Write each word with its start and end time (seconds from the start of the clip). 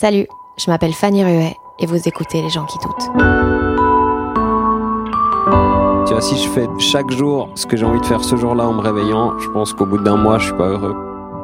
Salut, 0.00 0.28
je 0.56 0.70
m'appelle 0.70 0.92
Fanny 0.92 1.24
Ruet 1.24 1.56
et 1.80 1.86
vous 1.86 2.06
écoutez 2.06 2.40
Les 2.40 2.50
gens 2.50 2.64
qui 2.66 2.78
doutent. 2.78 3.10
Tu 6.06 6.12
vois, 6.12 6.20
si 6.20 6.36
je 6.36 6.48
fais 6.50 6.68
chaque 6.78 7.10
jour 7.10 7.48
ce 7.56 7.66
que 7.66 7.76
j'ai 7.76 7.84
envie 7.84 8.00
de 8.00 8.06
faire 8.06 8.22
ce 8.22 8.36
jour-là 8.36 8.68
en 8.68 8.74
me 8.74 8.80
réveillant, 8.80 9.36
je 9.40 9.48
pense 9.48 9.72
qu'au 9.72 9.86
bout 9.86 9.98
d'un 9.98 10.14
mois, 10.14 10.38
je 10.38 10.44
suis 10.44 10.54
pas 10.54 10.68
heureux. 10.68 10.94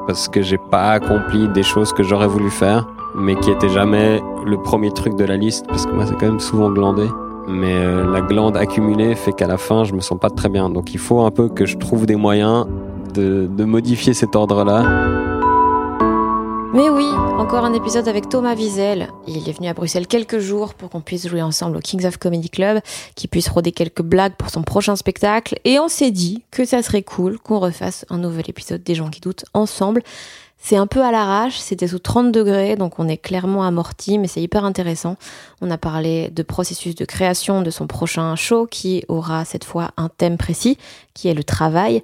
Parce 0.06 0.28
que 0.28 0.40
j'ai 0.40 0.58
pas 0.70 0.92
accompli 0.92 1.48
des 1.48 1.64
choses 1.64 1.92
que 1.92 2.04
j'aurais 2.04 2.28
voulu 2.28 2.48
faire, 2.48 2.86
mais 3.16 3.34
qui 3.34 3.50
étaient 3.50 3.68
jamais 3.70 4.22
le 4.46 4.62
premier 4.62 4.92
truc 4.92 5.16
de 5.16 5.24
la 5.24 5.36
liste, 5.36 5.66
parce 5.66 5.84
que 5.84 5.90
moi, 5.90 6.06
c'est 6.06 6.14
quand 6.14 6.26
même 6.26 6.38
souvent 6.38 6.70
glandé. 6.70 7.08
Mais 7.48 7.74
euh, 7.74 8.08
la 8.08 8.20
glande 8.20 8.56
accumulée 8.56 9.16
fait 9.16 9.32
qu'à 9.32 9.48
la 9.48 9.56
fin, 9.56 9.82
je 9.82 9.94
me 9.94 10.00
sens 10.00 10.20
pas 10.20 10.30
très 10.30 10.48
bien. 10.48 10.70
Donc 10.70 10.94
il 10.94 11.00
faut 11.00 11.22
un 11.22 11.32
peu 11.32 11.48
que 11.48 11.66
je 11.66 11.76
trouve 11.76 12.06
des 12.06 12.14
moyens 12.14 12.66
de, 13.14 13.48
de 13.48 13.64
modifier 13.64 14.14
cet 14.14 14.36
ordre-là. 14.36 14.84
Mais 16.74 16.88
oui, 16.88 17.06
encore 17.38 17.64
un 17.64 17.72
épisode 17.72 18.08
avec 18.08 18.28
Thomas 18.28 18.56
Wiesel. 18.56 19.08
Il 19.28 19.48
est 19.48 19.52
venu 19.52 19.68
à 19.68 19.74
Bruxelles 19.74 20.08
quelques 20.08 20.40
jours 20.40 20.74
pour 20.74 20.90
qu'on 20.90 21.00
puisse 21.00 21.28
jouer 21.28 21.40
ensemble 21.40 21.76
au 21.76 21.80
Kings 21.80 22.04
of 22.04 22.16
Comedy 22.16 22.50
Club, 22.50 22.80
qu'il 23.14 23.30
puisse 23.30 23.48
rôder 23.48 23.70
quelques 23.70 24.02
blagues 24.02 24.34
pour 24.34 24.50
son 24.50 24.64
prochain 24.64 24.96
spectacle. 24.96 25.54
Et 25.64 25.78
on 25.78 25.86
s'est 25.86 26.10
dit 26.10 26.42
que 26.50 26.64
ça 26.64 26.82
serait 26.82 27.04
cool 27.04 27.38
qu'on 27.38 27.60
refasse 27.60 28.04
un 28.10 28.18
nouvel 28.18 28.46
épisode 28.48 28.82
des 28.82 28.96
gens 28.96 29.08
qui 29.08 29.20
doutent 29.20 29.44
ensemble. 29.54 30.02
C'est 30.66 30.76
un 30.76 30.86
peu 30.86 31.02
à 31.04 31.12
l'arrache, 31.12 31.58
c'était 31.58 31.86
sous 31.86 31.98
30 31.98 32.32
degrés, 32.32 32.74
donc 32.74 32.98
on 32.98 33.06
est 33.06 33.18
clairement 33.18 33.64
amorti, 33.64 34.18
mais 34.18 34.28
c'est 34.28 34.40
hyper 34.40 34.64
intéressant. 34.64 35.16
On 35.60 35.70
a 35.70 35.76
parlé 35.76 36.30
de 36.30 36.42
processus 36.42 36.94
de 36.94 37.04
création 37.04 37.60
de 37.60 37.70
son 37.70 37.86
prochain 37.86 38.34
show 38.34 38.66
qui 38.66 39.04
aura 39.08 39.44
cette 39.44 39.64
fois 39.64 39.90
un 39.98 40.08
thème 40.08 40.38
précis, 40.38 40.78
qui 41.12 41.28
est 41.28 41.34
le 41.34 41.44
travail. 41.44 42.02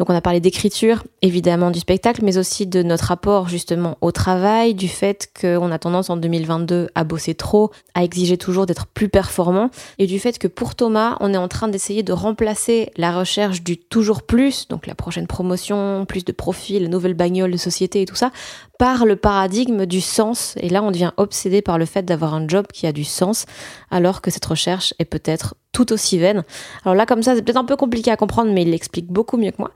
Donc 0.00 0.08
on 0.08 0.14
a 0.14 0.22
parlé 0.22 0.40
d'écriture, 0.40 1.04
évidemment 1.20 1.70
du 1.70 1.78
spectacle, 1.78 2.22
mais 2.24 2.38
aussi 2.38 2.66
de 2.66 2.82
notre 2.82 3.04
rapport 3.04 3.50
justement 3.50 3.98
au 4.00 4.12
travail, 4.12 4.72
du 4.72 4.88
fait 4.88 5.30
qu'on 5.38 5.70
a 5.70 5.78
tendance 5.78 6.08
en 6.08 6.16
2022 6.16 6.88
à 6.94 7.04
bosser 7.04 7.34
trop, 7.34 7.70
à 7.92 8.02
exiger 8.02 8.38
toujours 8.38 8.64
d'être 8.64 8.86
plus 8.86 9.10
performant, 9.10 9.68
et 9.98 10.06
du 10.06 10.18
fait 10.18 10.38
que 10.38 10.48
pour 10.48 10.74
Thomas, 10.74 11.18
on 11.20 11.34
est 11.34 11.36
en 11.36 11.48
train 11.48 11.68
d'essayer 11.68 12.02
de 12.02 12.14
remplacer 12.14 12.90
la 12.96 13.12
recherche 13.12 13.62
du 13.62 13.76
toujours 13.76 14.22
plus, 14.22 14.68
donc 14.68 14.86
la 14.86 14.94
prochaine 14.94 15.26
promotion, 15.26 16.06
plus 16.08 16.24
de 16.24 16.32
profils, 16.32 16.88
nouvelle 16.88 17.12
bagnole 17.12 17.50
de 17.50 17.58
société 17.58 18.00
et 18.00 18.06
tout 18.06 18.16
ça, 18.16 18.32
par 18.80 19.04
le 19.04 19.14
paradigme 19.14 19.84
du 19.84 20.00
sens. 20.00 20.54
Et 20.56 20.70
là, 20.70 20.82
on 20.82 20.90
devient 20.90 21.12
obsédé 21.18 21.60
par 21.60 21.76
le 21.76 21.84
fait 21.84 22.02
d'avoir 22.02 22.32
un 22.32 22.48
job 22.48 22.66
qui 22.72 22.86
a 22.86 22.92
du 22.92 23.04
sens, 23.04 23.44
alors 23.90 24.22
que 24.22 24.30
cette 24.30 24.46
recherche 24.46 24.94
est 24.98 25.04
peut-être 25.04 25.54
tout 25.72 25.92
aussi 25.92 26.18
vaine. 26.18 26.42
Alors 26.84 26.94
là, 26.94 27.06
comme 27.06 27.22
ça, 27.22 27.34
c'est 27.34 27.42
peut-être 27.42 27.56
un 27.56 27.64
peu 27.64 27.76
compliqué 27.76 28.10
à 28.10 28.16
comprendre, 28.16 28.52
mais 28.52 28.62
il 28.62 28.70
l'explique 28.70 29.06
beaucoup 29.06 29.36
mieux 29.36 29.50
que 29.50 29.58
moi. 29.58 29.70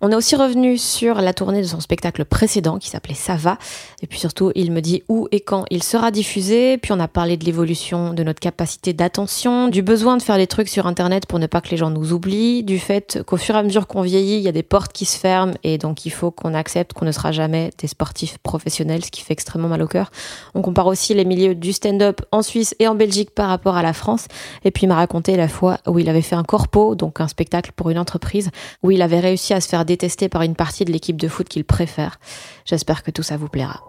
On 0.00 0.10
est 0.10 0.14
aussi 0.14 0.36
revenu 0.36 0.76
sur 0.76 1.20
la 1.20 1.32
tournée 1.32 1.62
de 1.62 1.66
son 1.66 1.80
spectacle 1.80 2.24
précédent 2.24 2.78
qui 2.78 2.90
s'appelait 2.90 3.14
Ça 3.14 3.36
va. 3.36 3.58
Et 4.02 4.06
puis 4.06 4.18
surtout, 4.18 4.52
il 4.54 4.70
me 4.72 4.80
dit 4.80 5.02
où 5.08 5.28
et 5.32 5.40
quand 5.40 5.64
il 5.70 5.82
sera 5.82 6.10
diffusé. 6.10 6.78
Puis 6.78 6.92
on 6.92 7.00
a 7.00 7.08
parlé 7.08 7.36
de 7.36 7.44
l'évolution 7.44 8.12
de 8.12 8.22
notre 8.22 8.40
capacité 8.40 8.92
d'attention, 8.92 9.68
du 9.68 9.82
besoin 9.82 10.16
de 10.16 10.22
faire 10.22 10.36
des 10.36 10.46
trucs 10.46 10.68
sur 10.68 10.86
Internet 10.86 11.26
pour 11.26 11.38
ne 11.38 11.46
pas 11.46 11.60
que 11.60 11.70
les 11.70 11.76
gens 11.76 11.90
nous 11.90 12.12
oublient, 12.12 12.62
du 12.64 12.78
fait 12.78 13.22
qu'au 13.26 13.36
fur 13.36 13.54
et 13.54 13.58
à 13.58 13.62
mesure 13.62 13.86
qu'on 13.86 14.02
vieillit, 14.02 14.36
il 14.36 14.42
y 14.42 14.48
a 14.48 14.52
des 14.52 14.62
portes 14.62 14.92
qui 14.92 15.04
se 15.04 15.18
ferment 15.18 15.54
et 15.62 15.78
donc 15.78 16.04
il 16.06 16.10
faut 16.10 16.30
qu'on 16.30 16.54
accepte 16.54 16.92
qu'on 16.92 17.04
ne 17.04 17.12
sera 17.12 17.32
jamais 17.32 17.70
des 17.78 17.86
sportifs 17.86 18.38
professionnels, 18.44 19.04
ce 19.04 19.10
qui 19.10 19.22
fait 19.22 19.32
extrêmement 19.32 19.66
mal 19.66 19.82
au 19.82 19.88
cœur. 19.88 20.12
On 20.54 20.62
compare 20.62 20.86
aussi 20.86 21.14
les 21.14 21.24
milieux 21.24 21.56
du 21.56 21.72
stand-up 21.72 22.20
en 22.30 22.42
Suisse 22.42 22.76
et 22.78 22.86
en 22.86 22.94
Belgique 22.94 23.32
par 23.34 23.48
rapport 23.48 23.76
à 23.76 23.82
la 23.82 23.92
France. 23.92 24.28
Et 24.64 24.70
puis 24.70 24.84
il 24.84 24.88
m'a 24.88 24.94
raconté 24.94 25.36
la 25.36 25.48
fois 25.48 25.78
où 25.88 25.98
il 25.98 26.08
avait 26.08 26.22
fait 26.22 26.36
un 26.36 26.44
corpo, 26.44 26.94
donc 26.94 27.20
un 27.20 27.26
spectacle 27.26 27.72
pour 27.74 27.90
une 27.90 27.98
entreprise, 27.98 28.50
où 28.84 28.92
il 28.92 29.02
avait 29.02 29.18
réussi 29.18 29.52
à 29.52 29.60
se 29.60 29.68
faire 29.68 29.84
détester 29.84 30.28
par 30.28 30.42
une 30.42 30.54
partie 30.54 30.84
de 30.84 30.92
l'équipe 30.92 31.20
de 31.20 31.26
foot 31.26 31.48
qu'il 31.48 31.64
préfère. 31.64 32.20
J'espère 32.64 33.02
que 33.02 33.10
tout 33.10 33.24
ça 33.24 33.36
vous 33.36 33.48
plaira. 33.48 33.82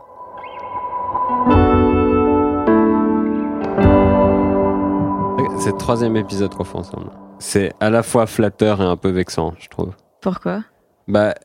C'est 5.60 5.72
le 5.72 5.78
troisième 5.78 6.16
épisode 6.16 6.54
qu'on 6.54 6.64
fait 6.64 6.78
ensemble. 6.78 7.12
C'est 7.40 7.74
à 7.80 7.90
la 7.90 8.04
fois 8.04 8.28
flatteur 8.28 8.82
et 8.82 8.86
un 8.86 8.98
peu 8.98 9.10
vexant, 9.10 9.54
je 9.60 9.68
trouve. 9.68 9.94
Pourquoi? 10.22 10.64
Bah, 11.08 11.36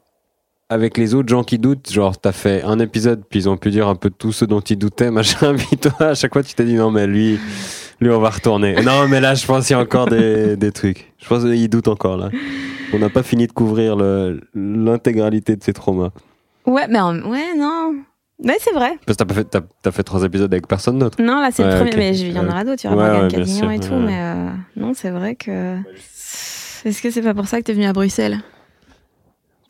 avec 0.70 0.96
les 0.96 1.14
autres 1.14 1.28
gens 1.28 1.42
qui 1.44 1.58
doutent, 1.58 1.90
genre, 1.92 2.18
t'as 2.18 2.32
fait 2.32 2.62
un 2.62 2.78
épisode, 2.78 3.22
puis 3.28 3.40
ils 3.40 3.48
ont 3.48 3.56
pu 3.58 3.70
dire 3.70 3.88
un 3.88 3.96
peu 3.96 4.08
tout 4.08 4.32
ce 4.32 4.44
dont 4.46 4.60
ils 4.60 4.78
doutaient, 4.78 5.10
machin, 5.20 5.54
puis 5.56 5.76
toi, 5.76 5.92
à 6.10 6.14
chaque 6.14 6.32
fois, 6.32 6.42
tu 6.42 6.54
t'es 6.54 6.64
dit, 6.64 6.74
non, 6.74 6.90
mais 6.90 7.06
lui, 7.06 7.38
lui, 8.00 8.10
on 8.10 8.20
va 8.20 8.30
retourner. 8.30 8.76
Non, 8.82 9.06
mais 9.08 9.20
là, 9.20 9.34
je 9.34 9.44
pense 9.46 9.66
qu'il 9.66 9.76
y 9.76 9.78
a 9.78 9.82
encore 9.82 10.06
des, 10.06 10.56
des 10.64 10.72
trucs. 10.72 11.12
Je 11.18 11.28
pense 11.28 11.42
qu'il 11.42 11.68
doute 11.68 11.88
encore, 11.88 12.16
là. 12.16 12.30
On 12.94 12.98
n'a 12.98 13.10
pas 13.10 13.22
fini 13.22 13.46
de 13.46 13.52
couvrir 13.52 13.96
l'intégralité 14.54 15.56
de 15.56 15.62
ses 15.62 15.72
traumas. 15.72 16.10
Ouais, 16.66 16.86
mais 16.88 17.00
en- 17.00 17.20
ouais, 17.30 17.54
non. 17.56 17.94
Mais 18.42 18.56
c'est 18.60 18.72
vrai. 18.72 18.92
Parce 19.04 19.18
que 19.18 19.22
t'as 19.22 19.24
pas 19.26 19.34
fait, 19.34 19.44
t'as, 19.44 19.60
t'as 19.82 19.90
fait 19.90 20.02
trois 20.02 20.24
épisodes 20.24 20.52
avec 20.52 20.66
personne 20.66 20.98
d'autre. 20.98 21.22
Non, 21.22 21.40
là, 21.40 21.50
c'est 21.52 21.62
Ouais, 21.62 21.70
le 21.84 21.90
premier. 21.90 21.96
Mais 21.96 22.18
il 22.18 22.32
y 22.32 22.38
en 22.38 22.42
Ouais. 22.44 22.48
aura 22.48 22.64
d'autres. 22.64 22.82
Il 22.84 22.90
y 22.90 22.92
aura 22.94 23.02
Ouais, 23.04 23.18
Morgane 23.20 23.40
ouais, 23.68 23.76
et 23.76 23.80
tout. 23.80 23.92
ouais. 23.92 23.98
Mais 24.06 24.18
euh, 24.18 24.48
non, 24.76 24.92
c'est 24.94 25.10
vrai 25.10 25.34
que. 25.34 25.76
Est-ce 26.84 27.02
que 27.02 27.10
c'est 27.10 27.20
pas 27.22 27.34
pour 27.34 27.46
ça 27.46 27.58
que 27.58 27.64
t'es 27.64 27.74
venu 27.74 27.84
à 27.84 27.92
Bruxelles? 27.92 28.38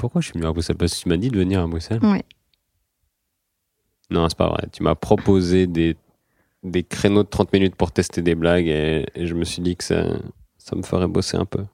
Pourquoi 0.01 0.21
je 0.23 0.29
suis 0.29 0.33
venu 0.35 0.47
à 0.47 0.53
Bruxelles? 0.53 0.77
Parce 0.77 0.95
que 0.97 1.03
tu 1.03 1.09
m'as 1.11 1.19
dit 1.19 1.29
de 1.29 1.37
venir 1.39 1.61
à 1.61 1.67
Bruxelles. 1.67 2.01
Ouais. 2.03 2.25
Non, 4.11 4.27
c'est 4.31 4.39
pas 4.39 4.49
vrai. 4.49 4.67
Tu 4.73 4.83
m'as 4.83 4.95
proposé 4.95 5.67
des, 5.67 5.95
des 6.63 6.83
créneaux 6.83 7.23
de 7.23 7.29
30 7.29 7.53
minutes 7.53 7.77
pour 7.77 7.93
tester 7.93 8.23
des 8.23 8.35
blagues 8.35 8.67
et, 8.67 9.07
et 9.15 9.27
je 9.27 9.35
me 9.35 9.45
suis 9.45 9.61
dit 9.61 9.77
que 9.77 9.85
ça, 9.85 10.05
ça 10.57 10.75
me 10.75 10.83
ferait 10.83 11.07
bosser 11.07 11.37
un 11.37 11.45
peu. 11.45 11.65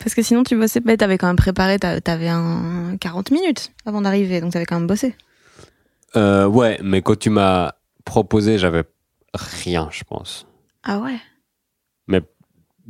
Parce 0.00 0.14
que 0.16 0.22
sinon, 0.22 0.42
tu 0.42 0.56
bossais. 0.56 0.80
Mais 0.84 0.96
t'avais 0.96 1.16
quand 1.16 1.28
même 1.28 1.36
préparé. 1.36 1.78
t'a- 1.78 2.00
T'avais 2.00 2.28
un 2.28 2.96
40 2.98 3.30
minutes 3.30 3.72
avant 3.86 4.02
d'arriver. 4.02 4.40
Donc 4.40 4.52
t'avais 4.52 4.66
quand 4.66 4.78
même 4.78 4.88
bossé. 4.88 5.14
Euh, 6.16 6.46
ouais, 6.46 6.78
mais 6.82 7.02
quand 7.02 7.16
tu 7.18 7.30
m'as 7.30 7.72
proposé, 8.04 8.58
j'avais 8.58 8.82
rien, 9.32 9.88
je 9.92 10.02
pense. 10.04 10.46
Ah 10.82 10.98
ouais? 10.98 11.16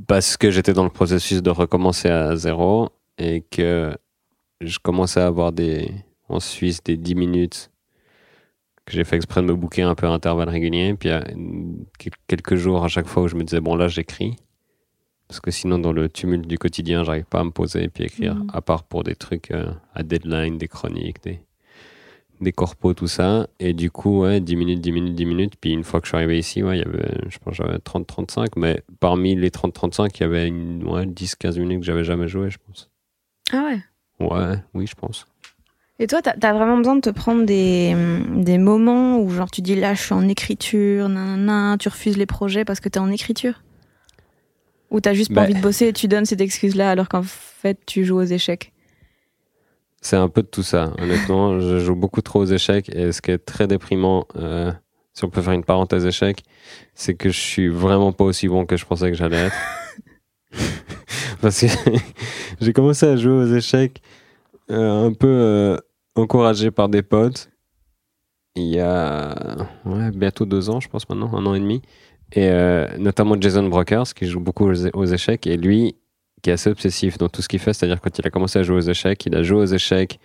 Parce 0.09 0.39
que 0.39 0.51
j'étais 0.51 0.73
dans 0.73 0.85
le 0.85 0.91
processus 0.91 1.43
de 1.43 1.51
recommencer 1.51 2.09
à 2.09 2.35
zéro 2.35 2.89
et 3.19 3.43
que 3.43 3.95
je 4.67 4.79
commençais 4.79 5.21
à 5.21 5.27
avoir 5.27 5.53
des, 5.53 5.91
en 6.29 6.41
Suisse 6.41 6.83
des 6.83 6.97
10 6.97 7.15
minutes 7.15 7.71
que 8.85 8.93
j'ai 8.95 9.05
fait 9.05 9.17
exprès 9.17 9.43
de 9.43 9.47
me 9.47 9.55
bouquer 9.55 9.83
un 9.83 9.95
peu 9.95 10.07
à 10.07 10.11
intervalles 10.11 10.49
réguliers. 10.49 10.95
Puis 10.95 11.09
il 11.09 11.13
y 11.13 11.15
a 11.15 11.25
quel- 11.99 12.13
quelques 12.27 12.57
jours 12.57 12.85
à 12.85 12.89
chaque 12.89 13.07
fois 13.07 13.23
où 13.25 13.29
je 13.29 13.37
me 13.37 13.45
disais, 13.45 13.61
bon 13.61 13.77
là 13.77 13.89
j'écris. 13.89 14.37
Parce 15.29 15.41
que 15.41 15.51
sinon 15.51 15.79
dans 15.79 15.93
le 15.93 16.09
tumulte 16.09 16.47
du 16.47 16.59
quotidien, 16.59 17.05
j'arrive 17.05 17.25
pas 17.25 17.41
à 17.41 17.45
me 17.45 17.51
poser 17.53 17.85
et 17.85 17.89
puis 17.89 18.05
écrire, 18.05 18.35
Mhm. 18.35 18.49
à 18.53 18.61
part 18.61 18.83
pour 18.85 19.03
des 19.05 19.15
trucs 19.15 19.51
euh, 19.51 19.73
à 19.95 20.03
deadline, 20.03 20.59
des 20.59 20.69
chroniques, 20.69 21.23
des, 21.23 21.41
des 22.41 22.53
corpos, 22.53 22.93
tout 22.93 23.07
ça. 23.07 23.47
Et 23.61 23.73
du 23.73 23.91
coup, 23.91 24.23
ouais, 24.23 24.41
10 24.41 24.57
minutes, 24.57 24.81
10 24.81 24.93
minutes, 24.93 25.15
10 25.15 25.27
minutes. 25.27 25.55
Puis 25.61 25.71
une 25.71 25.85
fois 25.85 26.01
que 26.01 26.07
je 26.07 26.11
suis 26.11 26.17
arrivé 26.17 26.39
ici, 26.39 26.63
ouais, 26.63 26.79
il 26.79 26.81
y 26.81 26.85
avait, 26.85 27.19
je 27.29 27.39
pense 27.39 27.55
j'avais 27.55 27.79
30-35. 27.79 28.57
Mais 28.57 28.83
parmi 29.01 29.37
les 29.37 29.51
30-35, 29.51 30.19
il 30.19 30.23
y 30.23 30.27
avait 30.27 30.49
une, 30.49 30.85
ouais, 30.87 31.07
10-15 31.07 31.57
minutes 31.59 31.81
que 31.81 31.87
j'avais 31.87 32.05
jamais 32.05 32.27
joué, 32.29 32.51
je 32.51 32.59
pense. 32.67 32.91
Ah 33.53 33.63
ouais 33.71 33.79
Ouais, 34.21 34.57
oui, 34.75 34.87
je 34.87 34.95
pense. 34.95 35.27
Et 35.99 36.07
toi, 36.07 36.21
t'as 36.23 36.33
as 36.41 36.53
vraiment 36.53 36.79
besoin 36.79 36.97
de 36.97 37.01
te 37.01 37.11
prendre 37.11 37.45
des, 37.45 37.95
des 38.37 38.59
moments 38.59 39.19
où, 39.19 39.31
genre, 39.31 39.51
tu 39.51 39.61
dis 39.61 39.75
là, 39.77 39.95
je 39.95 40.03
suis 40.03 40.15
en 40.15 40.27
écriture, 40.29 41.09
nanana, 41.09 41.77
tu 41.79 41.89
refuses 41.89 42.17
les 42.17 42.27
projets 42.27 42.65
parce 42.65 42.81
que 42.81 42.89
t'es 42.89 42.99
en 42.99 43.11
écriture? 43.11 43.63
Ou 44.91 45.01
t'as 45.01 45.15
juste 45.15 45.31
pas 45.33 45.43
Bah. 45.43 45.43
envie 45.45 45.55
de 45.55 45.61
bosser 45.61 45.89
et 45.89 45.93
tu 45.93 46.09
donnes 46.09 46.25
cette 46.25 46.41
excuse-là 46.41 46.91
alors 46.91 47.09
qu'en 47.09 47.23
fait, 47.23 47.79
tu 47.87 48.05
joues 48.05 48.17
aux 48.19 48.25
échecs? 48.25 48.73
C'est 50.01 50.17
un 50.17 50.29
peu 50.29 50.43
de 50.43 50.49
tout 50.49 50.63
ça, 50.65 50.93
honnêtement. 50.99 51.61
je 51.61 51.79
joue 51.79 51.95
beaucoup 51.95 52.21
trop 52.23 52.41
aux 52.41 52.47
échecs 52.47 52.89
et 52.95 53.13
ce 53.13 53.23
qui 53.23 53.31
est 53.31 53.39
très 53.39 53.67
déprimant, 53.69 54.27
euh, 54.37 54.73
si 55.15 55.25
on 55.25 55.31
peut 55.31 55.41
faire 55.43 55.53
une 55.53 55.65
parenthèse 55.65 56.05
échec, 56.05 56.43
c'est 56.95 57.15
que 57.15 57.29
je 57.31 57.39
suis 57.39 57.69
vraiment 57.69 58.13
pas 58.13 58.25
aussi 58.25 58.49
bon 58.49 58.67
que 58.67 58.77
je 58.77 58.85
pensais 58.85 59.11
que 59.11 59.17
j'allais 59.17 59.47
être. 59.47 59.57
Parce 61.43 61.61
que 61.61 61.67
j'ai 62.61 62.73
commencé 62.73 63.05
à 63.05 63.17
jouer 63.17 63.33
aux 63.33 63.55
échecs 63.55 64.01
euh, 64.71 65.07
un 65.07 65.13
peu 65.13 65.27
euh, 65.29 65.77
encouragé 66.15 66.71
par 66.71 66.89
des 66.89 67.03
potes 67.03 67.51
il 68.55 68.67
y 68.67 68.81
a 68.81 69.35
ouais, 69.87 70.11
bientôt 70.11 70.45
deux 70.45 70.69
ans, 70.69 70.79
je 70.79 70.87
pense 70.87 71.09
maintenant, 71.09 71.35
un 71.35 71.47
an 71.47 71.55
et 71.55 71.61
demi. 71.61 71.81
Et 72.33 72.51
euh, 72.51 72.87
notamment 72.99 73.35
Jason 73.41 73.67
Brokers, 73.67 74.13
qui 74.15 74.27
joue 74.27 74.41
beaucoup 74.41 74.71
aux, 74.71 75.05
échecs. 75.07 75.47
Et 75.47 75.57
lui, 75.57 75.97
qui 76.43 76.51
est 76.51 76.53
assez 76.53 76.69
obsessif 76.69 77.17
dans 77.17 77.31
tout 77.31 77.41
ce 77.41 77.49
qu'il 77.49 77.61
fait, 77.61 77.73
c'est-à-dire 77.73 77.99
quand 78.03 78.19
il 78.19 78.27
a 78.27 78.31
commencé 78.31 78.59
à 78.59 78.63
jouer 78.63 78.77
aux 78.77 78.91
échecs, 78.91 79.25
il 79.25 79.35
a 79.35 79.43
joué 79.43 79.57
aux 79.57 79.65
échecs, 79.65 80.21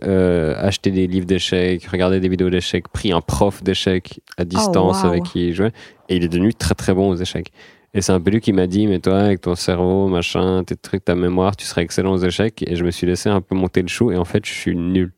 acheté 0.00 0.92
des 0.92 1.08
livres 1.08 1.26
d'échecs, 1.26 1.84
regardé 1.86 2.20
des 2.20 2.28
vidéos 2.28 2.50
d'échecs, 2.50 2.86
pris 2.86 3.10
un 3.10 3.20
prof 3.20 3.64
d'échecs 3.64 4.20
à 4.36 4.44
distance 4.44 4.98
Oh, 5.00 5.06
wow. 5.06 5.10
avec 5.10 5.24
qui 5.24 5.48
il 5.48 5.52
jouait. 5.52 5.72
Et 6.08 6.14
il 6.14 6.22
est 6.22 6.28
devenu 6.28 6.54
très 6.54 6.76
très 6.76 6.94
bon 6.94 7.10
aux 7.10 7.16
échecs. 7.16 7.50
Et 7.96 8.02
c'est 8.02 8.12
un 8.12 8.20
peu 8.20 8.30
qui 8.38 8.52
m'a 8.52 8.66
dit, 8.66 8.86
mais 8.86 8.98
toi, 8.98 9.20
avec 9.20 9.40
ton 9.40 9.54
cerveau, 9.54 10.08
machin, 10.08 10.62
tes 10.64 10.76
trucs, 10.76 11.04
ta 11.04 11.14
mémoire, 11.14 11.56
tu 11.56 11.64
serais 11.64 11.82
excellent 11.82 12.12
aux 12.12 12.18
échecs. 12.18 12.62
Et 12.66 12.76
je 12.76 12.84
me 12.84 12.90
suis 12.90 13.06
laissé 13.06 13.28
un 13.30 13.40
peu 13.40 13.54
monter 13.54 13.80
le 13.82 13.88
chou. 13.88 14.12
Et 14.12 14.16
en 14.16 14.24
fait, 14.24 14.44
je 14.44 14.52
suis 14.52 14.76
nul. 14.76 15.12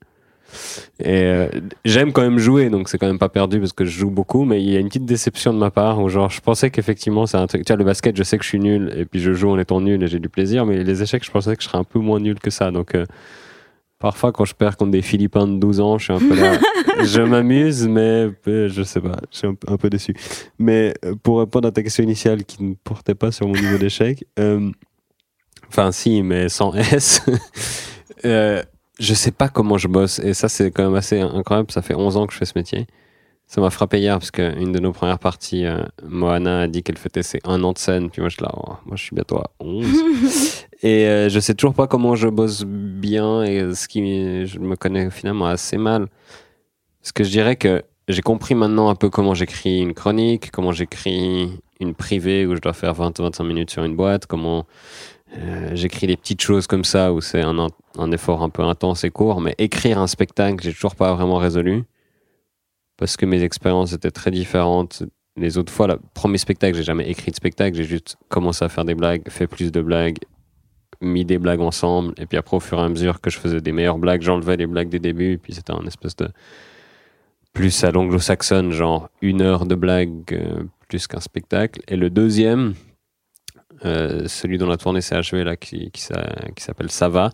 Et 1.01 1.25
euh, 1.25 1.49
j'aime 1.85 2.13
quand 2.13 2.23
même 2.23 2.39
jouer, 2.39 2.71
donc 2.71 2.89
c'est 2.89 2.97
quand 2.97 3.07
même 3.07 3.19
pas 3.19 3.29
perdu 3.29 3.59
parce 3.61 3.73
que 3.73 3.85
je 3.85 3.91
joue 3.91 4.11
beaucoup. 4.11 4.45
Mais 4.45 4.63
il 4.63 4.71
y 4.71 4.77
a 4.77 4.81
une 4.81 4.89
petite 4.89 5.05
déception 5.05 5.53
de 5.53 5.59
ma 5.59 5.71
part 5.71 6.01
où, 6.01 6.09
genre, 6.09 6.31
je 6.31 6.41
pensais 6.41 6.71
qu'effectivement, 6.71 7.27
c'est 7.27 7.37
un 7.37 7.47
truc. 7.47 7.65
Tu 7.65 7.73
vois, 7.73 7.79
le 7.79 7.85
basket, 7.85 8.17
je 8.17 8.23
sais 8.23 8.39
que 8.39 8.45
je 8.45 8.49
suis 8.49 8.61
nul. 8.61 8.93
Et 8.97 9.05
puis 9.05 9.21
je 9.21 9.33
joue 9.33 9.51
en 9.51 9.59
étant 9.59 9.81
nul 9.81 10.03
et 10.03 10.07
j'ai 10.07 10.21
du 10.21 10.29
plaisir. 10.29 10.65
Mais 10.65 10.85
les 10.85 11.03
échecs, 11.03 11.25
je 11.25 11.31
pensais 11.31 11.55
que 11.57 11.63
je 11.63 11.69
serais 11.69 11.79
un 11.79 11.85
peu 11.85 11.99
moins 11.99 12.21
nul 12.21 12.39
que 12.39 12.51
ça. 12.51 12.71
Donc. 12.71 12.95
euh, 12.95 13.05
Parfois, 13.99 14.31
quand 14.33 14.45
je 14.45 14.55
perds 14.55 14.77
contre 14.77 14.93
des 14.93 15.03
Philippins 15.03 15.47
de 15.49 15.57
12 15.59 15.81
ans, 15.81 15.99
je 15.99 16.05
suis 16.05 16.13
un 16.13 16.19
peu 16.29 16.39
là. 16.41 16.59
je 17.05 17.21
m'amuse, 17.21 17.89
mais 17.89 18.31
euh, 18.47 18.69
je 18.69 18.83
sais 18.85 19.01
pas, 19.01 19.17
je 19.33 19.39
suis 19.39 19.47
un, 19.49 19.55
peu- 19.55 19.73
un 19.73 19.77
peu 19.77 19.91
déçu. 19.91 20.15
Mais 20.59 20.95
euh, 21.05 21.15
pour 21.21 21.41
répondre 21.41 21.67
à 21.67 21.73
ta 21.73 21.83
question 21.83 22.05
initiale 22.05 22.45
qui 22.45 22.63
ne 22.63 22.75
portait 22.75 23.17
pas 23.17 23.33
sur 23.33 23.49
mon 23.49 23.55
niveau 23.55 23.77
d'échec, 23.77 24.25
euh, 24.39 24.71
enfin 25.69 25.91
si, 25.91 26.23
mais 26.23 26.49
sans 26.49 26.73
S, 26.75 27.23
euh, 28.25 28.63
je 29.01 29.15
sais 29.15 29.33
pas 29.33 29.49
comment 29.49 29.79
je 29.79 29.89
bosse. 29.89 30.21
Et 30.21 30.33
ça, 30.35 30.49
c'est 30.49 30.71
quand 30.71 30.85
même 30.85 30.95
assez 30.95 31.19
incroyable. 31.21 31.71
Ça 31.73 31.83
fait 31.83 31.95
11 31.95 32.17
ans 32.17 32.27
que 32.27 32.33
je 32.33 32.39
fais 32.39 32.45
ce 32.45 32.53
métier. 32.57 32.87
Ça 33.49 33.63
m'a 33.63 33.71
frappé 33.71 33.99
hier 33.99 34.19
parce 34.19 34.31
qu'une 34.31 34.73
de 34.73 34.79
nos 34.79 34.93
premières 34.93 35.19
parties, 35.19 35.65
euh, 35.65 35.81
Moana 36.07 36.61
a 36.61 36.67
dit 36.67 36.83
qu'elle 36.83 36.99
fêtait 36.99 37.23
ses 37.23 37.41
un 37.45 37.65
an 37.65 37.73
de 37.73 37.79
scène. 37.79 38.11
Puis 38.11 38.21
moi, 38.21 38.29
je, 38.29 38.43
là, 38.43 38.53
oh, 38.55 38.75
moi, 38.85 38.95
je 38.95 39.03
suis 39.03 39.15
bientôt 39.15 39.39
à 39.39 39.51
11. 39.61 39.87
et 40.83 41.07
euh, 41.07 41.29
je 41.31 41.41
sais 41.41 41.55
toujours 41.55 41.73
pas 41.73 41.87
comment 41.87 42.15
je 42.15 42.29
bosse 42.29 42.65
bien 42.67 43.43
et 43.45 43.75
ce 43.75 43.89
qui, 43.89 44.47
je 44.47 44.59
me 44.59 44.77
connais 44.77 45.11
finalement 45.11 45.47
assez 45.47 45.79
mal. 45.79 46.09
Parce 47.01 47.13
que 47.13 47.25
je 47.25 47.31
dirais 47.31 47.57
que 47.57 47.83
j'ai 48.07 48.21
compris 48.21 48.55
maintenant 48.55 48.91
un 48.91 48.95
peu 48.95 49.09
comment 49.09 49.33
j'écris 49.33 49.81
une 49.81 49.95
chronique, 49.95 50.51
comment 50.51 50.73
j'écris 50.73 51.51
une 51.81 51.95
privée 51.95 52.45
où 52.45 52.55
je 52.55 52.61
dois 52.61 52.75
faire 52.75 52.93
20-25 52.93 53.47
minutes 53.47 53.71
sur 53.71 53.83
une 53.83 53.97
boîte, 53.97 54.27
comment 54.27 54.67
euh, 55.39 55.71
j'écris 55.73 56.07
des 56.07 56.19
petites 56.19 56.43
choses 56.43 56.67
comme 56.67 56.85
ça 56.85 57.15
où 57.15 57.23
c'est 57.23 57.41
un, 57.41 57.67
un 57.97 58.13
effort 58.13 58.43
un 58.43 58.51
peu 58.51 58.63
intense 58.63 59.05
et 59.05 59.11
court. 59.11 59.41
Mais 59.41 59.55
écrire 59.57 59.99
un 59.99 60.07
spectacle, 60.07 60.63
j'ai 60.63 60.75
toujours 60.75 60.97
pas 60.97 61.15
vraiment 61.15 61.39
résolu 61.39 61.85
parce 62.99 63.17
que 63.17 63.25
mes 63.25 63.43
expériences 63.43 63.95
étaient 63.95 64.11
très 64.11 64.31
différentes. 64.31 65.05
Les 65.37 65.57
autres 65.57 65.73
fois, 65.73 65.87
le 65.87 65.99
premier 66.15 66.37
spectacle, 66.37 66.77
j'ai 66.77 66.83
jamais 66.83 67.09
écrit 67.09 67.31
de 67.31 67.37
spectacle, 67.37 67.77
j'ai 67.77 67.85
juste 67.85 68.17
commencé 68.29 68.65
à 68.65 68.69
faire 68.69 68.85
des 68.85 68.97
blagues, 68.97 69.23
fait 69.31 69.47
plus 69.47 69.73
de 69.73 69.81
blagues, 69.81 70.19
mis 71.01 71.25
des 71.25 71.39
blagues 71.39 71.61
ensemble, 71.61 72.13
et 72.19 72.27
puis 72.27 72.37
après, 72.37 72.57
au 72.57 72.61
fur 72.61 72.79
et 72.79 72.83
à 72.83 72.89
mesure 72.89 73.21
que 73.21 73.31
je 73.31 73.39
faisais 73.39 73.61
des 73.61 73.73
meilleures 73.73 73.99
blagues, 73.99 74.21
j'enlevais 74.21 74.57
les 74.57 74.67
blagues 74.67 74.89
des 74.89 74.99
débuts, 74.99 75.35
et 75.35 75.39
puis 75.39 75.55
c'était 75.55 75.73
un 75.73 75.87
espèce 75.87 76.17
de 76.17 76.29
plus 77.53 77.85
à 77.85 77.93
l'anglo-saxonne, 77.93 78.73
genre 78.73 79.09
une 79.23 79.43
heure 79.43 79.65
de 79.65 79.77
blague 79.77 80.33
euh, 80.33 80.65
plus 80.89 81.07
qu'un 81.07 81.21
spectacle. 81.21 81.81
Et 81.87 81.97
le 81.97 82.11
deuxième, 82.11 82.75
euh, 83.85 84.27
celui 84.27 84.59
dont 84.59 84.69
la 84.69 84.77
tournée 84.77 85.01
s'est 85.01 85.15
achevée 85.15 85.45
là, 85.45 85.57
qui, 85.57 85.93
qui, 85.93 86.09
qui 86.57 86.65
s'appelle 86.65 86.91
Ça 86.91 87.09
va, 87.09 87.31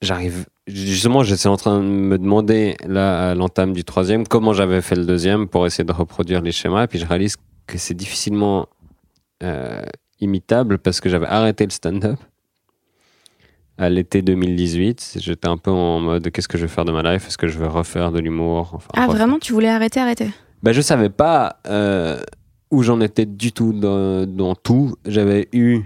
j'arrive 0.00 0.46
justement 0.66 1.22
j'étais 1.22 1.46
en 1.48 1.56
train 1.56 1.78
de 1.80 1.84
me 1.84 2.18
demander 2.18 2.76
là 2.86 3.30
à 3.30 3.34
l'entame 3.34 3.72
du 3.72 3.84
troisième 3.84 4.26
comment 4.26 4.52
j'avais 4.52 4.80
fait 4.80 4.94
le 4.96 5.04
deuxième 5.04 5.48
pour 5.48 5.66
essayer 5.66 5.84
de 5.84 5.92
reproduire 5.92 6.40
les 6.42 6.52
schémas. 6.52 6.84
Et 6.84 6.86
puis 6.86 6.98
je 6.98 7.06
réalise 7.06 7.36
que 7.66 7.78
c'est 7.78 7.94
difficilement 7.94 8.68
euh, 9.42 9.82
imitable 10.20 10.78
parce 10.78 11.00
que 11.00 11.08
j'avais 11.08 11.26
arrêté 11.26 11.64
le 11.64 11.70
stand-up 11.70 12.18
à 13.78 13.88
l'été 13.88 14.22
2018 14.22 15.16
j'étais 15.18 15.48
un 15.48 15.56
peu 15.56 15.70
en 15.70 15.98
mode 16.00 16.30
qu'est-ce 16.30 16.46
que 16.48 16.58
je 16.58 16.62
vais 16.66 16.68
faire 16.72 16.84
de 16.84 16.92
ma 16.92 17.02
life? 17.02 17.26
Est-ce 17.26 17.38
que 17.38 17.48
je 17.48 17.58
vais 17.58 17.66
refaire 17.66 18.12
de 18.12 18.20
l'humour? 18.20 18.72
Enfin, 18.74 18.88
Ah, 18.94 19.06
refaire- 19.06 19.16
vraiment, 19.16 19.38
tu 19.38 19.52
voulais 19.52 19.68
arrêter, 19.70 19.98
arrêter? 20.00 20.28
Ben, 20.62 20.72
je 20.72 20.80
savais 20.80 21.08
pas 21.10 21.58
euh, 21.66 22.20
où 22.70 22.82
j'en 22.82 23.00
étais 23.00 23.26
du 23.26 23.50
tout 23.52 23.72
dans, 23.72 24.26
dans 24.26 24.54
tout. 24.54 24.94
J'avais 25.06 25.48
eu 25.52 25.80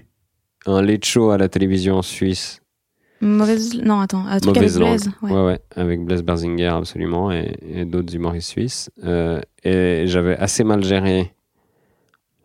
un 0.67 0.82
late 0.82 1.05
show 1.05 1.31
à 1.31 1.38
la 1.38 1.49
télévision 1.49 2.02
suisse 2.02 2.61
Mauvaise. 3.21 3.75
Non, 3.83 4.01
attends, 4.01 4.27
un 4.27 4.39
truc 4.41 4.55
Mauvaise 4.57 4.77
avec. 4.77 4.89
Blaise. 4.89 5.11
ouais. 5.23 5.33
Ouais. 5.33 5.45
ouais, 5.47 5.61
avec 5.75 6.05
Blaise 6.05 6.23
Berzinger, 6.23 6.67
absolument, 6.69 7.33
et, 7.33 7.57
et 7.67 7.85
d'autres 7.85 8.15
humoristes 8.15 8.49
suisses. 8.51 8.91
Euh, 9.05 9.41
et 9.65 10.05
j'avais 10.07 10.37
assez 10.37 10.65
mal 10.65 10.85
géré 10.85 11.33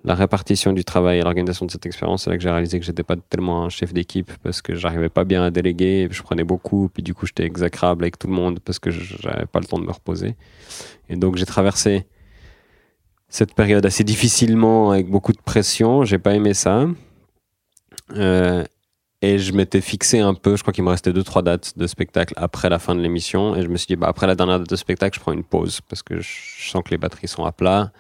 la 0.04 0.16
répartition 0.16 0.74
du 0.74 0.84
travail 0.84 1.20
et 1.20 1.22
l'organisation 1.22 1.66
de 1.66 1.72
cette 1.72 1.86
expérience. 1.86 2.24
C'est 2.24 2.30
là 2.32 2.38
que 2.38 2.42
j'ai 2.42 2.50
réalisé 2.50 2.80
que 2.80 2.86
j'étais 2.86 3.04
pas 3.04 3.16
tellement 3.18 3.66
un 3.66 3.70
chef 3.70 3.94
d'équipe 3.94 4.32
parce 4.42 4.62
que 4.64 4.74
j'arrivais 4.74 5.10
pas 5.10 5.26
bien 5.26 5.44
à 5.44 5.52
déléguer, 5.52 6.08
je 6.10 6.24
prenais 6.24 6.44
beaucoup, 6.44 6.90
puis 6.92 7.04
du 7.04 7.14
coup 7.14 7.28
j'étais 7.28 7.44
exécrable 7.44 8.04
avec 8.04 8.18
tout 8.18 8.26
le 8.28 8.34
monde 8.34 8.60
parce 8.62 8.80
que 8.80 8.90
je- 8.90 9.16
j'avais 9.22 9.46
pas 9.46 9.60
le 9.60 9.66
temps 9.66 9.78
de 9.78 9.86
me 9.86 9.92
reposer. 9.92 10.36
Et 11.08 11.16
donc 11.18 11.36
j'ai 11.36 11.46
traversé 11.46 12.08
cette 13.30 13.54
période 13.54 13.86
assez 13.86 14.04
difficilement 14.04 14.90
avec 14.92 15.08
beaucoup 15.08 15.34
de 15.34 15.42
pression. 15.46 16.04
J'ai 16.04 16.18
pas 16.18 16.34
aimé 16.34 16.56
ça. 16.56 16.88
Euh, 18.16 18.64
et 19.22 19.38
je 19.38 19.54
m'étais 19.54 19.82
fixé 19.82 20.20
un 20.20 20.34
peu, 20.34 20.56
je 20.56 20.64
crois 20.64 20.74
qu'il 20.74 20.84
me 20.84 20.90
restait 20.90 21.14
deux 21.14 21.24
trois 21.24 21.44
dates 21.44 21.78
de 21.78 21.86
spectacle 21.86 22.34
après 22.38 22.70
la 22.70 22.80
fin 22.80 22.96
de 22.96 23.02
l'émission. 23.02 23.56
Et 23.56 23.62
je 23.62 23.68
me 23.68 23.78
suis 23.78 23.88
dit, 23.88 23.96
bah, 23.96 24.08
après 24.08 24.26
la 24.26 24.36
dernière 24.36 24.60
date 24.60 24.70
de 24.70 24.76
spectacle, 24.76 25.16
je 25.16 25.22
prends 25.22 25.32
une 25.32 25.44
pause 25.44 25.80
parce 25.88 26.02
que 26.02 26.20
je 26.20 26.30
sens 26.70 26.82
que 26.84 26.90
les 26.90 26.98
batteries 26.98 27.28
sont 27.28 27.46
à 27.46 27.52
plat. 27.52 27.92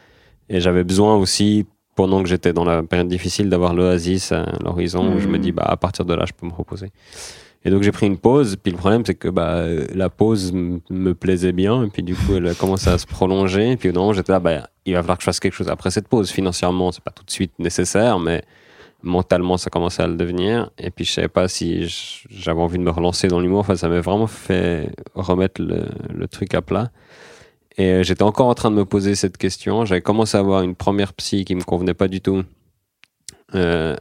Et 0.49 0.59
j'avais 0.59 0.83
besoin 0.83 1.15
aussi, 1.15 1.67
pendant 1.95 2.23
que 2.23 2.29
j'étais 2.29 2.53
dans 2.53 2.65
la 2.65 2.81
période 2.81 3.07
difficile, 3.07 3.49
d'avoir 3.49 3.75
l'oasis 3.75 4.31
à 4.31 4.45
l'horizon 4.63 5.13
où 5.13 5.19
je 5.19 5.27
me 5.27 5.37
dis, 5.37 5.51
bah, 5.51 5.65
à 5.67 5.77
partir 5.77 6.05
de 6.05 6.13
là, 6.15 6.25
je 6.27 6.33
peux 6.33 6.47
me 6.47 6.53
reposer. 6.53 6.91
Et 7.63 7.69
donc 7.69 7.83
j'ai 7.83 7.91
pris 7.91 8.07
une 8.07 8.17
pause. 8.17 8.55
Puis 8.55 8.71
le 8.71 8.77
problème, 8.79 9.03
c'est 9.05 9.13
que 9.13 9.27
bah, 9.27 9.63
la 9.93 10.09
pause 10.09 10.51
me 10.51 11.13
plaisait 11.13 11.51
bien. 11.51 11.83
Et 11.83 11.87
puis 11.89 12.01
du 12.01 12.15
coup, 12.15 12.33
elle 12.35 12.47
a 12.47 12.55
commencé 12.55 12.89
à 12.89 12.97
se 12.97 13.05
prolonger. 13.05 13.73
Et 13.73 13.77
puis 13.77 13.89
au 13.89 13.93
moment, 13.93 14.13
j'étais 14.13 14.31
là, 14.31 14.39
bah, 14.39 14.69
il 14.85 14.95
va 14.95 15.01
falloir 15.01 15.17
que 15.17 15.21
je 15.21 15.25
fasse 15.25 15.39
quelque 15.39 15.53
chose 15.53 15.69
après 15.69 15.91
cette 15.91 16.07
pause. 16.07 16.31
Financièrement, 16.31 16.91
c'est 16.91 17.03
pas 17.03 17.11
tout 17.11 17.23
de 17.23 17.29
suite 17.29 17.53
nécessaire, 17.59 18.17
mais 18.17 18.43
mentalement, 19.03 19.57
ça 19.57 19.69
commençait 19.69 20.03
à 20.03 20.07
le 20.07 20.15
devenir. 20.15 20.69
Et 20.77 20.91
puis 20.91 21.05
je 21.05 21.11
savais 21.11 21.27
pas 21.27 21.47
si 21.47 21.87
j'avais 22.29 22.61
envie 22.61 22.77
de 22.77 22.83
me 22.83 22.91
relancer 22.91 23.27
dans 23.27 23.39
l'humour. 23.39 23.59
Enfin, 23.59 23.75
ça 23.75 23.87
m'a 23.87 24.01
vraiment 24.01 24.27
fait 24.27 24.91
remettre 25.15 25.61
le, 25.61 25.85
le 26.13 26.27
truc 26.27 26.53
à 26.53 26.61
plat. 26.61 26.91
Et 27.77 27.85
euh, 27.85 28.03
j'étais 28.03 28.23
encore 28.23 28.47
en 28.47 28.53
train 28.53 28.69
de 28.69 28.75
me 28.75 28.85
poser 28.85 29.15
cette 29.15 29.37
question. 29.37 29.85
J'avais 29.85 30.01
commencé 30.01 30.37
à 30.37 30.41
avoir 30.41 30.61
une 30.61 30.75
première 30.75 31.13
psy 31.13 31.45
qui 31.45 31.55
me 31.55 31.63
convenait 31.63 31.93
pas 31.93 32.07
du 32.07 32.21
tout. 32.21 32.43
Euh, 33.55 33.95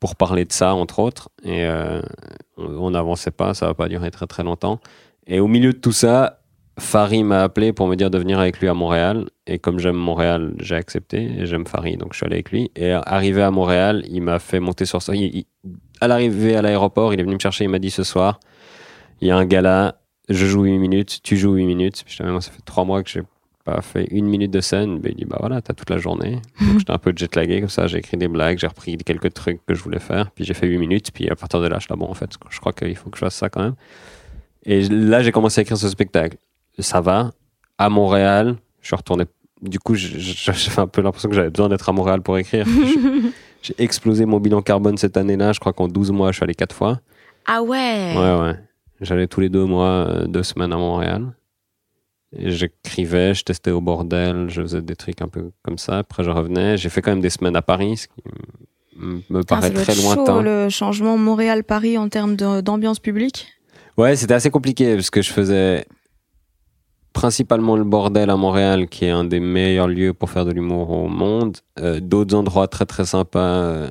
pour 0.00 0.16
parler 0.16 0.46
de 0.46 0.52
ça, 0.52 0.74
entre 0.74 0.98
autres. 0.98 1.28
Et 1.44 1.64
euh, 1.66 2.00
on 2.56 2.90
n'avançait 2.90 3.30
pas, 3.30 3.52
ça 3.52 3.66
va 3.66 3.74
pas 3.74 3.88
durer 3.88 4.10
très 4.10 4.26
très 4.26 4.42
longtemps. 4.42 4.80
Et 5.26 5.40
au 5.40 5.46
milieu 5.46 5.74
de 5.74 5.78
tout 5.78 5.92
ça, 5.92 6.39
Farid 6.80 7.24
m'a 7.24 7.42
appelé 7.42 7.72
pour 7.72 7.86
me 7.86 7.94
dire 7.94 8.10
de 8.10 8.18
venir 8.18 8.38
avec 8.40 8.58
lui 8.60 8.68
à 8.68 8.74
Montréal. 8.74 9.26
Et 9.46 9.58
comme 9.58 9.78
j'aime 9.78 9.96
Montréal, 9.96 10.54
j'ai 10.58 10.74
accepté. 10.76 11.22
Et 11.38 11.46
j'aime 11.46 11.66
Farid, 11.66 11.98
donc 11.98 12.12
je 12.12 12.18
suis 12.18 12.26
allé 12.26 12.36
avec 12.36 12.50
lui. 12.50 12.70
Et 12.76 12.90
arrivé 12.92 13.42
à 13.42 13.50
Montréal, 13.50 14.04
il 14.08 14.22
m'a 14.22 14.38
fait 14.38 14.60
monter 14.60 14.84
sur 14.84 15.02
ça. 15.02 15.14
Il- 15.14 15.22
il- 15.36 15.46
à 16.00 16.08
l'arrivée 16.08 16.56
à 16.56 16.62
l'aéroport, 16.62 17.12
il 17.14 17.20
est 17.20 17.22
venu 17.22 17.34
me 17.34 17.40
chercher. 17.40 17.64
Il 17.64 17.70
m'a 17.70 17.78
dit 17.78 17.90
ce 17.90 18.02
soir, 18.02 18.40
il 19.20 19.28
y 19.28 19.30
a 19.30 19.36
un 19.36 19.44
gala, 19.44 19.96
je 20.28 20.46
joue 20.46 20.62
8 20.64 20.78
minutes, 20.78 21.20
tu 21.22 21.36
joues 21.36 21.54
8 21.54 21.66
minutes. 21.66 22.02
Puis 22.06 22.16
je 22.18 22.22
moi, 22.24 22.40
ça 22.40 22.50
fait 22.50 22.62
3 22.64 22.84
mois 22.84 23.02
que 23.02 23.10
j'ai 23.10 23.22
pas 23.64 23.82
fait 23.82 24.06
une 24.10 24.26
minute 24.26 24.50
de 24.50 24.60
scène. 24.62 24.98
Ben, 25.00 25.12
il 25.12 25.16
dit, 25.16 25.24
bah 25.26 25.36
voilà, 25.40 25.60
t'as 25.60 25.74
toute 25.74 25.90
la 25.90 25.98
journée. 25.98 26.40
Donc 26.60 26.78
j'étais 26.78 26.92
un 26.92 26.98
peu 26.98 27.12
jetlagué 27.14 27.60
comme 27.60 27.68
ça. 27.68 27.86
J'ai 27.86 27.98
écrit 27.98 28.16
des 28.16 28.28
blagues, 28.28 28.58
j'ai 28.58 28.66
repris 28.66 28.96
quelques 28.96 29.34
trucs 29.34 29.60
que 29.66 29.74
je 29.74 29.82
voulais 29.82 29.98
faire. 30.00 30.30
Puis 30.30 30.44
j'ai 30.44 30.54
fait 30.54 30.66
8 30.66 30.78
minutes. 30.78 31.10
Puis 31.12 31.28
à 31.28 31.36
partir 31.36 31.60
de 31.60 31.66
là, 31.68 31.76
je 31.78 31.82
suis 31.84 31.90
là, 31.92 31.96
bon, 31.96 32.06
en 32.06 32.14
fait, 32.14 32.30
je 32.48 32.58
crois 32.60 32.72
qu'il 32.72 32.96
faut 32.96 33.10
que 33.10 33.18
je 33.18 33.24
fasse 33.26 33.34
ça 33.34 33.50
quand 33.50 33.62
même. 33.62 33.74
Et 34.64 34.82
là, 34.88 35.22
j'ai 35.22 35.32
commencé 35.32 35.60
à 35.60 35.62
écrire 35.62 35.76
ce 35.76 35.88
spectacle. 35.88 36.36
Ça 36.80 37.00
va. 37.00 37.30
À 37.78 37.88
Montréal, 37.88 38.56
je 38.80 38.88
suis 38.88 38.96
retourné. 38.96 39.24
Du 39.62 39.78
coup, 39.78 39.94
j'avais 39.94 40.78
un 40.78 40.86
peu 40.86 41.02
l'impression 41.02 41.28
que 41.28 41.34
j'avais 41.34 41.50
besoin 41.50 41.68
d'être 41.68 41.88
à 41.88 41.92
Montréal 41.92 42.22
pour 42.22 42.38
écrire. 42.38 42.66
J'ai 43.62 43.74
explosé 43.78 44.24
mon 44.24 44.40
bilan 44.40 44.62
carbone 44.62 44.96
cette 44.96 45.18
année-là. 45.18 45.52
Je 45.52 45.60
crois 45.60 45.74
qu'en 45.74 45.86
12 45.86 46.12
mois, 46.12 46.30
je 46.32 46.36
suis 46.36 46.44
allé 46.44 46.54
4 46.54 46.74
fois. 46.74 47.00
Ah 47.46 47.62
ouais. 47.62 48.14
Ouais, 48.16 48.40
ouais. 48.40 48.54
J'allais 49.02 49.26
tous 49.26 49.40
les 49.40 49.48
deux 49.50 49.64
mois, 49.66 50.06
euh, 50.08 50.26
deux 50.26 50.42
semaines 50.42 50.72
à 50.72 50.76
Montréal. 50.76 51.32
J'écrivais, 52.32 53.34
je 53.34 53.42
testais 53.44 53.70
au 53.72 53.80
bordel, 53.80 54.46
je 54.48 54.62
faisais 54.62 54.82
des 54.82 54.94
trucs 54.94 55.20
un 55.20 55.28
peu 55.28 55.50
comme 55.62 55.78
ça. 55.78 55.98
Après, 55.98 56.22
je 56.22 56.30
revenais. 56.30 56.76
J'ai 56.76 56.88
fait 56.88 57.02
quand 57.02 57.10
même 57.10 57.20
des 57.20 57.30
semaines 57.30 57.56
à 57.56 57.62
Paris, 57.62 57.96
ce 57.96 58.06
qui 58.06 58.22
me 58.96 59.40
Putain, 59.40 59.56
paraît 59.56 59.70
très 59.72 59.94
lointain. 59.96 60.36
chaud, 60.36 60.42
le 60.42 60.68
changement 60.68 61.16
Montréal-Paris 61.18 61.98
en 61.98 62.08
termes 62.08 62.36
d'ambiance 62.36 63.00
publique. 63.00 63.48
Ouais, 63.96 64.14
c'était 64.14 64.34
assez 64.34 64.50
compliqué 64.50 64.94
parce 64.94 65.10
que 65.10 65.22
je 65.22 65.32
faisais 65.32 65.84
principalement 67.12 67.76
le 67.76 67.84
bordel 67.84 68.30
à 68.30 68.36
Montréal, 68.36 68.88
qui 68.88 69.04
est 69.04 69.10
un 69.10 69.24
des 69.24 69.40
meilleurs 69.40 69.88
lieux 69.88 70.12
pour 70.14 70.30
faire 70.30 70.44
de 70.44 70.52
l'humour 70.52 70.90
au 70.90 71.08
monde. 71.08 71.56
Euh, 71.80 72.00
D'autres 72.00 72.34
endroits 72.36 72.68
très 72.68 72.86
très 72.86 73.04
sympas, 73.04 73.38
euh, 73.40 73.90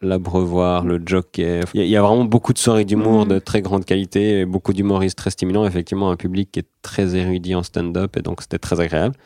l'Abreuvoir, 0.00 0.84
le 0.84 1.00
Jockey. 1.04 1.60
Il 1.74 1.80
y, 1.80 1.82
a- 1.82 1.86
il 1.86 1.90
y 1.90 1.96
a 1.96 2.02
vraiment 2.02 2.24
beaucoup 2.24 2.52
de 2.52 2.58
soirées 2.58 2.84
d'humour 2.84 3.22
Mhm. 3.24 3.28
de 3.28 3.38
très 3.38 3.62
grande 3.62 3.84
qualité, 3.84 4.40
et 4.40 4.44
beaucoup 4.44 4.72
d'humoristes 4.72 5.18
très 5.18 5.30
stimulants. 5.30 5.66
Effectivement, 5.66 6.10
un 6.10 6.16
public 6.16 6.50
qui 6.52 6.60
est 6.60 6.68
très 6.82 7.16
érudit 7.16 7.54
en 7.54 7.62
stand-up, 7.62 8.16
et 8.16 8.22
donc 8.22 8.42
c'était 8.42 8.58
très 8.58 8.78
agréable. 8.80 9.16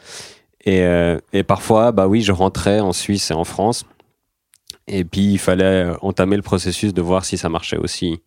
Et, 0.65 0.83
euh, 0.83 1.19
et 1.33 1.43
parfois, 1.43 1.91
bah 1.93 2.07
oui, 2.07 2.23
je 2.23 2.33
rentrais 2.33 2.81
en 2.81 2.93
Suisse 2.93 3.31
et 3.31 3.35
en 3.35 3.45
France. 3.45 3.85
Et 4.87 5.05
puis, 5.05 5.33
il 5.33 5.39
fallait 5.39 5.65
euh, 5.85 5.95
entamer 6.03 6.37
le 6.37 6.43
processus 6.43 6.95
de 6.95 7.03
voir 7.03 7.25
si 7.25 7.37
ça 7.37 7.49
marchait 7.49 7.77
aussi 7.79 8.21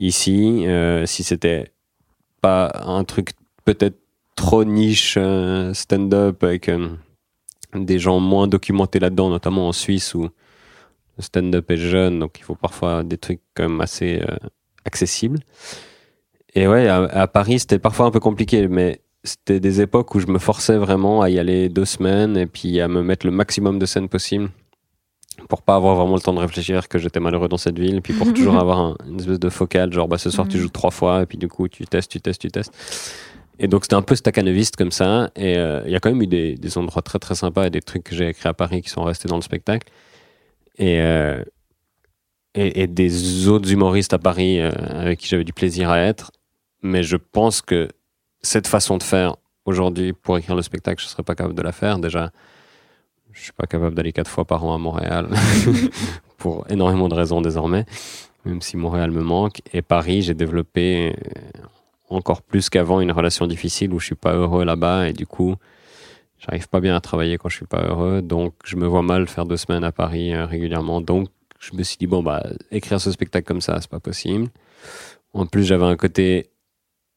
ici, 0.00 0.64
si 1.06 1.22
c'était 1.24 1.70
pas 2.40 2.70
un 2.84 3.04
truc 3.04 3.30
peut-être 3.64 3.98
trop 4.38 4.64
niche 4.64 5.16
euh, 5.18 5.74
stand-up 5.74 6.42
avec 6.44 6.68
euh, 6.68 6.88
des 7.74 7.98
gens 7.98 8.20
moins 8.20 8.46
documentés 8.46 9.00
là-dedans, 9.00 9.28
notamment 9.30 9.68
en 9.68 9.72
Suisse 9.72 10.14
où 10.14 10.22
le 10.22 11.22
stand-up 11.22 11.68
est 11.70 11.76
jeune, 11.76 12.20
donc 12.20 12.38
il 12.38 12.44
faut 12.44 12.54
parfois 12.54 13.02
des 13.02 13.18
trucs 13.18 13.40
quand 13.54 13.68
même 13.68 13.80
assez 13.80 14.20
euh, 14.22 14.36
accessibles. 14.84 15.40
Et 16.54 16.66
ouais, 16.68 16.86
à, 16.88 17.02
à 17.04 17.26
Paris, 17.26 17.58
c'était 17.58 17.78
parfois 17.80 18.06
un 18.06 18.10
peu 18.10 18.20
compliqué, 18.20 18.68
mais 18.68 19.00
c'était 19.24 19.58
des 19.60 19.80
époques 19.80 20.14
où 20.14 20.20
je 20.20 20.28
me 20.28 20.38
forçais 20.38 20.76
vraiment 20.78 21.20
à 21.20 21.28
y 21.30 21.38
aller 21.38 21.68
deux 21.68 21.84
semaines 21.84 22.36
et 22.36 22.46
puis 22.46 22.80
à 22.80 22.86
me 22.88 23.02
mettre 23.02 23.26
le 23.26 23.32
maximum 23.32 23.78
de 23.80 23.86
scènes 23.86 24.08
possible 24.08 24.50
pour 25.48 25.62
pas 25.62 25.76
avoir 25.76 25.94
vraiment 25.96 26.14
le 26.16 26.20
temps 26.20 26.32
de 26.34 26.40
réfléchir 26.40 26.88
que 26.88 26.98
j'étais 26.98 27.20
malheureux 27.20 27.48
dans 27.48 27.58
cette 27.58 27.78
ville, 27.78 28.00
puis 28.02 28.12
pour 28.12 28.32
toujours 28.32 28.56
avoir 28.56 28.78
un- 28.78 28.96
une 29.08 29.20
espèce 29.20 29.38
de 29.40 29.48
focale, 29.50 29.92
genre 29.92 30.08
bah, 30.08 30.18
ce 30.18 30.30
soir 30.30 30.46
tu 30.48 30.56
Mhm. 30.56 30.62
joues 30.64 30.68
trois 30.70 30.90
fois, 30.90 31.22
et 31.22 31.26
puis 31.26 31.38
du 31.38 31.48
coup 31.48 31.68
tu 31.68 31.84
testes, 31.86 32.10
tu 32.10 32.20
testes, 32.20 32.40
tu 32.40 32.48
testes. 32.50 32.72
Et 33.58 33.66
donc 33.66 33.84
c'était 33.84 33.96
un 33.96 34.02
peu 34.02 34.14
staccanoviste 34.14 34.76
comme 34.76 34.92
ça, 34.92 35.30
et 35.34 35.56
euh, 35.58 35.82
il 35.84 35.90
y 35.90 35.96
a 35.96 36.00
quand 36.00 36.10
même 36.10 36.22
eu 36.22 36.26
des, 36.26 36.54
des 36.54 36.78
endroits 36.78 37.02
très 37.02 37.18
très 37.18 37.34
sympas 37.34 37.66
et 37.66 37.70
des 37.70 37.80
trucs 37.80 38.04
que 38.04 38.14
j'ai 38.14 38.28
écrits 38.28 38.48
à 38.48 38.54
Paris 38.54 38.82
qui 38.82 38.88
sont 38.88 39.02
restés 39.02 39.28
dans 39.28 39.36
le 39.36 39.42
spectacle. 39.42 39.88
Et, 40.78 41.00
euh, 41.00 41.42
et, 42.54 42.82
et 42.82 42.86
des 42.86 43.48
autres 43.48 43.70
humoristes 43.72 44.12
à 44.12 44.18
Paris 44.18 44.60
euh, 44.60 44.70
avec 44.90 45.18
qui 45.18 45.26
j'avais 45.26 45.44
du 45.44 45.52
plaisir 45.52 45.90
à 45.90 45.98
être. 45.98 46.30
Mais 46.82 47.02
je 47.02 47.16
pense 47.16 47.60
que 47.60 47.88
cette 48.42 48.68
façon 48.68 48.96
de 48.96 49.02
faire 49.02 49.36
aujourd'hui 49.64 50.12
pour 50.12 50.38
écrire 50.38 50.54
le 50.54 50.62
spectacle, 50.62 51.02
je 51.02 51.08
serais 51.08 51.24
pas 51.24 51.34
capable 51.34 51.56
de 51.56 51.62
la 51.62 51.72
faire. 51.72 51.98
Déjà, 51.98 52.30
je 53.32 53.42
suis 53.42 53.52
pas 53.52 53.66
capable 53.66 53.96
d'aller 53.96 54.12
quatre 54.12 54.30
fois 54.30 54.44
par 54.44 54.64
an 54.64 54.74
à 54.74 54.78
Montréal 54.78 55.28
pour 56.36 56.64
énormément 56.70 57.08
de 57.08 57.14
raisons 57.14 57.40
désormais, 57.40 57.84
même 58.44 58.62
si 58.62 58.76
Montréal 58.76 59.10
me 59.10 59.22
manque. 59.22 59.60
Et 59.72 59.82
Paris, 59.82 60.22
j'ai 60.22 60.34
développé 60.34 61.16
encore 62.10 62.42
plus 62.42 62.70
qu'avant 62.70 63.00
une 63.00 63.12
relation 63.12 63.46
difficile 63.46 63.92
où 63.92 63.98
je 63.98 64.06
suis 64.06 64.14
pas 64.14 64.34
heureux 64.34 64.64
là-bas 64.64 65.08
et 65.08 65.12
du 65.12 65.26
coup, 65.26 65.56
j'arrive 66.38 66.68
pas 66.68 66.80
bien 66.80 66.96
à 66.96 67.00
travailler 67.00 67.38
quand 67.38 67.48
je 67.48 67.56
suis 67.56 67.66
pas 67.66 67.82
heureux. 67.82 68.22
Donc, 68.22 68.54
je 68.64 68.76
me 68.76 68.86
vois 68.86 69.02
mal 69.02 69.28
faire 69.28 69.46
deux 69.46 69.56
semaines 69.56 69.84
à 69.84 69.92
Paris 69.92 70.34
euh, 70.34 70.46
régulièrement. 70.46 71.00
Donc, 71.00 71.28
je 71.58 71.74
me 71.74 71.82
suis 71.82 71.96
dit 71.98 72.06
bon 72.06 72.22
bah 72.22 72.44
écrire 72.70 73.00
ce 73.00 73.10
spectacle 73.10 73.46
comme 73.46 73.60
ça, 73.60 73.80
c'est 73.80 73.90
pas 73.90 74.00
possible. 74.00 74.48
En 75.34 75.46
plus, 75.46 75.64
j'avais 75.64 75.84
un 75.84 75.96
côté 75.96 76.50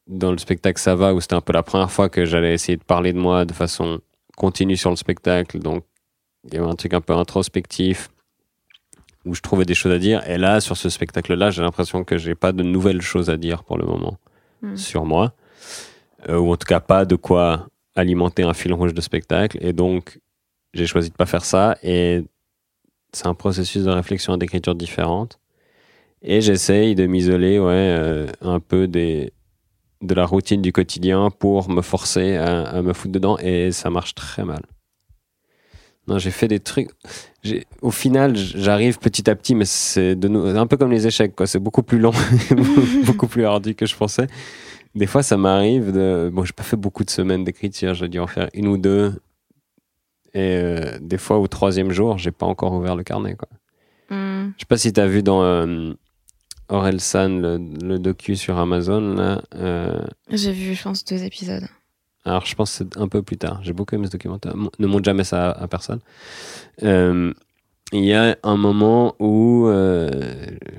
dans 0.08 0.32
le 0.32 0.38
spectacle 0.38 0.82
ça 0.82 0.96
va 0.96 1.14
où 1.14 1.22
c'était 1.22 1.36
un 1.36 1.42
peu 1.42 1.54
la 1.54 1.64
première 1.64 1.92
fois 1.92 2.10
que 2.10 2.26
j'allais 2.26 2.54
essayer 2.54 2.78
de 2.78 2.84
parler 2.84 3.14
de 3.14 3.20
moi 3.20 3.46
de 3.46 3.54
façon 3.54 4.02
continue 4.36 4.78
sur 4.78 4.90
le 4.90 4.96
spectacle. 4.96 5.60
Donc, 5.60 5.84
il 6.44 6.56
y 6.56 6.58
avait 6.58 6.68
un 6.68 6.76
truc 6.76 6.94
un 6.94 7.02
peu 7.02 7.14
introspectif 7.14 8.10
où 9.26 9.36
je 9.36 9.42
trouvais 9.42 9.66
des 9.66 9.76
choses 9.76 9.92
à 9.92 10.00
dire. 10.00 10.28
Et 10.28 10.40
là, 10.40 10.60
sur 10.60 10.76
ce 10.76 10.90
spectacle-là, 10.90 11.52
j'ai 11.52 11.62
l'impression 11.62 12.04
que 12.04 12.18
j'ai 12.18 12.34
pas 12.34 12.52
de 12.52 12.64
nouvelles 12.64 13.02
choses 13.02 13.30
à 13.30 13.38
dire 13.38 13.64
pour 13.64 13.78
le 13.78 13.86
moment 13.86 14.18
Mm. 14.62 14.76
sur 14.76 15.06
moi, 15.06 15.34
Euh, 16.30 16.38
ou 16.38 16.52
en 16.52 16.56
tout 16.58 16.68
cas 16.68 16.80
pas 16.80 17.04
de 17.06 17.16
quoi 17.16 17.68
alimenter 17.96 18.44
un 18.44 18.54
fil 18.54 18.74
rouge 18.74 18.94
de 18.94 19.02
spectacle. 19.02 19.58
Et 19.62 19.74
donc, 19.74 20.20
j'ai 20.74 20.86
choisi 20.86 21.10
de 21.10 21.16
pas 21.16 21.26
faire 21.26 21.44
ça. 21.44 21.78
Et 21.82 22.24
c'est 23.12 23.26
un 23.28 23.34
processus 23.34 23.84
de 23.86 23.90
réflexion 23.90 24.36
et 24.36 24.38
d'écriture 24.38 24.76
différente. 24.76 25.40
Et 26.22 26.40
j'essaye 26.42 26.94
de 26.94 27.08
m'isoler, 27.08 27.58
ouais, 27.60 27.68
euh, 27.74 28.28
un 28.42 28.60
peu 28.60 28.88
des 28.88 29.34
de 30.02 30.14
la 30.16 30.26
routine 30.26 30.62
du 30.62 30.72
quotidien 30.72 31.30
pour 31.32 31.70
me 31.70 31.82
forcer 31.82 32.36
à, 32.36 32.64
à 32.64 32.82
me 32.82 32.94
foutre 32.94 33.12
dedans 33.14 33.38
et 33.40 33.72
ça 33.72 33.90
marche 33.90 34.14
très 34.16 34.44
mal. 34.44 34.62
Non, 36.08 36.18
j'ai 36.18 36.32
fait 36.32 36.48
des 36.48 36.60
trucs. 36.60 36.90
Au 37.82 37.92
final, 37.92 38.36
j'arrive 38.36 39.00
petit 39.00 39.30
à 39.30 39.36
petit, 39.36 39.56
mais 39.56 39.66
c'est 39.66 40.16
de 40.16 40.28
un 40.56 40.68
peu 40.68 40.78
comme 40.78 40.92
les 40.92 41.08
échecs, 41.08 41.36
quoi. 41.36 41.48
C'est 41.48 41.60
beaucoup 41.60 41.82
plus 41.84 41.98
long, 42.00 42.12
beaucoup 43.06 43.28
plus 43.28 43.46
ardu 43.46 43.74
que 43.76 43.86
je 43.86 43.96
pensais. 43.96 44.28
Des 44.94 45.08
fois, 45.08 45.24
ça 45.24 45.38
m'arrive 45.38 45.92
de. 45.92 46.30
Bon, 46.32 46.44
j'ai 46.44 46.54
pas 46.54 46.64
fait 46.64 46.76
beaucoup 46.78 47.04
de 47.04 47.10
semaines 47.10 47.44
d'écriture, 47.44 47.94
j'ai 47.96 48.10
dû 48.10 48.20
en 48.20 48.28
faire 48.28 48.50
une 48.54 48.68
ou 48.68 48.78
deux. 48.78 49.14
Et 50.34 50.56
euh, 50.58 50.98
des 51.02 51.18
fois, 51.18 51.40
au 51.40 51.48
troisième 51.48 51.92
jour, 51.92 52.18
j'ai 52.18 52.32
pas 52.32 52.46
encore 52.46 52.74
ouvert 52.74 52.96
le 52.96 53.04
carnet, 53.04 53.36
quoi. 53.36 53.50
Hmm. 54.10 54.52
Je 54.56 54.62
sais 54.62 54.66
pas 54.68 54.78
si 54.78 54.94
t'as 54.94 55.08
vu 55.08 55.24
dans 55.24 55.44
euh, 55.44 55.94
Orelsan, 56.70 57.30
le, 57.40 57.58
le 57.82 57.98
docu 58.00 58.36
sur 58.36 58.58
Amazon, 58.60 59.16
là. 59.16 59.42
euh, 59.56 60.00
J'ai 60.30 60.52
vu, 60.52 60.74
je 60.76 60.84
pense, 60.84 61.04
deux 61.06 61.24
épisodes. 61.24 61.66
Alors, 62.24 62.46
je 62.46 62.56
pense 62.56 62.72
que 62.72 62.78
c'est 62.78 62.98
un 62.98 63.08
peu 63.08 63.24
plus 63.24 63.38
tard. 63.38 63.62
J'ai 63.64 63.74
beaucoup 63.74 63.96
aimé 63.96 64.06
ce 64.06 64.12
documentaire. 64.12 64.54
Ne 64.56 64.88
montre 64.88 65.06
jamais 65.06 65.24
ça 65.24 65.52
à, 65.52 65.68
personne. 65.68 66.00
Euh, 66.84 67.34
Il 67.94 68.06
y 68.06 68.14
a 68.14 68.38
un 68.44 68.58
moment 68.58 69.16
où, 69.20 69.68
euh, 69.68 70.10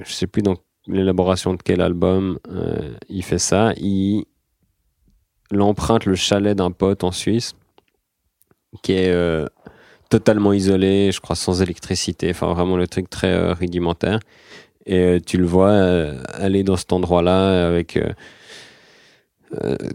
je 0.04 0.12
sais 0.12 0.26
plus 0.26 0.42
dans 0.42 0.56
l'élaboration 0.86 1.54
de 1.54 1.62
quel 1.62 1.80
album 1.80 2.38
euh, 2.50 2.94
il 3.08 3.24
fait 3.24 3.38
ça. 3.38 3.72
Il, 3.76 4.24
emprunte 5.58 6.06
le 6.06 6.14
chalet 6.14 6.56
d'un 6.56 6.70
pote 6.70 7.04
en 7.04 7.12
Suisse 7.12 7.54
qui 8.82 8.92
est 8.92 9.10
euh, 9.10 9.46
totalement 10.08 10.54
isolé, 10.54 11.12
je 11.12 11.20
crois 11.20 11.36
sans 11.36 11.60
électricité. 11.60 12.30
Enfin, 12.30 12.54
vraiment 12.54 12.76
le 12.76 12.88
truc 12.88 13.10
très 13.10 13.52
rudimentaire. 13.52 14.20
Et 14.86 15.20
tu 15.26 15.36
le 15.38 15.44
vois 15.44 15.72
aller 16.34 16.64
dans 16.64 16.76
cet 16.76 16.92
endroit-là 16.92 17.66
avec 17.68 17.98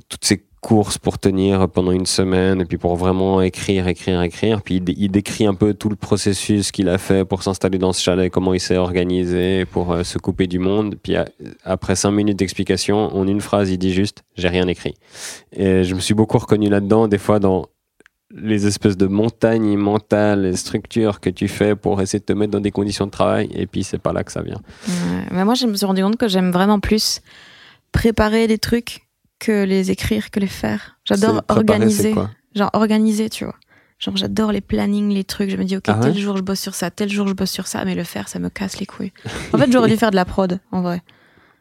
toutes 0.09 0.25
ces 0.25 0.46
courses 0.61 0.97
pour 0.97 1.19
tenir 1.19 1.69
pendant 1.69 1.91
une 1.91 2.05
semaine 2.05 2.61
et 2.61 2.65
puis 2.65 2.77
pour 2.77 2.95
vraiment 2.95 3.41
écrire, 3.41 3.87
écrire, 3.87 4.21
écrire. 4.21 4.61
Puis 4.63 4.75
il, 4.75 4.83
dé- 4.83 4.95
il 4.97 5.09
décrit 5.11 5.45
un 5.45 5.53
peu 5.53 5.73
tout 5.73 5.89
le 5.89 5.95
processus 5.95 6.71
qu'il 6.71 6.89
a 6.89 6.97
fait 6.97 7.25
pour 7.25 7.43
s'installer 7.43 7.77
dans 7.77 7.93
ce 7.93 8.01
chalet, 8.01 8.31
comment 8.31 8.53
il 8.53 8.59
s'est 8.59 8.77
organisé 8.77 9.65
pour 9.65 9.91
euh, 9.91 10.03
se 10.03 10.17
couper 10.17 10.47
du 10.47 10.59
monde. 10.59 10.95
Puis 11.01 11.15
a- 11.15 11.27
après 11.63 11.95
cinq 11.95 12.11
minutes 12.11 12.37
d'explication, 12.39 13.15
en 13.15 13.27
une 13.27 13.41
phrase, 13.41 13.69
il 13.69 13.77
dit 13.77 13.93
juste 13.93 14.23
j'ai 14.35 14.49
rien 14.49 14.67
écrit. 14.67 14.95
Et 15.55 15.83
je 15.83 15.93
me 15.95 15.99
suis 15.99 16.13
beaucoup 16.15 16.37
reconnu 16.39 16.69
là-dedans, 16.69 17.07
des 17.07 17.17
fois 17.19 17.39
dans 17.39 17.67
les 18.35 18.67
espèces 18.67 18.97
de 18.97 19.05
montagnes 19.07 19.77
mentales 19.77 20.57
structures 20.57 21.21
que 21.21 21.29
tu 21.29 21.47
fais 21.47 21.77
pour 21.77 22.01
essayer 22.01 22.19
de 22.19 22.25
te 22.25 22.33
mettre 22.33 22.51
dans 22.51 22.59
des 22.59 22.71
conditions 22.71 23.05
de 23.05 23.11
travail 23.11 23.47
et 23.53 23.67
puis 23.67 23.85
c'est 23.85 23.99
pas 23.99 24.11
là 24.11 24.25
que 24.25 24.33
ça 24.33 24.41
vient. 24.41 24.59
Mais 25.31 25.45
moi, 25.45 25.53
je 25.53 25.65
me 25.65 25.73
suis 25.75 25.85
rendu 25.85 26.01
compte 26.03 26.17
que 26.17 26.27
j'aime 26.27 26.51
vraiment 26.51 26.81
plus 26.81 27.21
préparer 27.93 28.47
des 28.47 28.57
trucs 28.57 29.06
que 29.39 29.63
les 29.63 29.91
écrire, 29.91 30.32
que 30.32 30.39
les 30.39 30.48
faire. 30.48 30.98
J'adore 31.06 31.44
organiser. 31.50 32.12
quoi 32.12 32.29
Genre 32.56 32.70
organiser, 32.74 33.29
tu 33.29 33.44
vois. 33.46 33.56
Genre 34.00 34.15
j'adore 34.17 34.51
les 34.51 34.62
plannings, 34.62 35.10
les 35.13 35.24
trucs. 35.24 35.50
Je 35.50 35.58
me 35.58 35.63
dis, 35.63 35.75
ok, 35.77 35.86
Ah 35.88 35.98
ouais 36.00 36.12
tel 36.13 36.17
jour 36.17 36.38
je 36.38 36.41
bosse 36.44 36.60
sur 36.60 36.75
ça, 36.75 36.91
tel 36.91 37.10
jour 37.10 37.27
je 37.27 37.34
bosse 37.34 37.51
sur 37.51 37.67
ça, 37.67 37.84
mais 37.86 37.96
le 37.96 38.03
faire, 38.03 38.27
ça 38.29 38.39
me 38.39 38.50
casse 38.50 38.79
les 38.79 38.86
couilles. 38.86 39.12
En 39.53 39.58
fait, 39.58 39.72
j'aurais 39.72 39.89
dû 39.89 39.98
faire 39.98 40.12
de 40.12 40.15
la 40.15 40.25
prod, 40.25 40.60
en 40.72 40.82
vrai. 40.82 41.01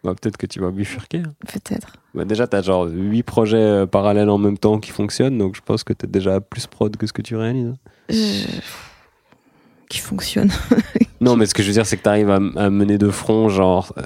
Bah, 0.05 0.15
Peut-être 0.15 0.37
que 0.37 0.47
tu 0.47 0.61
vas 0.61 0.71
bifurquer. 0.71 1.19
hein. 1.19 1.33
Peut-être. 1.49 1.95
Bah, 2.15 2.25
déjà, 2.25 2.47
tu 2.47 2.57
as 2.57 2.63
genre 2.63 2.87
8 2.91 3.23
projets 3.25 3.57
euh, 3.57 3.87
parallèles 3.87 4.31
en 4.31 4.39
même 4.39 4.57
temps 4.59 4.79
qui 4.79 4.91
fonctionnent, 4.91 5.37
donc 5.39 5.57
je 5.57 5.61
pense 5.63 5.83
que 5.85 5.93
tu 5.93 6.05
es 6.07 6.09
déjà 6.09 6.41
plus 6.41 6.67
prod 6.67 6.95
que 6.97 7.07
ce 7.07 7.13
que 7.13 7.23
tu 7.23 7.37
réalises. 7.37 7.75
Je- 8.09 8.47
Qui 9.89 9.99
fonctionne. 9.99 10.51
Non, 11.21 11.37
mais 11.37 11.47
ce 11.47 11.55
que 11.55 11.63
je 11.63 11.69
veux 11.69 11.73
dire, 11.75 11.87
c'est 11.87 11.97
que 11.97 12.03
tu 12.03 12.09
arrives 12.09 12.31
à, 12.31 12.37
à 12.57 12.71
mener 12.71 12.99
de 12.99 13.09
front, 13.11 13.49
genre, 13.49 13.93
euh, 13.99 14.03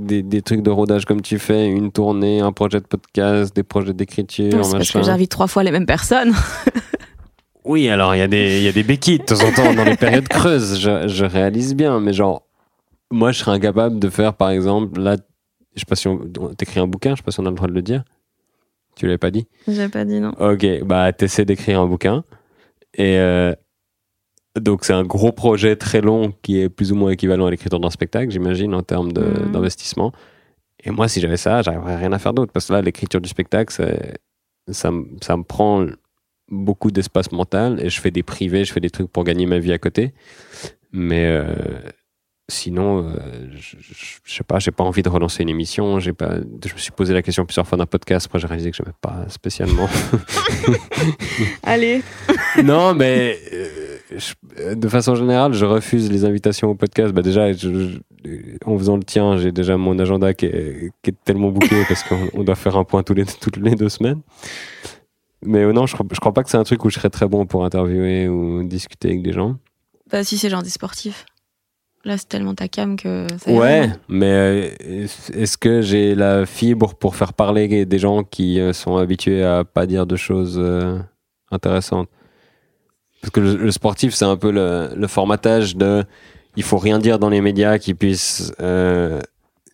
des, 0.00 0.22
des 0.22 0.42
trucs 0.42 0.62
de 0.62 0.70
rodage 0.70 1.04
comme 1.04 1.20
tu 1.22 1.38
fais, 1.38 1.66
une 1.66 1.90
tournée, 1.92 2.40
un 2.40 2.52
projet 2.52 2.80
de 2.80 2.86
podcast, 2.86 3.54
des 3.54 3.62
projets 3.62 3.92
d'écriture, 3.92 4.64
C'est 4.64 4.76
parce 4.78 4.90
que 4.90 5.02
j'invite 5.02 5.30
trois 5.30 5.46
fois 5.46 5.62
les 5.62 5.70
mêmes 5.70 5.86
personnes. 5.86 6.32
Oui, 7.64 7.88
alors 7.90 8.14
il 8.14 8.18
y, 8.18 8.22
a 8.22 8.28
des- 8.28 8.62
y 8.62 8.68
a 8.68 8.72
des 8.72 8.82
béquilles 8.82 9.18
de 9.18 9.24
temps 9.24 9.42
en 9.44 9.52
temps 9.52 9.74
dans 9.74 9.84
les 9.84 9.96
périodes 9.96 10.26
creuses, 10.28 10.80
je, 10.80 11.06
je 11.06 11.24
réalise 11.26 11.74
bien, 11.74 12.00
mais 12.00 12.14
genre, 12.14 12.46
moi 13.10 13.30
je 13.30 13.40
serais 13.40 13.50
incapable 13.52 13.98
de 13.98 14.08
faire 14.08 14.32
par 14.32 14.48
exemple, 14.50 14.98
là, 14.98 15.16
je 15.74 15.80
sais 15.80 15.84
pas 15.86 15.94
si 15.96 16.08
on 16.08 16.18
t'écris 16.56 16.80
un 16.80 16.86
bouquin, 16.86 17.10
je 17.10 17.16
sais 17.16 17.22
pas 17.22 17.30
si 17.30 17.40
on 17.40 17.46
a 17.46 17.50
le 17.50 17.56
droit 17.56 17.68
de 17.68 17.74
le 17.74 17.82
dire. 17.82 18.04
Tu 18.96 19.04
l'avais 19.04 19.18
pas 19.18 19.30
dit? 19.30 19.46
J'ai 19.66 19.88
pas 19.90 20.06
dit 20.06 20.18
non. 20.18 20.30
Ok, 20.40 20.64
bah 20.84 21.12
t'essaies 21.12 21.44
d'écrire 21.44 21.80
un 21.80 21.86
bouquin. 21.86 22.24
Et 22.94 23.18
euh, 23.18 23.54
donc 24.60 24.84
c'est 24.84 24.92
un 24.92 25.04
gros 25.04 25.32
projet 25.32 25.76
très 25.76 26.00
long 26.00 26.32
qui 26.42 26.60
est 26.60 26.68
plus 26.68 26.92
ou 26.92 26.94
moins 26.96 27.10
équivalent 27.10 27.46
à 27.46 27.50
l'écriture 27.50 27.80
d'un 27.80 27.90
spectacle, 27.90 28.30
j'imagine, 28.30 28.74
en 28.74 28.82
termes 28.82 29.08
Mhm. 29.08 29.52
d'investissement. 29.52 30.12
Et 30.84 30.90
moi, 30.90 31.08
si 31.08 31.20
j'avais 31.20 31.36
ça, 31.36 31.62
j'arriverais 31.62 31.96
rien 31.96 32.12
à 32.12 32.18
faire 32.18 32.32
d'autre. 32.34 32.52
Parce 32.52 32.66
que 32.66 32.72
là, 32.72 32.82
l'écriture 32.82 33.20
du 33.20 33.28
spectacle, 33.28 33.74
ça, 34.70 34.90
me- 34.90 35.06
ça 35.22 35.36
me 35.36 35.42
prend 35.42 35.86
beaucoup 36.50 36.90
d'espace 36.90 37.32
mental 37.32 37.78
et 37.84 37.90
je 37.90 38.00
fais 38.00 38.10
des 38.10 38.22
privés, 38.22 38.64
je 38.64 38.72
fais 38.72 38.80
des 38.80 38.90
trucs 38.90 39.08
pour 39.10 39.24
gagner 39.24 39.44
ma 39.46 39.58
vie 39.58 39.72
à 39.72 39.78
côté. 39.78 40.14
Mais 40.92 41.26
euh, 41.26 41.44
sinon, 42.50 43.04
euh, 43.08 43.48
je, 43.54 43.76
je, 43.80 43.92
je 44.24 44.34
sais 44.34 44.44
pas, 44.44 44.58
j'ai 44.58 44.70
pas 44.70 44.84
envie 44.84 45.02
de 45.02 45.08
relancer 45.10 45.42
une 45.42 45.48
émission. 45.50 45.98
J'ai 45.98 46.12
pas, 46.14 46.36
je 46.64 46.72
me 46.72 46.78
suis 46.78 46.92
posé 46.92 47.12
la 47.12 47.20
question 47.22 47.44
plusieurs 47.44 47.66
fois 47.66 47.76
d'un 47.76 47.84
podcast. 47.86 48.26
Après, 48.26 48.38
j'ai 48.38 48.46
réalisé 48.46 48.70
que 48.70 48.76
je 48.76 48.82
n'aimais 48.82 48.94
pas 49.00 49.24
spécialement. 49.28 49.88
Allez. 51.64 52.02
non, 52.64 52.94
mais 52.94 53.38
euh, 53.52 53.87
je- 54.16 54.74
de 54.74 54.88
façon 54.88 55.14
générale, 55.14 55.52
je 55.52 55.64
refuse 55.64 56.10
les 56.10 56.24
invitations 56.24 56.68
au 56.70 56.74
podcast. 56.74 57.12
Bah 57.12 57.22
déjà, 57.22 57.52
je- 57.52 57.70
je- 57.72 57.98
en 58.64 58.76
faisant 58.78 58.96
le 58.96 59.02
tien, 59.04 59.36
j'ai 59.36 59.52
déjà 59.52 59.76
mon 59.76 59.98
agenda 59.98 60.34
qui 60.34 60.46
est, 60.46 60.90
qui 61.02 61.10
est 61.10 61.16
tellement 61.24 61.50
bouclé 61.50 61.82
parce 61.88 62.02
qu'on 62.04 62.28
on 62.34 62.42
doit 62.44 62.54
faire 62.56 62.76
un 62.76 62.84
point 62.84 63.02
tous 63.02 63.14
les, 63.14 63.24
toutes 63.26 63.56
les 63.58 63.74
deux 63.74 63.88
semaines. 63.88 64.20
Mais 65.44 65.62
euh, 65.64 65.72
non, 65.72 65.86
je 65.86 65.94
crois, 65.94 66.06
je 66.10 66.18
crois 66.20 66.32
pas 66.34 66.42
que 66.42 66.50
c'est 66.50 66.56
un 66.56 66.64
truc 66.64 66.84
où 66.84 66.90
je 66.90 66.96
serais 66.96 67.10
très 67.10 67.28
bon 67.28 67.46
pour 67.46 67.64
interviewer 67.64 68.28
ou 68.28 68.62
discuter 68.64 69.08
avec 69.08 69.22
des 69.22 69.32
gens. 69.32 69.56
Bah, 70.10 70.24
si 70.24 70.36
c'est 70.38 70.50
genre 70.50 70.62
des 70.62 70.70
sportifs. 70.70 71.26
Là, 72.04 72.16
c'est 72.16 72.28
tellement 72.28 72.54
ta 72.54 72.68
cam 72.68 72.96
que 72.96 73.26
ça 73.38 73.50
Ouais, 73.52 73.90
mais 74.08 74.26
euh, 74.32 74.68
est-ce 75.34 75.58
que 75.58 75.82
j'ai 75.82 76.14
la 76.14 76.46
fibre 76.46 76.94
pour 76.94 77.16
faire 77.16 77.32
parler 77.34 77.84
des 77.84 77.98
gens 77.98 78.22
qui 78.22 78.60
euh, 78.60 78.72
sont 78.72 78.96
habitués 78.96 79.42
à 79.44 79.64
pas 79.64 79.84
dire 79.86 80.06
de 80.06 80.16
choses 80.16 80.58
intéressantes? 81.50 82.08
Parce 83.20 83.30
que 83.30 83.40
le, 83.40 83.56
le 83.56 83.70
sportif, 83.70 84.14
c'est 84.14 84.24
un 84.24 84.36
peu 84.36 84.50
le, 84.50 84.90
le 84.94 85.06
formatage 85.06 85.76
de 85.76 86.04
il 86.56 86.62
faut 86.62 86.78
rien 86.78 86.98
dire 86.98 87.18
dans 87.18 87.28
les 87.28 87.40
médias 87.40 87.78
qui 87.78 87.94
puisse 87.94 88.52
euh, 88.60 89.20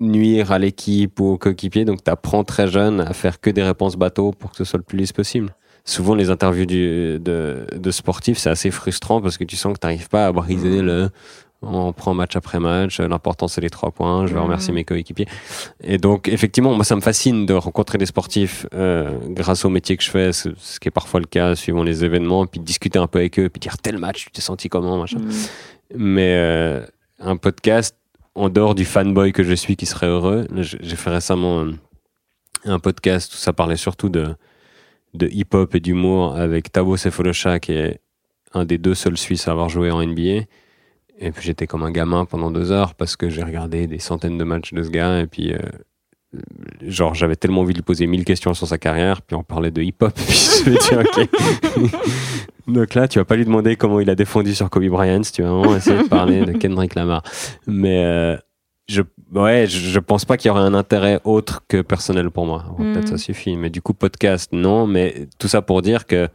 nuire 0.01 0.53
à 0.53 0.59
l'équipe 0.59 1.19
ou 1.19 1.33
au 1.33 1.39
coéquipier. 1.39 1.85
Donc, 1.85 2.05
tu 2.05 2.11
apprends 2.11 2.45
très 2.45 2.69
jeune 2.69 3.01
à 3.01 3.15
faire 3.15 3.41
que 3.41 3.49
des 3.49 3.63
réponses 3.63 3.97
bateau 3.97 4.33
pour 4.33 4.51
que 4.51 4.57
ce 4.59 4.65
soit 4.65 4.79
le 4.79 4.85
plus 4.85 4.99
lisse 4.99 5.13
possible. 5.13 5.55
Souvent, 5.87 6.15
les 6.15 6.31
interviews 6.31 6.67
du, 6.67 7.19
de, 7.21 7.67
de 7.75 7.91
sportifs, 7.91 8.39
c'est 8.39 8.51
assez 8.51 8.71
frustrant 8.71 9.21
parce 9.21 9.39
que 9.39 9.45
tu 9.45 9.57
sens 9.57 9.75
que 9.75 9.79
tu 9.79 9.87
n'arrives 9.87 10.09
pas 10.09 10.27
à 10.27 10.33
briser 10.33 10.83
le 10.83 11.11
on 11.67 11.93
prend 11.93 12.15
match 12.15 12.37
après 12.37 12.61
match, 12.61 13.01
l'important 13.01 13.49
c'est 13.49 13.61
les 13.61 13.71
trois 13.71 13.91
points, 13.91 14.27
je 14.27 14.33
vais 14.33 14.39
Mhm. 14.41 14.45
remercier 14.47 14.73
mes 14.73 14.85
coéquipiers. 14.85 15.27
Et 15.83 15.99
donc 15.99 16.29
effectivement, 16.29 16.75
moi 16.75 16.85
ça 16.85 16.97
me 16.97 17.01
fascine 17.01 17.47
de 17.47 17.55
rencontrer 17.55 17.99
des 17.99 18.07
sportifs 18.07 18.67
euh, 18.75 19.19
grâce 19.31 19.65
au 19.65 19.71
métier 19.71 19.97
que 19.97 20.03
je 20.03 20.11
fais, 20.11 20.33
ce, 20.33 20.51
ce 20.59 20.79
qui 20.81 20.89
est 20.89 20.91
parfois 20.91 21.21
le 21.21 21.27
cas 21.27 21.55
suivant 21.55 21.83
les 21.83 22.05
événements, 22.05 22.47
puis 22.47 22.61
de 22.61 22.65
discuter 22.65 22.99
un 22.99 23.07
peu 23.07 23.19
avec 23.21 23.39
eux, 23.39 23.49
puis 23.49 23.61
dire 23.61 23.79
tel 23.79 23.99
match, 23.99 24.25
tu 24.27 24.31
t'es 24.31 24.41
senti 24.43 24.69
comment, 24.69 24.99
machin. 24.99 25.19
Mm. 25.19 25.31
Mais 25.97 26.35
euh, 26.37 26.85
un 27.21 27.37
podcast, 27.37 27.97
en 28.35 28.49
dehors 28.49 28.75
du 28.75 28.85
fanboy 28.85 29.33
que 29.33 29.43
je 29.45 29.55
suis 29.55 29.77
qui 29.77 29.87
serait 29.87 30.07
heureux, 30.09 30.47
j'ai 30.57 30.79
j'ai 30.81 30.97
fait 30.97 31.11
récemment 31.11 31.61
un, 31.63 31.73
un 32.65 32.79
podcast 32.79 33.33
où 33.33 33.37
ça 33.37 33.53
parlait 33.53 33.77
surtout 33.77 34.09
de, 34.09 34.35
de 35.15 35.29
hip-hop 35.29 35.75
et 35.75 35.81
d'humour 35.81 36.35
avec 36.35 36.73
Tabo 36.73 36.97
Sefolosha, 36.97 37.61
qui 37.61 37.73
est 37.73 38.01
un 38.55 38.65
des 38.65 38.79
deux 38.79 38.95
seuls 38.95 39.17
Suisses 39.19 39.47
à 39.49 39.53
avoir 39.53 39.69
joué 39.69 39.91
en 39.91 40.01
NBA. 40.05 40.47
Et 41.19 41.31
puis 41.31 41.43
j'étais 41.45 41.67
comme 41.67 41.83
un 41.85 41.91
gamin 41.91 42.25
pendant 42.25 42.51
deux 42.51 42.73
heures 42.73 42.95
parce 42.95 43.17
que 43.17 43.29
j'ai 43.31 43.43
regardé 43.43 43.87
des 43.87 43.99
centaines 43.99 44.37
de 44.39 44.45
matchs 44.45 44.73
de 44.73 44.83
ce 44.83 44.91
gars. 44.91 45.21
Et 45.21 45.27
puis 45.27 45.53
euh, 45.53 45.59
genre 46.83 47.15
j'avais 47.15 47.37
tellement 47.37 47.61
envie 47.61 47.73
de 47.73 47.79
lui 47.79 47.83
poser 47.85 48.07
mille 48.07 48.25
questions 48.25 48.55
sur 48.55 48.67
sa 48.67 48.79
carrière 48.79 49.23
puis 49.23 49.37
on 49.37 49.45
parlait 49.45 49.71
de 49.71 49.81
hip-hop 49.83 50.13
puis 50.27 50.35
je 50.65 50.71
me 50.71 50.77
dis 50.77 51.91
ok. 51.93 52.01
Donc 52.67 52.95
là 52.95 53.07
tu 53.09 53.19
vas 53.19 53.25
pas 53.25 53.37
lui 53.37 53.45
demander 53.45 53.77
comment 53.77 54.01
il 54.01 54.11
a 54.11 54.15
défendu 54.15 54.55
sur 54.55 54.69
Kobe 54.71 54.87
Bryant 54.89 55.23
si 55.23 55.33
tu 55.33 55.43
vas 55.43 55.51
vraiment 55.51 55.77
essayer 55.77 56.03
de 56.03 56.09
parler 56.09 56.45
de 56.45 56.53
Kendrick 56.53 56.95
Lamar. 56.95 57.23
Mais 57.67 58.05
euh, 58.05 58.37
je 58.89 59.03
ouais 59.33 59.67
je, 59.69 59.79
je 59.79 59.99
pense 60.01 60.25
pas 60.25 60.37
qu'il 60.37 60.49
y 60.49 60.51
aurait 60.51 60.63
un 60.63 60.75
intérêt 60.75 61.21
autre 61.25 61.63
que 61.69 61.81
personnel 61.83 62.31
pour 62.31 62.47
moi. 62.47 62.65
Peut-être 62.77 62.97
Mhm. 63.03 63.07
ça 63.07 63.19
suffit. 63.19 63.57
Mais 63.57 63.71
du 63.71 63.81
coup 63.83 63.95
podcast 63.95 64.51
non. 64.53 64.87
Mais 64.87 65.29
tout 65.39 65.49
ça 65.49 65.63
pour 65.63 65.81
dire 65.83 66.07
que 66.07 66.29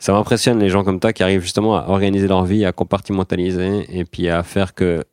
ça 0.00 0.12
m'impressionne 0.12 0.58
les 0.58 0.70
gens 0.70 0.82
comme 0.82 0.98
toi 0.98 1.12
qui 1.12 1.22
arrivent 1.22 1.42
justement 1.42 1.76
à 1.76 1.88
organiser 1.88 2.26
leur 2.26 2.44
vie, 2.44 2.64
à 2.64 2.72
compartimentaliser 2.72 3.86
et 3.96 4.04
puis 4.04 4.28
à 4.28 4.42
faire 4.42 4.74
que 4.74 5.04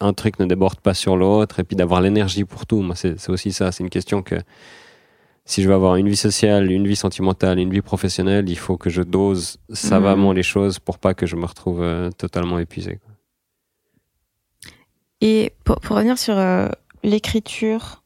un 0.00 0.12
truc 0.12 0.38
ne 0.38 0.46
déborde 0.46 0.80
pas 0.80 0.94
sur 0.94 1.16
l'autre 1.16 1.60
et 1.60 1.64
puis 1.64 1.76
d'avoir 1.76 2.00
l'énergie 2.00 2.44
pour 2.44 2.66
tout. 2.66 2.82
Moi, 2.82 2.94
c'est 2.94 3.28
aussi 3.28 3.52
ça. 3.52 3.72
C'est 3.72 3.82
une 3.82 3.90
question 3.90 4.22
que 4.22 4.36
si 5.44 5.62
je 5.62 5.68
veux 5.68 5.74
avoir 5.74 5.96
une 5.96 6.08
vie 6.08 6.16
sociale, 6.16 6.70
une 6.70 6.86
vie 6.86 6.96
sentimentale, 6.96 7.58
une 7.58 7.70
vie 7.70 7.80
professionnelle, 7.80 8.48
il 8.48 8.58
faut 8.58 8.76
que 8.76 8.90
je 8.90 9.02
dose 9.02 9.58
savamment 9.72 10.32
les 10.32 10.42
choses 10.42 10.78
pour 10.78 10.98
pas 10.98 11.14
que 11.14 11.26
je 11.26 11.36
me 11.36 11.46
retrouve 11.46 11.82
euh, 11.82 12.10
totalement 12.10 12.58
épuisé. 12.58 13.00
Et 15.20 15.52
pour, 15.64 15.80
pour 15.80 15.96
revenir 15.96 16.18
sur 16.18 16.36
euh, 16.36 16.68
l'écriture, 17.02 18.02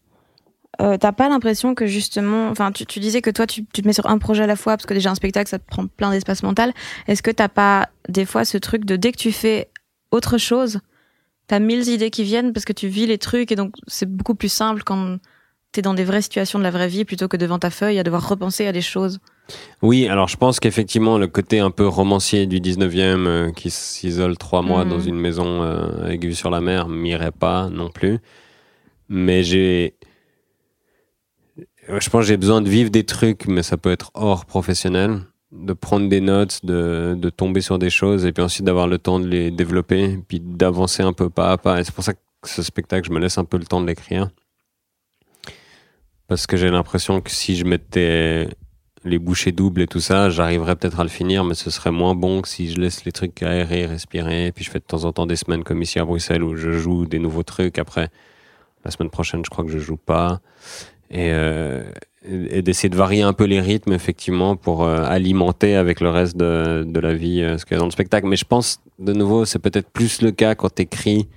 euh, 0.81 0.97
t'as 0.97 1.13
pas 1.13 1.29
l'impression 1.29 1.75
que 1.75 1.87
justement, 1.87 2.49
enfin, 2.49 2.73
tu, 2.73 2.87
tu 2.87 2.99
disais 3.01 3.21
que 3.23 3.31
toi, 3.31 3.47
tu, 3.47 3.65
tu 3.73 3.83
te 3.83 3.87
mets 3.87 3.93
sur 3.93 4.07
un 4.09 4.19
projet 4.19 4.43
à 4.45 4.47
la 4.47 4.57
fois 4.57 4.77
parce 4.77 4.87
que 4.87 4.95
déjà 4.95 5.11
un 5.11 5.15
spectacle, 5.15 5.49
ça 5.49 5.59
te 5.59 5.67
prend 5.67 5.87
plein 5.87 6.11
d'espace 6.11 6.43
mental. 6.43 6.73
Est-ce 7.07 7.23
que 7.23 7.31
t'as 7.31 7.49
pas 7.49 7.89
des 8.09 8.25
fois 8.25 8.45
ce 8.45 8.59
truc 8.59 8.85
de 8.85 8.97
dès 8.97 9.13
que 9.13 9.19
tu 9.19 9.31
fais 9.33 9.69
autre 10.11 10.39
chose, 10.39 10.81
t'as 11.47 11.59
mille 11.61 11.87
idées 11.89 12.11
qui 12.11 12.25
viennent 12.25 12.53
parce 12.53 12.65
que 12.65 12.73
tu 12.73 12.89
vis 12.89 13.07
les 13.07 13.19
trucs 13.19 13.53
et 13.53 13.57
donc 13.57 13.75
c'est 13.87 14.09
beaucoup 14.11 14.35
plus 14.35 14.49
simple 14.53 14.83
quand 14.85 15.19
t'es 15.73 15.83
dans 15.83 15.95
des 15.95 16.03
vraies 16.05 16.23
situations 16.23 16.59
de 16.59 16.65
la 16.65 16.71
vraie 16.73 16.89
vie 16.89 17.05
plutôt 17.05 17.29
que 17.29 17.37
devant 17.37 17.59
ta 17.61 17.71
feuille 17.71 17.99
à 18.01 18.03
devoir 18.03 18.29
repenser 18.29 18.67
à 18.67 18.73
des 18.73 18.81
choses? 18.81 19.21
Oui, 19.83 20.09
alors 20.09 20.29
je 20.29 20.37
pense 20.37 20.59
qu'effectivement, 20.61 21.19
le 21.19 21.27
côté 21.29 21.59
un 21.61 21.71
peu 21.71 21.87
romancier 21.87 22.47
du 22.47 22.61
19e 22.61 23.27
euh, 23.27 23.53
qui 23.53 23.71
s'isole 23.71 24.37
trois 24.37 24.63
mois 24.63 24.85
Mhm. 24.85 24.91
dans 24.91 25.01
une 25.01 25.17
maison 25.17 25.63
euh, 25.63 26.05
avec 26.05 26.25
vue 26.25 26.35
sur 26.35 26.51
la 26.51 26.61
mer 26.61 26.89
m'irait 26.89 27.31
pas 27.33 27.69
non 27.71 27.91
plus. 27.91 28.19
Mais 29.09 29.43
j'ai. 29.43 29.95
Je 31.99 32.09
pense 32.09 32.23
que 32.23 32.29
j'ai 32.29 32.37
besoin 32.37 32.61
de 32.61 32.69
vivre 32.69 32.91
des 32.91 33.05
trucs, 33.05 33.47
mais 33.49 33.63
ça 33.63 33.77
peut 33.77 33.91
être 33.91 34.11
hors 34.15 34.45
professionnel. 34.45 35.23
De 35.51 35.73
prendre 35.73 36.09
des 36.09 36.21
notes, 36.21 36.65
de, 36.65 37.17
de 37.19 37.31
tomber 37.31 37.61
sur 37.61 37.81
des 37.81 37.91
choses 37.91 38.25
et 38.25 38.33
puis 38.33 38.43
ensuite 38.43 38.65
d'avoir 38.65 38.87
le 38.87 38.99
temps 38.99 39.19
de 39.19 39.27
les 39.27 39.51
développer, 39.51 40.17
puis 40.29 40.39
d'avancer 40.39 41.03
un 41.03 41.13
peu 41.13 41.29
pas 41.29 41.51
à 41.51 41.59
pas. 41.59 41.81
Et 41.81 41.85
c'est 41.85 41.95
pour 41.95 42.05
ça 42.05 42.13
que 42.13 42.21
ce 42.45 42.63
spectacle, 42.63 43.09
je 43.09 43.13
me 43.13 43.19
laisse 43.19 43.37
un 43.37 43.45
peu 43.45 43.59
le 43.59 43.65
temps 43.65 43.81
de 43.81 43.87
l'écrire. 43.87 44.31
Parce 46.29 46.47
que 46.47 46.57
j'ai 46.57 46.71
l'impression 46.71 47.21
que 47.21 47.31
si 47.33 47.57
je 47.57 47.65
mettais 47.65 48.49
les 49.05 49.19
bouchées 49.19 49.51
doubles 49.51 49.83
et 49.83 49.89
tout 49.89 50.01
ça, 50.01 50.31
j'arriverais 50.31 50.77
peut-être 50.77 51.01
à 51.01 51.03
le 51.03 51.09
finir, 51.09 51.43
mais 51.43 51.55
ce 51.55 51.71
serait 51.71 51.91
moins 51.91 52.15
bon 52.15 52.43
que 52.43 52.49
si 52.49 52.71
je 52.71 52.81
laisse 52.81 53.05
les 53.05 53.11
trucs 53.11 53.43
aérer, 53.43 53.87
respirer. 53.87 54.47
Et 54.47 54.53
puis 54.53 54.65
je 54.65 54.71
fais 54.71 54.79
de 54.79 54.85
temps 54.85 55.05
en 55.05 55.13
temps 55.13 55.27
des 55.27 55.37
semaines 55.37 55.65
comme 55.65 55.83
ici 55.83 55.99
à 55.99 56.05
Bruxelles 56.05 56.45
où 56.45 56.55
je 56.55 56.71
joue 56.71 57.07
des 57.07 57.19
nouveaux 57.19 57.43
trucs. 57.43 57.79
Après, 57.81 58.11
la 58.85 58.91
semaine 58.91 59.11
prochaine, 59.11 59.45
je 59.45 59.51
crois 59.51 59.65
que 59.65 59.71
je 59.71 59.79
joue 59.79 59.97
pas. 59.97 60.41
Et, 61.11 61.33
euh, 61.33 61.83
et 62.25 62.63
d'essayer 62.63 62.89
de 62.89 62.97
varier 62.97 63.23
un 63.23 63.33
peu 63.33 63.45
les 63.45 63.61
rythmes, 63.61 63.93
effectivement, 63.93 64.55
pour 64.55 64.85
euh, 64.85 65.03
alimenter 65.05 65.75
avec 65.75 66.01
le 66.01 66.11
reste 66.11 66.37
de, 66.37 66.85
de 66.87 67.01
la 67.01 67.15
vie 67.15 67.43
euh, 67.43 67.59
ce 67.59 67.65
qu'il 67.65 67.75
y 67.75 67.77
a 67.77 67.81
dans 67.81 67.87
le 67.87 67.91
spectacle. 67.91 68.29
Mais 68.29 68.37
je 68.37 68.45
pense, 68.45 68.81
de 68.99 69.13
nouveau, 69.13 69.45
c'est 69.45 69.59
peut-être 69.59 69.91
plus 69.91 70.23
le 70.23 70.31
cas 70.31 70.55
quand 70.55 70.73
tu 70.75 70.83
écris 70.83 71.29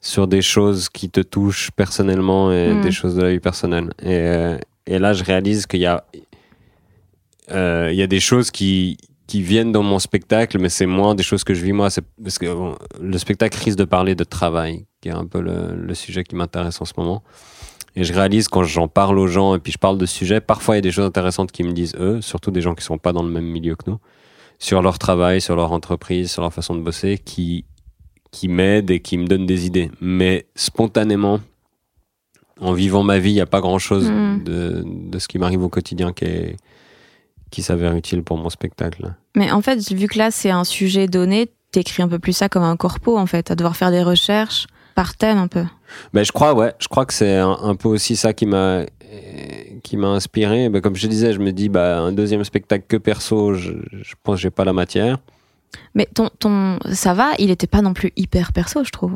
sur 0.00 0.26
des 0.26 0.42
choses 0.42 0.88
qui 0.88 1.08
te 1.10 1.20
touchent 1.20 1.70
personnellement 1.70 2.50
et 2.52 2.72
Mm. 2.74 2.80
des 2.80 2.90
choses 2.90 3.14
de 3.14 3.22
la 3.22 3.30
vie 3.30 3.40
personnelle. 3.40 3.90
Et, 4.02 4.56
et 4.86 4.98
là, 4.98 5.12
je 5.12 5.22
réalise 5.24 5.66
qu'il 5.66 5.80
y 5.80 5.86
a, 5.86 6.04
il 7.50 7.94
y 7.94 8.02
a 8.02 8.06
des 8.06 8.20
choses 8.20 8.50
qui, 8.50 8.98
qui 9.26 9.42
viennent 9.42 9.72
dans 9.72 9.82
mon 9.82 9.98
spectacle, 9.98 10.58
mais 10.58 10.68
c'est 10.68 10.86
moins 10.86 11.14
des 11.14 11.22
choses 11.22 11.44
que 11.44 11.54
je 11.54 11.64
vis 11.64 11.72
moi. 11.72 11.90
C'est 11.90 12.04
parce 12.22 12.38
que 12.38 12.46
bon, 12.52 12.76
le 13.00 13.18
spectacle 13.18 13.58
risque 13.62 13.78
de 13.78 13.84
parler 13.84 14.14
de 14.14 14.24
travail, 14.24 14.86
qui 15.00 15.08
est 15.08 15.12
un 15.12 15.26
peu 15.26 15.40
le, 15.40 15.74
le 15.74 15.94
sujet 15.94 16.24
qui 16.24 16.36
m'intéresse 16.36 16.80
en 16.80 16.84
ce 16.84 16.92
moment. 16.96 17.22
Et 17.96 18.04
je 18.04 18.12
réalise 18.12 18.48
quand 18.48 18.62
j'en 18.62 18.88
parle 18.88 19.18
aux 19.18 19.26
gens 19.26 19.54
et 19.54 19.58
puis 19.58 19.72
je 19.72 19.78
parle 19.78 19.96
de 19.98 20.06
sujets, 20.06 20.40
parfois 20.40 20.74
il 20.74 20.78
y 20.78 20.80
a 20.80 20.82
des 20.82 20.92
choses 20.92 21.06
intéressantes 21.06 21.50
qui 21.50 21.62
me 21.64 21.72
disent 21.72 21.94
eux, 21.98 22.20
surtout 22.20 22.50
des 22.50 22.60
gens 22.60 22.74
qui 22.74 22.84
sont 22.84 22.98
pas 22.98 23.12
dans 23.14 23.22
le 23.22 23.30
même 23.30 23.46
milieu 23.46 23.74
que 23.74 23.90
nous, 23.90 23.98
sur 24.58 24.82
leur 24.82 24.98
travail, 24.98 25.40
sur 25.40 25.56
leur 25.56 25.72
entreprise, 25.72 26.30
sur 26.30 26.42
leur 26.42 26.52
façon 26.52 26.74
de 26.74 26.80
bosser, 26.82 27.16
qui, 27.18 27.64
qui 28.32 28.48
m'aident 28.48 28.90
et 28.90 29.00
qui 29.00 29.16
me 29.16 29.26
donnent 29.26 29.46
des 29.46 29.64
idées. 29.66 29.90
Mais 30.02 30.46
spontanément, 30.54 31.40
en 32.60 32.72
vivant 32.74 33.02
ma 33.02 33.18
vie, 33.18 33.30
il 33.30 33.34
n'y 33.34 33.40
a 33.40 33.46
pas 33.46 33.60
grand 33.60 33.78
chose 33.78 34.10
Mm. 34.10 34.44
de, 34.44 34.82
de 34.86 35.18
ce 35.18 35.26
qui 35.28 35.38
m'arrive 35.38 35.62
au 35.62 35.68
quotidien 35.70 36.12
qui, 36.12 36.24
est, 36.26 36.56
qui 37.50 37.62
s'avère 37.62 37.94
utile 37.96 38.22
pour 38.22 38.36
mon 38.36 38.50
spectacle. 38.50 39.14
Mais 39.34 39.50
en 39.50 39.62
fait, 39.62 39.78
vu 39.92 40.06
que 40.06 40.18
là, 40.18 40.30
c'est 40.30 40.50
un 40.50 40.64
sujet 40.64 41.06
donné, 41.06 41.50
t'écris 41.72 42.02
un 42.02 42.08
peu 42.08 42.18
plus 42.18 42.34
ça 42.34 42.48
comme 42.50 42.62
un 42.62 42.76
corpo, 42.76 43.16
en 43.18 43.26
fait, 43.26 43.50
à 43.50 43.54
devoir 43.54 43.76
faire 43.76 43.90
des 43.90 44.02
recherches 44.02 44.66
par 44.96 45.14
thème 45.14 45.38
un 45.38 45.46
peu. 45.46 45.64
Ben, 46.12 46.24
je 46.24 46.32
crois, 46.32 46.54
ouais. 46.54 46.74
Je 46.80 46.88
crois 46.88 47.06
que 47.06 47.14
c'est 47.14 47.36
un, 47.36 47.56
un 47.62 47.76
peu 47.76 47.88
aussi 47.88 48.16
ça 48.16 48.32
qui 48.32 48.46
m'a 48.46 48.56
euh, 48.56 48.86
qui 49.84 49.96
m'a 49.96 50.08
inspiré. 50.08 50.68
Ben, 50.68 50.80
comme 50.80 50.96
je 50.96 51.06
disais, 51.06 51.32
je 51.32 51.38
me 51.38 51.52
dis, 51.52 51.68
bah, 51.68 52.00
un 52.00 52.10
deuxième 52.10 52.42
spectacle 52.42 52.86
que 52.88 52.96
perso, 52.96 53.54
je, 53.54 53.72
je 53.92 54.14
pense 54.24 54.36
que 54.36 54.40
j'ai 54.40 54.50
pas 54.50 54.64
la 54.64 54.72
matière. 54.72 55.18
Mais 55.94 56.08
ton, 56.12 56.30
ton, 56.38 56.78
ça 56.92 57.14
va, 57.14 57.32
il 57.38 57.50
était 57.50 57.66
pas 57.66 57.82
non 57.82 57.92
plus 57.92 58.12
hyper 58.16 58.52
perso, 58.52 58.82
je 58.82 58.90
trouve. 58.90 59.14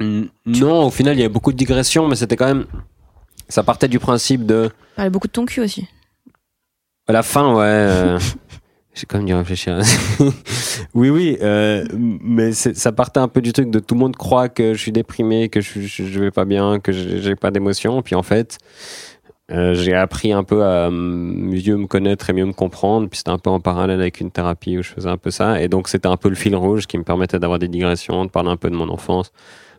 Non, 0.00 0.86
au 0.86 0.90
final, 0.90 1.16
il 1.16 1.20
y 1.20 1.24
a 1.24 1.28
beaucoup 1.28 1.52
de 1.52 1.56
digressions, 1.56 2.08
mais 2.08 2.16
c'était 2.16 2.36
quand 2.36 2.46
même. 2.46 2.64
Ça 3.48 3.62
partait 3.62 3.86
du 3.88 4.00
principe 4.00 4.46
de. 4.46 4.70
Parlait 4.96 5.10
beaucoup 5.10 5.28
de 5.28 5.32
ton 5.32 5.44
cul 5.44 5.60
aussi. 5.60 5.86
À 7.06 7.12
la 7.12 7.22
fin, 7.22 7.54
ouais. 7.54 8.16
euh, 8.92 8.94
J'ai 8.94 9.06
quand 9.06 9.18
même 9.18 9.26
dû 9.26 9.34
réfléchir. 9.34 9.78
oui, 10.94 11.10
oui, 11.10 11.38
euh, 11.42 11.84
mais 11.94 12.52
ça 12.52 12.92
partait 12.92 13.20
un 13.20 13.28
peu 13.28 13.40
du 13.40 13.52
truc 13.52 13.70
de 13.70 13.78
tout 13.78 13.94
le 13.94 14.00
monde 14.00 14.16
croit 14.16 14.48
que 14.48 14.74
je 14.74 14.80
suis 14.80 14.92
déprimé, 14.92 15.48
que 15.48 15.60
je, 15.60 15.80
je, 15.80 16.20
vais 16.20 16.30
pas 16.30 16.44
bien, 16.44 16.80
que 16.80 16.92
j'ai 16.92 17.36
pas 17.36 17.50
d'émotion. 17.50 18.02
Puis 18.02 18.14
en 18.14 18.22
fait, 18.22 18.58
Euh, 19.50 19.74
j'ai 19.74 19.94
appris 19.94 20.32
un 20.32 20.44
peu 20.44 20.64
à 20.64 20.88
mieux 20.90 21.76
me 21.76 21.86
connaître 21.86 22.30
et 22.30 22.32
mieux 22.32 22.46
me 22.46 22.52
comprendre. 22.52 23.08
Puis 23.08 23.18
c'était 23.18 23.30
un 23.30 23.38
peu 23.38 23.50
en 23.50 23.60
parallèle 23.60 24.00
avec 24.00 24.20
une 24.20 24.30
thérapie 24.30 24.78
où 24.78 24.82
je 24.82 24.90
faisais 24.90 25.08
un 25.08 25.18
peu 25.18 25.30
ça. 25.30 25.60
Et 25.60 25.68
donc 25.68 25.88
c'était 25.88 26.08
un 26.08 26.16
peu 26.16 26.28
le 26.28 26.34
fil 26.34 26.56
rouge 26.56 26.86
qui 26.86 26.96
me 26.96 27.04
permettait 27.04 27.38
d'avoir 27.38 27.58
des 27.58 27.68
digressions, 27.68 28.24
de 28.24 28.30
parler 28.30 28.50
un 28.50 28.56
peu 28.56 28.70
de 28.70 28.76
mon 28.76 28.88
enfance, 28.88 29.32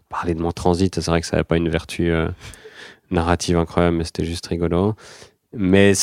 parler 0.10 0.36
de 0.36 0.42
mon 0.42 0.52
transit. 0.52 0.94
C'est 0.94 1.06
vrai 1.10 1.22
que 1.22 1.28
ça 1.28 1.38
n'avait 1.38 1.44
pas 1.46 1.58
une 1.58 1.70
vertu 1.70 2.12
euh, 2.12 2.30
narrative 3.10 3.58
incroyable, 3.58 3.98
mais 3.98 4.04
c'était 4.04 4.26
juste 4.26 4.46
rigolo. 4.48 4.96
Mais 5.54 5.94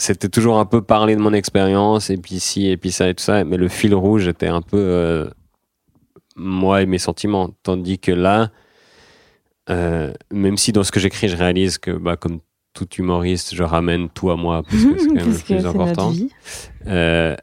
c'était 0.00 0.28
toujours 0.28 0.58
un 0.58 0.64
peu 0.64 0.82
parler 0.82 1.14
de 1.14 1.20
mon 1.20 1.32
expérience 1.32 2.10
et 2.10 2.16
puis 2.16 2.40
ci 2.40 2.68
et 2.68 2.76
puis 2.76 2.90
ça 2.90 3.08
et 3.08 3.14
tout 3.14 3.22
ça. 3.22 3.44
Mais 3.44 3.56
le 3.56 3.68
fil 3.68 3.94
rouge 3.94 4.28
était 4.28 4.48
un 4.48 4.62
peu 4.62 4.78
euh, 4.78 5.30
moi 6.36 6.82
et 6.82 6.86
mes 6.86 6.98
sentiments. 6.98 7.50
Tandis 7.62 7.98
que 7.98 8.12
là, 8.12 8.50
même 9.68 10.56
si 10.56 10.72
dans 10.72 10.82
ce 10.82 10.90
que 10.90 10.98
j'écris, 10.98 11.28
je 11.28 11.36
réalise 11.36 11.78
que, 11.78 11.92
bah, 11.92 12.16
comme 12.16 12.40
tout 12.72 12.88
humoriste, 12.96 13.54
je 13.54 13.62
ramène 13.62 14.08
tout 14.08 14.30
à 14.30 14.36
moi 14.36 14.62
parce 14.62 14.84
que 14.84 14.98
c'est 14.98 15.06
quand 15.08 15.14
même 15.14 15.32
le 15.32 15.38
plus 15.38 15.66
important. 15.66 16.12
Euh, 16.86 17.36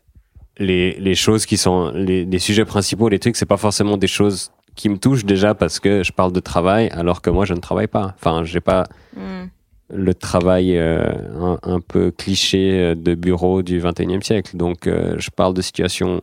les, 0.57 0.93
les, 0.99 1.15
choses 1.15 1.45
qui 1.45 1.57
sont 1.57 1.91
les, 1.93 2.25
les, 2.25 2.39
sujets 2.39 2.65
principaux, 2.65 3.09
les 3.09 3.19
trucs, 3.19 3.35
c'est 3.35 3.45
pas 3.45 3.57
forcément 3.57 3.97
des 3.97 4.07
choses 4.07 4.51
qui 4.75 4.89
me 4.89 4.97
touchent 4.97 5.25
déjà 5.25 5.53
parce 5.53 5.79
que 5.79 6.03
je 6.03 6.11
parle 6.11 6.31
de 6.31 6.39
travail 6.39 6.89
alors 6.89 7.21
que 7.21 7.29
moi 7.29 7.45
je 7.45 7.53
ne 7.53 7.59
travaille 7.59 7.87
pas. 7.87 8.15
Enfin, 8.17 8.43
j'ai 8.43 8.61
pas 8.61 8.85
hmm. 9.15 9.45
Le 9.89 10.13
travail 10.13 10.77
euh, 10.77 11.57
un, 11.63 11.79
peu 11.79 12.11
cliché 12.11 12.79
euh, 12.79 12.95
de 12.95 13.15
bureau 13.15 13.61
du 13.61 13.79
21e 13.79 14.21
siècle. 14.21 14.57
Donc, 14.57 14.85
je 14.85 15.29
parle 15.29 15.53
de 15.53 15.61
situations 15.61 16.21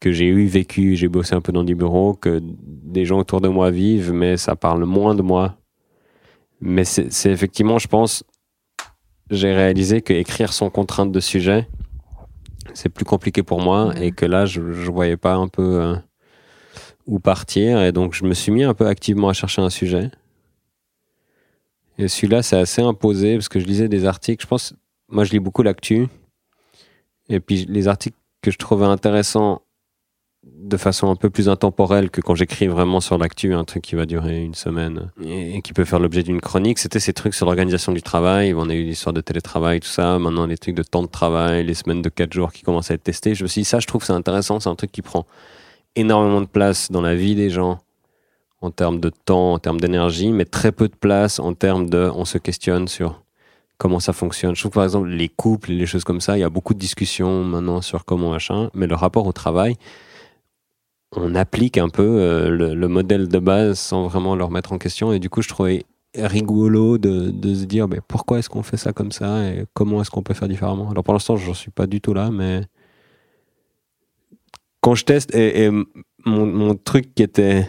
que 0.00 0.12
j'ai 0.12 0.26
eu 0.26 0.46
vécues, 0.46 0.94
j'ai 0.94 1.08
bossé 1.08 1.34
un 1.34 1.40
peu 1.40 1.52
dans 1.52 1.64
des 1.64 1.74
bureaux, 1.74 2.14
que 2.14 2.40
des 2.42 3.04
gens 3.04 3.18
autour 3.18 3.40
de 3.40 3.48
moi 3.48 3.70
vivent, 3.70 4.12
mais 4.12 4.36
ça 4.36 4.54
parle 4.54 4.84
moins 4.84 5.14
de 5.14 5.22
moi. 5.22 5.56
Mais 6.60 6.84
c'est 6.84 7.30
effectivement, 7.30 7.78
je 7.78 7.88
pense, 7.88 8.24
j'ai 9.30 9.52
réalisé 9.52 10.02
que 10.02 10.12
écrire 10.12 10.52
sans 10.52 10.70
contrainte 10.70 11.12
de 11.12 11.20
sujet, 11.20 11.68
c'est 12.74 12.88
plus 12.88 13.04
compliqué 13.04 13.42
pour 13.42 13.60
moi 13.60 13.92
et 14.00 14.12
que 14.12 14.26
là, 14.26 14.46
je, 14.46 14.72
je 14.72 14.90
voyais 14.90 15.16
pas 15.16 15.34
un 15.34 15.48
peu 15.48 15.80
euh, 15.80 15.94
où 17.06 17.18
partir 17.18 17.80
et 17.82 17.92
donc 17.92 18.14
je 18.14 18.24
me 18.24 18.34
suis 18.34 18.52
mis 18.52 18.64
un 18.64 18.74
peu 18.74 18.86
activement 18.86 19.28
à 19.28 19.32
chercher 19.32 19.62
un 19.62 19.70
sujet. 19.70 20.10
Et 21.98 22.08
celui-là, 22.08 22.42
c'est 22.42 22.56
assez 22.56 22.80
imposé 22.80 23.34
parce 23.34 23.48
que 23.48 23.58
je 23.58 23.66
lisais 23.66 23.88
des 23.88 24.04
articles. 24.04 24.42
Je 24.42 24.48
pense, 24.48 24.74
moi, 25.08 25.24
je 25.24 25.32
lis 25.32 25.40
beaucoup 25.40 25.62
l'actu. 25.62 26.06
Et 27.28 27.40
puis, 27.40 27.66
les 27.68 27.88
articles 27.88 28.16
que 28.40 28.50
je 28.50 28.58
trouvais 28.58 28.86
intéressants 28.86 29.62
de 30.44 30.76
façon 30.76 31.10
un 31.10 31.16
peu 31.16 31.30
plus 31.30 31.48
intemporelle 31.48 32.10
que 32.10 32.20
quand 32.20 32.34
j'écris 32.34 32.68
vraiment 32.68 33.00
sur 33.00 33.18
l'actu, 33.18 33.54
un 33.54 33.64
truc 33.64 33.82
qui 33.82 33.96
va 33.96 34.06
durer 34.06 34.40
une 34.42 34.54
semaine 34.54 35.10
et, 35.22 35.60
qui 35.62 35.72
peut 35.72 35.84
faire 35.84 35.98
l'objet 35.98 36.22
d'une 36.22 36.40
chronique. 36.40 36.78
C'était 36.78 37.00
ces 37.00 37.12
trucs 37.12 37.34
sur 37.34 37.46
l'organisation 37.46 37.92
du 37.92 38.02
travail. 38.02 38.54
On 38.54 38.68
a 38.70 38.74
eu 38.74 38.84
l'histoire 38.84 39.12
de 39.12 39.20
télétravail, 39.20 39.80
tout 39.80 39.88
ça. 39.88 40.18
Maintenant, 40.18 40.46
les 40.46 40.56
trucs 40.56 40.76
de 40.76 40.82
temps 40.82 41.02
de 41.02 41.08
travail, 41.08 41.64
les 41.64 41.74
semaines 41.74 42.02
de 42.02 42.08
4 42.08 42.32
jours 42.32 42.52
qui 42.52 42.62
commencent 42.62 42.90
à 42.90 42.94
être 42.94 43.02
testés. 43.02 43.34
Je 43.34 43.42
me 43.42 43.48
suis 43.48 43.62
dit, 43.62 43.64
ça, 43.64 43.80
je 43.80 43.86
trouve 43.86 44.04
c'est 44.04 44.12
intéressant. 44.12 44.60
C'est 44.60 44.70
un 44.70 44.76
truc 44.76 44.92
qui 44.92 45.02
prend 45.02 45.26
énormément 45.96 46.40
de 46.40 46.46
place 46.46 46.90
dans 46.90 47.02
la 47.02 47.14
vie 47.14 47.34
des 47.34 47.50
gens 47.50 47.80
en 48.60 48.70
termes 48.70 49.00
de 49.00 49.10
temps, 49.10 49.54
en 49.54 49.58
termes 49.58 49.80
d'énergie, 49.80 50.32
mais 50.32 50.44
très 50.44 50.72
peu 50.72 50.88
de 50.88 50.96
place 50.96 51.38
en 51.38 51.54
termes 51.54 51.88
de, 51.88 52.10
on 52.14 52.24
se 52.24 52.38
questionne 52.38 52.88
sur 52.88 53.22
comment 53.78 54.00
ça 54.00 54.12
fonctionne. 54.12 54.54
Je 54.54 54.60
trouve 54.60 54.72
par 54.72 54.84
exemple 54.84 55.08
les 55.08 55.28
couples, 55.28 55.70
les 55.72 55.86
choses 55.86 56.04
comme 56.04 56.20
ça, 56.20 56.36
il 56.36 56.40
y 56.40 56.44
a 56.44 56.50
beaucoup 56.50 56.74
de 56.74 56.78
discussions 56.78 57.44
maintenant 57.44 57.80
sur 57.80 58.04
comment 58.04 58.30
machin, 58.30 58.70
mais 58.74 58.86
le 58.86 58.96
rapport 58.96 59.26
au 59.26 59.32
travail, 59.32 59.76
on 61.12 61.34
applique 61.34 61.78
un 61.78 61.88
peu 61.88 62.02
euh, 62.02 62.50
le, 62.50 62.88
modèle 62.88 63.28
de 63.28 63.38
base 63.38 63.78
sans 63.78 64.08
vraiment 64.08 64.36
le 64.36 64.44
remettre 64.44 64.72
en 64.72 64.78
question. 64.78 65.12
Et 65.12 65.18
du 65.18 65.30
coup, 65.30 65.40
je 65.40 65.48
trouvais 65.48 65.84
rigolo 66.14 66.98
de, 66.98 67.32
se 67.54 67.64
dire 67.64 67.88
mais 67.88 68.00
pourquoi 68.06 68.38
est-ce 68.38 68.48
qu'on 68.48 68.62
fait 68.62 68.76
ça 68.76 68.92
comme 68.92 69.12
ça 69.12 69.44
et 69.46 69.64
comment 69.74 70.00
est-ce 70.02 70.10
qu'on 70.10 70.22
peut 70.22 70.34
faire 70.34 70.48
différemment? 70.48 70.90
Alors 70.90 71.04
pour 71.04 71.14
l'instant, 71.14 71.36
je 71.36 71.46
n'en 71.46 71.54
suis 71.54 71.70
pas 71.70 71.86
du 71.86 72.00
tout 72.00 72.12
là, 72.12 72.30
mais 72.30 72.62
quand 74.80 74.94
je 74.94 75.04
teste, 75.04 75.34
et, 75.34 75.70
mon, 76.24 76.74
truc 76.74 77.14
qui 77.14 77.22
était 77.22 77.68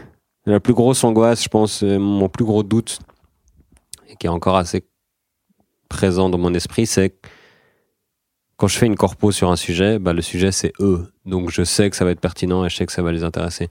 la 0.51 0.59
plus 0.59 0.73
grosse 0.73 1.03
angoisse, 1.03 1.43
je 1.43 1.49
pense, 1.49 1.83
mon 1.83 2.29
plus 2.29 2.45
gros 2.45 2.63
doute, 2.63 2.99
et 4.07 4.15
qui 4.15 4.27
est 4.27 4.29
encore 4.29 4.57
assez 4.57 4.85
présent 5.89 6.29
dans 6.29 6.37
mon 6.37 6.53
esprit, 6.53 6.85
c'est 6.85 7.15
quand 8.57 8.67
je 8.67 8.77
fais 8.77 8.85
une 8.85 8.95
corpo 8.95 9.31
sur 9.31 9.49
un 9.49 9.55
sujet, 9.55 9.99
bah, 9.99 10.13
le 10.13 10.21
sujet 10.21 10.51
c'est 10.51 10.73
eux. 10.79 11.07
Donc 11.25 11.49
je 11.49 11.63
sais 11.63 11.89
que 11.89 11.95
ça 11.95 12.05
va 12.05 12.11
être 12.11 12.19
pertinent 12.19 12.65
et 12.65 12.69
je 12.69 12.75
sais 12.75 12.85
que 12.85 12.91
ça 12.91 13.01
va 13.01 13.11
les 13.11 13.23
intéresser. 13.23 13.69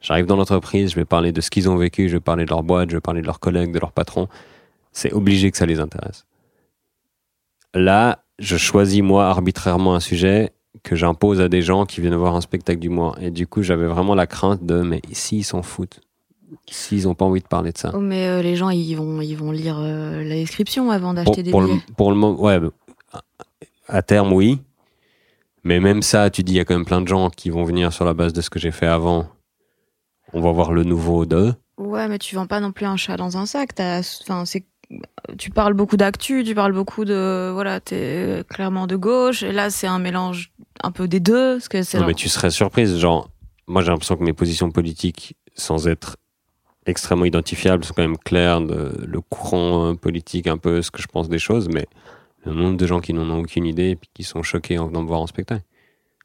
J'arrive 0.00 0.26
dans 0.26 0.36
l'entreprise, 0.36 0.90
je 0.90 0.96
vais 0.96 1.04
parler 1.04 1.32
de 1.32 1.40
ce 1.40 1.50
qu'ils 1.50 1.68
ont 1.68 1.76
vécu, 1.76 2.08
je 2.08 2.16
vais 2.16 2.20
parler 2.20 2.44
de 2.44 2.50
leur 2.50 2.62
boîte, 2.62 2.90
je 2.90 2.96
vais 2.96 3.00
parler 3.00 3.22
de 3.22 3.26
leurs 3.26 3.40
collègues, 3.40 3.72
de 3.72 3.78
leurs 3.78 3.92
patrons. 3.92 4.28
C'est 4.92 5.12
obligé 5.12 5.50
que 5.50 5.56
ça 5.56 5.66
les 5.66 5.80
intéresse. 5.80 6.26
Là, 7.74 8.24
je 8.38 8.56
choisis 8.56 9.02
moi 9.02 9.26
arbitrairement 9.26 9.94
un 9.94 10.00
sujet 10.00 10.52
que 10.82 10.96
j'impose 10.96 11.40
à 11.40 11.48
des 11.48 11.62
gens 11.62 11.86
qui 11.86 12.00
viennent 12.00 12.14
voir 12.16 12.34
un 12.34 12.40
spectacle 12.40 12.80
du 12.80 12.88
mois. 12.88 13.16
Et 13.20 13.30
du 13.30 13.46
coup, 13.46 13.62
j'avais 13.62 13.86
vraiment 13.86 14.14
la 14.14 14.26
crainte 14.26 14.66
de, 14.66 14.82
mais 14.82 15.00
s'ils 15.12 15.38
ils 15.38 15.44
s'en 15.44 15.62
foutent 15.62 16.00
S'ils 16.70 17.04
n'ont 17.04 17.14
pas 17.14 17.24
envie 17.24 17.40
de 17.40 17.46
parler 17.46 17.72
de 17.72 17.78
ça. 17.78 17.92
Oh, 17.94 18.00
mais 18.00 18.26
euh, 18.26 18.42
les 18.42 18.56
gens, 18.56 18.70
ils 18.70 18.94
vont, 18.94 19.20
ils 19.20 19.36
vont 19.36 19.50
lire 19.50 19.78
euh, 19.78 20.22
la 20.22 20.34
description 20.34 20.90
avant 20.90 21.14
d'acheter 21.14 21.42
des 21.42 21.50
pour 21.50 21.62
billets. 21.62 21.74
Le, 21.74 21.94
pour 21.94 22.10
le 22.10 22.16
moment, 22.16 22.40
ouais, 22.40 22.60
à 23.88 24.02
terme, 24.02 24.32
oui. 24.32 24.60
Mais 25.62 25.80
même 25.80 26.02
ça, 26.02 26.30
tu 26.30 26.42
dis, 26.42 26.52
il 26.52 26.56
y 26.56 26.60
a 26.60 26.64
quand 26.64 26.74
même 26.74 26.84
plein 26.84 27.00
de 27.00 27.08
gens 27.08 27.30
qui 27.30 27.50
vont 27.50 27.64
venir 27.64 27.92
sur 27.92 28.04
la 28.04 28.14
base 28.14 28.32
de 28.32 28.40
ce 28.40 28.50
que 28.50 28.58
j'ai 28.58 28.70
fait 28.70 28.86
avant. 28.86 29.28
On 30.32 30.40
va 30.40 30.52
voir 30.52 30.72
le 30.72 30.84
nouveau 30.84 31.26
de. 31.26 31.54
Ouais, 31.78 32.08
mais 32.08 32.18
tu 32.18 32.34
vends 32.34 32.46
pas 32.46 32.60
non 32.60 32.72
plus 32.72 32.86
un 32.86 32.96
chat 32.96 33.16
dans 33.16 33.36
un 33.36 33.46
sac. 33.46 33.70
Enfin, 33.78 34.44
c'est 34.44 34.64
tu 35.38 35.50
parles 35.50 35.74
beaucoup 35.74 35.96
d'actu, 35.96 36.44
tu 36.44 36.54
parles 36.54 36.72
beaucoup 36.72 37.04
de 37.04 37.50
voilà, 37.52 37.80
t'es 37.80 38.44
clairement 38.48 38.86
de 38.86 38.96
gauche, 38.96 39.42
et 39.42 39.52
là 39.52 39.70
c'est 39.70 39.86
un 39.86 39.98
mélange 39.98 40.52
un 40.82 40.92
peu 40.92 41.08
des 41.08 41.20
deux. 41.20 41.54
Parce 41.54 41.68
que 41.68 41.82
c'est 41.82 41.98
non, 41.98 42.06
mais 42.06 42.14
tu 42.14 42.28
serais 42.28 42.50
surprise, 42.50 42.98
genre, 42.98 43.30
moi 43.66 43.82
j'ai 43.82 43.90
l'impression 43.90 44.16
que 44.16 44.22
mes 44.22 44.32
positions 44.32 44.70
politiques, 44.70 45.36
sans 45.54 45.88
être 45.88 46.16
extrêmement 46.86 47.24
identifiables, 47.24 47.84
sont 47.84 47.94
quand 47.94 48.02
même 48.02 48.18
claires, 48.18 48.60
de, 48.60 48.92
le 49.06 49.20
courant 49.20 49.94
politique, 49.94 50.46
un 50.46 50.58
peu 50.58 50.82
ce 50.82 50.90
que 50.90 51.02
je 51.02 51.06
pense 51.06 51.28
des 51.28 51.38
choses, 51.38 51.68
mais 51.68 51.86
le 52.44 52.52
nombre 52.52 52.76
de 52.76 52.86
gens 52.86 53.00
qui 53.00 53.12
n'en 53.12 53.28
ont 53.30 53.40
aucune 53.40 53.66
idée 53.66 53.90
et 53.90 53.98
qui 54.12 54.22
sont 54.22 54.42
choqués 54.42 54.78
en 54.78 54.86
venant 54.86 55.02
me 55.02 55.08
voir 55.08 55.20
en 55.20 55.26
spectacle. 55.26 55.64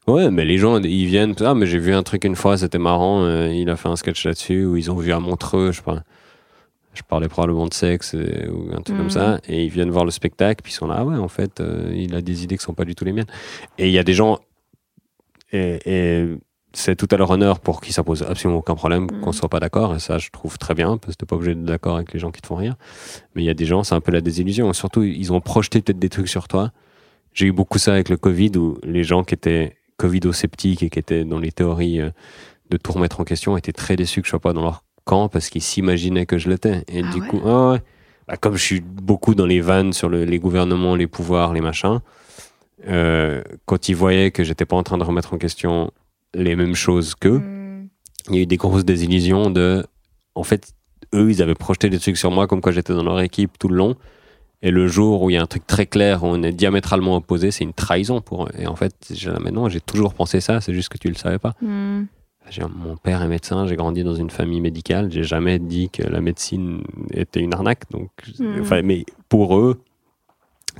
Ouais, 0.06 0.30
mais 0.30 0.44
les 0.44 0.58
gens, 0.58 0.78
ils 0.80 1.06
viennent, 1.06 1.34
ah, 1.40 1.54
mais 1.54 1.66
j'ai 1.66 1.78
vu 1.78 1.94
un 1.94 2.02
truc 2.02 2.24
une 2.24 2.36
fois, 2.36 2.56
c'était 2.56 2.78
marrant, 2.78 3.22
euh, 3.22 3.52
il 3.52 3.68
a 3.70 3.76
fait 3.76 3.88
un 3.88 3.96
sketch 3.96 4.24
là-dessus, 4.24 4.64
ou 4.64 4.76
ils 4.76 4.90
ont 4.90 4.96
vu 4.96 5.12
à 5.12 5.20
Montreux, 5.20 5.72
je 5.72 5.80
sais 5.80 6.00
je 6.92 7.02
parlais 7.02 7.28
probablement 7.28 7.68
de 7.68 7.74
sexe 7.74 8.16
euh, 8.16 8.50
ou 8.50 8.74
un 8.74 8.82
truc 8.82 8.96
comme 8.96 9.10
ça, 9.10 9.34
mhm. 9.34 9.40
et 9.48 9.64
ils 9.64 9.70
viennent 9.70 9.90
voir 9.90 10.04
le 10.04 10.10
spectacle, 10.10 10.62
puis 10.62 10.72
ils 10.72 10.74
sont 10.74 10.88
là, 10.88 10.96
ah 10.98 11.04
ouais, 11.04 11.16
en 11.16 11.28
fait, 11.28 11.60
euh, 11.60 11.92
il 11.94 12.14
a 12.14 12.20
des 12.20 12.42
idées 12.42 12.56
qui 12.56 12.64
sont 12.64 12.74
pas 12.74 12.84
du 12.84 12.94
tout 12.94 13.04
les 13.04 13.12
miennes. 13.12 13.30
Et 13.78 13.86
il 13.86 13.92
y 13.92 13.98
a 13.98 14.02
des 14.02 14.14
gens, 14.14 14.40
et, 15.52 15.78
et 15.84 16.26
c'est 16.72 16.96
tout 16.96 17.08
à 17.10 17.16
leur 17.16 17.30
honneur 17.30 17.60
pour 17.60 17.80
qui 17.80 17.92
ça 17.92 18.04
pose 18.04 18.22
absolument 18.22 18.60
aucun 18.60 18.74
problème 18.74 19.08
qu'on 19.08 19.20
qu'on 19.20 19.32
soit 19.32 19.48
pas 19.48 19.60
d'accord 19.60 19.94
et 19.94 19.98
ça 19.98 20.18
je 20.18 20.30
trouve 20.30 20.58
très 20.58 20.74
bien 20.74 20.98
parce 20.98 21.14
que 21.14 21.20
t'es 21.20 21.26
pas 21.26 21.36
obligé 21.36 21.54
d'être 21.54 21.64
d'accord 21.64 21.96
avec 21.96 22.12
les 22.12 22.18
gens 22.20 22.30
qui 22.30 22.40
te 22.40 22.46
font 22.46 22.56
rire. 22.56 22.76
Mais 23.34 23.42
il 23.42 23.46
y 23.46 23.50
a 23.50 23.54
des 23.54 23.66
gens 23.66 23.82
c'est 23.82 23.94
un 23.94 24.00
peu 24.00 24.12
la 24.12 24.20
désillusion. 24.20 24.72
Surtout 24.72 25.02
ils 25.02 25.32
ont 25.32 25.40
projeté 25.40 25.80
peut-être 25.82 25.98
des 25.98 26.08
trucs 26.08 26.28
sur 26.28 26.48
toi. 26.48 26.72
J'ai 27.32 27.46
eu 27.46 27.52
beaucoup 27.52 27.78
ça 27.78 27.92
avec 27.92 28.08
le 28.08 28.16
Covid 28.16 28.52
où 28.56 28.78
les 28.82 29.04
gens 29.04 29.24
qui 29.24 29.34
étaient 29.34 29.76
covido-sceptiques 29.98 30.82
et 30.82 30.90
qui 30.90 30.98
étaient 30.98 31.24
dans 31.24 31.38
les 31.38 31.52
théories 31.52 32.00
euh, 32.00 32.10
de 32.70 32.76
tout 32.76 32.92
remettre 32.92 33.20
en 33.20 33.24
question 33.24 33.56
étaient 33.56 33.72
très 33.72 33.96
déçus 33.96 34.20
que 34.22 34.26
je 34.26 34.30
sois 34.30 34.40
pas 34.40 34.52
dans 34.52 34.62
leur 34.62 34.84
camp 35.04 35.28
parce 35.28 35.48
qu'ils 35.48 35.62
s'imaginaient 35.62 36.26
que 36.26 36.38
je 36.38 36.48
l'étais. 36.48 36.84
Et 36.88 37.02
ah 37.04 37.12
du 37.12 37.20
coup 37.20 37.40
ah 37.44 37.72
ouais. 37.72 37.82
Bah, 38.28 38.36
comme 38.36 38.56
je 38.56 38.62
suis 38.62 38.80
beaucoup 38.80 39.34
dans 39.34 39.46
les 39.46 39.60
vannes 39.60 39.92
sur 39.92 40.08
les 40.08 40.38
gouvernements 40.38 40.94
les 40.94 41.08
pouvoirs 41.08 41.52
les 41.52 41.60
machins 41.60 42.00
euh, 42.88 43.42
quand 43.66 43.88
ils 43.88 43.96
voyaient 43.96 44.30
que 44.30 44.44
j'étais 44.44 44.64
pas 44.64 44.76
en 44.76 44.82
train 44.82 44.98
de 44.98 45.04
remettre 45.04 45.34
en 45.34 45.38
question 45.38 45.90
les 46.34 46.56
mêmes 46.56 46.74
choses 46.74 47.14
qu'eux. 47.14 47.38
Hmm. 47.38 47.88
Il 48.28 48.36
y 48.36 48.38
a 48.38 48.42
eu 48.42 48.46
des 48.46 48.56
grosses 48.56 48.84
désillusions 48.84 49.50
de. 49.50 49.84
En 50.34 50.44
fait, 50.44 50.72
eux, 51.14 51.30
ils 51.30 51.42
avaient 51.42 51.54
projeté 51.54 51.88
des 51.88 51.98
trucs 51.98 52.16
sur 52.16 52.30
moi 52.30 52.46
comme 52.46 52.60
quoi 52.60 52.72
j'étais 52.72 52.92
dans 52.92 53.02
leur 53.02 53.20
équipe 53.20 53.58
tout 53.58 53.68
le 53.68 53.76
long. 53.76 53.96
Et 54.62 54.70
le 54.70 54.86
jour 54.86 55.22
où 55.22 55.30
il 55.30 55.34
y 55.34 55.36
a 55.36 55.42
un 55.42 55.46
truc 55.46 55.66
très 55.66 55.86
clair, 55.86 56.22
où 56.22 56.26
on 56.26 56.42
est 56.42 56.52
diamétralement 56.52 57.16
opposé, 57.16 57.50
c'est 57.50 57.64
une 57.64 57.72
trahison 57.72 58.20
pour 58.20 58.44
eux. 58.44 58.50
Et 58.58 58.66
en 58.66 58.76
fait, 58.76 58.94
maintenant, 59.40 59.68
j'ai 59.70 59.80
toujours 59.80 60.12
pensé 60.12 60.40
ça, 60.40 60.60
c'est 60.60 60.74
juste 60.74 60.90
que 60.90 60.98
tu 60.98 61.08
le 61.08 61.14
savais 61.14 61.38
pas. 61.38 61.54
Hmm. 61.62 62.04
Mon 62.76 62.96
père 62.96 63.22
est 63.22 63.28
médecin, 63.28 63.66
j'ai 63.66 63.76
grandi 63.76 64.02
dans 64.02 64.16
une 64.16 64.28
famille 64.28 64.60
médicale, 64.60 65.10
j'ai 65.10 65.22
jamais 65.22 65.58
dit 65.60 65.88
que 65.88 66.02
la 66.02 66.20
médecine 66.20 66.82
était 67.12 67.40
une 67.40 67.54
arnaque. 67.54 67.88
Donc, 67.90 68.10
hmm. 68.38 68.60
enfin, 68.60 68.82
mais 68.82 69.04
pour 69.28 69.56
eux, 69.56 69.80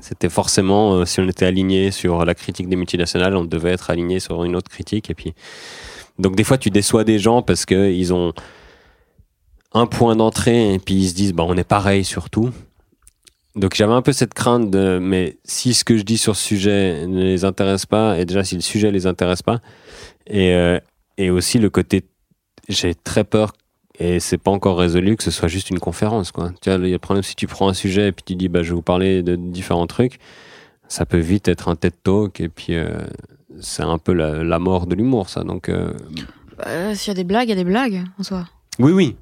c'était 0.00 0.28
forcément, 0.28 0.94
euh, 0.94 1.04
si 1.04 1.20
on 1.20 1.28
était 1.28 1.46
aligné 1.46 1.90
sur 1.90 2.24
la 2.24 2.34
critique 2.34 2.68
des 2.68 2.76
multinationales, 2.76 3.36
on 3.36 3.44
devait 3.44 3.72
être 3.72 3.90
aligné 3.90 4.20
sur 4.20 4.44
une 4.44 4.56
autre 4.56 4.70
critique. 4.70 5.10
Et 5.10 5.14
puis, 5.14 5.34
donc 6.18 6.36
des 6.36 6.44
fois, 6.44 6.58
tu 6.58 6.70
déçois 6.70 7.04
des 7.04 7.18
gens 7.18 7.42
parce 7.42 7.64
que 7.64 7.90
ils 7.90 8.12
ont 8.12 8.32
un 9.72 9.86
point 9.86 10.16
d'entrée 10.16 10.74
et 10.74 10.78
puis 10.78 10.94
ils 10.94 11.08
se 11.08 11.14
disent, 11.14 11.32
bah, 11.32 11.44
on 11.46 11.56
est 11.56 11.64
pareil 11.64 12.04
sur 12.04 12.30
tout. 12.30 12.50
Donc 13.56 13.74
j'avais 13.74 13.92
un 13.92 14.02
peu 14.02 14.12
cette 14.12 14.34
crainte 14.34 14.70
de, 14.70 14.98
mais 15.00 15.38
si 15.44 15.74
ce 15.74 15.84
que 15.84 15.96
je 15.96 16.02
dis 16.02 16.18
sur 16.18 16.36
ce 16.36 16.42
sujet 16.42 17.06
ne 17.06 17.22
les 17.22 17.44
intéresse 17.44 17.84
pas, 17.84 18.18
et 18.18 18.24
déjà 18.24 18.44
si 18.44 18.54
le 18.54 18.60
sujet 18.60 18.90
les 18.90 19.06
intéresse 19.06 19.42
pas, 19.42 19.60
et, 20.26 20.54
euh, 20.54 20.78
et 21.18 21.30
aussi 21.30 21.58
le 21.58 21.68
côté, 21.68 22.04
j'ai 22.68 22.94
très 22.94 23.24
peur 23.24 23.52
et 24.00 24.18
c'est 24.18 24.38
pas 24.38 24.50
encore 24.50 24.78
résolu 24.78 25.14
que 25.16 25.22
ce 25.22 25.30
soit 25.30 25.48
juste 25.48 25.70
une 25.70 25.78
conférence 25.78 26.32
quoi. 26.32 26.50
Tu 26.62 26.70
vois, 26.70 26.78
le 26.78 26.98
problème 26.98 27.22
si 27.22 27.36
tu 27.36 27.46
prends 27.46 27.68
un 27.68 27.74
sujet 27.74 28.08
et 28.08 28.12
puis 28.12 28.24
tu 28.24 28.34
dis 28.34 28.48
bah 28.48 28.62
je 28.62 28.70
vais 28.70 28.74
vous 28.74 28.82
parler 28.82 29.22
de 29.22 29.36
différents 29.36 29.86
trucs, 29.86 30.18
ça 30.88 31.04
peut 31.04 31.18
vite 31.18 31.46
être 31.48 31.68
un 31.68 31.76
TED 31.76 31.92
Talk 32.02 32.40
et 32.40 32.48
puis 32.48 32.74
euh, 32.74 32.88
c'est 33.60 33.82
un 33.82 33.98
peu 33.98 34.14
la, 34.14 34.58
mort 34.58 34.86
de 34.86 34.94
l'humour 34.94 35.28
ça. 35.28 35.44
Donc 35.44 35.68
euh, 35.68 35.92
bah, 36.56 36.94
s'il 36.94 37.08
y 37.08 37.10
a 37.12 37.14
des 37.14 37.24
blagues, 37.24 37.48
il 37.48 37.50
y 37.50 37.52
a 37.52 37.56
des 37.56 37.64
blagues 37.64 38.02
en 38.18 38.22
soi. 38.22 38.46
Oui 38.78 38.92
oui. 38.92 39.16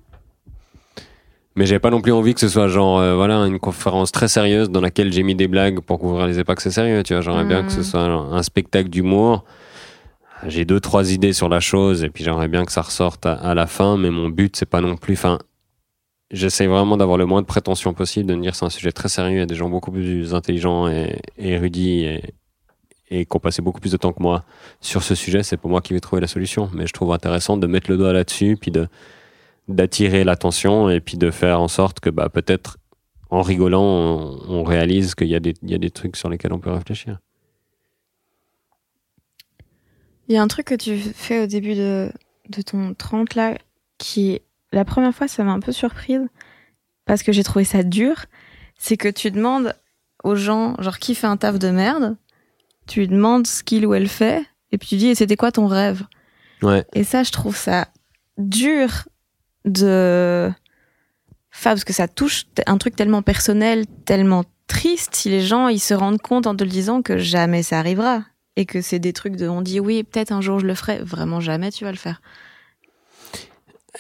Mais 1.57 1.67
j'avais 1.67 1.81
pas 1.81 1.91
non 1.91 2.01
plus 2.01 2.13
envie 2.13 2.35
que 2.35 2.41
ce 2.41 2.49
soit 2.49 2.69
genre 2.69 3.01
euh, 3.01 3.17
voilà 3.17 3.39
une 3.47 3.59
conférence 3.59 4.13
très 4.13 4.29
sérieuse 4.29 4.71
dans 4.71 4.81
laquelle 4.81 5.13
j'ai 5.13 5.25
mis 5.25 5.35
des 5.35 5.49
blagues 5.49 5.81
pour 5.81 5.99
couvrir 5.99 6.29
les 6.29 6.45
que 6.45 6.63
c'est 6.63 6.71
sérieux, 6.71 7.03
tu 7.03 7.15
vois, 7.15 7.21
j'aimerais 7.21 7.45
bien 7.45 7.65
que 7.65 7.73
ce 7.73 7.81
mmh. 7.81 7.83
soit 7.83 8.03
un 8.03 8.43
spectacle 8.45 8.91
d'humour 8.91 9.45
j'ai 10.47 10.65
deux 10.65 10.81
trois 10.81 11.13
idées 11.13 11.33
sur 11.33 11.49
la 11.49 11.61
chose 11.61 12.05
et 12.05 12.11
puis 12.11 12.25
j'aimerais 12.25 12.49
bien 12.49 12.65
que 12.65 12.73
ça 12.73 12.83
ressorte 12.83 13.27
à, 13.27 13.55
la 13.55 13.67
fin 13.67 13.97
mais 13.97 14.11
mon 14.11 14.29
but 14.29 14.57
c'est 14.57 14.67
pas 14.67 14.81
non 14.81 14.97
plus 14.97 15.15
enfin 15.15 15.39
j'essaie 16.31 16.67
vraiment 16.67 16.97
d'avoir 16.97 17.19
le 17.19 17.27
moins 17.27 17.41
de 17.41 17.47
prétention 17.47 17.95
possible 17.95 18.29
de 18.29 18.35
me 18.35 18.43
dire 18.43 18.55
c'est 18.55 18.65
un 18.65 18.71
sujet 18.71 18.93
très 18.93 19.09
sérieux 19.09 19.37
il 19.37 19.41
y 19.41 19.43
a 19.43 19.47
des 19.47 19.55
gens 19.55 19.69
beaucoup 19.69 19.91
plus 19.91 20.35
intelligents 20.35 20.89
et, 20.89 21.21
érudits 21.39 22.05
et, 23.11 23.25
qui 23.25 23.37
ont 23.37 23.41
passé 23.41 23.63
beaucoup 23.63 23.81
plus 23.81 23.93
de 23.93 23.97
temps 23.97 24.13
que 24.13 24.23
moi 24.23 24.45
sur 24.81 25.03
ce 25.03 25.15
sujet 25.15 25.43
c'est 25.43 25.57
pour 25.57 25.71
moi 25.71 25.81
qui 25.81 25.95
vais 25.95 26.01
trouver 26.01 26.21
la 26.21 26.27
solution. 26.27 26.69
Mais 26.75 26.87
je 26.87 26.93
trouve 26.93 27.13
intéressant 27.13 27.57
de 27.57 27.67
mettre 27.67 27.91
le 27.91 27.97
doigt 27.97 28.13
là-dessus 28.13 28.59
puis 28.61 28.71
de 28.71 28.87
d'attirer 29.67 30.25
l'attention 30.25 30.89
et 30.91 31.01
puis 31.01 31.17
de 31.19 31.31
faire 31.31 31.61
en 31.61 31.69
sorte 31.69 32.01
que 32.01 32.11
bah 32.11 32.29
peut-être 32.29 32.79
en 33.31 33.43
rigolant 33.43 34.37
on, 34.49 34.63
réalise 34.63 35.15
qu'il 35.15 35.29
y 35.29 35.31
y 35.31 35.75
a 35.75 35.79
des 35.79 35.91
trucs 35.91 36.17
sur 36.17 36.29
lesquels 36.29 36.53
on 36.53 36.59
peut 36.59 36.71
réfléchir 36.71 37.19
il 40.29 40.35
y 40.35 40.39
a 40.39 40.43
un 40.43 40.49
truc 40.49 40.67
que 40.67 40.75
tu 40.75 40.99
fais 40.99 41.43
au 41.43 41.47
début 41.47 41.75
de, 41.75 42.13
de 42.51 42.63
ton 42.63 42.95
30 42.95 43.35
là, 43.35 43.57
qui, 43.97 44.41
la 44.73 44.85
première 44.85 45.15
fois, 45.15 45.27
ça 45.27 45.43
m'a 45.43 45.53
un 45.53 45.61
peu 45.61 45.73
surprise, 45.73 46.29
parce 47.07 47.23
que 47.23 47.33
j'ai 47.33 47.43
trouvé 47.43 47.65
ça 47.65 47.83
dur. 47.83 48.27
C'est 48.79 48.97
que 48.97 49.09
tu 49.09 49.31
demandes 49.31 49.75
aux 50.23 50.37
gens, 50.37 50.77
genre, 50.81 50.99
qui 50.99 51.15
fait 51.15 51.27
un 51.27 51.37
taf 51.37 51.59
de 51.59 51.71
merde, 51.71 52.17
tu 52.87 53.01
lui 53.01 53.09
demandes 53.09 53.47
ce 53.47 53.63
qu'il 53.63 53.87
ou 53.87 53.95
elle 53.95 54.09
fait, 54.09 54.45
et 54.71 54.79
puis 54.79 54.89
tu 54.89 54.97
dis, 54.97 55.09
et 55.09 55.15
c'était 55.15 55.37
quoi 55.37 55.51
ton 55.51 55.67
rêve? 55.67 56.05
Ouais. 56.63 56.85
Et 56.93 57.05
ça, 57.05 57.23
je 57.23 57.31
trouve 57.31 57.57
ça 57.57 57.89
dur 58.37 59.09
de. 59.65 60.51
Enfin, 61.55 61.71
parce 61.71 61.85
que 61.85 61.93
ça 61.93 62.07
touche 62.07 62.47
un 62.67 62.79
truc 62.79 62.95
tellement 62.95 63.23
personnel, 63.23 63.87
tellement 64.05 64.45
triste, 64.67 65.15
si 65.17 65.31
les 65.31 65.41
gens 65.41 65.69
ils 65.69 65.81
se 65.81 65.95
rendent 65.95 66.21
compte 66.21 66.47
en 66.47 66.55
te 66.55 66.63
le 66.63 66.71
disant 66.71 67.01
que 67.03 67.17
jamais 67.19 67.63
ça 67.63 67.79
arrivera 67.79 68.25
et 68.59 68.67
que 68.67 68.81
c'est 68.81 68.99
des 68.99 69.13
trucs 69.13 69.37
de 69.37 69.49
on 69.49 69.63
dit 69.63 69.79
oui, 69.79 70.03
peut-être 70.03 70.33
un 70.33 70.41
jour 70.41 70.59
je 70.59 70.67
le 70.67 70.75
ferai, 70.75 70.99
vraiment 70.99 71.39
jamais 71.39 71.71
tu 71.71 71.85
vas 71.85 71.93
le 71.93 71.97
faire. 71.97 72.21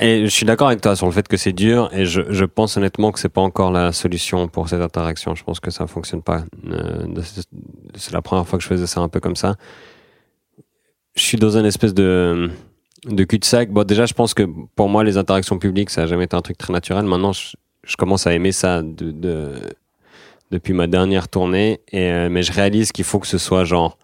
Et 0.00 0.24
je 0.24 0.30
suis 0.30 0.44
d'accord 0.44 0.66
avec 0.66 0.80
toi 0.80 0.96
sur 0.96 1.06
le 1.06 1.12
fait 1.12 1.26
que 1.28 1.36
c'est 1.36 1.52
dur 1.52 1.88
et 1.92 2.04
je, 2.06 2.22
je, 2.28 2.44
pense 2.44 2.76
honnêtement 2.76 3.12
que 3.12 3.20
c'est 3.20 3.28
pas 3.28 3.40
encore 3.40 3.70
la 3.70 3.92
solution 3.92 4.48
pour 4.48 4.68
cette 4.68 4.80
interaction. 4.80 5.34
Je 5.34 5.44
pense 5.44 5.60
que 5.60 5.70
ça 5.70 5.86
fonctionne 5.86 6.22
pas. 6.22 6.44
Euh, 6.66 7.06
c'est 7.94 8.12
la 8.12 8.20
première 8.20 8.46
fois 8.46 8.58
que 8.58 8.62
je 8.64 8.68
faisais 8.68 8.86
ça 8.86 9.00
un 9.00 9.08
peu 9.08 9.20
comme 9.20 9.36
ça. 9.36 9.56
Je 11.14 11.22
suis 11.22 11.38
dans 11.38 11.56
une 11.56 11.64
espèce 11.64 11.94
de, 11.94 12.50
de 13.06 13.24
cul-de-sac. 13.24 13.70
Bon, 13.70 13.84
déjà, 13.84 14.06
je 14.06 14.14
pense 14.14 14.34
que 14.34 14.42
pour 14.76 14.88
moi, 14.88 15.02
les 15.04 15.16
interactions 15.16 15.58
publiques, 15.58 15.90
ça 15.90 16.02
a 16.02 16.06
jamais 16.06 16.24
été 16.24 16.36
un 16.36 16.42
truc 16.42 16.58
très 16.58 16.72
naturel. 16.72 17.04
Maintenant, 17.04 17.32
je, 17.32 17.96
commence 17.96 18.26
à 18.26 18.34
aimer 18.34 18.52
ça 18.52 18.82
de, 18.82 19.54
depuis 20.50 20.74
ma 20.74 20.86
dernière 20.86 21.28
tournée. 21.28 21.80
Et, 21.90 22.10
euh, 22.10 22.28
mais 22.28 22.42
je 22.42 22.52
réalise 22.52 22.92
qu'il 22.92 23.04
faut 23.04 23.18
que 23.18 23.26
ce 23.26 23.38
soit 23.38 23.64
genre 23.64 23.98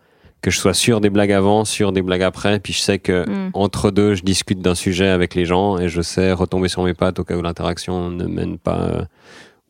que 0.45 0.51
je 0.51 0.59
sois 0.59 0.75
sûr 0.75 1.01
des 1.01 1.09
blagues 1.09 1.33
avant, 1.33 1.65
sûr 1.65 1.91
des 1.91 2.03
blagues 2.03 2.23
après, 2.23 2.61
puis 2.61 2.75
je 2.75 2.81
sais 2.81 2.99
que 2.99 3.27
mm. 3.27 3.53
entre 3.55 3.91
deux, 3.91 4.15
je 4.15 4.23
discute 4.23 4.61
d'un 4.61 4.75
sujet 4.75 5.09
avec 5.09 5.35
les 5.35 5.47
gens 5.47 5.79
et 5.79 5.89
je 5.89 6.03
sais 6.03 6.33
retomber 6.33 6.69
sur 6.69 6.83
mes 6.83 6.93
pattes 6.93 7.19
au 7.19 7.25
cas 7.25 7.35
où 7.35 7.41
l'interaction 7.41 8.11
ne 8.11 8.27
mène 8.27 8.59
pas 8.59 8.83
euh, 8.83 9.05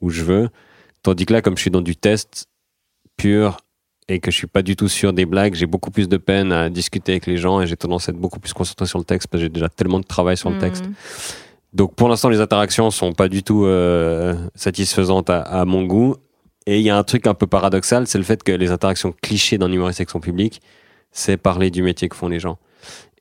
où 0.01 0.11
je 0.11 0.25
veux. 0.25 0.49
Tandis 1.05 1.27
que 1.27 1.33
là, 1.33 1.43
comme 1.43 1.57
je 1.57 1.63
suis 1.63 1.71
dans 1.71 1.81
du 1.81 1.95
test 1.95 2.49
pur 3.17 3.59
et 4.09 4.19
que 4.19 4.33
je 4.33 4.37
suis 4.37 4.49
pas 4.49 4.63
du 4.63 4.75
tout 4.75 4.89
sûr 4.89 5.13
des 5.13 5.27
blagues, 5.27 5.55
j'ai 5.55 5.67
beaucoup 5.67 5.93
plus 5.93 6.09
de 6.09 6.17
peine 6.17 6.51
à 6.51 6.69
discuter 6.71 7.13
avec 7.13 7.27
les 7.27 7.37
gens 7.37 7.61
et 7.61 7.69
j'ai 7.69 7.77
tendance 7.77 8.09
à 8.09 8.13
être 8.13 8.19
beaucoup 8.19 8.41
plus 8.41 8.53
concentré 8.53 8.87
sur 8.87 8.99
le 8.99 9.05
texte 9.05 9.29
parce 9.29 9.43
que 9.43 9.45
j'ai 9.47 9.51
déjà 9.51 9.69
tellement 9.69 10.01
de 10.01 10.05
travail 10.05 10.37
sur 10.37 10.51
le 10.51 10.57
mm. 10.57 10.61
texte. 10.61 10.87
Donc 11.73 11.95
pour 11.95 12.09
l'instant, 12.09 12.31
les 12.31 12.41
interactions 12.41 12.91
sont 12.91 13.13
pas 13.13 13.29
du 13.29 13.45
tout 13.45 13.65
euh, 13.65 14.35
satisfaisantes 14.57 15.31
à, 15.31 15.41
à 15.41 15.65
mon 15.67 15.85
goût 15.85 16.17
et 16.67 16.79
il 16.79 16.85
y 16.85 16.91
a 16.91 16.97
un 16.97 17.05
truc 17.05 17.27
un 17.27 17.35
peu 17.35 17.47
paradoxal, 17.47 18.07
c'est 18.07 18.19
le 18.19 18.25
fait 18.25 18.43
que 18.43 18.53
les 18.53 18.71
interactions 18.71 19.15
clichés 19.23 19.59
d'un 19.59 19.71
humoriste 19.71 20.01
avec 20.01 20.11
son 20.11 20.21
public, 20.21 20.63
c'est 21.11 21.37
parler 21.37 21.71
du 21.71 21.83
métier 21.83 22.09
que 22.09 22.17
font 22.17 22.29
les 22.29 22.41
gens. 22.41 22.59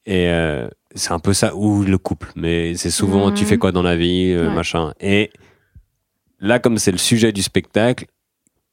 Et 0.05 0.29
euh, 0.29 0.67
c'est 0.95 1.11
un 1.11 1.19
peu 1.19 1.33
ça, 1.33 1.55
ou 1.55 1.83
le 1.83 1.97
couple. 1.97 2.31
Mais 2.35 2.75
c'est 2.75 2.91
souvent, 2.91 3.31
tu 3.31 3.45
fais 3.45 3.57
quoi 3.57 3.71
dans 3.71 3.83
la 3.83 3.95
vie, 3.95 4.31
euh, 4.31 4.49
machin. 4.49 4.93
Et 4.99 5.31
là, 6.39 6.59
comme 6.59 6.77
c'est 6.77 6.91
le 6.91 6.97
sujet 6.97 7.31
du 7.31 7.41
spectacle, 7.41 8.05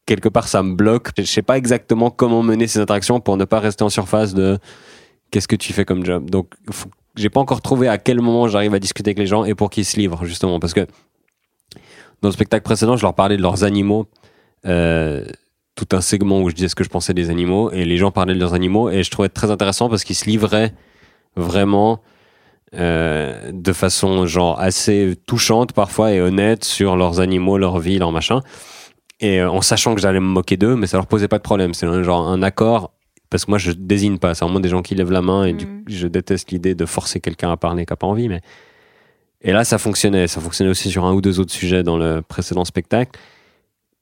quelque 0.07 0.29
part, 0.29 0.49
ça 0.49 0.63
me 0.63 0.75
bloque. 0.75 1.11
Je 1.19 1.25
sais 1.25 1.43
pas 1.43 1.59
exactement 1.59 2.11
comment 2.11 2.43
mener 2.43 2.67
ces 2.67 2.79
interactions 2.79 3.21
pour 3.21 3.37
ne 3.37 3.45
pas 3.45 3.61
rester 3.61 3.85
en 3.85 3.91
surface 3.91 4.35
de 4.35 4.59
qu'est-ce 5.31 5.49
que 5.49 5.57
tu 5.57 5.73
fais 5.73 5.85
comme 5.85 6.05
job. 6.05 6.31
Donc, 6.31 6.55
j'ai 7.17 7.29
pas 7.29 7.41
encore 7.41 7.61
trouvé 7.61 7.89
à 7.89 7.99
quel 7.99 8.21
moment 8.21 8.49
j'arrive 8.49 8.75
à 8.75 8.79
discuter 8.79 9.11
avec 9.11 9.19
les 9.19 9.27
gens 9.27 9.45
et 9.45 9.55
pour 9.55 9.71
qu'ils 9.71 9.85
se 9.85 9.97
livrent, 9.99 10.25
justement. 10.25 10.61
Parce 10.61 10.75
que 10.75 10.87
dans 12.23 12.29
le 12.29 12.33
spectacle 12.33 12.63
précédent, 12.63 12.97
je 12.97 13.03
leur 13.03 13.15
parlais 13.15 13.37
de 13.37 13.43
leurs 13.43 13.65
animaux 13.65 14.07
euh, 14.67 15.25
tout 15.75 15.97
un 15.97 16.01
segment 16.01 16.43
où 16.43 16.51
je 16.51 16.55
disais 16.55 16.69
ce 16.69 16.75
que 16.75 16.85
je 16.85 16.91
pensais 16.91 17.15
des 17.15 17.31
animaux 17.31 17.71
et 17.71 17.85
les 17.85 17.97
gens 17.97 18.11
parlaient 18.11 18.35
de 18.35 18.41
leurs 18.41 18.55
animaux 18.55 18.91
et 18.91 19.03
je 19.03 19.11
trouvais 19.11 19.29
très 19.29 19.51
intéressant 19.51 19.89
parce 19.89 20.05
qu'ils 20.05 20.17
se 20.17 20.27
livraient 20.27 20.75
vraiment 21.37 22.03
euh, 22.75 23.51
de 23.53 23.73
façon 23.73 24.27
genre 24.27 24.61
assez 24.61 25.17
touchante 25.27 25.73
parfois 25.73 26.13
et 26.13 26.21
honnête 26.21 26.65
sur 26.65 26.97
leurs 26.97 27.19
animaux, 27.21 27.59
leur 27.59 27.79
vie, 27.79 27.99
leur 27.99 28.13
machin. 28.13 28.43
Et 29.21 29.41
euh, 29.41 29.51
en 29.51 29.61
sachant 29.61 29.95
que 29.95 30.01
j'allais 30.01 30.21
me 30.21 30.27
moquer 30.27 30.57
d'eux, 30.57 30.77
mais 30.77 30.87
ça 30.87 30.97
leur 30.97 31.07
posait 31.07 31.29
pas 31.29 31.39
de 31.39 31.43
problème. 31.43 31.75
C'est 31.75 31.87
genre 32.05 32.29
un 32.29 32.43
accord 32.43 32.93
parce 33.29 33.45
que 33.45 33.51
moi 33.51 33.59
je 33.59 33.73
désigne 33.73 34.19
pas. 34.19 34.35
C'est 34.35 34.45
vraiment 34.45 34.61
des 34.61 34.69
gens 34.69 34.83
qui 34.83 34.95
lèvent 34.95 35.11
la 35.11 35.23
main 35.23 35.45
et 35.45 35.53
du, 35.53 35.67
mm. 35.67 35.85
je 35.89 36.07
déteste 36.07 36.51
l'idée 36.53 36.75
de 36.75 36.87
forcer 36.87 37.21
quelqu'un 37.21 37.51
à 37.51 37.57
parler 37.57 37.87
qui 37.87 37.93
a 37.93 37.97
pas 37.97 38.07
envie. 38.07 38.29
Mais 38.29 38.41
et 39.43 39.53
là 39.53 39.65
ça 39.65 39.79
fonctionnait. 39.79 40.29
Ça 40.29 40.41
fonctionnait 40.41 40.71
aussi 40.71 40.91
sur 40.91 41.05
un 41.05 41.13
ou 41.13 41.21
deux 41.21 41.41
autres 41.41 41.53
sujets 41.53 41.83
dans 41.83 41.99
le 41.99 42.23
précédent 42.23 42.65
spectacle. 42.65 43.19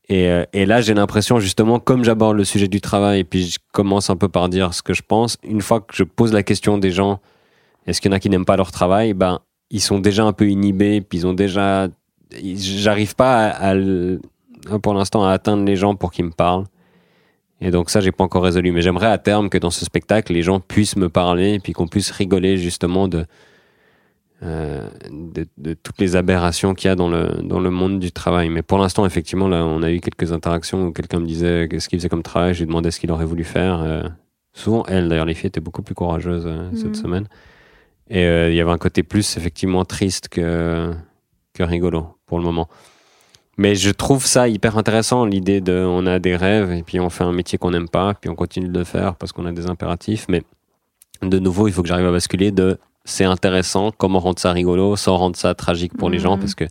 Et, 0.08 0.28
euh, 0.28 0.44
et 0.52 0.64
là, 0.64 0.80
j'ai 0.80 0.94
l'impression, 0.94 1.38
justement, 1.38 1.78
comme 1.78 2.02
j'aborde 2.04 2.36
le 2.36 2.44
sujet 2.44 2.68
du 2.68 2.80
travail, 2.80 3.20
et 3.20 3.24
puis 3.24 3.46
je 3.46 3.58
commence 3.72 4.08
un 4.08 4.16
peu 4.16 4.28
par 4.28 4.48
dire 4.48 4.72
ce 4.72 4.82
que 4.82 4.94
je 4.94 5.02
pense, 5.02 5.36
une 5.42 5.60
fois 5.60 5.80
que 5.80 5.94
je 5.94 6.04
pose 6.04 6.32
la 6.32 6.42
question 6.42 6.78
des 6.78 6.90
gens, 6.90 7.20
est-ce 7.86 8.00
qu'il 8.00 8.10
y 8.10 8.14
en 8.14 8.16
a 8.16 8.20
qui 8.20 8.30
n'aiment 8.30 8.46
pas 8.46 8.56
leur 8.56 8.72
travail, 8.72 9.12
ben, 9.14 9.40
ils 9.70 9.80
sont 9.80 9.98
déjà 9.98 10.24
un 10.24 10.32
peu 10.32 10.48
inhibés, 10.48 11.00
puis 11.00 11.18
ils 11.18 11.26
ont 11.26 11.34
déjà. 11.34 11.88
J'arrive 12.42 13.14
pas 13.14 13.48
à, 13.48 13.74
pour 14.82 14.94
l'instant 14.94 15.24
à 15.24 15.32
atteindre 15.32 15.64
les 15.64 15.76
gens 15.76 15.94
pour 15.94 16.10
qu'ils 16.10 16.26
me 16.26 16.30
parlent. 16.30 16.64
Et 17.60 17.70
donc 17.70 17.90
ça, 17.90 18.00
j'ai 18.00 18.12
pas 18.12 18.24
encore 18.24 18.44
résolu. 18.44 18.72
Mais 18.72 18.82
j'aimerais 18.82 19.06
à 19.08 19.18
terme 19.18 19.48
que 19.48 19.58
dans 19.58 19.70
ce 19.70 19.84
spectacle, 19.84 20.32
les 20.32 20.42
gens 20.42 20.60
puissent 20.60 20.96
me 20.96 21.08
parler, 21.08 21.54
et 21.54 21.58
puis 21.58 21.72
qu'on 21.72 21.88
puisse 21.88 22.10
rigoler 22.10 22.56
justement 22.56 23.08
de, 23.08 23.26
euh, 24.42 24.88
de, 25.10 25.74
toutes 25.74 26.00
les 26.00 26.14
aberrations 26.14 26.74
qu'il 26.74 26.88
y 26.88 26.90
a 26.90 26.94
dans 26.94 27.08
le, 27.08 27.40
dans 27.42 27.58
le 27.58 27.70
monde 27.70 27.98
du 27.98 28.12
travail. 28.12 28.48
Mais 28.50 28.62
pour 28.62 28.78
l'instant, 28.78 29.04
effectivement, 29.04 29.48
là, 29.48 29.64
on 29.64 29.82
a 29.82 29.90
eu 29.90 30.00
quelques 30.00 30.32
interactions 30.32 30.86
où 30.86 30.92
quelqu'un 30.92 31.20
me 31.20 31.26
disait 31.26 31.68
ce 31.78 31.88
qu'il 31.88 31.98
faisait 31.98 32.08
comme 32.08 32.22
travail, 32.22 32.54
je 32.54 32.60
lui 32.60 32.66
demandais 32.66 32.90
ce 32.90 33.00
qu'il 33.00 33.10
aurait 33.10 33.24
voulu 33.24 33.44
faire. 33.44 33.80
Euh, 33.82 34.02
souvent, 34.52 34.84
elle, 34.86 35.08
d'ailleurs, 35.08 35.26
les 35.26 35.34
filles 35.34 35.48
étaient 35.48 35.60
beaucoup 35.60 35.82
plus 35.82 35.94
courageuses 35.94 36.46
euh, 36.46 36.70
cette 36.74 36.88
mhm. 36.88 36.94
semaine. 36.94 37.28
Et 38.10 38.22
il 38.22 38.54
y 38.54 38.60
avait 38.62 38.70
un 38.70 38.78
côté 38.78 39.02
plus, 39.02 39.36
effectivement, 39.36 39.84
triste 39.84 40.28
que, 40.28 40.94
que 41.52 41.62
rigolo 41.62 42.16
pour 42.24 42.38
le 42.38 42.44
moment. 42.44 42.66
Mais 43.58 43.74
je 43.74 43.90
trouve 43.90 44.24
ça 44.24 44.48
hyper 44.48 44.78
intéressant, 44.78 45.26
l'idée 45.26 45.60
de 45.60 45.84
on 45.84 46.06
a 46.06 46.20
des 46.20 46.36
rêves 46.36 46.70
et 46.70 46.82
puis 46.84 47.00
on 47.00 47.10
fait 47.10 47.24
un 47.24 47.32
métier 47.32 47.58
qu'on 47.58 47.72
n'aime 47.72 47.88
pas, 47.88 48.14
puis 48.14 48.30
on 48.30 48.36
continue 48.36 48.68
de 48.68 48.78
le 48.78 48.84
faire 48.84 49.16
parce 49.16 49.32
qu'on 49.32 49.44
a 49.46 49.52
des 49.52 49.66
impératifs. 49.66 50.26
Mais 50.28 50.42
de 51.22 51.38
nouveau, 51.40 51.66
il 51.66 51.74
faut 51.74 51.82
que 51.82 51.88
j'arrive 51.88 52.06
à 52.06 52.12
basculer 52.12 52.52
de 52.52 52.78
c'est 53.08 53.24
intéressant, 53.24 53.90
comment 53.96 54.20
rendre 54.20 54.38
ça 54.38 54.52
rigolo 54.52 54.94
sans 54.96 55.16
rendre 55.16 55.36
ça 55.36 55.54
tragique 55.54 55.96
pour 55.96 56.10
les 56.10 56.18
gens, 56.18 56.36
mhm. 56.36 56.40
parce 56.40 56.54
que 56.54 56.64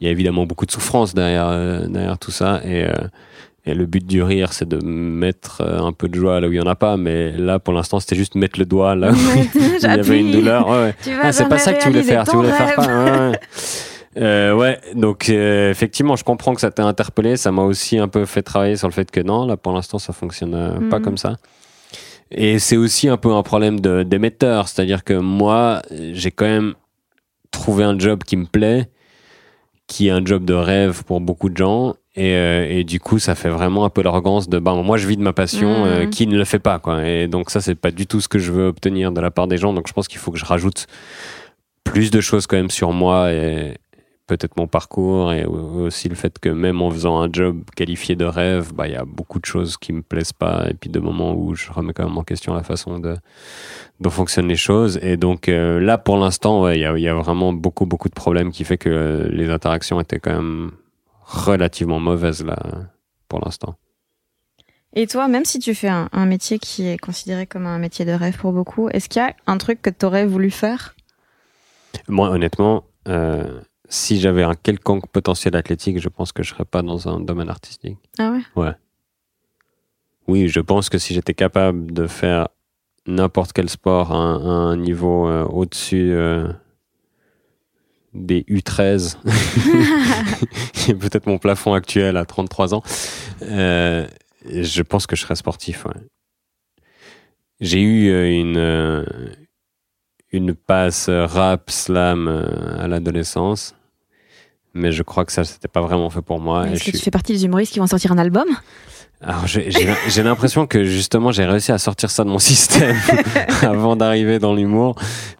il 0.00 0.06
y 0.06 0.08
a 0.08 0.10
évidemment 0.10 0.46
beaucoup 0.46 0.66
de 0.66 0.72
souffrance 0.72 1.14
derrière, 1.14 1.46
euh, 1.46 1.86
derrière 1.86 2.18
tout 2.18 2.32
ça. 2.32 2.60
Et, 2.64 2.82
euh, 2.82 2.92
et, 3.64 3.72
le 3.72 3.86
but 3.86 4.04
du 4.04 4.20
rire, 4.20 4.52
c'est 4.52 4.68
de 4.68 4.84
mettre 4.84 5.60
euh, 5.60 5.78
un 5.78 5.92
peu 5.92 6.08
de 6.08 6.16
joie 6.16 6.40
là 6.40 6.48
où 6.48 6.52
il 6.52 6.58
n'y 6.58 6.60
en 6.60 6.68
a 6.68 6.74
pas. 6.74 6.96
Mais 6.96 7.30
là, 7.30 7.60
pour 7.60 7.72
l'instant, 7.72 8.00
c'était 8.00 8.16
juste 8.16 8.34
mettre 8.34 8.58
le 8.58 8.66
doigt 8.66 8.96
là 8.96 9.12
où 9.12 9.16
il 9.54 9.80
y 9.80 9.86
avait 9.86 10.18
une 10.18 10.32
douleur. 10.32 10.68
Ouais, 10.68 10.96
ah, 11.22 11.30
c'est 11.30 11.48
pas 11.48 11.58
ça 11.58 11.72
que 11.72 11.80
tu 11.80 11.88
voulais 11.88 12.02
faire. 12.02 12.24
Tu 12.24 12.36
voulais 12.36 12.50
faire 12.50 12.74
pas. 12.74 13.32
Euh, 14.18 14.52
ouais, 14.52 14.78
donc 14.94 15.30
effectivement, 15.30 16.16
je 16.16 16.24
comprends 16.24 16.52
que 16.52 16.60
ça 16.60 16.70
t'a 16.70 16.84
interpellé. 16.84 17.38
Ça 17.38 17.50
m'a 17.50 17.62
aussi 17.62 17.96
un 17.96 18.08
peu 18.08 18.26
fait 18.26 18.42
travailler 18.42 18.76
sur 18.76 18.86
le 18.86 18.92
fait 18.92 19.10
que 19.10 19.20
non, 19.20 19.46
là 19.46 19.56
pour 19.56 19.72
l'instant, 19.72 19.98
ça 19.98 20.12
fonctionne 20.12 20.50
pas 20.90 20.98
mhm. 20.98 21.02
comme 21.02 21.16
ça. 21.16 21.38
Et 22.34 22.58
c'est 22.58 22.76
aussi 22.76 23.08
un 23.08 23.16
peu 23.16 23.32
un 23.32 23.42
problème 23.42 23.80
d'émetteur, 23.80 24.68
c'est-à-dire 24.68 25.04
que 25.04 25.14
moi, 25.14 25.82
j'ai 25.90 26.30
quand 26.30 26.46
même 26.46 26.74
trouvé 27.50 27.84
un 27.84 27.98
job 27.98 28.24
qui 28.24 28.36
me 28.36 28.46
plaît, 28.46 28.88
qui 29.86 30.08
est 30.08 30.10
un 30.10 30.24
job 30.24 30.44
de 30.44 30.54
rêve 30.54 31.04
pour 31.04 31.20
beaucoup 31.20 31.50
de 31.50 31.56
gens. 31.56 31.94
Et, 32.14 32.34
euh, 32.34 32.66
et 32.68 32.84
du 32.84 33.00
coup, 33.00 33.18
ça 33.18 33.34
fait 33.34 33.48
vraiment 33.48 33.84
un 33.84 33.90
peu 33.90 34.02
l'arrogance 34.02 34.48
de 34.48 34.58
bah, 34.58 34.74
moi, 34.74 34.96
je 34.96 35.06
vis 35.06 35.16
de 35.16 35.22
ma 35.22 35.32
passion, 35.32 35.84
euh, 35.84 36.06
mmh. 36.06 36.10
qui 36.10 36.26
ne 36.26 36.36
le 36.36 36.44
fait 36.44 36.58
pas. 36.58 36.78
Quoi. 36.78 37.06
Et 37.06 37.26
donc, 37.26 37.50
ça, 37.50 37.60
c'est 37.60 37.74
pas 37.74 37.90
du 37.90 38.06
tout 38.06 38.20
ce 38.20 38.28
que 38.28 38.38
je 38.38 38.52
veux 38.52 38.66
obtenir 38.66 39.12
de 39.12 39.20
la 39.20 39.30
part 39.30 39.46
des 39.46 39.58
gens. 39.58 39.72
Donc, 39.72 39.86
je 39.86 39.92
pense 39.92 40.08
qu'il 40.08 40.18
faut 40.18 40.30
que 40.30 40.38
je 40.38 40.44
rajoute 40.44 40.86
plus 41.84 42.10
de 42.10 42.20
choses 42.20 42.46
quand 42.46 42.56
même 42.56 42.70
sur 42.70 42.92
moi 42.92 43.32
et 43.32 43.76
peut-être 44.26 44.56
mon 44.56 44.66
parcours 44.66 45.32
et 45.32 45.44
aussi 45.44 46.08
le 46.08 46.14
fait 46.14 46.38
que 46.38 46.48
même 46.48 46.80
en 46.80 46.90
faisant 46.90 47.20
un 47.20 47.28
job 47.32 47.62
qualifié 47.76 48.14
de 48.14 48.24
rêve, 48.24 48.72
bah 48.72 48.86
il 48.86 48.92
y 48.92 48.96
a 48.96 49.04
beaucoup 49.04 49.38
de 49.40 49.44
choses 49.44 49.76
qui 49.76 49.92
me 49.92 50.02
plaisent 50.02 50.32
pas 50.32 50.66
et 50.70 50.74
puis 50.74 50.90
de 50.90 51.00
moments 51.00 51.34
où 51.34 51.54
je 51.54 51.70
remets 51.72 51.92
quand 51.92 52.04
même 52.04 52.16
en 52.16 52.22
question 52.22 52.54
la 52.54 52.62
façon 52.62 52.98
de 52.98 53.16
dont 54.00 54.10
fonctionnent 54.10 54.48
les 54.48 54.56
choses 54.56 54.98
et 55.02 55.16
donc 55.16 55.48
euh, 55.48 55.80
là 55.80 55.98
pour 55.98 56.16
l'instant 56.16 56.68
il 56.68 56.80
y, 56.80 56.84
a, 56.84 56.96
y, 56.98 57.08
a, 57.08 57.14
vraiment 57.14 57.52
beaucoup 57.52 57.86
beaucoup 57.86 58.08
de 58.08 58.14
problèmes 58.14 58.52
qui 58.52 58.64
fait 58.64 58.78
que 58.78 59.28
les 59.30 59.50
interactions 59.50 60.00
étaient 60.00 60.20
quand 60.20 60.34
même 60.34 60.72
relativement 61.24 62.00
mauvaises 62.00 62.44
là 62.44 62.58
pour 63.28 63.40
l'instant. 63.44 63.74
Et 64.94 65.06
toi, 65.06 65.26
même 65.26 65.46
si 65.46 65.58
tu 65.58 65.74
fais 65.74 65.88
un, 65.88 66.10
un, 66.12 66.26
métier 66.26 66.58
qui 66.58 66.86
est 66.86 66.98
considéré 66.98 67.46
comme 67.46 67.66
un 67.66 67.78
métier 67.78 68.04
de 68.04 68.12
rêve 68.12 68.36
pour 68.36 68.52
beaucoup, 68.52 68.90
est-ce 68.90 69.08
qu'il 69.08 69.22
y 69.22 69.24
a 69.24 69.34
un 69.46 69.56
truc 69.56 69.80
que 69.80 69.88
tu 69.88 70.04
aurais 70.04 70.26
voulu 70.26 70.50
faire? 70.50 70.94
Moi, 72.08 72.28
honnêtement, 72.28 72.84
euh, 73.08 73.62
si 73.92 74.18
j'avais 74.18 74.42
un 74.42 74.54
quelconque 74.54 75.06
potentiel 75.08 75.54
athlétique, 75.54 76.00
je 76.00 76.08
pense 76.08 76.32
que 76.32 76.42
je 76.42 76.48
serais 76.48 76.64
pas 76.64 76.80
dans 76.80 77.08
un 77.08 77.20
domaine 77.20 77.50
artistique. 77.50 77.98
Ah 78.18 78.32
ouais? 78.32 78.40
Ouais. 78.56 78.72
Oui, 80.26 80.48
je 80.48 80.60
pense 80.60 80.88
que 80.88 80.96
si 80.96 81.12
j'étais 81.12 81.34
capable 81.34 81.92
de 81.92 82.06
faire 82.06 82.48
n'importe 83.06 83.52
quel 83.52 83.68
sport 83.68 84.12
à 84.12 84.16
un, 84.16 84.76
niveau 84.78 85.28
euh, 85.28 85.44
au-dessus 85.44 86.10
euh, 86.12 86.50
des 88.14 88.44
U13, 88.44 89.18
qui 90.72 90.92
est 90.92 90.94
peut-être 90.94 91.26
mon 91.26 91.36
plafond 91.36 91.74
actuel 91.74 92.16
à 92.16 92.24
33 92.24 92.74
ans, 92.74 92.82
euh, 93.42 94.08
je 94.46 94.82
pense 94.82 95.06
que 95.06 95.16
je 95.16 95.20
serais 95.20 95.36
sportif. 95.36 95.84
Ouais. 95.84 96.00
J'ai 97.60 97.82
eu 97.82 98.40
une, 98.40 99.04
une 100.30 100.54
passe 100.54 101.10
rap 101.10 101.70
slam 101.70 102.26
à 102.78 102.88
l'adolescence, 102.88 103.74
mais 104.74 104.92
je 104.92 105.02
crois 105.02 105.24
que 105.24 105.32
ça, 105.32 105.44
c'était 105.44 105.68
pas 105.68 105.80
vraiment 105.80 106.10
fait 106.10 106.22
pour 106.22 106.40
moi. 106.40 106.68
Est-ce 106.68 106.84
que 106.84 106.90
tu 106.90 107.02
fais 107.02 107.10
partie 107.10 107.32
des 107.32 107.44
humoristes 107.44 107.72
qui 107.72 107.78
vont 107.78 107.86
sortir 107.86 108.12
un 108.12 108.18
album? 108.18 108.46
Alors 109.24 109.46
j'ai 109.46 110.22
l'impression 110.24 110.66
que 110.66 110.82
justement 110.82 111.30
j'ai 111.30 111.44
réussi 111.44 111.70
à 111.70 111.78
sortir 111.78 112.10
ça 112.10 112.24
de 112.24 112.28
mon 112.28 112.40
système 112.40 112.96
avant 113.62 113.94
d'arriver 113.94 114.40
dans 114.40 114.52
l'humour 114.52 114.96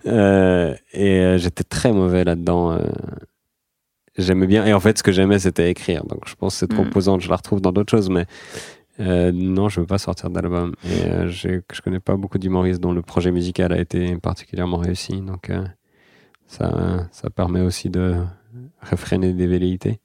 euh, 0.07 0.75
et 0.93 1.19
euh, 1.19 1.39
j'étais 1.39 1.65
très 1.65 1.93
mauvais 1.93 2.23
là-dedans. 2.23 2.73
Euh. 2.73 2.79
J'aimais 4.17 4.47
bien 4.47 4.65
et 4.67 4.73
en 4.73 4.79
fait 4.79 4.99
ce 4.99 5.03
que 5.03 5.11
j'aimais 5.11 5.41
c'était 5.41 5.69
écrire 5.69 6.05
donc 6.05 6.29
je 6.29 6.35
pense 6.37 6.55
que 6.55 6.61
cette 6.61 6.75
mm. 6.75 6.77
composante 6.77 7.21
je 7.23 7.29
la 7.29 7.37
retrouve 7.37 7.61
dans 7.61 7.73
d'autres 7.73 7.91
choses 7.91 8.09
mais 8.09 8.27
euh, 9.01 9.33
non 9.35 9.69
je 9.69 9.81
veux 9.81 9.87
pas 9.87 9.99
sortir 9.99 10.31
d'album 10.31 10.75
et 10.85 11.07
euh, 11.07 11.29
je 11.29 11.81
connais 11.83 11.99
pas 11.99 12.15
beaucoup 12.15 12.39
d'humoristes 12.39 12.81
dont 12.81 12.93
le 12.93 13.03
projet 13.03 13.33
musical 13.33 13.73
a 13.73 13.81
été 13.81 14.17
particulièrement 14.17 14.77
réussi 14.77 15.23
donc 15.23 15.51
ça 16.47 17.09
ça 17.11 17.31
permet 17.31 17.63
aussi 17.63 17.91
de 17.91 18.17
réfréner 18.83 19.33
des 19.33 19.47
velléités 19.47 20.01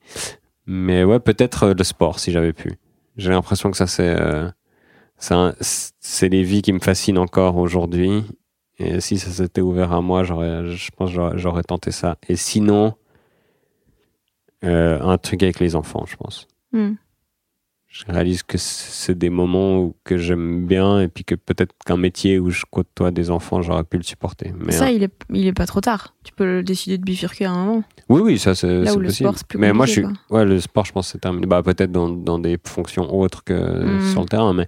mais 0.67 1.03
ouais 1.03 1.19
peut-être 1.19 1.69
le 1.69 1.83
sport 1.83 2.19
si 2.19 2.31
j'avais 2.31 2.53
pu. 2.53 2.73
J'ai 3.15 3.31
l'impression 3.31 3.71
que 3.71 3.77
ça, 3.77 3.87
c'est 3.87 4.15
euh, 4.19 4.51
c'est 5.17 6.29
les 6.29 6.43
vies 6.43 6.61
qui 6.61 6.73
me 6.73 6.79
fascinent 6.79 7.17
encore 7.17 7.57
aujourd'hui. 7.57 8.23
Et 8.77 8.99
si 8.99 9.17
ça 9.17 9.31
s'était 9.31 9.61
ouvert 9.61 9.91
à 9.91 10.01
moi, 10.01 10.23
j'aurais, 10.23 10.67
je 10.67 10.91
pense, 10.91 11.09
j'aurais 11.09 11.63
tenté 11.63 11.89
ça. 11.89 12.17
Et 12.29 12.35
sinon, 12.35 12.93
euh, 14.63 15.01
un 15.01 15.17
truc 15.17 15.41
avec 15.41 15.59
les 15.59 15.75
enfants, 15.75 16.05
je 16.05 16.15
pense. 16.15 16.47
Hmm 16.73 16.93
je 17.97 18.11
réalise 18.11 18.43
que 18.43 18.59
c'est 18.59 19.17
des 19.17 19.31
moments 19.31 19.91
que 20.03 20.17
j'aime 20.17 20.67
bien 20.67 21.01
et 21.01 21.07
puis 21.07 21.23
que 21.23 21.33
peut-être 21.33 21.73
qu'un 21.83 21.97
métier 21.97 22.37
où 22.37 22.51
je 22.51 22.63
côtoie 22.69 23.09
des 23.09 23.31
enfants, 23.31 23.63
j'aurais 23.63 23.83
pu 23.83 23.97
le 23.97 24.03
supporter. 24.03 24.53
Mais 24.59 24.71
ça, 24.71 24.91
il, 24.91 25.01
est, 25.01 25.13
il 25.33 25.47
est 25.47 25.53
pas 25.53 25.65
trop 25.65 25.81
tard. 25.81 26.13
Tu 26.23 26.31
peux 26.31 26.61
décider 26.61 26.99
de 26.99 27.03
bifurquer 27.03 27.45
à 27.45 27.51
un 27.51 27.65
moment. 27.65 27.83
Oui, 28.09 28.21
oui, 28.21 28.37
ça 28.37 28.53
c'est 28.53 28.91
où 28.91 28.99
le 28.99 29.09
sport, 29.09 29.33
c'est 29.35 29.47
plus 29.47 29.57
Mais 29.57 29.73
moi, 29.73 29.87
je 29.87 29.91
suis. 29.93 30.05
Ouais, 30.29 30.45
le 30.45 30.59
sport, 30.59 30.85
je 30.85 30.91
pense, 30.91 31.07
c'est 31.07 31.17
terminé. 31.17 31.47
Bah, 31.47 31.63
peut-être 31.63 31.91
dans, 31.91 32.09
dans, 32.09 32.37
des 32.37 32.59
fonctions 32.63 33.11
autres 33.17 33.43
que 33.43 33.53
hmm. 33.53 34.11
sur 34.11 34.21
le 34.21 34.27
terrain, 34.27 34.53
mais. 34.53 34.67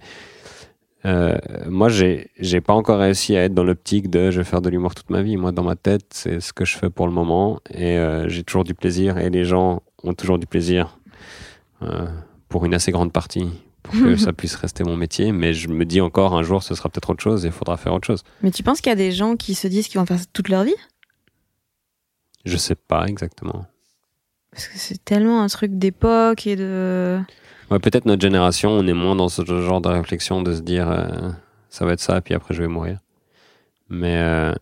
Euh, 1.06 1.38
moi, 1.66 1.88
j'ai 1.88 2.30
j'ai 2.38 2.60
pas 2.60 2.74
encore 2.74 2.98
réussi 2.98 3.34
à 3.34 3.44
être 3.44 3.54
dans 3.54 3.64
l'optique 3.64 4.10
de 4.10 4.30
je 4.30 4.38
vais 4.38 4.44
faire 4.44 4.60
de 4.60 4.68
l'humour 4.68 4.94
toute 4.94 5.08
ma 5.08 5.22
vie. 5.22 5.38
Moi, 5.38 5.50
dans 5.50 5.62
ma 5.62 5.74
tête, 5.74 6.04
c'est 6.10 6.40
ce 6.40 6.52
que 6.52 6.66
je 6.66 6.76
fais 6.76 6.90
pour 6.90 7.06
le 7.06 7.12
moment 7.14 7.58
et 7.70 7.96
euh, 7.96 8.28
j'ai 8.28 8.42
toujours 8.42 8.64
du 8.64 8.74
plaisir 8.74 9.16
et 9.16 9.30
les 9.30 9.44
gens 9.44 9.82
ont 10.02 10.12
toujours 10.12 10.38
du 10.38 10.46
plaisir. 10.46 10.98
Euh, 11.80 12.06
pour 12.50 12.66
une 12.66 12.74
assez 12.74 12.92
grande 12.92 13.12
partie 13.12 13.48
pour 13.82 13.94
que 13.94 14.16
ça 14.18 14.34
puisse 14.34 14.54
rester 14.56 14.84
mon 14.84 14.96
métier. 14.96 15.32
Mais 15.32 15.54
je 15.54 15.68
me 15.68 15.86
dis 15.86 16.02
encore, 16.02 16.36
un 16.36 16.42
jour, 16.42 16.62
ce 16.62 16.74
sera 16.74 16.90
peut-être 16.90 17.08
autre 17.08 17.22
chose 17.22 17.46
et 17.46 17.48
il 17.48 17.52
faudra 17.52 17.78
faire 17.78 17.94
autre 17.94 18.06
chose. 18.06 18.22
Mais 18.42 18.50
tu 18.50 18.62
penses 18.62 18.82
qu'il 18.82 18.90
y 18.90 18.92
a 18.92 18.96
des 18.96 19.12
gens 19.12 19.36
qui 19.36 19.54
se 19.54 19.66
disent 19.66 19.88
qu'ils 19.88 19.98
vont 19.98 20.04
faire 20.04 20.18
ça 20.18 20.26
toute 20.34 20.50
leur 20.50 20.64
vie? 20.64 20.74
Je 22.44 22.58
sais 22.58 22.74
pas 22.74 23.06
exactement. 23.06 23.64
Parce 24.50 24.66
que 24.66 24.78
c'est 24.78 25.02
tellement 25.04 25.42
un 25.42 25.46
truc 25.46 25.78
d'époque 25.78 26.46
et 26.46 26.56
de. 26.56 27.20
Ouais, 27.70 27.78
peut-être 27.78 28.04
notre 28.04 28.20
génération, 28.20 28.70
on 28.70 28.86
est 28.86 28.94
moins 28.94 29.14
dans 29.14 29.28
ce 29.28 29.44
genre 29.44 29.80
de 29.80 29.88
réflexion 29.88 30.42
de 30.42 30.52
se 30.54 30.60
dire 30.60 30.90
euh, 30.90 31.30
ça 31.68 31.84
va 31.84 31.92
être 31.92 32.00
ça, 32.00 32.20
puis 32.20 32.34
après 32.34 32.52
je 32.52 32.62
vais 32.62 32.68
mourir. 32.68 32.98
Mais 33.88 34.16
euh, 34.16 34.52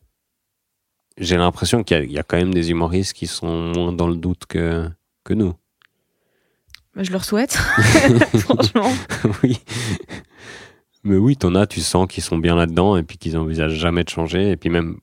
j'ai 1.17 1.39
l'impression 1.39 1.85
qu'il 1.85 2.05
y, 2.05 2.15
y, 2.15 2.19
a 2.19 2.23
quand 2.23 2.37
même 2.37 2.53
des 2.53 2.71
humoristes 2.71 3.15
qui 3.15 3.27
sont 3.27 3.73
moins 3.73 3.93
dans 3.93 4.09
le 4.09 4.17
doute 4.17 4.45
que, 4.47 4.91
que 5.25 5.33
nous. 5.33 5.55
Bah, 6.99 7.05
je 7.05 7.13
leur 7.13 7.25
souhaite, 7.25 7.53
franchement. 8.39 8.91
oui. 9.45 9.61
Mais 11.05 11.17
oui, 11.17 11.37
t'en 11.37 11.55
as, 11.55 11.69
tu 11.69 11.81
sens 11.81 12.09
qu'ils 12.09 12.25
sont 12.25 12.39
bien 12.39 12.57
là-dedans 12.57 12.97
et 12.97 13.05
puis 13.05 13.19
qu'ils 13.19 13.39
envisagent 13.39 13.79
jamais 13.79 14.03
de 14.03 14.09
changer. 14.09 14.51
Et 14.51 14.57
puis 14.57 14.69
même, 14.69 14.99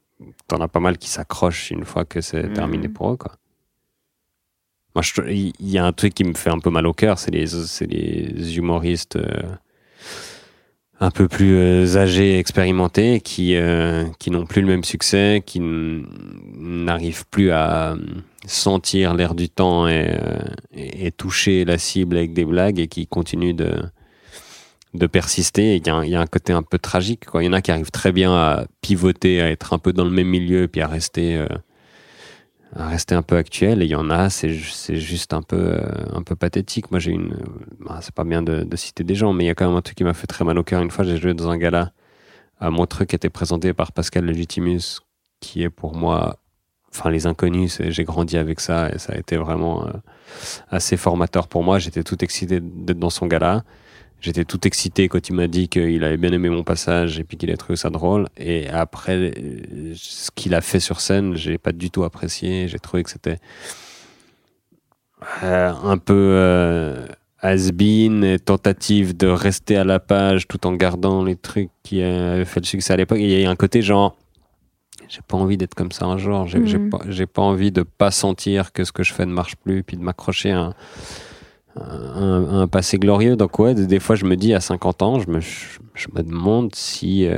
t'en 0.49 0.57
as 0.57 0.67
pas 0.67 0.81
mal 0.81 0.97
qui 0.97 1.07
s'accrochent 1.07 1.71
une 1.71 1.85
fois 1.85 2.03
que 2.03 2.19
c'est 2.19 2.51
terminé 2.51 2.89
mm. 2.89 2.93
pour 2.93 3.13
eux, 3.13 3.15
quoi. 3.15 3.31
Moi, 4.93 5.03
il 5.29 5.53
y 5.59 5.77
a 5.77 5.85
un 5.85 5.93
truc 5.93 6.13
qui 6.13 6.25
me 6.25 6.33
fait 6.33 6.49
un 6.49 6.59
peu 6.59 6.69
mal 6.69 6.85
au 6.85 6.93
cœur, 6.93 7.17
c'est 7.17 7.31
les, 7.31 7.45
les 7.87 8.57
humoristes 8.57 9.15
euh, 9.15 9.55
un 10.99 11.11
peu 11.11 11.27
plus 11.27 11.55
euh, 11.55 11.97
âgés, 11.97 12.39
expérimentés, 12.39 13.19
qui, 13.19 13.55
euh, 13.55 14.05
qui 14.19 14.31
n'ont 14.31 14.45
plus 14.45 14.61
le 14.61 14.67
même 14.67 14.83
succès, 14.83 15.43
qui 15.45 15.59
n'arrivent 15.61 17.25
plus 17.29 17.51
à 17.51 17.95
sentir 18.47 19.13
l'air 19.13 19.35
du 19.35 19.49
temps 19.49 19.87
et, 19.87 20.07
euh, 20.09 20.39
et, 20.73 21.11
toucher 21.11 21.65
la 21.65 21.77
cible 21.77 22.17
avec 22.17 22.33
des 22.33 22.45
blagues 22.45 22.79
et 22.79 22.87
qui 22.87 23.07
continuent 23.07 23.55
de, 23.55 23.75
de 24.93 25.07
persister. 25.07 25.75
Il 25.75 25.85
y, 25.85 26.09
y, 26.09 26.15
a 26.15 26.21
un 26.21 26.27
côté 26.27 26.53
un 26.53 26.63
peu 26.63 26.79
tragique. 26.79 27.25
Quoi. 27.25 27.43
Il 27.43 27.47
y 27.47 27.49
en 27.49 27.53
a 27.53 27.61
qui 27.61 27.71
arrivent 27.71 27.91
très 27.91 28.11
bien 28.11 28.33
à 28.33 28.65
pivoter, 28.81 29.41
à 29.41 29.49
être 29.49 29.73
un 29.73 29.79
peu 29.79 29.93
dans 29.93 30.05
le 30.05 30.11
même 30.11 30.27
milieu 30.27 30.63
et 30.63 30.67
puis 30.67 30.81
à 30.81 30.87
rester, 30.87 31.35
euh, 31.35 31.47
rester 32.75 33.15
un 33.15 33.21
peu 33.21 33.37
actuel. 33.37 33.81
Et 33.81 33.85
il 33.85 33.91
y 33.91 33.95
en 33.95 34.09
a, 34.09 34.29
c'est, 34.29 34.53
juste 34.53 35.33
un 35.33 35.41
peu, 35.41 35.73
euh, 35.73 35.81
un 36.13 36.23
peu 36.23 36.35
pathétique. 36.35 36.91
Moi, 36.91 36.99
j'ai 36.99 37.11
une. 37.11 37.37
Bah, 37.79 37.99
c'est 38.01 38.13
pas 38.13 38.23
bien 38.23 38.41
de, 38.41 38.67
citer 38.75 39.03
des 39.03 39.15
gens, 39.15 39.33
mais 39.33 39.45
il 39.45 39.47
y 39.47 39.49
a 39.49 39.55
quand 39.55 39.67
même 39.67 39.77
un 39.77 39.81
truc 39.81 39.97
qui 39.97 40.03
m'a 40.03 40.13
fait 40.13 40.27
très 40.27 40.45
mal 40.45 40.57
au 40.57 40.63
cœur. 40.63 40.81
Une 40.81 40.91
fois, 40.91 41.05
j'ai 41.05 41.17
joué 41.17 41.33
dans 41.33 41.49
un 41.49 41.57
gala 41.57 41.91
à 42.59 42.69
Montreux 42.69 43.05
qui 43.05 43.15
était 43.15 43.29
présenté 43.29 43.73
par 43.73 43.91
Pascal 43.91 44.25
Legitimus, 44.25 45.01
qui 45.39 45.63
est 45.63 45.69
pour 45.69 45.95
moi 45.95 46.39
enfin 46.97 47.09
les 47.09 47.27
inconnus, 47.27 47.81
j'ai 47.89 48.03
grandi 48.05 48.37
avec 48.37 48.61
ça 48.61 48.89
et 48.89 48.99
ça 48.99 49.13
a 49.13 49.17
été 49.17 49.35
vraiment 49.35 49.85
euh, 49.85 49.91
assez 50.69 50.97
formateur 50.97 51.47
pour 51.47 51.63
moi. 51.63 51.79
J'étais 51.79 52.03
tout 52.03 52.23
excité 52.23 52.59
d'être 52.61 52.99
dans 52.99 53.09
son 53.09 53.27
gala. 53.27 53.63
J'étais 54.25 54.43
tout 54.43 54.65
excité 54.65 55.07
quand 55.07 55.29
il 55.29 55.35
m'a 55.35 55.45
dit 55.45 55.69
qu'il 55.69 56.03
avait 56.03 56.17
bien 56.17 56.31
aimé 56.31 56.49
mon 56.49 56.63
passage 56.63 57.19
et 57.19 57.23
puis 57.23 57.37
qu'il 57.37 57.51
a 57.51 57.57
trouvé 57.57 57.75
ça 57.75 57.91
drôle. 57.91 58.27
Et 58.37 58.67
après, 58.69 59.35
ce 59.93 60.31
qu'il 60.31 60.55
a 60.55 60.61
fait 60.61 60.79
sur 60.79 60.99
scène, 60.99 61.35
j'ai 61.35 61.59
pas 61.59 61.71
du 61.71 61.91
tout 61.91 62.03
apprécié. 62.03 62.67
J'ai 62.67 62.79
trouvé 62.79 63.03
que 63.03 63.11
c'était 63.11 63.37
euh, 65.43 65.71
un 65.71 65.99
peu 65.99 66.15
euh, 66.15 67.05
has-been 67.43 68.23
et 68.23 68.39
tentative 68.39 69.15
de 69.15 69.27
rester 69.27 69.77
à 69.77 69.83
la 69.83 69.99
page 69.99 70.47
tout 70.47 70.65
en 70.65 70.73
gardant 70.73 71.23
les 71.23 71.35
trucs 71.35 71.69
qui 71.83 72.01
avaient 72.01 72.45
fait 72.45 72.61
le 72.61 72.65
succès 72.65 72.93
à 72.93 72.97
l'époque. 72.97 73.19
Il 73.21 73.29
y 73.29 73.45
a 73.45 73.49
un 73.51 73.55
côté 73.55 73.83
genre 73.83 74.17
j'ai 75.07 75.21
pas 75.21 75.37
envie 75.37 75.57
d'être 75.57 75.75
comme 75.75 75.91
ça 75.91 76.05
un 76.05 76.17
jour. 76.17 76.47
J'ai 76.47 76.57
mm. 76.57 76.89
pas, 76.89 76.97
pas, 77.31 77.41
envie 77.43 77.71
de 77.71 77.83
pas 77.83 78.09
sentir 78.09 78.71
que 78.71 78.83
ce 78.83 78.91
que 78.91 79.03
je 79.03 79.13
fais 79.13 79.27
ne 79.27 79.33
marche 79.33 79.55
plus, 79.55 79.83
puis 79.83 79.97
de 79.97 80.01
m'accrocher 80.01 80.49
à 80.49 80.61
un, 80.61 80.73
un, 81.75 82.67
passé 82.67 82.97
glorieux. 82.97 83.35
Donc 83.35 83.59
ouais, 83.59 83.73
des 83.73 83.99
fois 83.99 84.15
je 84.15 84.25
me 84.25 84.35
dis 84.35 84.53
à 84.53 84.59
50 84.59 85.01
ans, 85.01 85.19
je 85.19 85.29
me, 85.29 85.39
je, 85.39 86.07
me 86.13 86.23
demande 86.23 86.73
si... 86.75 87.25
Euh, 87.25 87.37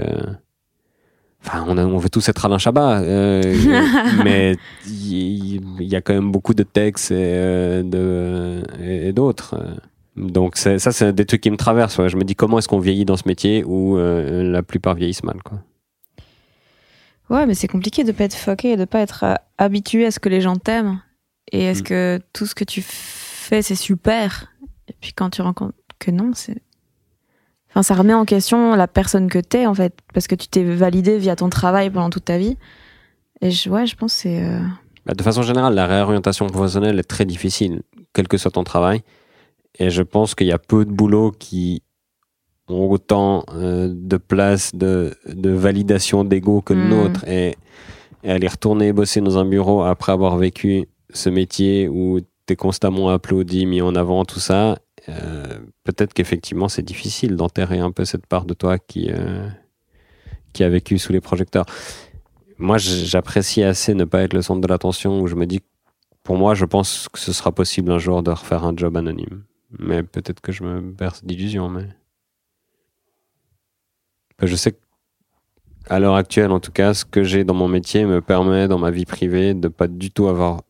enfin, 1.46 1.66
on, 1.68 1.78
on, 1.78 1.98
veut 1.98 2.10
tous 2.10 2.28
être 2.30 2.46
Alain 2.46 2.58
Chabat, 2.58 3.02
euh, 3.02 3.42
mais 4.24 4.56
il 4.86 5.84
y, 5.84 5.96
a 5.96 6.02
quand 6.02 6.14
même 6.14 6.32
beaucoup 6.32 6.54
de 6.54 6.64
textes 6.64 7.12
et, 7.12 7.16
euh, 7.18 8.62
et 8.82 9.14
d'autres. 9.14 9.56
Donc 10.16 10.58
ça, 10.58 10.80
c'est 10.80 11.14
des 11.14 11.26
trucs 11.26 11.42
qui 11.42 11.52
me 11.52 11.58
traversent. 11.58 12.08
Je 12.08 12.18
me 12.18 12.24
dis 12.24 12.36
comment 12.36 12.58
est-ce 12.60 12.68
qu'on 12.68 12.80
vieillit 12.80 13.06
dans 13.06 13.18
ce 13.18 13.28
métier 13.28 13.64
où 13.64 13.98
la 13.98 14.64
plupart 14.64 14.96
vieillissent 14.96 15.24
mal. 15.24 15.42
Quoi. 15.44 15.60
Ouais, 17.30 17.46
mais 17.46 17.54
c'est 17.54 17.68
compliqué 17.68 18.04
de 18.04 18.12
pas 18.12 18.24
être 18.26 18.36
fucké 18.36 18.72
et 18.72 18.78
de 18.78 18.86
pas 18.86 19.00
être 19.00 19.24
euh, 19.24 19.36
habitué 19.58 20.06
à 20.06 20.12
ce 20.12 20.20
que 20.20 20.30
les 20.30 20.42
gens 20.42 20.56
t'aiment. 20.56 21.02
Et 21.52 21.64
est-ce 21.64 21.82
mm. 21.82 21.86
que 21.86 22.22
tout 22.34 22.46
ce 22.46 22.56
que 22.56 22.64
tu 22.64 22.82
fais, 22.82 22.94
c'est 23.62 23.76
super 23.76 24.48
Et 24.88 24.94
puis 25.00 25.14
quand 25.14 25.30
tu 25.30 25.42
rencontres 25.42 25.76
que 26.00 26.12
non, 26.12 26.32
c'est. 26.34 26.62
Enfin, 27.70 27.84
ça 27.84 27.96
remet 27.96 28.14
en 28.14 28.26
question 28.26 28.76
la 28.76 28.88
personne 28.88 29.30
que 29.30 29.40
t'es, 29.40 29.66
en 29.66 29.74
fait, 29.74 29.94
parce 30.14 30.28
que 30.28 30.36
tu 30.36 30.48
t'es 30.48 30.64
validé 30.64 31.18
via 31.18 31.36
ton 31.36 31.50
travail 31.50 31.90
pendant 31.90 32.10
toute 32.10 32.26
ta 32.26 32.38
vie. 32.38 32.58
Et 33.42 33.52
je, 33.52 33.70
ouais, 33.70 33.86
je 33.86 33.96
pense 33.96 34.14
que 34.16 34.20
c'est. 34.22 34.44
euh, 34.44 34.60
Bah, 35.06 35.14
de 35.14 35.22
façon 35.24 35.42
générale, 35.44 35.76
la 35.76 35.86
réorientation 35.86 36.48
professionnelle 36.48 36.98
est 37.00 37.04
très 37.04 37.26
difficile, 37.26 37.82
quel 38.14 38.28
que 38.28 38.38
soit 38.38 38.52
ton 38.52 38.64
travail. 38.64 39.02
Et 39.80 39.90
je 39.90 40.02
pense 40.02 40.34
qu'il 40.34 40.48
y 40.48 40.52
a 40.54 40.58
peu 40.58 40.86
de 40.86 40.92
boulots 40.92 41.32
qui 41.32 41.84
ont 42.68 42.90
autant 42.90 43.44
euh, 43.54 43.90
de 43.94 44.18
place 44.18 44.74
de, 44.74 45.14
de 45.28 45.50
validation 45.52 46.24
d'ego 46.24 46.62
que 46.62 46.74
le 46.74 46.84
Mm. 46.86 46.90
nôtre. 46.90 47.28
Et, 47.28 47.56
et 48.24 48.32
aller 48.32 48.48
retourner 48.48 48.92
bosser 48.94 49.22
dans 49.22 49.38
un 49.38 49.46
bureau 49.46 49.84
après 49.84 50.12
avoir 50.14 50.38
vécu 50.38 50.88
ce 51.14 51.30
métier 51.30 51.88
où 51.88 52.20
tu 52.48 52.56
constamment 52.56 53.10
applaudi, 53.10 53.66
mis 53.66 53.82
en 53.82 53.96
avant, 53.96 54.26
tout 54.26 54.40
ça, 54.40 54.78
euh, 55.10 55.60
peut-être 55.84 56.14
qu'effectivement 56.14 56.70
c'est 56.70 56.82
difficile 56.82 57.36
d'enterrer 57.36 57.80
un 57.80 57.92
peu 57.92 58.06
cette 58.06 58.26
part 58.26 58.46
de 58.46 58.54
toi 58.54 58.78
qui, 58.80 59.10
euh, 59.12 59.48
qui 60.54 60.64
a 60.64 60.70
vécu 60.70 60.98
sous 60.98 61.14
les 61.14 61.22
projecteurs 61.22 61.66
moi, 62.58 62.78
j'apprécie 62.78 63.64
assez 63.64 63.94
ne 63.94 64.04
pas 64.04 64.22
être 64.22 64.34
le 64.34 64.42
centre 64.42 64.62
de 64.62 64.68
l'attention 64.68 65.22
où 65.22 65.28
je 65.28 65.36
me 65.36 65.46
dis, 65.46 65.62
pour 66.24 66.38
moi, 66.38 66.56
je 66.56 66.66
pense 66.66 67.08
que 67.10 67.20
ce 67.20 67.32
sera 67.32 67.52
possible 67.52 67.92
un 67.92 68.00
jour 68.00 68.24
de 68.24 68.32
refaire 68.32 68.66
un 68.66 68.76
job 68.76 68.98
anonyme. 68.98 69.44
Mais 69.80 70.04
peut-être 70.04 70.42
que 70.42 70.52
je 70.52 70.64
me 70.64 70.82
berce 70.82 71.24
d'illusions, 71.24 71.70
mais. 71.70 71.88
Je 74.42 74.56
sais 74.56 74.78
qu'à 75.88 76.00
l'heure 76.00 76.16
actuelle, 76.16 76.52
en 76.52 76.60
tout 76.60 76.72
cas, 76.72 76.94
ce 76.94 77.06
que 77.06 77.24
j'ai 77.24 77.44
dans 77.44 77.54
mon 77.54 77.68
métier 77.68 78.06
me 78.06 78.22
permet, 78.22 78.68
dans 78.68 78.78
ma 78.78 78.92
vie 78.92 79.06
privée, 79.06 79.54
de 79.54 79.68
pas 79.68 79.88
du 79.88 80.12
tout 80.12 80.28
avoir 80.28 80.62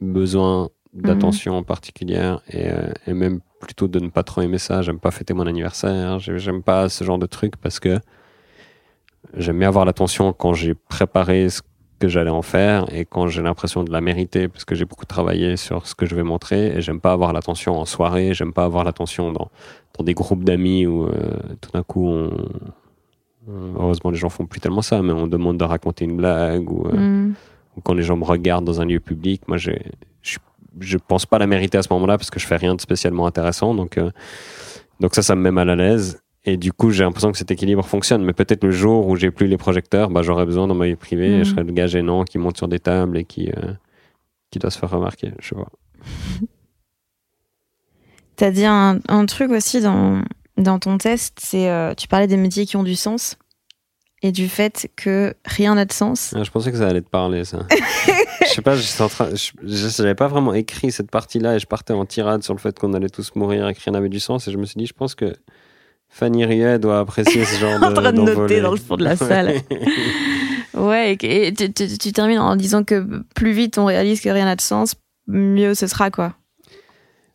besoin 0.00 0.70
d'attention 0.92 1.62
particulière 1.62 2.40
et, 2.50 2.68
euh, 2.68 2.92
et 3.06 3.14
même 3.14 3.40
plutôt 3.60 3.86
de 3.88 4.00
ne 4.00 4.08
pas 4.08 4.22
trop 4.22 4.40
aimer 4.42 4.58
ça. 4.58 4.82
J'aime 4.82 4.98
pas 4.98 5.10
fêter 5.10 5.34
mon 5.34 5.46
anniversaire, 5.46 6.18
j'ai- 6.18 6.38
j'aime 6.38 6.62
pas 6.62 6.88
ce 6.88 7.04
genre 7.04 7.18
de 7.18 7.26
truc 7.26 7.56
parce 7.56 7.78
que 7.80 7.98
j'aime 9.36 9.58
bien 9.58 9.68
avoir 9.68 9.84
l'attention 9.84 10.32
quand 10.32 10.54
j'ai 10.54 10.74
préparé 10.74 11.48
ce 11.48 11.60
que 11.98 12.08
j'allais 12.08 12.30
en 12.30 12.42
faire 12.42 12.92
et 12.94 13.04
quand 13.04 13.28
j'ai 13.28 13.42
l'impression 13.42 13.84
de 13.84 13.92
la 13.92 14.00
mériter 14.00 14.48
parce 14.48 14.64
que 14.64 14.74
j'ai 14.74 14.86
beaucoup 14.86 15.04
travaillé 15.04 15.56
sur 15.56 15.86
ce 15.86 15.94
que 15.94 16.06
je 16.06 16.14
vais 16.14 16.22
montrer 16.22 16.68
et 16.76 16.80
j'aime 16.80 17.00
pas 17.00 17.12
avoir 17.12 17.32
l'attention 17.34 17.78
en 17.78 17.84
soirée, 17.84 18.32
j'aime 18.32 18.52
pas 18.54 18.64
avoir 18.64 18.84
l'attention 18.84 19.32
dans, 19.32 19.50
dans 19.98 20.04
des 20.04 20.14
groupes 20.14 20.42
d'amis 20.44 20.86
où 20.86 21.04
euh, 21.04 21.12
tout 21.60 21.70
d'un 21.72 21.82
coup 21.82 22.08
on, 22.08 22.30
on- 23.46 23.74
heureusement 23.78 24.10
les 24.10 24.16
gens 24.16 24.30
font 24.30 24.46
plus 24.46 24.60
tellement 24.60 24.82
ça 24.82 25.02
mais 25.02 25.12
on 25.12 25.26
demande 25.26 25.58
de 25.58 25.64
raconter 25.64 26.06
une 26.06 26.16
blague 26.16 26.70
ou, 26.70 26.86
euh, 26.86 26.96
mm. 26.96 27.34
ou 27.76 27.80
quand 27.82 27.92
les 27.94 28.02
gens 28.02 28.16
me 28.16 28.24
regardent 28.24 28.64
dans 28.64 28.80
un 28.80 28.86
lieu 28.86 29.00
public 29.00 29.46
moi 29.46 29.58
j'ai- 29.58 29.92
je 30.78 30.98
pense 30.98 31.26
pas 31.26 31.38
la 31.38 31.46
mériter 31.46 31.78
à 31.78 31.82
ce 31.82 31.92
moment-là 31.92 32.18
parce 32.18 32.30
que 32.30 32.38
je 32.38 32.46
fais 32.46 32.56
rien 32.56 32.74
de 32.74 32.80
spécialement 32.80 33.26
intéressant 33.26 33.74
donc 33.74 33.98
euh, 33.98 34.10
donc 35.00 35.14
ça 35.14 35.22
ça 35.22 35.34
me 35.34 35.42
met 35.42 35.50
mal 35.50 35.70
à 35.70 35.76
l'aise 35.76 36.20
et 36.44 36.56
du 36.56 36.72
coup, 36.72 36.90
j'ai 36.90 37.04
l'impression 37.04 37.30
que 37.32 37.38
cet 37.38 37.50
équilibre 37.50 37.84
fonctionne. 37.84 38.24
Mais 38.24 38.32
peut-être 38.32 38.64
le 38.64 38.70
jour 38.70 39.06
où 39.08 39.16
j'ai 39.16 39.30
plus 39.30 39.46
les 39.46 39.58
projecteurs, 39.58 40.08
bah, 40.10 40.22
j'aurais 40.22 40.46
besoin 40.46 40.66
dans 40.66 40.74
ma 40.74 40.86
vie 40.86 40.96
privée. 40.96 41.28
Mhm. 41.28 41.40
Et 41.40 41.44
je 41.44 41.50
serais 41.50 41.64
le 41.64 41.72
gars 41.72 41.86
gênant 41.86 42.24
qui 42.24 42.38
monte 42.38 42.56
sur 42.56 42.68
des 42.68 42.80
tables 42.80 43.18
et 43.18 43.24
qui, 43.24 43.50
euh, 43.50 43.72
qui 44.50 44.58
doit 44.58 44.70
se 44.70 44.78
faire 44.78 44.90
remarquer. 44.90 45.32
Je 45.38 45.48
sais 45.48 45.54
pas. 45.54 45.68
T'as 48.36 48.50
dit 48.50 48.64
un, 48.64 49.00
un 49.08 49.26
truc 49.26 49.50
aussi 49.50 49.82
dans, 49.82 50.22
dans 50.56 50.78
ton 50.78 50.96
test, 50.96 51.38
c'est 51.42 51.68
euh, 51.68 51.92
tu 51.94 52.08
parlais 52.08 52.26
des 52.26 52.38
métiers 52.38 52.64
qui 52.64 52.78
ont 52.78 52.82
du 52.82 52.96
sens 52.96 53.36
et 54.22 54.32
du 54.32 54.48
fait 54.48 54.90
que 54.96 55.34
rien 55.44 55.74
n'a 55.74 55.84
de 55.84 55.92
sens. 55.92 56.34
Ah, 56.36 56.42
je 56.42 56.50
pensais 56.50 56.70
que 56.72 56.78
ça 56.78 56.88
allait 56.88 57.00
te 57.00 57.08
parler, 57.08 57.44
ça. 57.44 57.60
je 58.42 58.48
sais 58.48 58.62
pas, 58.62 58.76
je, 58.76 59.50
j'avais 59.64 60.14
pas 60.14 60.28
vraiment 60.28 60.52
écrit 60.54 60.92
cette 60.92 61.10
partie-là 61.10 61.56
et 61.56 61.58
je 61.58 61.66
partais 61.66 61.92
en 61.94 62.04
tirade 62.04 62.42
sur 62.42 62.52
le 62.54 62.58
fait 62.58 62.78
qu'on 62.78 62.92
allait 62.94 63.08
tous 63.08 63.34
mourir 63.34 63.66
et 63.68 63.74
que 63.74 63.80
rien 63.82 63.92
n'avait 63.92 64.08
du 64.08 64.20
sens. 64.20 64.46
Et 64.48 64.52
je 64.52 64.58
me 64.58 64.66
suis 64.66 64.78
dit, 64.78 64.86
je 64.86 64.92
pense 64.92 65.14
que 65.14 65.32
Fanny 66.08 66.44
Riet 66.44 66.78
doit 66.78 66.98
apprécier 66.98 67.44
ce 67.44 67.58
genre 67.58 67.78
de. 67.80 67.84
En 67.86 67.92
train 67.94 68.12
de 68.12 68.20
noter 68.20 68.60
dans 68.60 68.72
le 68.72 68.76
fond 68.76 68.96
de 68.96 69.04
la 69.04 69.16
salle. 69.16 69.54
Ouais, 70.72 71.12
et, 71.12 71.16
que- 71.16 71.26
et 71.26 71.52
tu, 71.52 71.72
tu- 71.72 71.98
tu 71.98 72.12
termines 72.12 72.38
en 72.38 72.54
disant 72.54 72.84
que 72.84 73.04
plus 73.34 73.50
vite 73.50 73.76
on 73.76 73.86
réalise 73.86 74.20
que 74.20 74.28
rien 74.28 74.44
n'a 74.44 74.54
de 74.54 74.60
sens, 74.60 74.94
mieux 75.26 75.74
ce 75.74 75.88
sera 75.88 76.10
quoi. 76.12 76.34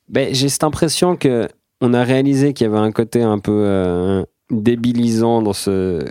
Ben, 0.08 0.34
j'ai 0.34 0.48
cette 0.48 0.64
impression 0.64 1.18
que 1.18 1.48
on 1.82 1.94
a 1.94 2.04
réalisé 2.06 2.54
qu'il 2.54 2.66
y 2.66 2.70
avait 2.70 2.80
un 2.80 2.94
côté 2.94 3.22
un 3.24 3.38
peu 3.40 3.52
euh, 3.66 4.24
débilisant 4.52 5.41
dans 5.41 5.54
ce 5.54 6.06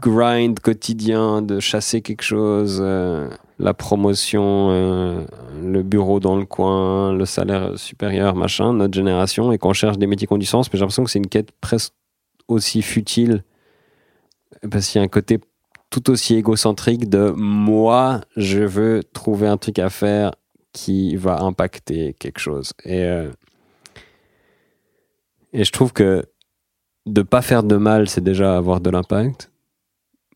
grind 0.00 0.58
quotidien 0.58 1.42
de 1.42 1.60
chasser 1.60 2.00
quelque 2.02 2.22
chose, 2.22 2.80
euh, 2.82 3.28
la 3.58 3.72
promotion, 3.72 4.70
euh, 4.70 5.24
le 5.62 5.82
bureau 5.82 6.18
dans 6.18 6.36
le 6.36 6.44
coin, 6.44 7.12
le 7.12 7.24
salaire 7.24 7.78
supérieur, 7.78 8.34
machin, 8.34 8.72
notre 8.72 8.94
génération, 8.94 9.52
et 9.52 9.58
qu'on 9.58 9.72
cherche 9.72 9.96
des 9.96 10.06
métiers 10.06 10.26
qui 10.26 10.32
ont 10.32 10.38
du 10.38 10.46
sens. 10.46 10.72
Mais 10.72 10.78
j'ai 10.78 10.80
l'impression 10.80 11.04
que 11.04 11.10
c'est 11.10 11.20
une 11.20 11.28
quête 11.28 11.52
presque 11.60 11.92
aussi 12.48 12.82
futile 12.82 13.44
parce 14.70 14.88
qu'il 14.88 14.98
y 14.98 15.02
a 15.02 15.04
un 15.04 15.08
côté 15.08 15.38
tout 15.90 16.10
aussi 16.10 16.34
égocentrique 16.34 17.08
de 17.08 17.32
moi, 17.36 18.20
je 18.36 18.60
veux 18.60 19.02
trouver 19.12 19.46
un 19.46 19.56
truc 19.56 19.78
à 19.78 19.90
faire 19.90 20.32
qui 20.72 21.14
va 21.16 21.40
impacter 21.40 22.14
quelque 22.18 22.40
chose. 22.40 22.72
Et, 22.84 23.04
euh, 23.04 23.30
et 25.52 25.62
je 25.64 25.70
trouve 25.70 25.92
que 25.92 26.24
de 27.06 27.22
pas 27.22 27.42
faire 27.42 27.62
de 27.62 27.76
mal, 27.76 28.08
c'est 28.08 28.22
déjà 28.24 28.56
avoir 28.56 28.80
de 28.80 28.90
l'impact. 28.90 29.50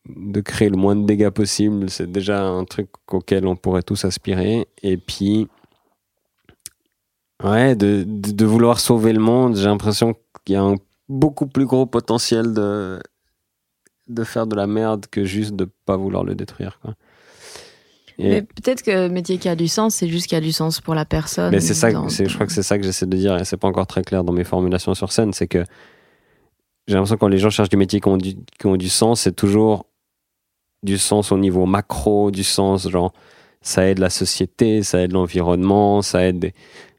De 0.09 0.41
créer 0.41 0.71
le 0.71 0.77
moins 0.77 0.97
de 0.97 1.05
dégâts 1.05 1.29
possible, 1.31 1.91
c'est 1.91 2.11
déjà 2.11 2.43
un 2.43 2.64
truc 2.64 2.89
auquel 3.12 3.47
on 3.47 3.57
pourrait 3.57 3.83
tous 3.83 4.05
aspirer. 4.07 4.66
Et 4.83 4.97
puis, 4.97 5.49
ouais, 7.45 7.75
de, 7.77 8.05
de, 8.07 8.33
de 8.33 8.45
vouloir 8.47 8.81
sauver 8.81 9.12
le 9.12 9.21
monde, 9.21 9.57
j'ai 9.57 9.64
l'impression 9.66 10.14
qu'il 10.45 10.55
y 10.55 10.57
a 10.57 10.62
un 10.62 10.77
beaucoup 11.09 11.47
plus 11.47 11.66
gros 11.66 11.87
potentiel 11.87 12.53
de, 12.55 12.99
de 14.09 14.25
faire 14.25 14.47
de 14.47 14.57
la 14.57 14.66
merde 14.66 15.07
que 15.11 15.25
juste 15.25 15.55
de 15.57 15.69
pas 15.87 15.97
vouloir 15.97 16.25
le 16.25 16.35
détruire. 16.35 16.79
Quoi. 16.83 16.95
Et- 18.19 18.29
Mais 18.31 18.43
peut-être 18.43 18.83
que 18.83 18.91
le 18.91 19.09
métier 19.09 19.39
qui 19.39 19.49
a 19.49 19.57
du 19.57 19.69
sens, 19.69 19.95
c'est 19.95 20.09
juste 20.09 20.27
qu'il 20.27 20.37
y 20.37 20.41
a 20.41 20.45
du 20.45 20.53
sens 20.53 20.81
pour 20.81 20.95
la 20.95 21.05
personne. 21.05 21.51
Mais 21.53 21.61
c'est 21.61 21.75
ça, 21.75 21.93
dans- 21.93 22.09
je 22.09 22.25
crois 22.35 22.47
que 22.47 22.53
c'est 22.53 22.62
ça 22.62 22.77
que 22.79 22.85
j'essaie 22.85 23.07
de 23.07 23.16
dire 23.16 23.37
et 23.39 23.45
c'est 23.45 23.57
pas 23.57 23.69
encore 23.69 23.87
très 23.87 24.03
clair 24.03 24.25
dans 24.25 24.33
mes 24.33 24.45
formulations 24.45 24.95
sur 24.95 25.12
scène, 25.12 25.33
c'est 25.33 25.47
que 25.49 25.64
j'ai 26.89 26.95
l'impression 26.95 27.14
que 27.14 27.20
quand 27.20 27.28
les 27.28 27.39
gens 27.39 27.51
cherchent 27.51 27.68
du 27.68 27.76
métier 27.76 28.01
qui 28.01 28.09
ont 28.09 28.16
du, 28.16 28.34
qui 28.34 28.66
ont 28.66 28.76
du 28.76 28.89
sens, 28.89 29.20
c'est 29.20 29.36
toujours 29.36 29.86
du 30.82 30.99
sens 30.99 31.30
au 31.30 31.39
niveau 31.39 31.66
macro, 31.66 32.30
du 32.30 32.43
sens 32.43 32.89
genre 32.89 33.12
ça 33.61 33.86
aide 33.86 33.99
la 33.99 34.11
société, 34.11 34.82
ça 34.82 35.01
aide 35.03 35.12
l'environnement, 35.12 36.03
ça 36.03 36.26
aide 36.26 36.39
des, 36.39 36.55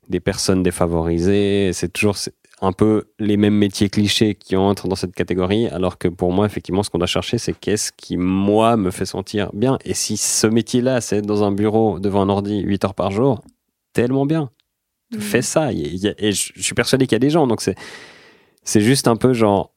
des 0.10 0.20
personnes 0.20 0.64
défavorisées, 0.64 1.72
c'est 1.74 1.92
toujours 1.92 2.16
un 2.62 2.74
peu 2.74 3.06
les 3.20 3.38
mêmes 3.38 3.56
métiers 3.56 3.90
clichés 3.90 4.36
qui 4.36 4.56
entrent 4.56 4.88
dans 4.88 4.96
cette 4.96 5.16
catégorie, 5.16 5.68
alors 5.68 5.98
que 5.98 6.08
pour 6.08 6.32
moi, 6.32 6.46
effectivement, 6.46 6.84
ce 6.84 6.90
qu'on 6.90 6.98
doit 6.98 7.08
chercher, 7.08 7.38
c'est 7.38 7.54
qu'est-ce 7.54 7.92
qui, 7.96 8.18
moi, 8.18 8.76
me 8.76 8.92
fait 8.92 9.06
sentir 9.06 9.50
bien. 9.54 9.78
Et 9.86 9.94
si 9.94 10.18
ce 10.18 10.48
métier-là, 10.48 11.00
c'est 11.00 11.18
être 11.18 11.26
dans 11.26 11.44
un 11.44 11.52
bureau 11.52 12.00
devant 12.00 12.22
un 12.22 12.30
ordi 12.30 12.60
8 12.60 12.86
heures 12.86 12.96
par 12.96 13.12
jour, 13.12 13.42
tellement 13.94 14.26
bien. 14.26 14.50
Fais 15.20 15.42
ça. 15.42 15.68
A- 15.68 15.72
et 15.72 16.32
je, 16.32 16.62
suis 16.62 16.76
persuadé 16.76 17.08
qu'il 17.08 17.16
y 17.16 17.16
a 17.16 17.20
des 17.20 17.30
gens. 17.30 17.48
Donc 17.48 17.62
c'est 17.62 18.82
juste 18.82 19.08
un 19.08 19.16
peu 19.16 19.34
genre, 19.34 19.74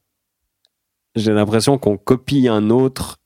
j'ai 1.15 1.31
l'impression 1.31 1.77
qu'on 1.77 1.97
copie 1.97 2.47
un 2.47 2.69
autre 2.69 3.17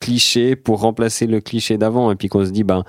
cliché 0.00 0.56
pour 0.56 0.80
remplacer 0.80 1.26
le 1.26 1.40
cliché 1.40 1.78
d'avant. 1.78 2.10
Et 2.10 2.16
puis 2.16 2.28
qu'on 2.28 2.44
se 2.44 2.50
dit, 2.50 2.64
ben, 2.64 2.84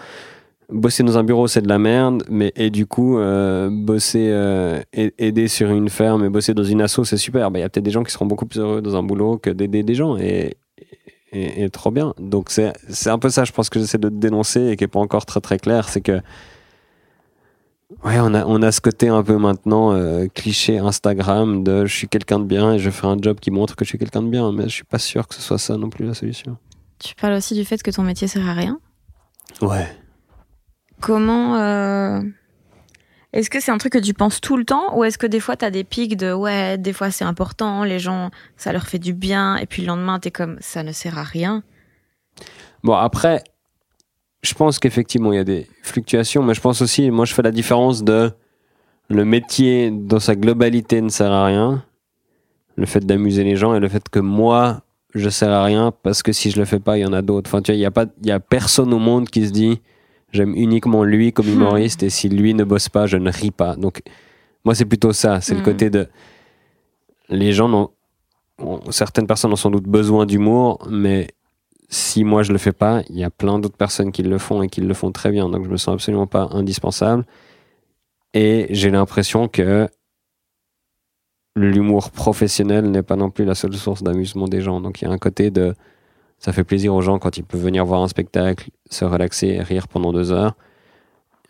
bosser 0.70 1.04
dans 1.04 1.18
un 1.18 1.24
bureau, 1.24 1.48
c'est 1.48 1.62
de 1.62 1.68
la 1.68 1.80
merde. 1.80 2.24
Mais, 2.30 2.52
et 2.56 2.70
du 2.70 2.86
coup, 2.86 3.20
euh, 3.20 3.70
bosser, 3.72 4.30
euh, 4.32 4.82
aider 4.94 5.48
sur 5.48 5.70
une 5.72 5.90
ferme 5.90 6.26
et 6.26 6.30
bosser 6.30 6.54
dans 6.54 6.64
une 6.64 6.82
asso, 6.82 7.04
c'est 7.04 7.18
super. 7.18 7.52
Ben, 7.52 7.60
Il 7.60 7.62
y 7.62 7.66
a 7.66 7.70
peut-être 7.70 7.86
des 7.86 7.92
gens 7.92 8.04
qui 8.04 8.12
seront 8.12 8.26
beaucoup 8.26 8.46
plus 8.46 8.60
heureux 8.60 8.82
dans 8.82 8.96
un 8.96 9.04
boulot 9.04 9.38
que 9.38 9.50
d'aider 9.50 9.84
des 9.84 9.96
gens. 9.96 10.18
Et, 10.18 10.58
et, 11.34 11.70
trop 11.70 11.92
bien. 11.92 12.14
Donc 12.20 12.50
c'est, 12.50 12.74
un 13.08 13.20
peu 13.20 13.30
ça, 13.30 13.46
je 13.46 13.52
pense, 13.52 13.70
que 13.70 13.80
j'essaie 13.80 13.98
de 13.98 14.10
dénoncer 14.10 14.68
et 14.68 14.76
qui 14.76 14.84
n'est 14.84 14.90
pas 14.90 15.00
encore 15.00 15.26
très 15.26 15.42
très 15.42 15.60
clair. 15.60 15.88
C'est 15.88 16.02
que 16.02 16.22
Ouais, 18.04 18.20
on 18.20 18.34
a, 18.34 18.46
on 18.46 18.62
a 18.62 18.72
ce 18.72 18.82
côté 18.82 19.10
un 19.10 19.22
peu 19.22 19.38
maintenant 19.38 19.94
euh, 19.94 20.28
cliché 20.34 20.78
Instagram 20.80 21.64
de 21.64 21.86
je 21.86 21.94
suis 21.96 22.08
quelqu'un 22.08 22.40
de 22.40 22.46
bien 22.46 22.74
et 22.74 22.80
je 22.80 22.90
fais 22.90 23.06
un 23.08 23.18
job 23.20 23.40
qui 23.40 23.52
montre 23.52 23.76
que 23.76 23.84
je 23.86 23.90
suis 23.90 23.98
quelqu'un 23.98 24.24
de 24.24 24.30
bien, 24.30 24.52
mais 24.52 24.64
je 24.64 24.70
suis 24.70 24.84
pas 24.84 24.98
sûr 25.00 25.28
que 25.28 25.36
ce 25.36 25.42
soit 25.42 25.58
ça 25.58 25.78
non 25.78 25.90
plus 25.90 26.06
la 26.06 26.14
solution. 26.14 26.58
Tu 27.00 27.16
parles 27.16 27.34
aussi 27.34 27.54
du 27.54 27.66
fait 27.66 27.82
que 27.84 27.92
ton 27.92 28.04
métier 28.04 28.28
sert 28.28 28.48
à 28.48 28.54
rien? 28.54 28.80
Ouais. 29.62 29.88
Comment. 31.02 31.58
euh, 31.58 32.22
Est-ce 33.34 33.50
que 33.50 33.60
c'est 33.60 33.72
un 33.72 33.78
truc 33.78 33.94
que 33.94 34.00
tu 34.00 34.14
penses 34.14 34.40
tout 34.40 34.56
le 34.58 34.66
temps 34.66 34.98
ou 34.98 35.04
est-ce 35.04 35.18
que 35.18 35.28
des 35.28 35.40
fois 35.40 35.56
t'as 35.58 35.70
des 35.72 35.84
pics 35.84 36.16
de 36.18 36.32
ouais, 36.32 36.78
des 36.78 36.94
fois 36.94 37.12
c'est 37.12 37.26
important, 37.26 37.84
les 37.84 38.00
gens, 38.00 38.32
ça 38.58 38.72
leur 38.72 38.88
fait 38.88 39.00
du 39.00 39.14
bien 39.14 39.58
et 39.58 39.66
puis 39.66 39.82
le 39.82 39.90
lendemain 39.90 40.20
t'es 40.20 40.32
comme 40.32 40.58
ça 40.62 40.84
ne 40.84 40.92
sert 40.92 41.18
à 41.18 41.24
rien? 41.24 41.64
Bon, 42.84 42.94
après, 42.96 43.44
je 44.42 44.54
pense 44.54 44.80
qu'effectivement 44.80 45.32
il 45.34 45.36
y 45.36 45.40
a 45.40 45.44
des 45.44 45.68
fluctuations, 45.84 46.44
mais 46.44 46.54
je 46.54 46.62
pense 46.62 46.82
aussi, 46.82 47.12
moi 47.12 47.26
je 47.26 47.34
fais 47.34 47.42
la 47.44 47.52
différence 47.52 48.04
de 48.04 48.32
le 49.10 49.26
métier 49.26 49.92
dans 49.92 50.20
sa 50.20 50.36
globalité 50.36 51.02
ne 51.02 51.10
sert 51.10 51.32
à 51.32 51.46
rien, 51.46 51.84
le 52.76 52.86
fait 52.86 53.06
d'amuser 53.06 53.44
les 53.44 53.56
gens 53.56 53.76
et 53.76 53.80
le 53.80 53.88
fait 53.90 54.08
que 54.10 54.20
moi 54.20 54.82
je 55.14 55.30
sers 55.30 55.52
à 55.52 55.64
rien 55.64 55.92
parce 56.04 56.24
que 56.24 56.32
si 56.32 56.52
je 56.52 56.58
le 56.58 56.66
fais 56.66 56.80
pas, 56.80 56.98
il 56.98 57.02
y 57.02 57.06
en 57.06 57.12
a 57.12 57.22
d'autres. 57.22 57.50
Enfin, 57.50 57.62
tu 57.62 57.72
vois, 57.72 57.76
il 57.78 57.82
y 57.82 57.86
a 57.86 57.92
pas, 57.92 58.06
il 58.22 58.28
y 58.28 58.32
a 58.32 58.40
personne 58.40 58.94
au 58.94 59.00
monde 59.00 59.28
qui 59.30 59.46
se 59.46 59.52
dit 59.52 59.82
j'aime 60.32 60.56
uniquement 60.56 61.04
lui 61.04 61.34
comme 61.34 61.50
humoriste 61.50 62.02
et 62.04 62.10
si 62.10 62.30
lui 62.30 62.54
ne 62.54 62.64
bosse 62.64 62.88
pas, 62.88 63.08
je 63.08 63.18
ne 63.18 63.30
ris 63.30 63.52
pas. 63.52 63.76
Donc, 63.76 64.02
moi 64.64 64.74
c'est 64.74 64.86
plutôt 64.86 65.12
ça, 65.12 65.42
c'est 65.42 65.54
le 65.54 65.60
Mhm. 65.60 65.66
côté 65.66 65.90
de 65.90 66.08
les 67.30 67.52
gens 67.54 67.68
n'ont 67.70 67.90
ont- 68.60 68.92
certaines 68.92 69.26
personnes 69.28 69.52
ont 69.52 69.56
sans 69.58 69.72
doute 69.72 69.86
besoin 69.88 70.26
d'humour, 70.28 70.88
mais 70.90 71.28
si 71.92 72.24
moi 72.24 72.42
je 72.42 72.54
le 72.54 72.58
fais 72.58 72.72
pas, 72.72 73.04
il 73.10 73.18
y 73.18 73.24
a 73.24 73.30
plein 73.30 73.60
d'autres 73.60 73.78
personnes 73.78 74.12
qui 74.12 74.24
le 74.24 74.38
font 74.38 74.64
et 74.64 74.70
qui 74.70 74.82
le 74.82 74.94
font 74.94 75.12
très 75.12 75.30
bien. 75.30 75.50
Donc 75.50 75.66
je 75.66 75.70
me 75.70 75.78
sens 75.78 75.94
absolument 75.94 76.26
pas 76.26 76.48
indispensable. 76.52 77.26
Et 78.34 78.68
j'ai 78.70 78.90
l'impression 78.90 79.50
que 79.50 79.90
l'humour 81.56 82.12
professionnel 82.12 82.90
n'est 82.90 83.04
pas 83.04 83.18
non 83.18 83.30
plus 83.30 83.44
la 83.44 83.56
seule 83.56 83.76
source 83.76 84.04
d'amusement 84.04 84.48
des 84.48 84.62
gens. 84.62 84.80
Donc 84.80 85.02
il 85.02 85.06
y 85.06 85.08
a 85.08 85.12
un 85.12 85.18
côté 85.18 85.52
de 85.52 85.76
ça 86.40 86.54
fait 86.54 86.64
plaisir 86.64 86.96
aux 86.96 87.02
gens 87.02 87.20
quand 87.20 87.38
ils 87.38 87.44
peuvent 87.44 87.62
venir 87.62 87.86
voir 87.86 88.02
un 88.02 88.08
spectacle, 88.08 88.70
se 88.90 89.06
relaxer, 89.06 89.62
rire 89.62 89.88
pendant 89.90 90.14
deux 90.14 90.32
heures. 90.32 90.56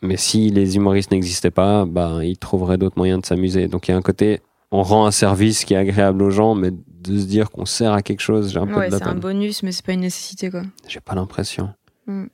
Mais 0.01 0.17
si 0.17 0.49
les 0.49 0.75
humoristes 0.75 1.11
n'existaient 1.11 1.51
pas, 1.51 1.85
bah, 1.85 2.19
ils 2.23 2.37
trouveraient 2.37 2.79
d'autres 2.79 2.97
moyens 2.97 3.21
de 3.21 3.25
s'amuser. 3.27 3.67
Donc 3.67 3.87
il 3.87 3.91
y 3.91 3.93
a 3.93 3.97
un 3.97 4.01
côté, 4.01 4.41
on 4.72 4.84
rend 4.84 5.05
un 5.05 5.11
service 5.11 5.65
qui 5.65 5.74
est 5.74 5.78
agréable 5.78 6.24
aux 6.24 6.30
gens, 6.30 6.55
mais 6.55 6.72
de 6.72 7.17
se 7.19 7.26
dire 7.26 7.49
qu'on 7.51 7.65
sert 7.65 7.93
à 7.93 8.01
quelque 8.01 8.22
chose, 8.22 8.51
j'ai 8.53 8.59
un 8.59 8.67
peu 8.67 8.76
Ouais, 8.76 8.88
de 8.88 8.91
la 8.93 8.97
c'est 8.99 9.03
un 9.05 9.15
bonus, 9.15 9.63
mais 9.63 9.72
c'est 9.72 9.86
pas 9.86 9.93
une 9.93 10.01
nécessité, 10.01 10.49
quoi. 10.49 10.61
J'ai 10.88 10.99
pas 11.01 11.15
l'impression. 11.15 11.69
Mm. 12.07 12.26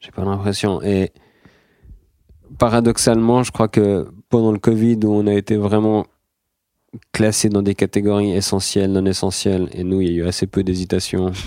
J'ai 0.00 0.10
pas 0.10 0.24
l'impression. 0.24 0.82
Et 0.82 1.12
paradoxalement, 2.58 3.42
je 3.42 3.52
crois 3.52 3.68
que 3.68 4.08
pendant 4.28 4.52
le 4.52 4.58
Covid, 4.58 4.98
où 5.04 5.12
on 5.12 5.26
a 5.26 5.34
été 5.34 5.56
vraiment 5.56 6.06
classé 7.12 7.48
dans 7.48 7.62
des 7.62 7.74
catégories 7.74 8.32
essentielles, 8.32 8.90
non 8.92 9.04
essentielles, 9.06 9.68
et 9.72 9.84
nous, 9.84 10.00
il 10.00 10.08
y 10.08 10.10
a 10.20 10.24
eu 10.24 10.26
assez 10.26 10.46
peu 10.46 10.62
d'hésitation. 10.62 11.32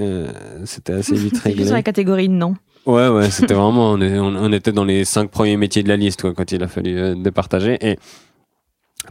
Euh, 0.00 0.32
C'était 0.64 0.94
assez 0.94 1.14
vite 1.14 1.36
réglé. 1.40 1.66
dans 1.66 1.74
la 1.74 1.82
catégorie 1.82 2.30
non. 2.30 2.54
Ouais, 2.86 3.08
ouais, 3.10 3.30
c'était 3.30 3.52
vraiment. 3.52 3.90
On, 3.90 4.00
est- 4.00 4.18
on- 4.18 4.34
on 4.36 4.50
était 4.50 4.72
dans 4.72 4.86
les 4.86 5.04
cinq 5.04 5.30
premiers 5.30 5.58
métiers 5.58 5.82
de 5.82 5.88
la 5.90 5.96
liste 5.98 6.22
quoi, 6.22 6.32
quand 6.32 6.50
il 6.50 6.62
a 6.62 6.66
fallu 6.66 6.98
euh, 6.98 7.14
départager. 7.14 7.76
Et 7.86 7.98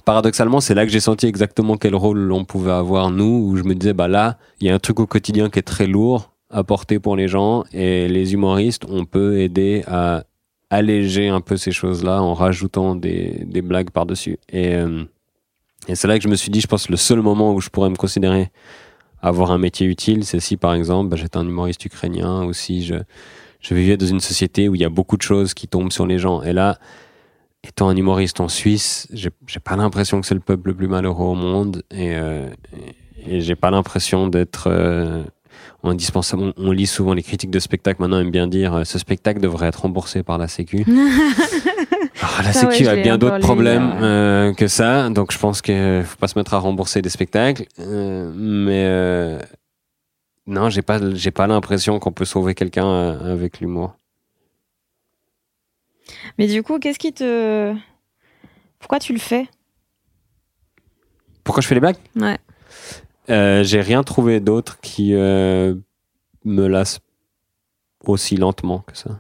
paradoxalement, 0.04 0.60
c'est 0.62 0.74
là 0.74 0.86
que 0.86 0.92
j'ai 0.92 1.00
senti 1.00 1.28
exactement 1.28 1.78
quel 1.78 1.96
rôle 1.96 2.32
on 2.32 2.46
pouvait 2.46 2.72
avoir, 2.72 3.12
nous, 3.12 3.48
où 3.48 3.58
je 3.58 3.64
me 3.64 3.76
disais, 3.76 3.94
bah 3.94 4.08
là, 4.08 4.38
il 4.60 4.68
y 4.68 4.70
a 4.70 4.76
un 4.76 4.80
truc 4.80 5.00
au 5.00 5.08
quotidien 5.08 5.50
qui 5.50 5.60
est 5.60 5.64
très 5.64 5.88
lourd 5.88 6.32
à 6.50 6.64
porter 6.64 7.00
pour 7.00 7.16
les 7.16 7.28
gens. 7.28 7.64
Et 7.74 8.08
les 8.08 8.34
humoristes, 8.34 8.86
on 8.90 9.06
peut 9.06 9.40
aider 9.40 9.84
à 9.88 10.24
alléger 10.70 11.30
un 11.30 11.42
peu 11.42 11.58
ces 11.58 11.72
choses-là 11.72 12.22
en 12.22 12.34
rajoutant 12.34 12.96
des, 12.96 13.46
blagues 13.64 13.92
par-dessus. 13.92 14.38
Et, 14.50 14.76
euh, 14.76 15.04
et 15.88 15.96
c'est 15.96 16.08
là 16.08 16.18
que 16.18 16.24
je 16.24 16.30
me 16.30 16.36
suis 16.36 16.52
dit, 16.52 16.62
je 16.62 16.68
pense, 16.68 16.90
le 16.90 16.98
seul 16.98 17.22
moment 17.22 17.54
où 17.54 17.62
je 17.62 17.70
pourrais 17.70 17.90
me 17.90 17.96
considérer 17.96 18.52
avoir 19.22 19.52
un 19.52 19.58
métier 19.58 19.88
utile, 19.88 20.26
c'est 20.26 20.40
si 20.40 20.58
par 20.58 20.74
exemple 20.74 21.10
bah, 21.10 21.18
j'étais 21.18 21.38
un 21.38 21.48
humoriste 21.48 21.86
ukrainien 21.86 22.44
ou 22.44 22.54
si 22.54 22.84
je, 22.84 22.96
je 23.60 23.76
vivais 23.76 23.98
dans 23.98 24.06
une 24.06 24.20
société 24.20 24.68
où 24.68 24.76
il 24.76 24.82
y 24.82 24.86
a 24.86 24.90
beaucoup 24.90 25.18
de 25.18 25.22
choses 25.22 25.54
qui 25.54 25.68
tombent 25.68 25.92
sur 25.92 26.08
les 26.08 26.18
gens. 26.18 26.42
Et 26.42 26.54
là, 26.54 26.80
étant 27.64 27.90
un 27.90 27.96
humoriste 27.96 28.40
en 28.40 28.48
Suisse, 28.48 29.08
j'ai 29.14 29.60
pas 29.64 29.76
l'impression 29.76 30.20
que 30.20 30.28
c'est 30.28 30.34
le 30.34 30.40
peuple 30.40 30.70
le 30.70 30.76
plus 30.76 30.88
malheureux 30.88 31.28
au 31.28 31.36
monde 31.36 31.84
et, 31.92 32.16
euh, 32.16 32.48
et, 33.26 33.36
et 33.38 33.42
j'ai 33.42 33.56
pas 33.56 33.70
l'impression 33.72 34.28
d'être 34.28 34.68
euh, 34.68 35.24
indispensable. 35.84 36.54
On, 36.58 36.70
on 36.70 36.72
lit 36.72 36.88
souvent 36.88 37.14
les 37.14 37.24
critiques 37.24 37.52
de 37.52 37.60
spectacle 37.60 38.02
maintenant 38.02 38.20
aiment 38.20 38.32
bien 38.32 38.48
dire 38.48 38.74
euh, 38.74 38.84
ce 38.84 38.98
spectacle 38.98 39.40
devrait 39.40 39.68
être 39.68 39.82
remboursé 39.82 40.24
par 40.24 40.38
la 40.38 40.48
Sécu. 40.48 40.86
La 42.44 42.54
Ça, 42.54 42.72
Sécu 42.72 42.88
a 42.88 42.96
bien 42.96 43.18
d'autres 43.18 43.40
problèmes 43.40 43.90
ouais. 43.90 43.98
euh, 44.02 44.54
que 44.54 44.68
ça, 44.68 45.10
donc 45.10 45.32
je 45.32 45.38
pense 45.40 45.62
qu'il 45.62 46.04
faut 46.06 46.18
pas 46.18 46.28
se 46.28 46.38
mettre 46.38 46.54
à 46.54 46.60
rembourser 46.60 47.02
des 47.02 47.10
spectacles. 47.10 47.66
Euh, 47.80 48.32
mais 48.36 48.84
euh, 48.86 49.40
non, 50.48 50.70
j'ai 50.70 50.82
pas, 50.82 51.00
j'ai 51.14 51.32
pas 51.32 51.48
l'impression 51.48 52.00
qu'on 52.00 52.12
peut 52.12 52.26
sauver 52.26 52.54
quelqu'un 52.54 53.20
avec 53.20 53.60
l'humour. 53.60 53.96
Mais 56.38 56.48
du 56.48 56.64
coup, 56.64 56.80
qu'est-ce 56.80 57.00
qui 57.00 57.14
te. 57.14 57.74
Pourquoi 58.80 59.00
tu 59.00 59.14
le 59.14 59.20
fais? 59.20 59.48
Pourquoi 61.44 61.62
je 61.62 61.68
fais 61.68 61.76
les 61.76 61.82
blagues? 61.82 61.98
Ouais. 62.16 62.38
Euh, 63.30 63.64
J'ai 63.64 63.82
rien 63.82 64.04
trouvé 64.04 64.40
d'autre 64.40 64.80
qui 64.82 65.14
euh, 65.14 65.76
me 66.46 66.68
lasse 66.68 67.00
aussi 68.06 68.36
lentement 68.38 68.80
que 68.80 68.98
ça. 68.98 69.20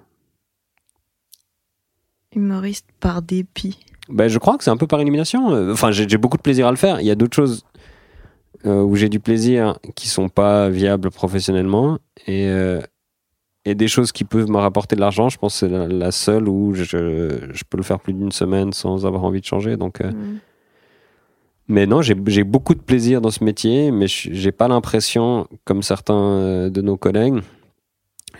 Humoriste 2.36 2.88
par 3.00 3.22
dépit. 3.22 3.78
Ben, 4.10 4.28
je 4.28 4.40
crois 4.40 4.58
que 4.58 4.64
c'est 4.64 4.70
un 4.70 4.78
peu 4.78 4.88
par 4.88 5.00
élimination. 5.02 5.72
Enfin, 5.72 5.92
j'ai 5.92 6.08
j'ai 6.08 6.18
beaucoup 6.18 6.38
de 6.38 6.42
plaisir 6.42 6.68
à 6.68 6.72
le 6.72 6.78
faire. 6.78 7.00
Il 7.02 7.06
y 7.06 7.12
a 7.12 7.16
d'autres 7.16 7.36
choses 7.36 7.66
euh, 8.66 8.82
où 8.82 8.96
j'ai 8.96 9.10
du 9.10 9.20
plaisir 9.20 9.78
qui 9.96 10.08
sont 10.08 10.30
pas 10.30 10.70
viables 10.70 11.12
professionnellement 11.12 12.00
et, 12.28 12.48
euh, 12.48 12.80
et 13.66 13.76
des 13.76 13.88
choses 13.88 14.12
qui 14.12 14.24
peuvent 14.24 14.50
me 14.50 14.58
rapporter 14.58 14.96
de 14.96 15.02
l'argent. 15.02 15.30
Je 15.30 15.38
pense 15.38 15.54
que 15.54 15.60
c'est 15.68 15.70
la, 15.72 15.88
la 15.88 16.12
seule 16.12 16.48
où 16.50 16.74
je, 16.74 16.84
je 16.84 17.64
peux 17.70 17.78
le 17.78 17.84
faire 17.84 18.00
plus 18.00 18.14
d'une 18.14 18.32
semaine 18.32 18.74
sans 18.74 19.06
avoir 19.06 19.24
envie 19.24 19.42
de 19.42 19.46
changer. 19.46 19.78
Donc, 19.78 20.02
euh, 20.02 20.12
Mm. 20.12 20.40
mais 21.68 21.86
non, 21.86 22.02
j'ai 22.02 22.44
beaucoup 22.44 22.74
de 22.76 22.82
plaisir 22.82 23.22
dans 23.22 23.32
ce 23.32 23.44
métier, 23.44 23.92
mais 23.92 24.08
je- 24.08 24.30
j'ai 24.34 24.52
pas 24.52 24.68
l'impression, 24.68 25.48
comme 25.64 25.84
certains 25.84 26.16
euh, 26.20 26.70
de 26.70 26.82
nos 26.82 26.98
collègues, 26.98 27.42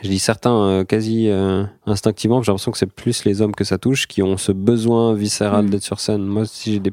je 0.04 0.10
dis 0.10 0.20
certains 0.20 0.56
euh, 0.64 0.84
quasi 0.84 1.30
euh, 1.30 1.64
instinctivement, 1.86 2.42
j'ai 2.42 2.52
l'impression 2.52 2.72
que 2.72 2.78
c'est 2.80 2.92
plus 2.92 3.24
les 3.24 3.42
hommes 3.42 3.54
que 3.54 3.64
ça 3.64 3.78
touche 3.78 4.08
qui 4.08 4.24
ont 4.24 4.38
ce 4.38 4.52
besoin 4.52 5.14
viscéral 5.14 5.66
Mm. 5.66 5.70
d'être 5.70 5.84
sur 5.84 6.00
scène. 6.00 6.24
Moi, 6.24 6.46
si 6.46 6.74
j'ai 6.74 6.80
des, 6.80 6.92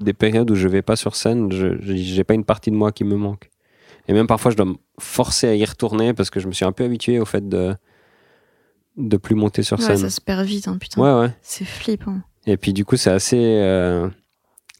des 0.00 0.12
périodes 0.12 0.50
où 0.50 0.54
je 0.56 0.66
vais 0.68 0.82
pas 0.82 0.96
sur 0.96 1.14
scène, 1.14 1.52
je 1.52 1.78
je- 1.80 1.94
j'ai 1.94 2.24
pas 2.24 2.34
une 2.34 2.44
partie 2.44 2.70
de 2.72 2.76
moi 2.76 2.90
qui 2.92 3.04
me 3.04 3.14
manque. 3.16 3.48
Et 4.08 4.12
même 4.14 4.26
parfois, 4.26 4.50
je 4.50 4.56
dois 4.56 4.66
me 4.66 4.74
forcer 4.98 5.48
à 5.48 5.54
y 5.54 5.64
retourner 5.64 6.14
parce 6.14 6.30
que 6.30 6.40
je 6.40 6.48
me 6.48 6.52
suis 6.52 6.64
un 6.64 6.72
peu 6.72 6.84
habitué 6.84 7.18
au 7.20 7.24
fait 7.24 7.46
de 7.48 7.74
de 8.96 9.16
plus 9.16 9.36
monter 9.36 9.62
sur 9.62 9.78
Ouais, 9.78 9.84
scène. 9.84 9.96
ça 9.98 10.10
se 10.10 10.20
perd 10.20 10.44
vite, 10.44 10.66
hein, 10.66 10.76
putain. 10.78 11.00
Ouais, 11.00 11.20
ouais. 11.26 11.32
C'est 11.40 11.64
flippant. 11.64 12.18
Et 12.46 12.56
puis 12.56 12.72
du 12.72 12.84
coup, 12.84 12.96
c'est 12.96 13.10
assez 13.12 13.38
euh, 13.38 14.08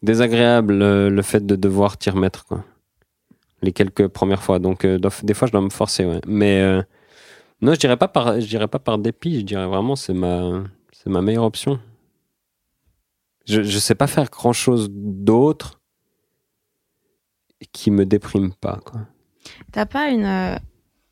désagréable 0.03 0.83
euh, 0.83 1.09
le 1.09 1.23
fait 1.23 1.45
de 1.47 1.55
devoir 1.55 1.97
t'y 1.99 2.11
remettre, 2.11 2.45
quoi. 2.47 2.65
Les 3.63 3.73
quelques 3.73 4.09
premières 4.09 4.43
fois. 4.43 4.59
Donc, 4.59 4.85
euh, 4.85 4.99
des 5.23 5.35
fois, 5.35 5.47
je 5.47 5.53
dois 5.53 5.61
me 5.61 5.71
forcer, 5.71 6.05
ouais. 6.05 6.21
Mais 6.27 6.61
euh, 6.61 6.83
non, 7.61 7.75
je 7.75 7.79
dirais 7.79 7.97
pas 7.97 8.09
par, 8.09 8.41
je 8.41 8.47
dirais 8.47 8.67
pas 8.69 8.79
par 8.81 8.99
dépit. 8.99 9.41
Je 9.41 9.45
dirais 9.45 9.67
vraiment, 9.67 9.95
c'est 9.95 10.15
ma, 10.15 10.65
c'est 10.93 11.11
ma 11.11 11.21
meilleure 11.23 11.45
option. 11.45 11.79
Je, 13.47 13.63
je 13.63 13.79
sais 13.79 13.95
pas 13.95 14.07
faire 14.09 14.29
grand 14.31 14.53
chose 14.53 14.89
d'autre 14.91 15.81
qui 17.73 17.91
me 17.91 18.05
déprime 18.07 18.53
pas, 18.53 18.81
quoi. 18.85 19.03
T'as 19.73 19.87
pas 19.87 20.09
une 20.09 20.25
euh, 20.25 20.57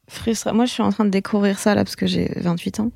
frustration 0.08 0.56
Moi, 0.56 0.66
je 0.66 0.72
suis 0.72 0.82
en 0.82 0.90
train 0.90 1.04
de 1.04 1.10
découvrir 1.10 1.58
ça 1.58 1.74
là 1.74 1.84
parce 1.84 1.96
que 1.96 2.06
j'ai 2.06 2.30
28 2.36 2.80
ans 2.80 2.90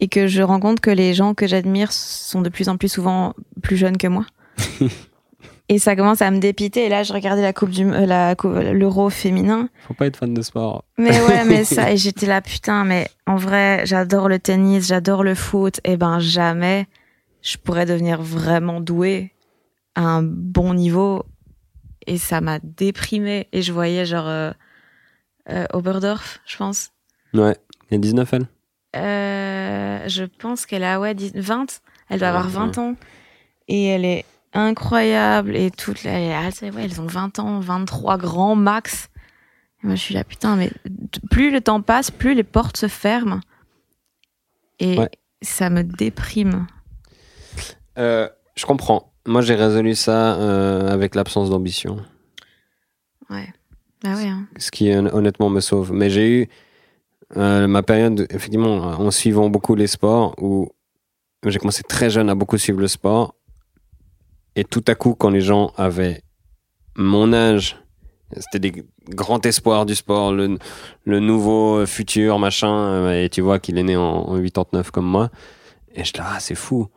et 0.00 0.08
que 0.08 0.26
je 0.26 0.42
rends 0.42 0.60
compte 0.60 0.80
que 0.80 0.90
les 0.90 1.14
gens 1.14 1.34
que 1.34 1.46
j'admire 1.46 1.92
sont 1.92 2.40
de 2.40 2.48
plus 2.48 2.68
en 2.68 2.76
plus 2.76 2.88
souvent 2.88 3.34
plus 3.62 3.76
jeunes 3.76 3.96
que 3.96 4.06
moi. 4.06 4.26
et 5.68 5.78
ça 5.78 5.96
commence 5.96 6.22
à 6.22 6.30
me 6.30 6.38
dépiter. 6.38 6.86
Et 6.86 6.88
là, 6.88 7.02
je 7.02 7.12
regardais 7.12 7.42
la 7.42 7.52
coupe 7.52 7.70
du, 7.70 7.84
euh, 7.84 8.06
la 8.06 8.34
l'euro 8.72 9.10
féminin. 9.10 9.68
Faut 9.86 9.94
pas 9.94 10.06
être 10.06 10.16
fan 10.16 10.34
de 10.34 10.42
sport. 10.42 10.84
Mais 10.96 11.20
ouais, 11.22 11.44
mais 11.44 11.64
ça, 11.64 11.92
et 11.92 11.96
j'étais 11.96 12.26
là, 12.26 12.40
putain, 12.40 12.84
mais 12.84 13.08
en 13.26 13.36
vrai, 13.36 13.82
j'adore 13.84 14.28
le 14.28 14.38
tennis, 14.38 14.86
j'adore 14.86 15.24
le 15.24 15.34
foot. 15.34 15.80
Et 15.84 15.96
ben, 15.96 16.18
jamais 16.20 16.86
je 17.42 17.56
pourrais 17.56 17.86
devenir 17.86 18.20
vraiment 18.20 18.80
douée 18.80 19.32
à 19.94 20.02
un 20.02 20.22
bon 20.22 20.74
niveau. 20.74 21.24
Et 22.08 22.16
ça 22.16 22.40
m'a 22.40 22.58
déprimée. 22.62 23.48
Et 23.52 23.60
je 23.60 23.70
voyais 23.72 24.06
genre 24.06 24.26
euh, 24.26 24.50
euh, 25.50 25.66
Oberdorf, 25.74 26.38
je 26.46 26.56
pense. 26.56 26.90
Ouais. 27.34 27.54
Il 27.90 27.94
y 27.94 27.96
a 27.96 27.98
19 27.98 28.32
elle? 28.32 28.46
Euh, 28.96 30.08
je 30.08 30.24
pense 30.24 30.64
qu'elle 30.64 30.84
a 30.84 30.98
ouais, 31.00 31.14
10 31.14 31.32
20. 31.34 31.80
Elle 32.08 32.20
doit 32.20 32.28
Ouais, 32.28 32.34
avoir 32.34 32.48
20 32.48 32.78
ans. 32.78 32.94
Et 33.68 33.88
elle 33.88 34.06
est 34.06 34.24
incroyable. 34.54 35.54
Et 35.54 35.70
toutes 35.70 36.02
les, 36.02 36.10
ouais, 36.10 36.50
elles 36.78 37.00
ont 37.00 37.06
20 37.06 37.38
ans, 37.40 37.60
23 37.60 38.16
grands 38.16 38.56
max. 38.56 39.10
Et 39.82 39.86
moi, 39.86 39.94
je 39.94 40.00
suis 40.00 40.14
là, 40.14 40.24
putain, 40.24 40.56
mais 40.56 40.72
plus 41.30 41.50
le 41.50 41.60
temps 41.60 41.82
passe, 41.82 42.10
plus 42.10 42.34
les 42.34 42.42
portes 42.42 42.78
se 42.78 42.88
ferment. 42.88 43.40
Et 44.80 44.98
ça 45.42 45.68
me 45.68 45.82
déprime. 45.82 46.66
Euh, 47.98 48.28
je 48.56 48.64
comprends. 48.64 49.12
Moi, 49.28 49.42
j'ai 49.42 49.54
résolu 49.54 49.94
ça 49.94 50.36
euh, 50.40 50.88
avec 50.88 51.14
l'absence 51.14 51.50
d'ambition. 51.50 51.98
Ouais. 53.30 53.48
Ah 54.04 54.14
ouais. 54.14 54.26
hein. 54.28 54.46
ce 54.58 54.70
qui 54.70 54.90
hon- 54.94 55.12
honnêtement 55.12 55.50
me 55.50 55.60
sauve. 55.60 55.92
Mais 55.92 56.08
j'ai 56.08 56.28
eu 56.42 56.48
euh, 57.36 57.66
ma 57.66 57.82
période, 57.82 58.26
effectivement, 58.30 58.76
en 58.78 59.10
suivant 59.10 59.50
beaucoup 59.50 59.74
les 59.74 59.86
sports, 59.86 60.34
où 60.40 60.70
j'ai 61.46 61.58
commencé 61.58 61.82
très 61.82 62.08
jeune 62.10 62.30
à 62.30 62.34
beaucoup 62.34 62.56
suivre 62.58 62.80
le 62.80 62.88
sport. 62.88 63.34
Et 64.56 64.64
tout 64.64 64.82
à 64.88 64.94
coup, 64.94 65.14
quand 65.14 65.30
les 65.30 65.40
gens 65.42 65.72
avaient 65.76 66.22
mon 66.96 67.32
âge, 67.32 67.76
c'était 68.36 68.58
des 68.70 68.84
grands 69.10 69.40
espoirs 69.40 69.84
du 69.84 69.94
sport, 69.94 70.32
le, 70.32 70.58
le 71.04 71.20
nouveau 71.20 71.84
futur, 71.86 72.38
machin, 72.38 72.72
euh, 72.74 73.24
et 73.24 73.28
tu 73.28 73.40
vois 73.42 73.58
qu'il 73.58 73.76
est 73.78 73.82
né 73.82 73.96
en, 73.96 74.02
en 74.02 74.40
89 74.42 74.90
comme 74.90 75.06
moi. 75.06 75.30
Et 75.94 76.02
je 76.04 76.12
dis, 76.14 76.20
ah, 76.22 76.40
c'est 76.40 76.54
fou. 76.54 76.88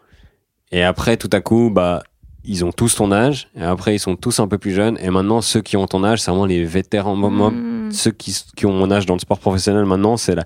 Et 0.71 0.81
après, 0.83 1.17
tout 1.17 1.29
à 1.33 1.41
coup, 1.41 1.69
bah, 1.69 2.03
ils 2.43 2.65
ont 2.65 2.71
tous 2.71 2.95
ton 2.95 3.11
âge, 3.11 3.49
et 3.55 3.63
après, 3.63 3.95
ils 3.95 3.99
sont 3.99 4.15
tous 4.15 4.39
un 4.39 4.47
peu 4.47 4.57
plus 4.57 4.71
jeunes, 4.71 4.97
et 5.01 5.09
maintenant, 5.09 5.41
ceux 5.41 5.61
qui 5.61 5.77
ont 5.77 5.85
ton 5.87 6.03
âge, 6.03 6.21
c'est 6.21 6.31
vraiment 6.31 6.45
les 6.45 6.63
vétérans. 6.65 7.15
Moi, 7.15 7.29
moi, 7.29 7.51
Mm. 7.51 7.91
ceux 7.91 8.11
qui, 8.11 8.35
qui 8.55 8.65
ont 8.65 8.73
mon 8.73 8.89
âge 8.91 9.05
dans 9.05 9.13
le 9.15 9.19
sport 9.19 9.39
professionnel 9.39 9.85
maintenant, 9.85 10.17
c'est 10.17 10.35
la, 10.35 10.45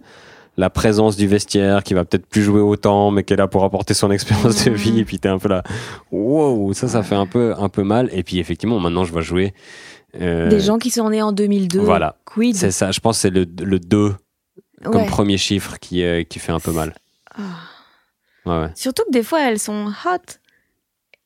la 0.57 0.69
présence 0.69 1.15
du 1.17 1.27
vestiaire 1.27 1.83
qui 1.83 1.93
va 1.93 2.05
peut-être 2.05 2.25
plus 2.25 2.41
jouer 2.41 2.61
autant, 2.61 3.11
mais 3.11 3.23
qui 3.23 3.33
est 3.33 3.37
là 3.37 3.47
pour 3.47 3.63
apporter 3.63 3.93
son 3.93 4.09
expérience 4.11 4.65
de 4.65 4.71
vie. 4.71 4.99
Et 4.99 5.05
puis 5.05 5.19
t'es 5.19 5.29
un 5.29 5.37
peu 5.37 5.49
là, 5.49 5.63
wow, 6.11 6.73
ça, 6.73 6.87
ça 6.87 7.03
fait 7.03 7.15
un 7.15 7.25
peu, 7.27 7.53
un 7.57 7.69
peu 7.69 7.83
mal. 7.83 8.09
Et 8.13 8.23
puis 8.23 8.39
effectivement, 8.39 8.79
maintenant, 8.79 9.03
je 9.03 9.11
vois 9.11 9.21
jouer. 9.21 9.53
euh, 10.21 10.49
Des 10.49 10.59
gens 10.61 10.77
qui 10.77 10.91
sont 10.91 11.09
nés 11.09 11.21
en 11.21 11.31
2002. 11.33 11.79
Voilà. 11.79 12.15
Quid? 12.25 12.55
C'est 12.55 12.71
ça, 12.71 12.91
je 12.91 12.99
pense 13.01 13.17
que 13.17 13.21
c'est 13.23 13.29
le, 13.31 13.45
le 13.63 13.79
2 13.79 14.15
comme 14.83 14.95
Ouais. 15.01 15.05
premier 15.07 15.37
chiffre 15.37 15.77
qui, 15.79 16.03
euh, 16.03 16.23
qui 16.23 16.39
fait 16.39 16.51
un 16.51 16.59
peu 16.59 16.71
mal. 16.71 16.93
Ah. 17.37 17.41
Ouais, 18.45 18.59
ouais. 18.61 18.71
Surtout 18.75 19.03
que 19.07 19.11
des 19.11 19.23
fois, 19.23 19.41
elles 19.49 19.59
sont 19.59 19.87
hot. 20.05 20.33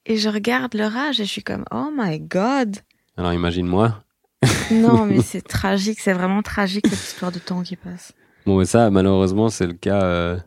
Et 0.09 0.17
je 0.17 0.27
regarde 0.27 0.73
leur 0.73 0.95
âge 0.97 1.21
et 1.21 1.25
je 1.25 1.29
suis 1.29 1.43
comme, 1.43 1.63
oh 1.71 1.89
my 1.95 2.19
god. 2.19 2.77
Alors 3.15 3.31
imagine-moi. 3.33 4.03
Non, 4.71 5.05
mais 5.05 5.21
c'est 5.21 5.41
tragique, 5.41 5.99
c'est 5.99 6.13
vraiment 6.13 6.41
tragique 6.43 6.85
cette 6.87 6.99
histoire 6.99 7.31
de 7.31 7.39
temps 7.39 7.61
qui 7.63 7.75
passe. 7.75 8.13
Bon, 8.45 8.57
mais 8.57 8.65
ça, 8.65 8.89
malheureusement, 8.91 9.49
c'est 9.49 9.65
le 9.67 9.73
cas 9.73 10.01
euh, 10.03 10.37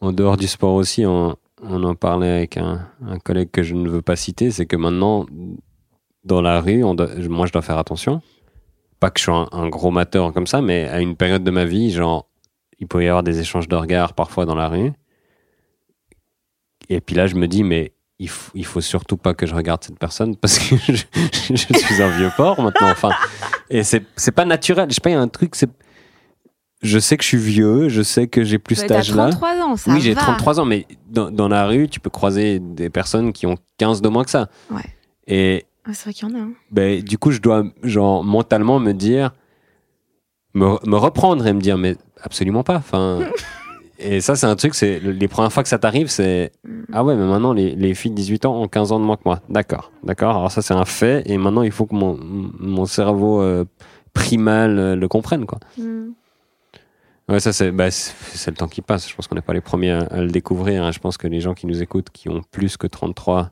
en 0.00 0.12
dehors 0.12 0.36
du 0.36 0.46
sport 0.48 0.74
aussi. 0.74 1.04
On, 1.06 1.36
on 1.62 1.82
en 1.84 1.94
parlait 1.94 2.30
avec 2.30 2.56
un, 2.56 2.88
un 3.06 3.18
collègue 3.18 3.50
que 3.52 3.62
je 3.62 3.74
ne 3.74 3.88
veux 3.88 4.02
pas 4.02 4.16
citer. 4.16 4.50
C'est 4.50 4.66
que 4.66 4.74
maintenant, 4.76 5.26
dans 6.24 6.40
la 6.42 6.60
rue, 6.60 6.82
on 6.84 6.94
doit- 6.94 7.14
moi, 7.28 7.46
je 7.46 7.52
dois 7.52 7.62
faire 7.62 7.78
attention. 7.78 8.20
Pas 9.00 9.10
que 9.10 9.18
je 9.20 9.24
sois 9.24 9.48
un, 9.52 9.58
un 9.62 9.68
gros 9.68 9.90
mateur 9.92 10.32
comme 10.32 10.46
ça, 10.46 10.60
mais 10.60 10.88
à 10.88 11.00
une 11.00 11.16
période 11.16 11.44
de 11.44 11.50
ma 11.50 11.64
vie, 11.64 11.90
genre, 11.92 12.28
il 12.80 12.86
peut 12.88 13.02
y 13.04 13.08
avoir 13.08 13.22
des 13.22 13.38
échanges 13.40 13.68
de 13.68 13.76
regards 13.76 14.12
parfois 14.14 14.44
dans 14.44 14.54
la 14.56 14.68
rue. 14.68 14.92
Et 16.88 17.00
puis 17.00 17.14
là, 17.16 17.26
je 17.26 17.34
me 17.36 17.46
dis, 17.48 17.62
mais 17.64 17.92
il, 18.18 18.28
faut- 18.28 18.52
il 18.54 18.64
faut 18.64 18.80
surtout 18.80 19.16
pas 19.16 19.34
que 19.34 19.46
je 19.46 19.54
regarde 19.54 19.82
cette 19.84 19.98
personne 19.98 20.36
parce 20.40 20.58
que 20.58 20.76
je, 20.76 20.92
je 21.50 21.56
suis 21.78 22.02
un 22.02 22.10
vieux 22.16 22.30
porc 22.36 22.60
maintenant. 22.62 22.90
Enfin, 22.90 23.10
et 23.70 23.82
c'est 23.82 24.04
c'est 24.16 24.32
pas 24.32 24.44
naturel. 24.44 24.88
Je 24.88 24.94
sais 24.94 25.00
pas, 25.00 25.10
il 25.10 25.14
y 25.14 25.16
a 25.16 25.20
un 25.20 25.28
truc, 25.28 25.54
c'est. 25.54 25.70
Je 26.82 26.98
sais 26.98 27.16
que 27.16 27.22
je 27.22 27.28
suis 27.28 27.38
vieux, 27.38 27.88
je 27.88 28.02
sais 28.02 28.26
que 28.28 28.44
j'ai 28.44 28.58
plus 28.58 28.76
Ouais, 28.76 28.82
cet 28.82 28.90
âge-là. 28.92 29.30
33 29.30 29.62
ans, 29.62 29.76
ça 29.76 29.90
Oui, 29.92 30.00
j'ai 30.02 30.12
va. 30.12 30.20
33 30.20 30.60
ans, 30.60 30.66
mais 30.66 30.86
dans, 31.08 31.30
dans 31.30 31.48
la 31.48 31.66
rue, 31.66 31.88
tu 31.88 32.00
peux 32.00 32.10
croiser 32.10 32.58
des 32.60 32.90
personnes 32.90 33.32
qui 33.32 33.46
ont 33.46 33.56
15 33.78 34.02
de 34.02 34.08
moins 34.10 34.24
que 34.24 34.30
ça. 34.30 34.50
Ouais. 34.70 34.82
Et 35.26 35.64
c'est 35.92 36.04
vrai 36.04 36.12
qu'il 36.12 36.28
y 36.28 36.32
en 36.32 36.34
a. 36.34 36.38
hein. 36.42 36.52
ben, 36.70 37.02
du 37.02 37.16
coup, 37.16 37.30
je 37.30 37.40
dois, 37.40 37.64
genre, 37.82 38.22
mentalement 38.22 38.78
me 38.78 38.92
dire, 38.92 39.32
me, 40.54 40.76
me 40.86 40.96
reprendre 40.96 41.46
et 41.46 41.52
me 41.54 41.60
dire, 41.60 41.78
mais 41.78 41.96
absolument 42.20 42.62
pas. 42.62 42.76
Enfin, 42.76 43.20
et 43.98 44.20
ça, 44.20 44.36
c'est 44.36 44.46
un 44.46 44.56
truc, 44.56 44.74
c'est 44.74 45.00
les 45.00 45.28
premières 45.28 45.52
fois 45.52 45.62
que 45.62 45.68
ça 45.68 45.78
t'arrive, 45.78 46.08
c'est 46.08 46.52
ah 46.92 47.04
ouais, 47.04 47.14
mais 47.16 47.24
maintenant, 47.24 47.52
les, 47.52 47.74
les 47.74 47.94
filles 47.94 48.10
de 48.12 48.16
18 48.16 48.44
ans 48.46 48.62
ont 48.62 48.68
15 48.68 48.92
ans 48.92 49.00
de 49.00 49.04
moins 49.04 49.16
que 49.16 49.22
moi. 49.24 49.40
D'accord, 49.48 49.90
d'accord. 50.04 50.36
Alors, 50.36 50.50
ça, 50.52 50.62
c'est 50.62 50.74
un 50.74 50.84
fait, 50.84 51.22
et 51.28 51.38
maintenant, 51.38 51.62
il 51.62 51.70
faut 51.72 51.86
que 51.86 51.94
mon, 51.94 52.18
mon 52.20 52.86
cerveau 52.86 53.40
euh, 53.40 53.64
primal 54.12 54.78
euh, 54.78 54.96
le 54.96 55.08
comprenne, 55.08 55.46
quoi. 55.46 55.58
Mm. 55.78 56.08
Ouais, 57.28 57.40
ça, 57.40 57.52
c'est 57.52 57.72
bah, 57.72 57.86
le 57.88 58.52
temps 58.54 58.68
qui 58.68 58.82
passe. 58.82 59.08
Je 59.10 59.14
pense 59.16 59.26
qu'on 59.26 59.34
n'est 59.34 59.40
pas 59.40 59.52
les 59.52 59.60
premiers 59.60 59.90
à, 59.90 59.98
à 59.98 60.20
le 60.20 60.28
découvrir. 60.28 60.84
hein. 60.84 60.92
Je 60.92 61.00
pense 61.00 61.16
que 61.16 61.26
les 61.26 61.40
gens 61.40 61.54
qui 61.54 61.66
nous 61.66 61.82
écoutent, 61.82 62.10
qui 62.10 62.28
ont 62.28 62.42
plus 62.52 62.76
que 62.76 62.86
33, 62.86 63.50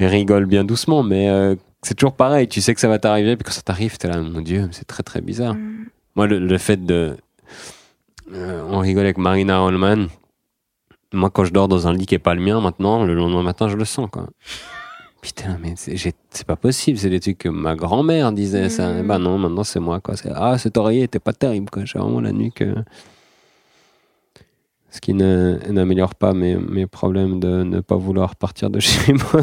rigolent 0.00 0.46
bien 0.46 0.64
doucement. 0.64 1.02
Mais 1.02 1.28
euh, 1.28 1.54
c'est 1.82 1.94
toujours 1.94 2.14
pareil. 2.14 2.48
Tu 2.48 2.62
sais 2.62 2.72
que 2.74 2.80
ça 2.80 2.88
va 2.88 2.98
t'arriver. 2.98 3.36
Puis 3.36 3.44
quand 3.44 3.52
ça 3.52 3.60
t'arrive, 3.60 3.98
t'es 3.98 4.08
là, 4.08 4.18
mon 4.22 4.40
Dieu, 4.40 4.68
c'est 4.72 4.86
très 4.86 5.02
très 5.02 5.20
bizarre. 5.20 5.54
Mm. 5.54 5.86
Moi, 6.16 6.26
le, 6.28 6.38
le 6.38 6.58
fait 6.58 6.82
de. 6.82 7.14
Euh, 8.32 8.62
on 8.68 8.78
rigole 8.78 9.04
avec 9.04 9.18
Marina 9.18 9.62
Holman. 9.62 10.08
Moi, 11.12 11.30
quand 11.30 11.44
je 11.44 11.52
dors 11.52 11.68
dans 11.68 11.86
un 11.88 11.92
lit 11.92 12.06
qui 12.06 12.14
n'est 12.14 12.18
pas 12.18 12.34
le 12.34 12.40
mien, 12.42 12.60
maintenant, 12.60 13.04
le 13.04 13.14
lendemain 13.14 13.42
matin, 13.42 13.68
je 13.68 13.76
le 13.76 13.84
sens. 13.84 14.08
Quoi. 14.10 14.28
Putain, 15.22 15.58
mais 15.60 15.74
c'est 15.76 16.46
pas 16.46 16.56
possible. 16.56 16.98
C'est 16.98 17.10
des 17.10 17.20
trucs 17.20 17.38
que 17.38 17.48
ma 17.48 17.74
grand-mère 17.74 18.30
disait. 18.32 18.68
Ça. 18.68 18.92
Mhm. 18.92 19.06
Bah 19.06 19.18
non, 19.18 19.38
maintenant, 19.38 19.64
c'est 19.64 19.80
moi. 19.80 20.00
Quoi. 20.00 20.14
Ah, 20.34 20.58
cet 20.58 20.76
oreiller 20.76 21.04
était 21.04 21.18
pas 21.18 21.32
terrible. 21.32 21.70
Quoi. 21.70 21.84
J'ai 21.84 21.98
vraiment 21.98 22.20
la 22.20 22.32
nuque. 22.32 22.62
euh, 22.62 22.82
Ce 24.90 25.00
qui 25.00 25.12
n'améliore 25.14 26.14
pas 26.14 26.34
mes, 26.34 26.56
mes 26.56 26.86
problèmes 26.86 27.40
de 27.40 27.62
ne 27.62 27.80
pas 27.80 27.96
vouloir 27.96 28.36
partir 28.36 28.70
de 28.70 28.78
chez 28.80 29.12
moi. 29.12 29.42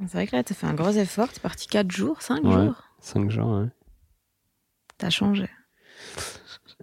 C'est 0.00 0.12
vrai 0.12 0.26
que 0.26 0.34
là, 0.36 0.42
t'as 0.42 0.54
fait 0.54 0.66
un 0.66 0.74
gros 0.74 0.90
effort. 0.90 1.28
T'es 1.32 1.40
parti 1.40 1.66
4 1.68 1.90
jours, 1.90 2.20
5 2.22 2.42
Ouais. 2.44 2.52
jours. 2.52 2.82
Cinq 3.00 3.30
jours, 3.30 3.48
ouais. 3.60 3.66
T'as 4.98 5.10
changé. 5.10 5.48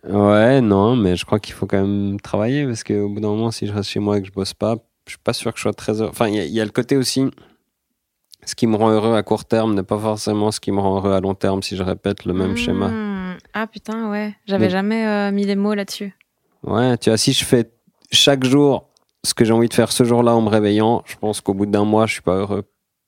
Ouais, 0.08 0.62
non, 0.62 0.96
mais 0.96 1.16
je 1.16 1.26
crois 1.26 1.40
qu'il 1.40 1.54
faut 1.54 1.66
quand 1.66 1.82
même 1.82 2.20
travailler 2.22 2.66
parce 2.66 2.84
qu'au 2.84 3.10
bout 3.10 3.20
d'un 3.20 3.30
moment, 3.30 3.52
si 3.52 3.68
je 3.68 3.74
reste 3.74 3.90
chez 3.90 4.00
moi 4.00 4.18
et 4.18 4.22
que 4.22 4.28
je 4.28 4.32
bosse 4.32 4.54
pas, 4.54 4.76
je 5.06 5.12
suis 5.12 5.20
pas 5.24 5.34
sûr 5.34 5.52
que 5.52 5.58
je 5.58 5.64
sois 5.64 5.74
très 5.74 6.00
heureux. 6.02 6.10
Enfin, 6.10 6.28
il 6.28 6.36
y, 6.36 6.40
a- 6.40 6.46
il 6.46 6.52
y 6.54 6.62
a 6.62 6.66
le 6.66 6.72
côté 6.72 6.96
aussi. 6.98 7.26
Ce 8.46 8.56
qui 8.56 8.68
me 8.68 8.78
rend 8.78 8.90
heureux 8.92 9.16
à 9.16 9.24
court 9.24 9.44
terme 9.46 9.74
n'est 9.76 9.84
pas 9.84 10.00
forcément 10.00 10.52
ce 10.52 10.60
qui 10.62 10.72
me 10.72 10.80
rend 10.80 10.98
heureux 10.98 11.12
à 11.14 11.20
long 11.20 11.36
terme 11.36 11.62
si 11.62 11.76
je 11.76 11.84
répète 11.84 12.24
le 12.26 12.34
même 12.34 12.56
schéma. 12.56 13.36
Ah 13.54 13.68
putain, 13.68 14.10
ouais. 14.10 14.34
J'avais 14.48 14.66
Mais- 14.66 14.70
jamais 14.72 15.06
euh, 15.06 15.32
mis 15.32 15.46
les 15.46 15.56
mots 15.58 15.74
là-dessus. 15.74 16.16
Ouais, 16.64 16.98
tu 16.98 17.10
vois, 17.10 17.18
si 17.18 17.34
je 17.34 17.44
fais 17.44 17.70
chaque 18.12 18.44
jour 18.46 18.88
ce 19.26 19.34
que 19.34 19.44
j'ai 19.44 19.52
envie 19.52 19.68
de 19.68 19.74
faire 19.74 19.92
ce 19.92 20.04
jour-là 20.06 20.34
en 20.36 20.42
me 20.42 20.50
réveillant, 20.50 21.04
je 21.06 21.16
pense 21.18 21.42
qu'au 21.42 21.54
bout 21.54 21.66
d'un 21.66 21.84
mois, 21.84 22.06
je 22.06 22.14
suis 22.14 22.22
pas 22.22 22.36
heureux 22.36 22.64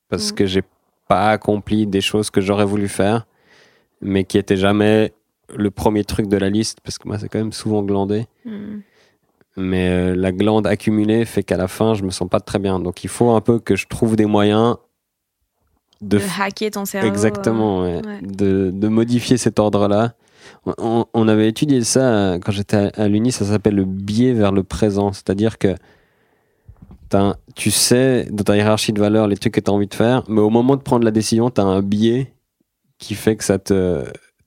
parce 0.09 0.31
Mm. 0.31 0.35
que 0.35 0.45
j'ai 0.45 0.63
pas 1.07 1.29
accompli 1.31 1.87
des 1.87 2.01
choses 2.01 2.29
que 2.29 2.41
j'aurais 2.41 2.65
voulu 2.65 2.89
faire, 2.89 3.25
mais 4.01 4.25
qui 4.25 4.37
étaient 4.37 4.57
jamais 4.57 5.13
le 5.55 5.71
premier 5.71 6.03
truc 6.03 6.27
de 6.27 6.37
la 6.37 6.49
liste 6.49 6.79
parce 6.83 6.97
que 6.97 7.07
moi, 7.07 7.17
c'est 7.19 7.29
quand 7.29 7.39
même 7.39 7.51
souvent 7.53 7.83
glandé. 7.83 8.25
Mm. 8.45 8.79
Mais 9.57 9.89
euh, 9.89 10.15
la 10.15 10.31
glande 10.31 10.65
accumulée 10.65 11.25
fait 11.25 11.43
qu'à 11.43 11.57
la 11.57 11.67
fin, 11.67 11.93
je 11.93 12.03
me 12.03 12.09
sens 12.09 12.29
pas 12.29 12.39
très 12.39 12.57
bien. 12.59 12.79
Donc 12.79 13.03
il 13.03 13.09
faut 13.09 13.31
un 13.31 13.41
peu 13.41 13.59
que 13.59 13.75
je 13.75 13.85
trouve 13.87 14.15
des 14.15 14.25
moyens 14.25 14.77
de, 16.01 16.17
De 16.17 16.23
hacker 16.41 16.71
ton 16.71 16.85
cerveau. 16.85 17.07
exactement 17.07 17.81
ouais, 17.83 18.01
ouais. 18.05 18.21
De, 18.21 18.71
de 18.73 18.87
modifier 18.87 19.37
cet 19.37 19.59
ordre-là. 19.59 20.13
On- 20.79 21.27
avait 21.27 21.47
étudié 21.49 21.83
ça 21.83 22.01
euh, 22.01 22.39
quand 22.39 22.51
j'étais 22.51 22.77
à, 22.77 22.91
à 22.95 23.07
l'Uni, 23.07 23.31
ça 23.31 23.45
s'appelle 23.45 23.75
le 23.75 23.85
biais 23.85 24.33
vers 24.33 24.51
le 24.51 24.63
présent. 24.63 25.11
C'est-à-dire 25.13 25.57
que 25.59 25.75
un- 27.13 27.35
tu 27.55 27.71
sais 27.71 28.25
dans 28.31 28.43
ta 28.43 28.55
hiérarchie 28.55 28.93
de 28.93 28.99
valeurs 29.01 29.27
les 29.27 29.35
trucs 29.37 29.53
que 29.53 29.59
tu 29.59 29.69
as 29.69 29.73
envie 29.73 29.87
de 29.87 29.93
faire, 29.93 30.23
mais 30.29 30.39
au 30.41 30.49
moment 30.49 30.77
de 30.77 30.81
prendre 30.81 31.03
la 31.03 31.11
décision, 31.11 31.49
tu 31.49 31.59
as 31.61 31.65
un 31.65 31.81
biais 31.81 32.33
qui 32.97 33.15
fait 33.15 33.35
que 33.35 33.43
ça 33.43 33.59
te 33.59 34.05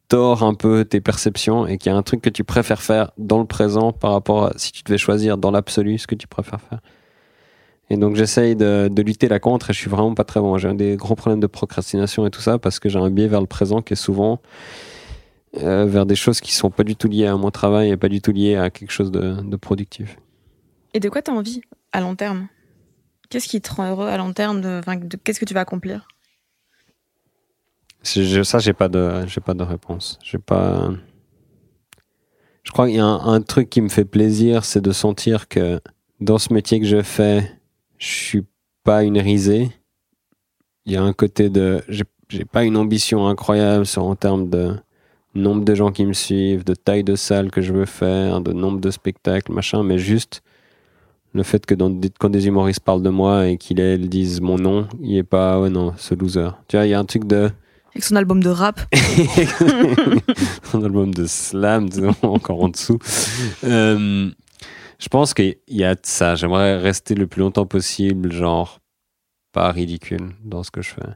tord 0.08 0.42
un 0.42 0.54
peu 0.54 0.84
tes 0.84 1.00
perceptions 1.00 1.66
et 1.66 1.78
qu'il 1.78 1.90
y 1.90 1.94
a 1.94 1.98
un 1.98 2.02
truc 2.02 2.20
que 2.20 2.30
tu 2.30 2.44
préfères 2.44 2.82
faire 2.82 3.10
dans 3.18 3.38
le 3.38 3.46
présent 3.46 3.92
par 3.92 4.12
rapport 4.12 4.44
à 4.46 4.52
si 4.56 4.72
tu 4.72 4.82
devais 4.82 4.98
choisir 4.98 5.38
dans 5.38 5.50
l'absolu 5.50 5.98
ce 5.98 6.06
que 6.06 6.14
tu 6.14 6.26
préfères 6.28 6.60
faire. 6.60 6.80
Et 7.90 7.96
donc 7.96 8.16
j'essaye 8.16 8.56
de, 8.56 8.88
de 8.90 9.02
lutter 9.02 9.28
là 9.28 9.40
contre 9.40 9.70
et 9.70 9.72
je 9.72 9.78
suis 9.78 9.90
vraiment 9.90 10.14
pas 10.14 10.24
très 10.24 10.40
bon. 10.40 10.56
J'ai 10.58 10.72
des 10.74 10.96
gros 10.96 11.14
problèmes 11.14 11.40
de 11.40 11.46
procrastination 11.46 12.26
et 12.26 12.30
tout 12.30 12.40
ça 12.40 12.58
parce 12.58 12.78
que 12.78 12.88
j'ai 12.88 12.98
un 12.98 13.10
biais 13.10 13.28
vers 13.28 13.40
le 13.40 13.46
présent 13.46 13.82
qui 13.82 13.92
est 13.92 13.96
souvent 13.96 14.40
euh, 15.58 15.84
vers 15.86 16.06
des 16.06 16.16
choses 16.16 16.40
qui 16.40 16.52
sont 16.54 16.70
pas 16.70 16.82
du 16.84 16.96
tout 16.96 17.08
liées 17.08 17.26
à 17.26 17.36
mon 17.36 17.50
travail 17.50 17.90
et 17.90 17.96
pas 17.96 18.08
du 18.08 18.20
tout 18.20 18.32
liées 18.32 18.56
à 18.56 18.70
quelque 18.70 18.90
chose 18.90 19.10
de, 19.10 19.40
de 19.42 19.56
productif. 19.56 20.16
Et 20.94 21.00
de 21.00 21.08
quoi 21.08 21.22
t'as 21.22 21.32
envie 21.32 21.60
à 21.92 22.00
long 22.00 22.14
terme? 22.14 22.48
Qu'est-ce 23.30 23.48
qui 23.48 23.60
te 23.60 23.72
rend 23.72 23.90
heureux 23.90 24.08
à 24.08 24.16
long 24.16 24.32
terme 24.32 24.60
de, 24.60 24.80
de- 24.80 25.16
Qu'est-ce 25.16 25.40
que 25.40 25.44
tu 25.44 25.54
vas 25.54 25.60
accomplir? 25.60 26.08
Ça, 28.04 28.58
j'ai 28.58 28.72
pas 28.72 28.88
de, 28.88 29.26
j'ai 29.26 29.40
pas 29.40 29.54
de 29.54 29.62
réponse. 29.62 30.18
J'ai 30.22 30.38
pas. 30.38 30.90
Je 32.62 32.72
crois 32.72 32.86
qu'il 32.86 32.96
y 32.96 33.00
a 33.00 33.04
un, 33.04 33.40
truc 33.42 33.68
qui 33.68 33.80
me 33.80 33.88
fait 33.88 34.04
plaisir, 34.04 34.64
c'est 34.64 34.80
de 34.80 34.92
sentir 34.92 35.48
que 35.48 35.80
dans 36.20 36.38
ce 36.38 36.52
métier 36.52 36.80
que 36.80 36.86
je 36.86 37.02
fais, 37.02 37.50
je 37.98 38.06
suis 38.06 38.44
pas 38.84 39.04
une 39.04 39.18
risée. 39.18 39.70
Il 40.86 40.92
y 40.92 40.96
a 40.96 41.02
un 41.02 41.12
côté 41.12 41.50
de, 41.50 41.82
j'ai 41.88 42.44
pas 42.44 42.64
une 42.64 42.76
ambition 42.76 43.26
incroyable 43.28 43.84
en 43.96 44.16
termes 44.16 44.48
de 44.48 44.74
nombre 45.34 45.64
de 45.64 45.74
gens 45.74 45.92
qui 45.92 46.06
me 46.06 46.12
suivent, 46.12 46.64
de 46.64 46.74
taille 46.74 47.04
de 47.04 47.16
salle 47.16 47.50
que 47.50 47.60
je 47.60 47.72
veux 47.72 47.86
faire, 47.86 48.40
de 48.40 48.52
nombre 48.52 48.80
de 48.80 48.90
spectacles, 48.90 49.52
machin, 49.52 49.82
mais 49.82 49.98
juste 49.98 50.42
le 51.34 51.42
fait 51.42 51.66
que 51.66 51.74
quand 51.74 52.30
des 52.30 52.46
humoristes 52.46 52.80
parlent 52.80 53.02
de 53.02 53.10
moi 53.10 53.48
et 53.48 53.56
qu'ils 53.56 54.08
disent 54.08 54.40
mon 54.40 54.56
nom, 54.56 54.86
il 55.02 55.16
est 55.16 55.24
pas, 55.24 55.60
ouais 55.60 55.70
non, 55.70 55.92
ce 55.96 56.14
loser. 56.14 56.50
Tu 56.68 56.76
vois, 56.76 56.86
il 56.86 56.90
y 56.90 56.94
a 56.94 56.98
un 56.98 57.04
truc 57.04 57.24
de 57.24 57.50
Avec 57.94 58.02
son 58.02 58.16
album 58.16 58.42
de 58.42 58.50
rap. 58.50 58.80
un 60.74 60.82
album 60.82 61.14
de 61.14 61.26
slam, 61.26 61.88
encore 62.22 62.64
en 62.64 62.68
dessous. 62.68 62.98
Euh, 63.62 64.30
je 64.98 65.08
pense 65.08 65.32
qu'il 65.32 65.56
y 65.68 65.84
a 65.84 65.94
de 65.94 66.00
ça. 66.02 66.34
J'aimerais 66.34 66.78
rester 66.78 67.14
le 67.14 67.28
plus 67.28 67.40
longtemps 67.40 67.66
possible, 67.66 68.32
genre, 68.32 68.80
pas 69.52 69.70
ridicule 69.70 70.32
dans 70.42 70.64
ce 70.64 70.72
que 70.72 70.82
je 70.82 70.90
fais. 70.90 71.08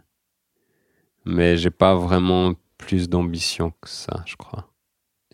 Mais 1.24 1.56
j'ai 1.56 1.70
pas 1.70 1.96
vraiment 1.96 2.54
plus 2.76 3.08
d'ambition 3.08 3.72
que 3.82 3.88
ça, 3.88 4.22
je 4.24 4.36
crois. 4.36 4.68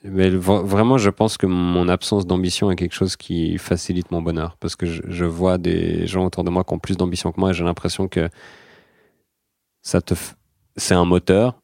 Mais 0.03 0.31
vraiment, 0.31 0.99
je 0.99 1.11
pense 1.11 1.37
que 1.37 1.47
mon 1.47 1.89
absence 1.89 2.27
d'ambition 2.27 2.71
est 2.71 2.77
quelque 2.77 2.95
chose 2.95 3.17
qui 3.17 3.57
facilite 3.59 4.11
mon 4.11 4.23
bonheur. 4.23 4.57
Parce 4.61 4.77
que 4.77 4.87
je, 4.87 5.25
vois 5.25 5.57
des 5.57 6.07
gens 6.07 6.25
autour 6.25 6.45
de 6.45 6.51
moi 6.51 6.65
qui 6.65 6.73
ont 6.73 6.79
plus 6.79 6.97
d'ambition 6.97 7.33
que 7.33 7.41
moi 7.41 7.51
et 7.51 7.55
j'ai 7.55 7.65
l'impression 7.65 8.09
que 8.09 8.29
ça 9.83 10.01
te, 10.03 10.15
c'est 10.77 10.95
un 10.95 11.05
moteur. 11.05 11.55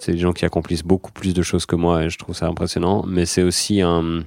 C'est 0.00 0.12
des 0.12 0.18
gens 0.18 0.32
qui 0.32 0.44
accomplissent 0.44 0.84
beaucoup 0.84 1.10
plus 1.10 1.34
de 1.34 1.42
choses 1.42 1.66
que 1.66 1.74
moi 1.74 2.04
et 2.04 2.10
je 2.10 2.18
trouve 2.18 2.34
ça 2.34 2.46
impressionnant. 2.46 3.04
Mais 3.06 3.26
c'est 3.26 3.42
aussi 3.42 3.82
un, 3.82 4.24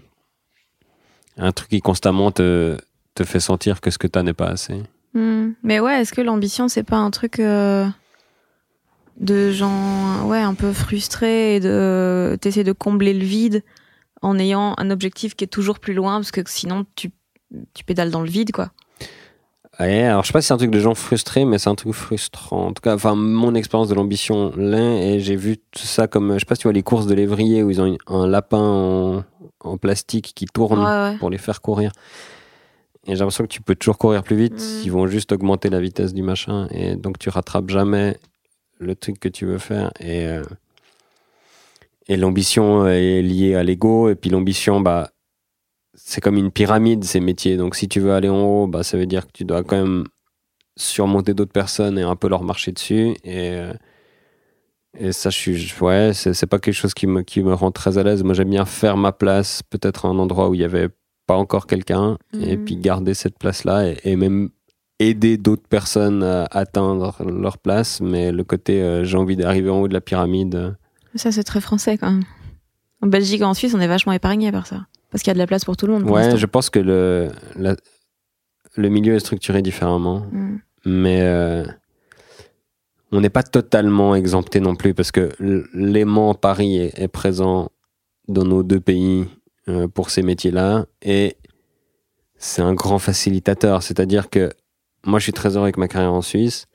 truc 1.56 1.70
qui 1.70 1.82
constamment 1.82 2.32
te, 2.32 2.78
fait 3.24 3.40
sentir 3.40 3.82
que 3.82 3.90
ce 3.92 3.98
que 3.98 4.08
tu 4.08 4.20
as 4.20 4.24
n'est 4.24 4.34
pas 4.34 4.50
assez. 4.50 4.82
Hmm. 5.14 5.52
Mais 5.64 5.80
ouais, 5.80 6.02
est-ce 6.02 6.14
que 6.14 6.22
l'ambition, 6.22 6.68
c'est 6.68 6.84
pas 6.84 6.98
un 6.98 7.12
truc 7.12 7.40
euh, 7.40 7.88
de 9.18 9.52
gens 9.52 10.26
ouais, 10.26 10.42
un 10.42 10.54
peu 10.54 10.74
frustrés 10.74 11.56
et 11.56 11.60
de 11.60 12.38
t'essaies 12.42 12.64
de 12.64 12.72
combler 12.72 13.14
le 13.14 13.24
vide 13.24 13.64
en 14.22 14.38
ayant 14.40 14.74
un 14.78 14.90
objectif 14.92 15.36
qui 15.36 15.44
est 15.44 15.48
toujours 15.48 15.80
plus 15.80 15.94
loin, 15.94 16.16
parce 16.16 16.32
que 16.32 16.42
sinon 16.46 16.86
tu, 16.96 17.12
tu 17.74 17.84
pédales 17.84 18.12
dans 18.12 18.22
le 18.22 18.30
vide, 18.30 18.52
quoi. 18.52 18.72
Ouais, 19.80 20.04
alors 20.04 20.22
je 20.24 20.28
sais 20.28 20.34
pas 20.34 20.42
si 20.42 20.48
c'est 20.48 20.54
un 20.54 20.58
truc 20.58 20.70
de 20.70 20.80
gens 20.80 20.94
frustrés, 20.96 21.46
mais 21.46 21.58
c'est 21.58 21.70
un 21.70 21.76
truc 21.76 21.94
frustrant. 21.94 22.68
En 22.68 22.74
tout 22.74 22.82
cas, 22.82 22.94
enfin, 22.94 23.16
mon 23.16 23.56
expérience 23.56 23.88
de 23.88 23.96
l'ambition, 23.96 24.52
l'un, 24.58 24.98
et 24.98 25.20
j'ai 25.22 25.36
vu 25.38 25.58
tout 25.58 25.86
ça 25.86 26.08
comme, 26.08 26.34
je 26.34 26.40
sais 26.40 26.46
pas 26.46 26.56
si 26.56 26.62
tu 26.62 26.68
vois 26.68 26.74
les 26.74 26.84
courses 26.84 27.08
de 27.08 27.16
lévrier 27.16 27.64
où 27.64 27.70
ils 27.72 27.82
ont 27.82 27.98
un 28.08 28.28
lapin 28.28 28.60
en, 28.60 29.24
en 29.62 29.78
plastique 29.78 30.34
qui 30.36 30.46
tourne 30.46 30.80
Ouais, 30.80 30.86
ouais. 31.12 31.18
pour 31.18 31.30
les 31.30 31.38
faire 31.38 31.62
courir. 31.62 31.92
Et 33.08 33.14
j'ai 33.14 33.20
l'impression 33.20 33.46
que 33.46 33.50
tu 33.50 33.62
peux 33.62 33.74
toujours 33.76 33.98
courir 33.98 34.24
plus 34.24 34.36
vite, 34.36 34.54
Mm. 34.60 34.82
ils 34.84 34.92
vont 34.92 35.08
juste 35.08 35.32
augmenter 35.32 35.70
la 35.70 35.80
vitesse 35.80 36.14
du 36.14 36.22
machin, 36.22 36.68
et 36.72 36.96
donc 36.96 37.18
tu 37.18 37.30
rattrapes 37.30 37.70
jamais 37.70 38.18
le 38.78 38.94
truc 38.96 39.20
que 39.20 39.30
tu 39.30 39.46
veux 39.46 39.58
faire. 39.58 39.92
Et, 40.02 40.26
euh, 40.28 40.44
et 42.08 42.18
l'ambition 42.18 42.86
est 42.88 43.22
liée 43.22 43.56
à 43.56 43.64
l'ego, 43.64 44.10
et 44.10 44.16
puis 44.16 44.30
l'ambition, 44.30 44.82
bah, 44.82 45.11
c'est 46.04 46.22
comme 46.22 46.38
une 46.38 46.52
pyramide, 46.52 47.04
ces 47.04 47.20
métiers. 47.20 47.58
Donc 47.58 47.76
si 47.76 47.88
tu 47.88 48.00
veux 48.00 48.14
aller 48.14 48.30
en 48.30 48.42
haut, 48.44 48.68
bah, 48.68 48.84
ça 48.84 48.98
veut 48.98 49.06
dire 49.06 49.26
que 49.28 49.32
tu 49.34 49.46
dois 49.46 49.64
quand 49.64 49.78
même 49.78 50.06
surmonter 50.78 51.34
d'autres 51.34 51.52
personnes 51.52 51.98
et 52.00 52.04
un 52.04 52.16
peu 52.16 52.28
leur 52.28 52.44
marcher 52.44 52.72
dessus. 52.72 53.16
Et, 53.24 53.52
euh, 53.52 53.74
et 54.98 55.12
ça, 55.12 55.30
je 55.30 55.38
suis, 55.38 55.74
ouais, 55.82 56.12
c'est 56.14 56.46
pas 56.48 56.60
quelque 56.60 56.74
chose 56.74 56.94
qui 56.94 57.08
me, 57.08 57.22
qui 57.22 57.42
me 57.42 57.54
rend 57.54 57.72
très 57.72 57.98
à 57.98 58.04
l'aise. 58.04 58.24
Moi, 58.24 58.34
j'aime 58.34 58.50
bien 58.50 58.66
faire 58.66 58.98
ma 58.98 59.12
place, 59.14 59.62
peut-être 59.70 60.06
à 60.06 60.10
un 60.10 60.18
endroit 60.20 60.50
où 60.50 60.54
il 60.54 60.62
y 60.62 60.66
avait 60.66 60.90
pas 61.28 61.36
encore 61.38 61.66
quelqu'un, 61.68 62.18
et 62.34 62.58
Mhm. 62.58 62.66
puis 62.66 62.76
garder 62.76 63.14
cette 63.14 63.38
place-là 63.40 63.88
et, 63.90 63.98
et 64.04 64.16
même 64.18 64.50
aider 65.00 65.38
d'autres 65.38 65.68
personnes 65.68 66.24
à 66.24 66.44
atteindre 66.52 67.16
leur 67.26 67.58
place. 67.58 68.02
Mais 68.02 68.32
le 68.34 68.44
côté, 68.44 68.82
euh, 68.82 69.04
j'ai 69.06 69.18
envie 69.18 69.38
d'arriver 69.38 69.70
en 69.70 69.80
haut 69.82 69.88
de 69.88 69.94
la 69.94 70.02
pyramide. 70.02 70.56
euh, 70.56 70.72
Ça, 71.16 71.32
c'est 71.32 71.44
très 71.44 71.62
français, 71.62 71.98
quand 71.98 72.12
même. 72.12 72.24
En 73.02 73.08
Belgique 73.08 73.42
et 73.42 73.46
en 73.46 73.54
Suisse, 73.54 73.74
on 73.74 73.80
est 73.80 73.88
vachement 73.88 74.14
épargné 74.14 74.52
par 74.52 74.68
ça. 74.68 74.86
Parce 75.12 75.22
qu'il 75.24 75.30
y 75.30 75.32
a 75.32 75.34
de 75.36 75.40
la 75.40 75.48
place 75.48 75.66
pour 75.66 75.78
tout 75.78 75.86
le 75.88 75.94
monde. 75.94 76.10
Ouais, 76.10 76.38
je 76.38 76.46
pense 76.46 76.70
que 76.70 76.80
le, 76.80 77.30
la- 77.56 77.76
le 78.76 78.90
milieu 78.90 79.16
est 79.16 79.20
structuré 79.20 79.62
différemment. 79.62 80.26
Mm. 80.32 80.58
mais 80.86 81.22
euh, 81.22 81.64
on 83.12 83.20
n'est 83.22 83.30
pas 83.30 83.44
totalement 83.44 84.16
exempté 84.16 84.60
non 84.62 84.76
plus 84.76 84.94
parce 84.94 85.12
que 85.12 85.32
l'aimant 85.74 86.34
Paris 86.34 86.78
est, 86.78 86.98
est 86.98 87.08
présent 87.10 87.70
dans 88.30 88.46
nos 88.46 88.64
deux 88.64 88.80
pays 88.80 89.26
euh, 89.68 89.88
pour 89.90 90.10
ces 90.10 90.22
métiers-là 90.24 90.86
et 91.02 91.36
c'est 92.38 92.62
un 92.62 92.74
grand 92.74 93.00
facilitateur. 93.00 93.84
C'est-à-dire 93.84 94.30
que 94.30 94.50
moi, 95.06 95.20
je 95.20 95.24
suis 95.24 95.34
très 95.34 95.56
heureux 95.58 95.66
avec 95.66 95.78
ma 95.78 95.88
carrière 95.90 96.14
en 96.14 96.22
Suisse. 96.22 96.68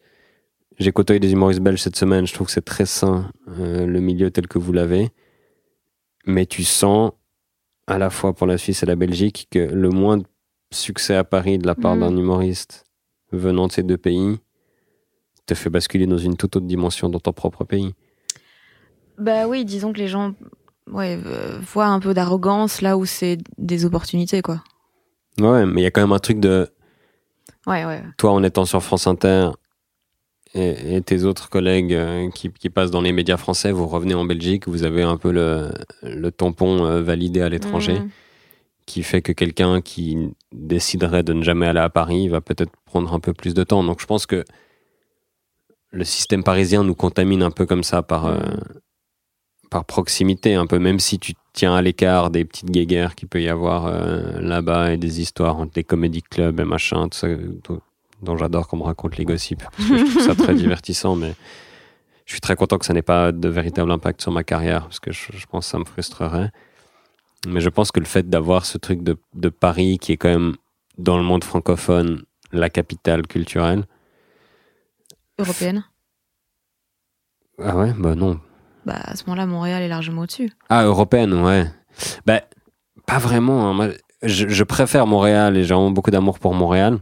J'ai 0.78 0.93
côtoyé 0.93 1.18
des 1.20 1.32
humoristes 1.32 1.61
belges 1.61 1.80
cette 1.80 1.97
semaine. 1.97 2.26
Je 2.26 2.34
trouve 2.34 2.49
que 2.49 2.53
c'est 2.53 2.61
très 2.64 2.84
sain 2.87 3.30
euh, 3.59 3.87
le 3.87 4.01
milieu 4.01 4.30
tel 4.30 4.47
que 4.47 4.59
vous 4.59 4.72
l'avez. 4.72 5.09
Mais 6.26 6.45
tu 6.45 6.62
sens 6.64 7.12
à 7.87 7.99
la 7.99 8.11
fois 8.11 8.32
pour 8.34 8.47
la 8.47 8.59
Suisse 8.59 8.82
et 8.82 8.87
la 8.87 8.97
Belgique 8.97 9.49
que 9.51 9.59
le 9.59 9.89
moins 9.91 10.18
de 10.18 10.24
succès 10.72 11.14
à 11.14 11.24
Paris 11.24 11.59
de 11.59 11.66
la 11.66 11.74
part 11.74 11.95
Mhm. 11.97 12.01
d'un 12.01 12.16
humoriste 12.16 12.84
venant 13.32 13.66
de 13.68 13.72
ces 13.72 13.82
deux 13.82 13.97
pays 13.99 14.39
te 15.47 15.55
fait 15.55 15.70
basculer 15.70 16.07
dans 16.07 16.18
une 16.18 16.37
toute 16.37 16.57
autre 16.57 16.66
dimension 16.66 17.09
dans 17.09 17.20
ton 17.20 17.32
propre 17.32 17.64
pays. 17.64 17.95
Bah 19.18 19.47
oui, 19.47 19.64
disons 19.64 19.93
que 19.93 19.99
les 19.99 20.09
gens 20.09 20.34
ouais, 20.93 21.18
voient 21.61 21.87
un 21.87 22.01
peu 22.01 22.12
d'arrogance 22.14 22.82
là 22.82 22.97
où 22.99 23.05
c'est 23.07 23.39
des 23.59 23.84
opportunités, 23.84 24.43
quoi. 24.43 24.62
Ouais, 25.41 25.64
mais 25.66 25.80
il 25.82 25.84
y 25.84 25.87
a 25.87 25.91
quand 25.91 26.01
même 26.03 26.12
un 26.12 26.18
truc 26.18 26.41
de 26.41 26.68
Ouais, 27.66 27.84
ouais. 27.84 28.03
toi 28.16 28.32
en 28.32 28.43
étant 28.43 28.64
sur 28.64 28.82
France 28.82 29.07
Inter 29.07 29.51
et, 30.57 30.96
et 30.96 31.00
tes 31.02 31.24
autres 31.24 31.48
collègues 31.50 31.92
euh, 31.94 32.30
qui, 32.30 32.50
qui 32.50 32.70
passent 32.70 32.90
dans 32.90 33.02
les 33.02 33.12
médias 33.12 33.36
français, 33.36 33.72
vous 33.72 33.86
revenez 33.86 34.14
en 34.14 34.24
Belgique, 34.24 34.66
vous 34.68 34.82
avez 34.84 35.02
un 35.02 35.16
peu 35.16 35.30
le, 35.32 35.70
le 36.02 36.30
tampon 36.30 36.84
euh, 36.84 37.02
validé 37.02 37.40
à 37.42 37.48
l'étranger 37.48 38.00
Mm. 38.00 38.09
qui 38.86 39.02
fait 39.02 39.20
que 39.22 39.32
quelqu'un 39.32 39.80
qui 39.80 40.16
déciderait 40.52 41.22
de 41.24 41.32
ne 41.32 41.42
jamais 41.42 41.66
aller 41.66 41.80
à 41.80 41.90
Paris 41.90 42.28
va 42.28 42.40
peut-être 42.40 42.72
prendre 42.84 43.12
un 43.12 43.20
peu 43.20 43.32
plus 43.32 43.52
de 43.54 43.64
temps. 43.64 43.82
Donc 43.84 44.00
je 44.00 44.07
pense 44.07 44.26
que 44.26 44.44
le 45.90 46.04
système 46.04 46.42
parisien 46.44 46.84
nous 46.84 46.94
contamine 46.94 47.42
un 47.42 47.50
peu 47.50 47.66
comme 47.66 47.82
ça 47.84 48.02
par, 48.02 48.26
euh, 48.26 48.38
par 49.70 49.84
proximité, 49.84 50.54
un 50.54 50.66
peu, 50.66 50.78
même 50.78 51.00
si 51.00 51.18
tu 51.18 51.32
tiens 51.52 51.74
à 51.74 51.82
l'écart 51.82 52.30
des 52.30 52.44
petites 52.44 52.70
guéguerres 52.70 53.14
qu'il 53.14 53.28
peut 53.28 53.42
y 53.42 53.48
avoir 53.48 53.86
euh, 53.86 54.40
là-bas 54.40 54.92
et 54.92 54.96
des 54.98 55.20
histoires 55.20 55.57
entre 55.59 55.72
les 55.76 55.84
comédie 55.84 56.22
clubs 56.22 56.61
et 56.61 56.64
machin, 56.64 57.09
tout 57.09 57.18
ça, 57.18 57.28
tout- 57.64 57.80
dont 58.23 58.37
j'adore 58.37 58.69
qu'on 58.69 58.77
me 58.79 58.83
raconte 58.83 59.17
les 59.17 59.25
gossips, 59.25 59.62
parce 59.62 59.89
que 59.89 59.99
je 59.99 60.05
trouve 60.11 60.23
ça 60.23 60.35
très 60.35 60.55
divertissant, 60.64 61.17
mais 61.17 61.35
je 62.25 62.33
suis 62.33 62.41
très 62.41 62.57
content 62.57 62.79
que 62.79 62.87
ça 62.87 62.93
n'ait 62.93 63.03
pas 63.03 63.33
de 63.33 63.49
véritable 63.49 63.91
impact 63.91 64.21
sur 64.23 64.33
ma 64.33 64.43
carrière, 64.45 64.83
parce 64.85 65.01
que 65.01 65.12
je, 65.12 65.33
je 65.35 65.47
pense 65.47 65.67
que 65.67 65.71
ça 65.71 65.79
me 65.79 65.85
frustrerait. 65.85 66.51
Mais 67.47 67.61
je 67.61 67.69
pense 67.69 67.93
que 67.93 68.01
le 68.01 68.07
fait 68.07 68.29
d'avoir 68.29 68.64
ce 68.67 68.79
truc 68.79 69.03
de, 69.03 69.17
de 69.35 69.49
Paris, 69.49 69.99
qui 70.01 70.12
est 70.12 70.17
quand 70.17 70.29
même, 70.31 70.57
dans 70.99 71.17
le 71.19 71.23
monde 71.23 71.45
francophone, 71.45 72.23
la 72.53 72.71
capitale 72.71 73.27
culturelle. 73.27 73.85
Européenne. 75.39 75.85
Ah 77.62 77.77
ouais, 77.77 77.93
bah 77.97 78.14
non. 78.14 78.41
Bah 78.85 78.95
à 78.97 79.17
ce 79.17 79.25
moment-là, 79.27 79.47
Montréal 79.47 79.83
est 79.83 79.89
largement 79.89 80.23
au-dessus. 80.23 80.51
Ah, 80.69 80.85
européenne, 80.85 81.35
ouais. 81.35 81.67
Bah, 82.25 82.43
pas 83.07 83.19
vraiment. 83.19 83.69
hein. 83.69 83.75
Moi, 83.75 83.89
je, 84.23 84.49
je 84.49 84.64
préfère 84.64 85.07
Montréal 85.07 85.57
et 85.57 85.64
j'ai 85.64 85.75
vraiment 85.75 85.91
beaucoup 85.91 86.11
d'amour 86.11 86.39
pour 86.39 86.55
Montréal. 86.55 86.99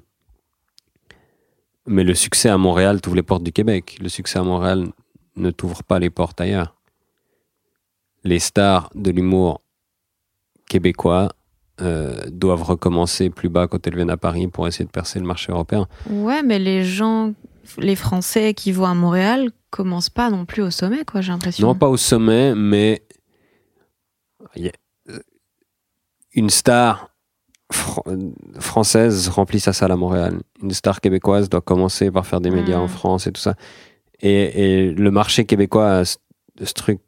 Mais 1.86 2.04
le 2.04 2.14
succès 2.14 2.48
à 2.48 2.56
Montréal 2.58 3.00
t'ouvre 3.00 3.16
les 3.16 3.22
portes 3.22 3.42
du 3.42 3.52
Québec. 3.52 3.98
Le 4.00 4.08
succès 4.08 4.38
à 4.38 4.42
Montréal 4.42 4.88
ne 5.36 5.50
t'ouvre 5.50 5.82
pas 5.82 5.98
les 5.98 6.10
portes 6.10 6.40
ailleurs. 6.40 6.74
Les 8.24 8.38
stars 8.38 8.90
de 8.94 9.10
l'humour 9.10 9.60
québécois 10.66 11.30
euh, 11.82 12.24
doivent 12.30 12.62
recommencer 12.62 13.28
plus 13.30 13.48
bas 13.50 13.66
quand 13.66 13.86
elles 13.86 13.96
viennent 13.96 14.10
à 14.10 14.16
Paris 14.16 14.48
pour 14.48 14.66
essayer 14.66 14.84
de 14.86 14.90
percer 14.90 15.18
le 15.18 15.26
marché 15.26 15.52
européen. 15.52 15.86
Ouais, 16.08 16.42
mais 16.42 16.58
les 16.58 16.84
gens, 16.84 17.34
les 17.78 17.96
Français 17.96 18.54
qui 18.54 18.72
vont 18.72 18.86
à 18.86 18.94
Montréal 18.94 19.50
commencent 19.70 20.08
pas 20.10 20.30
non 20.30 20.46
plus 20.46 20.62
au 20.62 20.70
sommet, 20.70 21.04
quoi, 21.04 21.20
j'ai 21.20 21.32
l'impression. 21.32 21.66
Non, 21.66 21.74
pas 21.74 21.88
au 21.88 21.96
sommet, 21.98 22.54
mais 22.54 23.02
a- 24.56 24.70
euh, 25.10 25.18
une 26.32 26.48
star 26.48 27.10
fran- 27.74 28.02
française 28.58 29.28
remplit 29.28 29.60
sa 29.60 29.72
salle 29.72 29.92
à 29.92 29.96
Montréal. 29.96 30.40
Une 30.62 30.70
star 30.72 31.00
québécoise 31.00 31.48
doit 31.48 31.60
commencer 31.60 32.10
par 32.10 32.26
faire 32.26 32.40
des 32.40 32.50
médias 32.50 32.78
Mm. 32.78 32.82
en 32.82 32.88
France 32.88 33.26
et 33.26 33.32
tout 33.32 33.40
ça. 33.40 33.54
Et, 34.22 34.30
et 34.86 34.90
le 34.92 35.10
marché 35.10 35.44
québécois 35.44 35.90
a 35.98 36.04
ce, 36.04 36.16
ce 36.62 36.72
truc 36.72 37.00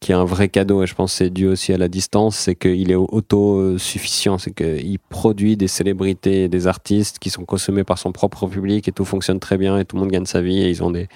qui 0.00 0.12
est 0.12 0.14
un 0.14 0.24
vrai 0.24 0.48
cadeau, 0.48 0.82
et 0.82 0.86
je 0.86 0.94
pense 0.94 1.10
que 1.12 1.18
c'est 1.18 1.30
dû 1.30 1.48
aussi 1.48 1.72
à 1.72 1.76
la 1.78 1.88
distance, 1.88 2.36
c'est 2.36 2.54
qu'il 2.54 2.90
est 2.92 2.94
autosuffisant, 2.94 4.38
c'est 4.38 4.52
qu'il 4.54 4.98
produit 5.00 5.56
des 5.56 5.66
célébrités, 5.66 6.44
et 6.44 6.48
des 6.48 6.66
artistes 6.68 7.18
qui 7.18 7.30
sont 7.30 7.44
consommés 7.44 7.82
par 7.84 7.98
son 7.98 8.12
propre 8.12 8.46
public 8.46 8.86
et 8.86 8.92
tout 8.92 9.04
fonctionne 9.04 9.40
très 9.40 9.56
bien 9.58 9.76
et 9.78 9.84
tout 9.84 9.96
le 9.96 10.00
monde 10.02 10.10
gagne 10.12 10.24
sa 10.26 10.40
vie 10.40 10.60
et 10.60 10.68
ils 10.70 10.82
ont 10.84 10.90
des 10.92 11.08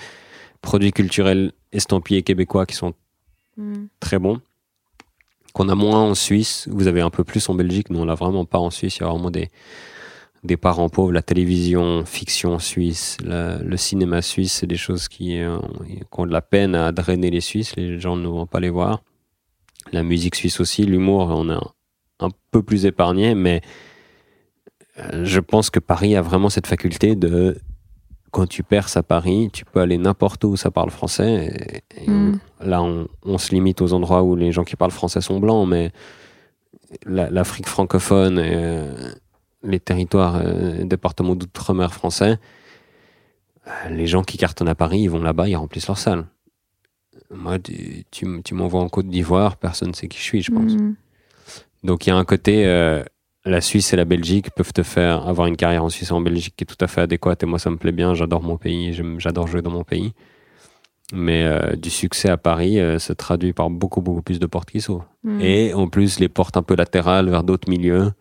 produits 0.62 0.92
culturels 0.92 1.52
estampillés 1.72 2.22
québécois 2.22 2.66
qui 2.66 2.74
sont 2.76 2.94
Mm. 3.58 3.84
très 4.00 4.18
bons. 4.18 4.40
Qu'on 5.52 5.68
a 5.68 5.74
moins 5.74 6.00
en 6.00 6.14
Suisse, 6.14 6.68
vous 6.70 6.86
avez 6.86 7.00
un 7.00 7.10
peu 7.10 7.24
plus 7.24 7.48
en 7.48 7.54
Belgique, 7.54 7.90
mais 7.90 7.98
on 7.98 8.04
l'a 8.04 8.14
vraiment 8.14 8.44
pas 8.44 8.58
en 8.58 8.70
Suisse. 8.70 8.96
Il 8.96 9.00
y 9.02 9.04
a 9.04 9.08
vraiment 9.08 9.30
des, 9.30 9.50
des 10.44 10.56
parents 10.56 10.88
pauvres. 10.88 11.12
La 11.12 11.22
télévision, 11.22 12.04
fiction 12.04 12.58
suisse, 12.58 13.18
le 13.24 13.76
cinéma 13.76 14.22
suisse, 14.22 14.52
c'est 14.52 14.66
des 14.66 14.76
choses 14.76 15.08
qui, 15.08 15.38
euh, 15.40 15.58
qui 15.86 16.02
ont 16.18 16.26
de 16.26 16.32
la 16.32 16.42
peine 16.42 16.74
à 16.74 16.92
drainer 16.92 17.30
les 17.30 17.40
Suisses. 17.40 17.76
Les 17.76 18.00
gens 18.00 18.16
ne 18.16 18.26
vont 18.26 18.46
pas 18.46 18.60
les 18.60 18.70
voir. 18.70 19.02
La 19.92 20.02
musique 20.02 20.36
suisse 20.36 20.60
aussi, 20.60 20.84
l'humour, 20.84 21.28
on 21.30 21.50
est 21.50 21.54
un, 21.54 21.72
un 22.20 22.30
peu 22.50 22.62
plus 22.62 22.86
épargné, 22.86 23.34
mais 23.34 23.60
euh, 24.98 25.24
je 25.24 25.40
pense 25.40 25.70
que 25.70 25.80
Paris 25.80 26.16
a 26.16 26.22
vraiment 26.22 26.48
cette 26.48 26.66
faculté 26.66 27.16
de 27.16 27.58
quand 28.32 28.46
tu 28.48 28.62
perces 28.64 28.96
à 28.96 29.02
Paris, 29.04 29.50
tu 29.52 29.64
peux 29.64 29.80
aller 29.80 29.98
n'importe 29.98 30.42
où 30.44 30.56
ça 30.56 30.70
parle 30.72 30.90
français. 30.90 31.82
Et, 31.96 32.04
et 32.06 32.10
Mm. 32.10 32.40
on- 32.60 32.66
là, 32.66 32.82
on, 32.82 33.06
on 33.24 33.38
se 33.38 33.54
limite 33.54 33.80
aux 33.82 33.92
endroits 33.92 34.22
où 34.24 34.34
les 34.34 34.50
gens 34.52 34.64
qui 34.64 34.74
parlent 34.74 34.90
français 34.90 35.20
sont 35.20 35.38
blancs, 35.38 35.68
mais 35.68 35.92
la- 37.06 37.30
l'Afrique 37.30 37.68
francophone 37.68 38.38
et 38.38 38.52
euh, 38.54 39.12
les 39.62 39.78
territoires, 39.80 40.40
euh, 40.44 40.82
départements 40.84 41.36
d'outre-mer 41.36 41.92
français, 41.94 42.38
euh, 43.68 43.88
les 43.90 44.06
gens 44.06 44.22
qui 44.24 44.38
cartonnent 44.38 44.68
à 44.68 44.74
Paris, 44.74 45.00
ils 45.02 45.10
vont 45.10 45.22
là-bas, 45.22 45.48
ils 45.48 45.56
remplissent 45.56 45.86
leur 45.88 45.98
salle. 45.98 46.24
Moi, 47.30 47.58
tu, 47.58 48.04
tu 48.10 48.24
m- 48.24 48.42
tu 48.42 48.54
m'envoies 48.54 48.80
en 48.80 48.88
Côte 48.88 49.08
d'Ivoire, 49.08 49.56
personne 49.56 49.88
ne 49.90 49.94
sait 49.94 50.08
qui 50.08 50.18
je 50.18 50.22
suis, 50.24 50.42
je 50.42 50.50
pense. 50.50 50.72
Mm. 50.72 50.94
Donc 51.84 52.06
il 52.06 52.10
y 52.10 52.12
a 52.12 52.16
un 52.16 52.24
côté, 52.24 52.66
euh, 52.66 53.02
la 53.44 53.60
Suisse 53.60 53.92
et 53.92 53.96
la 53.96 54.04
Belgique 54.04 54.50
peuvent 54.50 54.72
te 54.72 54.82
faire 54.82 55.26
avoir 55.28 55.48
une 55.48 55.56
carrière 55.56 55.84
en 55.84 55.88
Suisse 55.88 56.10
et 56.10 56.12
en 56.12 56.20
Belgique 56.20 56.54
qui 56.56 56.64
est 56.64 56.66
tout 56.66 56.82
à 56.82 56.86
fait 56.86 57.00
adéquate. 57.00 57.42
Et 57.42 57.46
moi, 57.46 57.58
ça 57.58 57.70
me 57.70 57.76
plaît 57.76 57.92
bien. 57.92 58.14
J'adore 58.14 58.42
mon 58.42 58.56
pays. 58.56 58.98
J'adore 59.18 59.48
jouer 59.48 59.62
dans 59.62 59.70
mon 59.70 59.84
pays. 59.84 60.12
Mais 61.12 61.42
euh, 61.42 61.74
du 61.76 61.90
succès 61.90 62.28
à 62.28 62.36
Paris 62.36 62.80
euh, 62.80 62.98
se 62.98 63.12
traduit 63.12 63.52
par 63.52 63.68
beaucoup, 63.68 64.00
beaucoup 64.00 64.22
plus 64.22 64.38
de 64.38 64.46
portes 64.46 64.70
qui 64.70 64.80
s'ouvrent. 64.80 65.06
Mm. 65.24 65.40
Et 65.40 65.74
en 65.74 65.88
plus, 65.88 66.20
les 66.20 66.28
portes 66.28 66.56
un 66.56 66.62
peu 66.62 66.76
latérales 66.76 67.28
vers 67.28 67.42
d'autres 67.42 67.68
milieux. 67.68 68.12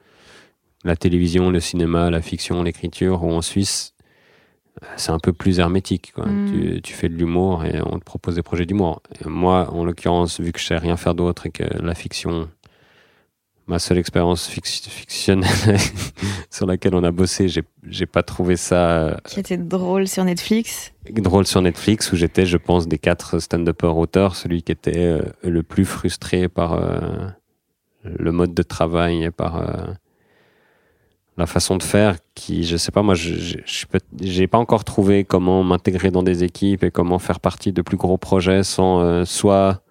La 0.84 0.96
télévision, 0.96 1.52
le 1.52 1.60
cinéma, 1.60 2.10
la 2.10 2.22
fiction, 2.22 2.64
l'écriture. 2.64 3.24
Ou 3.24 3.32
en 3.32 3.42
Suisse, 3.42 3.94
c'est 4.98 5.12
un 5.12 5.20
peu 5.20 5.34
plus 5.34 5.60
hermétique. 5.60 6.14
Quoi. 6.16 6.26
Mm. 6.26 6.52
Tu, 6.52 6.82
tu 6.82 6.94
fais 6.94 7.10
de 7.10 7.16
l'humour 7.16 7.64
et 7.64 7.80
on 7.86 8.00
te 8.00 8.04
propose 8.04 8.36
des 8.36 8.44
projets 8.44 8.66
d'humour. 8.66 9.04
Moi, 9.26 9.70
en 9.72 9.86
l'occurrence, 9.86 10.42
vu 10.42 10.52
que 10.52 10.60
je 10.60 10.66
sais 10.66 10.78
rien 10.78 10.98
faire 10.98 11.14
d'autre 11.14 11.46
et 11.46 11.52
que 11.52 11.64
la 11.64 11.94
fiction 11.94 12.50
ma 13.72 13.80
seule 13.80 13.98
expérience 13.98 14.48
fictionnelle 14.48 15.50
sur 16.50 16.66
laquelle 16.66 16.94
on 16.94 17.04
a 17.06 17.12
bossé, 17.12 17.48
j'ai, 17.48 18.06
pas 18.06 18.22
trouvé 18.22 18.58
ça. 18.58 19.18
Qui 19.26 19.40
était 19.40 19.58
drôle 19.58 20.10
sur 20.10 20.26
Netflix. 20.26 20.92
Drôle 21.10 21.48
sur 21.48 21.62
Netflix, 21.62 22.12
où 22.12 22.18
j'étais, 22.18 22.46
je 22.46 22.58
pense, 22.58 22.90
des 22.90 22.98
quatre 22.98 23.40
stand-uppers 23.40 23.96
auteurs, 23.96 24.36
celui 24.36 24.62
qui 24.62 24.74
était 24.74 24.98
euh, 24.98 25.22
le 25.44 25.64
plus 25.64 25.86
frustré 25.86 26.50
par 26.50 26.74
euh, 26.74 27.00
le 28.04 28.32
mode 28.34 28.54
de 28.54 28.62
travail 28.62 29.24
et 29.24 29.32
par 29.32 29.56
euh, 29.58 29.94
la 31.38 31.46
façon 31.46 31.78
de 31.78 31.84
faire, 31.84 32.18
qui, 32.36 32.66
je 32.66 32.76
sais 32.76 32.92
pas, 32.92 33.04
moi, 33.04 33.16
j'ai 33.16 34.48
pas 34.48 34.58
encore 34.58 34.84
trouvé 34.84 35.24
comment 35.24 35.64
m'intégrer 35.64 36.12
dans 36.12 36.24
des 36.24 36.44
équipes 36.44 36.84
et 36.84 36.92
comment 36.92 37.20
faire 37.20 37.40
partie 37.40 37.72
de 37.72 37.82
plus 37.82 37.98
gros 37.98 38.18
projets 38.18 38.64
sans 38.64 39.24
soit 39.24 39.82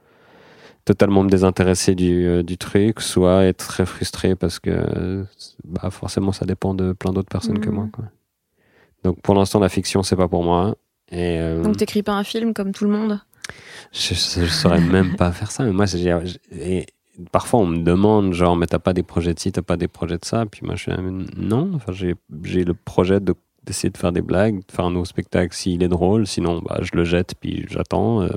totalement 0.84 1.22
me 1.22 1.28
désintéresser 1.28 1.94
du, 1.94 2.26
euh, 2.26 2.42
du, 2.42 2.56
truc, 2.58 3.00
soit 3.00 3.44
être 3.44 3.66
très 3.66 3.86
frustré 3.86 4.34
parce 4.34 4.58
que 4.58 5.24
bah, 5.64 5.90
forcément 5.90 6.32
ça 6.32 6.46
dépend 6.46 6.74
de 6.74 6.92
plein 6.92 7.12
d'autres 7.12 7.28
personnes 7.28 7.60
que 7.60 7.70
moi. 7.70 7.84
Mm. 7.84 7.90
Quoi. 7.90 8.04
Donc 9.04 9.20
pour 9.20 9.34
l'instant 9.34 9.60
la 9.60 9.68
fiction 9.68 10.02
c'est 10.02 10.16
pas 10.16 10.28
pour 10.28 10.42
moi. 10.42 10.76
Et, 11.10 11.38
euh, 11.38 11.62
Donc 11.62 11.76
t'écris 11.76 12.02
pas 12.02 12.12
un 12.12 12.24
film 12.24 12.54
comme 12.54 12.72
tout 12.72 12.84
le 12.84 12.90
monde? 12.90 13.20
Je, 13.92 14.14
je, 14.14 14.46
saurais 14.46 14.80
même 14.80 15.16
pas 15.16 15.32
faire 15.32 15.50
ça. 15.50 15.64
Mais 15.64 15.72
moi 15.72 15.86
et 16.52 16.86
parfois 17.32 17.60
on 17.60 17.66
me 17.66 17.82
demande 17.82 18.32
genre 18.32 18.56
mais 18.56 18.66
t'as 18.66 18.78
pas 18.78 18.92
des 18.92 19.02
projets 19.02 19.34
de 19.34 19.40
ci, 19.40 19.52
t'as 19.52 19.62
pas 19.62 19.76
des 19.76 19.88
projets 19.88 20.18
de 20.18 20.24
ça. 20.24 20.46
Puis 20.46 20.62
moi 20.64 20.76
je 20.76 20.82
suis 20.82 20.92
non. 21.36 21.72
Enfin 21.74 21.92
j'ai 21.92 22.64
le 22.64 22.74
projet 22.74 23.20
de 23.20 23.34
d'essayer 23.64 23.90
de 23.90 23.98
faire 23.98 24.12
des 24.12 24.22
blagues, 24.22 24.60
de 24.66 24.72
faire 24.72 24.86
un 24.86 24.90
nouveau 24.90 25.04
spectacle 25.04 25.54
s'il 25.54 25.82
est 25.82 25.88
drôle. 25.88 26.26
Sinon 26.26 26.60
bah 26.60 26.78
je 26.80 26.92
le 26.94 27.04
jette 27.04 27.34
puis 27.40 27.66
j'attends. 27.68 28.22
Euh, 28.22 28.28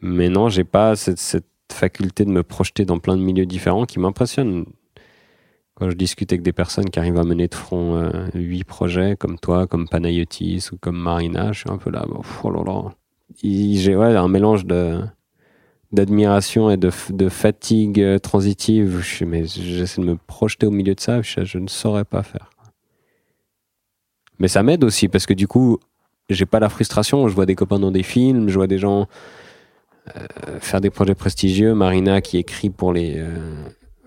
mais 0.00 0.28
non, 0.28 0.48
j'ai 0.48 0.64
pas 0.64 0.96
cette, 0.96 1.44
faculté 1.72 2.24
de 2.24 2.30
me 2.30 2.44
projeter 2.44 2.84
dans 2.84 3.00
plein 3.00 3.16
de 3.16 3.22
milieux 3.22 3.44
différents 3.44 3.86
qui 3.86 3.98
m'impressionne. 3.98 4.66
Quand 5.74 5.90
je 5.90 5.96
discute 5.96 6.32
avec 6.32 6.42
des 6.42 6.52
personnes 6.52 6.88
qui 6.88 6.98
arrivent 6.98 7.18
à 7.18 7.24
mener 7.24 7.48
de 7.48 7.54
front 7.54 7.96
euh, 7.96 8.28
huit 8.34 8.64
projets, 8.64 9.16
comme 9.16 9.38
toi, 9.38 9.66
comme 9.66 9.88
Panayotis 9.88 10.68
ou 10.72 10.76
comme 10.78 10.96
Marina, 10.96 11.52
je 11.52 11.60
suis 11.60 11.70
un 11.70 11.76
peu 11.76 11.90
là, 11.90 12.06
oh 12.44 12.50
là 12.50 12.62
là. 12.64 12.94
J'ai 13.42 13.96
ouais, 13.96 14.16
un 14.16 14.28
mélange 14.28 14.64
de 14.64 15.00
d'admiration 15.92 16.70
et 16.70 16.76
de, 16.76 16.90
de, 17.10 17.28
fatigue 17.28 18.00
euh, 18.00 18.18
transitive. 18.18 19.00
Je, 19.00 19.24
mais 19.24 19.46
j'essaie 19.46 20.00
de 20.00 20.06
me 20.06 20.16
projeter 20.16 20.66
au 20.66 20.70
milieu 20.70 20.94
de 20.94 21.00
ça, 21.00 21.22
je, 21.22 21.44
je 21.44 21.58
ne 21.58 21.68
saurais 21.68 22.04
pas 22.04 22.22
faire. 22.22 22.50
Mais 24.38 24.48
ça 24.48 24.62
m'aide 24.62 24.84
aussi 24.84 25.08
parce 25.08 25.26
que 25.26 25.34
du 25.34 25.48
coup, 25.48 25.78
j'ai 26.28 26.46
pas 26.46 26.60
la 26.60 26.68
frustration. 26.68 27.28
Je 27.28 27.34
vois 27.34 27.46
des 27.46 27.54
copains 27.54 27.78
dans 27.78 27.90
des 27.90 28.02
films, 28.02 28.48
je 28.48 28.54
vois 28.54 28.66
des 28.66 28.78
gens 28.78 29.06
faire 30.60 30.80
des 30.80 30.90
projets 30.90 31.14
prestigieux. 31.14 31.74
Marina 31.74 32.20
qui 32.20 32.38
écrit 32.38 32.70
pour 32.70 32.92
les, 32.92 33.22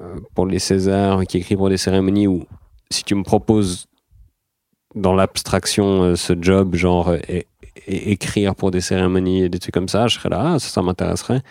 euh, 0.01 0.15
pour 0.33 0.45
les 0.45 0.59
Césars, 0.59 1.25
qui 1.25 1.37
écrit 1.37 1.57
pour 1.57 1.69
des 1.69 1.77
cérémonies 1.77 2.27
où 2.27 2.45
si 2.89 3.03
tu 3.03 3.15
me 3.15 3.23
proposes 3.23 3.87
dans 4.95 5.13
l'abstraction 5.13 6.03
euh, 6.03 6.15
ce 6.15 6.33
job, 6.39 6.75
genre 6.75 7.13
écrire 7.87 8.55
pour 8.55 8.71
des 8.71 8.81
cérémonies 8.81 9.43
et 9.43 9.49
des 9.49 9.59
trucs 9.59 9.73
comme 9.73 9.89
ça, 9.89 10.07
je 10.07 10.15
serais 10.15 10.29
là, 10.29 10.53
ah, 10.55 10.59
ça, 10.59 10.81
m'intéresserait. 10.81 11.41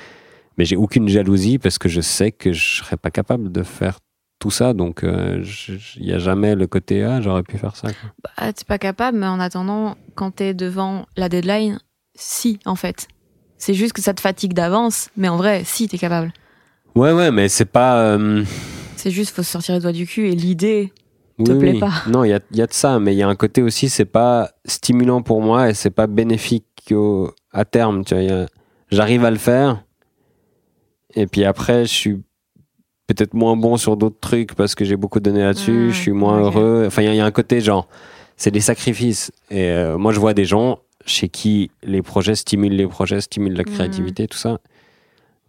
Mais 0.56 0.64
j'ai 0.64 0.76
aucune 0.76 1.08
jalousie 1.08 1.58
parce 1.58 1.78
que 1.78 1.88
je 1.88 2.00
sais 2.00 2.32
que 2.32 2.52
je 2.52 2.82
serais 2.82 2.96
pas 2.96 3.10
capable 3.10 3.52
de 3.52 3.62
faire 3.62 3.98
tout 4.38 4.50
ça. 4.50 4.72
Donc, 4.72 5.02
il 5.04 6.02
n'y 6.02 6.12
a 6.12 6.18
jamais 6.18 6.54
le 6.54 6.66
côté 6.66 7.04
Ah, 7.04 7.20
j'aurais 7.20 7.42
pu 7.42 7.58
faire 7.58 7.76
ça. 7.76 7.88
Bah, 8.24 8.52
tu 8.52 8.64
pas 8.64 8.78
capable, 8.78 9.18
mais 9.18 9.26
en 9.26 9.40
attendant, 9.40 9.96
quand 10.14 10.36
tu 10.36 10.44
es 10.44 10.54
devant 10.54 11.06
la 11.16 11.28
deadline, 11.28 11.80
si, 12.14 12.58
en 12.64 12.74
fait. 12.74 13.08
C'est 13.58 13.74
juste 13.74 13.92
que 13.92 14.00
ça 14.00 14.14
te 14.14 14.20
fatigue 14.20 14.52
d'avance, 14.52 15.10
mais 15.16 15.28
en 15.28 15.36
vrai, 15.36 15.62
si, 15.64 15.88
t'es 15.88 15.98
capable. 15.98 16.32
Ouais, 16.94 17.12
ouais, 17.12 17.30
mais 17.30 17.48
c'est 17.48 17.64
pas. 17.64 18.00
Euh, 18.02 18.44
c'est 18.96 19.10
juste, 19.10 19.34
faut 19.34 19.42
se 19.42 19.50
sortir 19.50 19.74
les 19.74 19.80
doigts 19.80 19.92
du 19.92 20.06
cul 20.06 20.28
et 20.28 20.34
l'idée 20.34 20.92
te 21.44 21.52
plaît 21.52 21.78
pas. 21.78 21.92
Non, 22.08 22.24
il 22.24 22.30
y 22.30 22.32
a, 22.32 22.40
y 22.52 22.62
a, 22.62 22.66
de 22.66 22.72
ça, 22.72 22.98
mais 22.98 23.14
il 23.14 23.18
y 23.18 23.22
a 23.22 23.28
un 23.28 23.36
côté 23.36 23.62
aussi, 23.62 23.88
c'est 23.88 24.04
pas 24.04 24.50
stimulant 24.64 25.22
pour 25.22 25.40
moi 25.40 25.70
et 25.70 25.74
c'est 25.74 25.90
pas 25.90 26.06
bénéfique 26.06 26.66
au, 26.90 27.30
à 27.52 27.64
terme. 27.64 28.04
Tu 28.04 28.14
vois, 28.14 28.46
j'arrive 28.90 29.24
à 29.24 29.30
le 29.30 29.38
faire 29.38 29.82
et 31.14 31.26
puis 31.26 31.44
après, 31.44 31.84
je 31.84 31.92
suis 31.92 32.22
peut-être 33.06 33.34
moins 33.34 33.56
bon 33.56 33.76
sur 33.76 33.96
d'autres 33.96 34.20
trucs 34.20 34.54
parce 34.54 34.74
que 34.74 34.84
j'ai 34.84 34.96
beaucoup 34.96 35.20
donné 35.20 35.40
là-dessus, 35.40 35.88
mmh, 35.88 35.90
je 35.90 35.96
suis 35.96 36.12
moins 36.12 36.40
heureux. 36.40 36.84
Enfin, 36.86 37.02
il 37.02 37.14
y, 37.14 37.20
a 37.20 37.24
un 37.24 37.30
côté 37.30 37.60
genre, 37.60 37.88
c'est 38.36 38.50
des 38.50 38.60
sacrifices. 38.60 39.32
Et 39.50 39.70
euh, 39.70 39.96
moi, 39.96 40.12
je 40.12 40.20
vois 40.20 40.34
des 40.34 40.44
gens 40.44 40.80
chez 41.08 41.28
qui 41.28 41.70
les 41.82 42.02
projets 42.02 42.34
stimulent 42.34 42.76
les 42.76 42.86
projets, 42.86 43.20
stimulent 43.20 43.56
la 43.56 43.64
créativité, 43.64 44.26
tout 44.26 44.38
ça. 44.38 44.58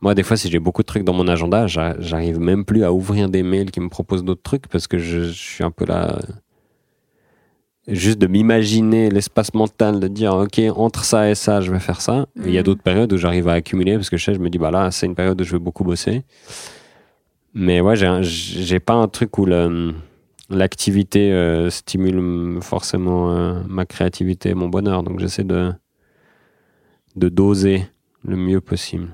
Moi, 0.02 0.16
des 0.16 0.24
fois, 0.24 0.38
si 0.38 0.50
j'ai 0.50 0.60
beaucoup 0.60 0.82
de 0.82 0.88
trucs 0.88 1.04
dans 1.04 1.14
mon 1.14 1.28
agenda, 1.28 1.68
j'arrive 1.68 2.40
même 2.40 2.64
plus 2.64 2.84
à 2.84 2.94
ouvrir 2.94 3.30
des 3.30 3.44
mails 3.44 3.70
qui 3.70 3.82
me 3.82 3.90
proposent 3.90 4.24
d'autres 4.24 4.42
trucs 4.42 4.68
parce 4.68 4.88
que 4.88 4.98
je, 4.98 5.30
suis 5.30 5.64
un 5.64 5.72
peu 5.72 5.86
là. 5.86 6.20
Juste 7.88 8.20
de 8.20 8.28
m'imaginer 8.28 9.10
l'espace 9.10 9.54
mental, 9.54 10.00
de 10.00 10.08
dire, 10.08 10.36
OK, 10.36 10.62
entre 10.76 11.04
ça 11.04 11.30
et 11.30 11.36
ça, 11.36 11.60
je 11.60 11.72
vais 11.72 11.80
faire 11.80 12.02
ça. 12.02 12.28
Il 12.46 12.52
y 12.52 12.58
a 12.58 12.64
d'autres 12.64 12.84
périodes 12.84 13.12
où 13.12 13.18
j'arrive 13.18 13.48
à 13.48 13.54
accumuler 13.54 13.96
parce 13.96 14.10
que 14.12 14.18
je 14.18 14.26
sais, 14.26 14.34
je 14.36 14.40
me 14.40 14.50
dis, 14.50 14.60
bah 14.60 14.70
là, 14.70 14.92
c'est 14.92 15.08
une 15.08 15.16
période 15.16 15.42
où 15.42 15.44
je 15.44 15.52
vais 15.54 15.60
beaucoup 15.60 15.84
bosser. 15.84 16.24
Mais 17.56 17.82
ouais, 17.82 17.96
j'ai 18.22 18.80
pas 18.80 18.94
un 18.94 19.08
truc 19.08 19.38
où 19.40 19.46
le 19.46 19.96
l'activité 20.50 21.32
euh, 21.32 21.70
stimule 21.70 22.62
forcément 22.62 23.32
euh, 23.32 23.62
ma 23.68 23.86
créativité 23.86 24.50
et 24.50 24.54
mon 24.54 24.70
bonheur. 24.70 25.04
Donc 25.04 25.20
j'essaie 25.20 25.44
de, 25.44 25.72
de 27.16 27.30
doser 27.30 27.86
le 28.24 28.36
mieux 28.36 28.62
possible. 28.62 29.10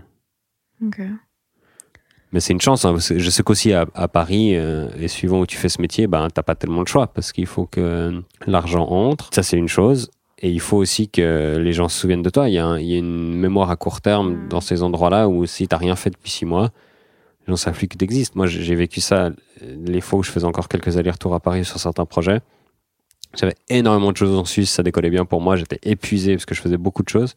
Mais 2.32 2.40
c'est 2.40 2.54
une 2.54 2.62
chance. 2.62 2.86
Hein, 2.86 2.98
je 2.98 3.30
sais 3.30 3.44
qu'aussi 3.44 3.74
à, 3.74 3.86
Paris, 4.08 4.56
euh, 4.56 4.90
et 5.00 5.08
suivant 5.08 5.40
où 5.40 5.46
tu 5.46 5.58
fais 5.58 5.70
ce 5.70 5.82
métier, 5.82 6.08
ben, 6.08 6.28
t'as 6.34 6.44
pas 6.44 6.56
tellement 6.56 6.84
de 6.84 6.88
choix 6.88 7.08
parce 7.08 7.32
qu'il 7.32 7.46
faut 7.46 7.66
que 7.66 8.22
l'argent 8.46 8.86
entre. 8.88 9.30
Ça, 9.34 9.44
c'est 9.44 9.58
une 9.58 9.70
chose. 9.70 10.12
Et 10.40 10.50
il 10.50 10.60
faut 10.60 10.78
aussi 10.78 11.08
que 11.08 11.58
les 11.58 11.72
gens 11.72 11.88
se 11.88 11.98
souviennent 11.98 12.22
de 12.22 12.30
toi. 12.30 12.50
Il 12.50 12.54
y 12.54 12.60
a, 12.60 12.78
il 12.78 12.88
y 12.88 12.96
a 12.96 12.98
une 12.98 13.36
mémoire 13.36 13.70
à 13.70 13.78
court 13.78 14.02
terme 14.02 14.34
mm. 14.34 14.48
dans 14.50 14.60
ces 14.60 14.84
endroits-là 14.84 15.30
où 15.30 15.46
si 15.46 15.68
t'as 15.68 15.78
rien 15.78 15.96
fait 15.96 16.10
depuis 16.10 16.30
six 16.30 16.46
mois, 16.46 16.72
gens 17.48 17.56
savent 17.56 17.78
plus 17.78 17.88
que 17.88 17.98
t'existes. 17.98 18.36
Moi, 18.36 18.48
j'ai 18.48 18.76
vécu 18.76 19.02
ça 19.02 19.32
les 19.62 20.02
fois 20.02 20.20
où 20.20 20.24
je 20.24 20.32
faisais 20.32 20.46
encore 20.46 20.68
quelques 20.68 20.98
allers-retours 20.98 21.34
à 21.34 21.40
Paris 21.40 21.66
sur 21.66 21.80
certains 21.80 22.06
projets. 22.06 22.42
J'avais 23.36 23.56
énormément 23.70 24.12
de 24.12 24.18
choses 24.18 24.38
en 24.38 24.46
Suisse, 24.46 24.72
ça 24.72 24.84
décollait 24.84 25.10
bien 25.10 25.26
pour 25.26 25.42
moi. 25.42 25.56
J'étais 25.56 25.80
épuisé 25.84 26.36
parce 26.36 26.46
que 26.46 26.56
je 26.56 26.62
faisais 26.62 26.78
beaucoup 26.78 27.04
de 27.04 27.10
choses. 27.10 27.36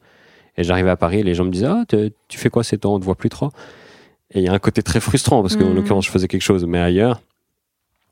Et 0.56 0.64
j'arrivais 0.64 0.90
à 0.90 0.96
Paris, 0.96 1.20
et 1.20 1.22
les 1.22 1.34
gens 1.34 1.44
me 1.44 1.50
disaient 1.50 1.66
Ah, 1.66 1.84
tu 1.86 2.38
fais 2.38 2.50
quoi 2.50 2.64
ces 2.64 2.78
temps? 2.78 2.94
On 2.94 3.00
te 3.00 3.04
voit 3.04 3.14
plus 3.14 3.28
trop. 3.28 3.50
Et 4.32 4.40
il 4.40 4.44
y 4.44 4.48
a 4.48 4.52
un 4.52 4.58
côté 4.58 4.82
très 4.82 5.00
frustrant 5.00 5.40
parce 5.40 5.56
qu'en 5.56 5.70
mmh. 5.70 5.74
l'occurrence, 5.74 6.06
je 6.06 6.10
faisais 6.10 6.28
quelque 6.28 6.42
chose, 6.42 6.66
mais 6.66 6.78
ailleurs. 6.78 7.20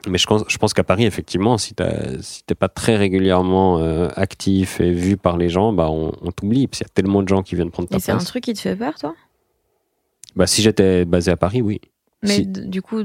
Mais 0.07 0.19
je 0.19 0.27
pense, 0.27 0.45
je 0.47 0.57
pense 0.59 0.73
qu'à 0.73 0.85
Paris, 0.85 1.05
effectivement, 1.05 1.59
si 1.59 1.75
tu 1.75 1.83
si 2.21 2.45
t'es 2.45 2.55
pas 2.55 2.69
très 2.69 2.97
régulièrement 2.97 3.81
euh, 3.81 4.09
actif 4.15 4.81
et 4.81 4.93
vu 4.93 5.17
par 5.17 5.37
les 5.37 5.49
gens, 5.49 5.73
bah 5.73 5.91
on, 5.91 6.13
t'oublie. 6.31 6.69
Parce 6.69 6.79
qu'il 6.79 6.87
y 6.87 6.91
a 6.91 6.95
tellement 6.95 7.23
de 7.23 7.29
gens 7.29 7.43
qui 7.43 7.57
viennent 7.57 7.71
prendre 7.71 7.89
ta 7.89 7.97
et 7.97 7.99
place. 7.99 8.05
c'est 8.05 8.13
un 8.13 8.25
truc 8.25 8.45
qui 8.45 8.55
te 8.55 8.61
fait 8.61 8.77
peur, 8.77 8.95
toi? 8.99 9.15
Bah, 10.37 10.47
si 10.47 10.63
j'étais 10.63 11.05
basé 11.05 11.31
à 11.31 11.37
Paris, 11.37 11.63
oui. 11.63 11.81
Mais 12.23 12.41
du 12.43 12.83
coup, 12.83 13.05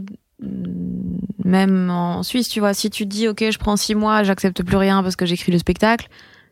même 1.44 1.90
en 1.90 2.24
Suisse, 2.24 2.50
tu 2.50 2.60
vois, 2.60 2.74
si 2.74 2.90
tu 2.90 3.06
dis, 3.06 3.28
OK, 3.28 3.44
je 3.50 3.58
prends 3.58 3.78
six 3.78 3.96
mois, 3.96 4.24
j'accepte 4.24 4.64
plus 4.64 4.78
rien 4.78 5.02
parce 5.02 5.16
que 5.16 5.26
j'écris 5.26 5.52
le 5.52 5.58
spectacle, 5.58 6.08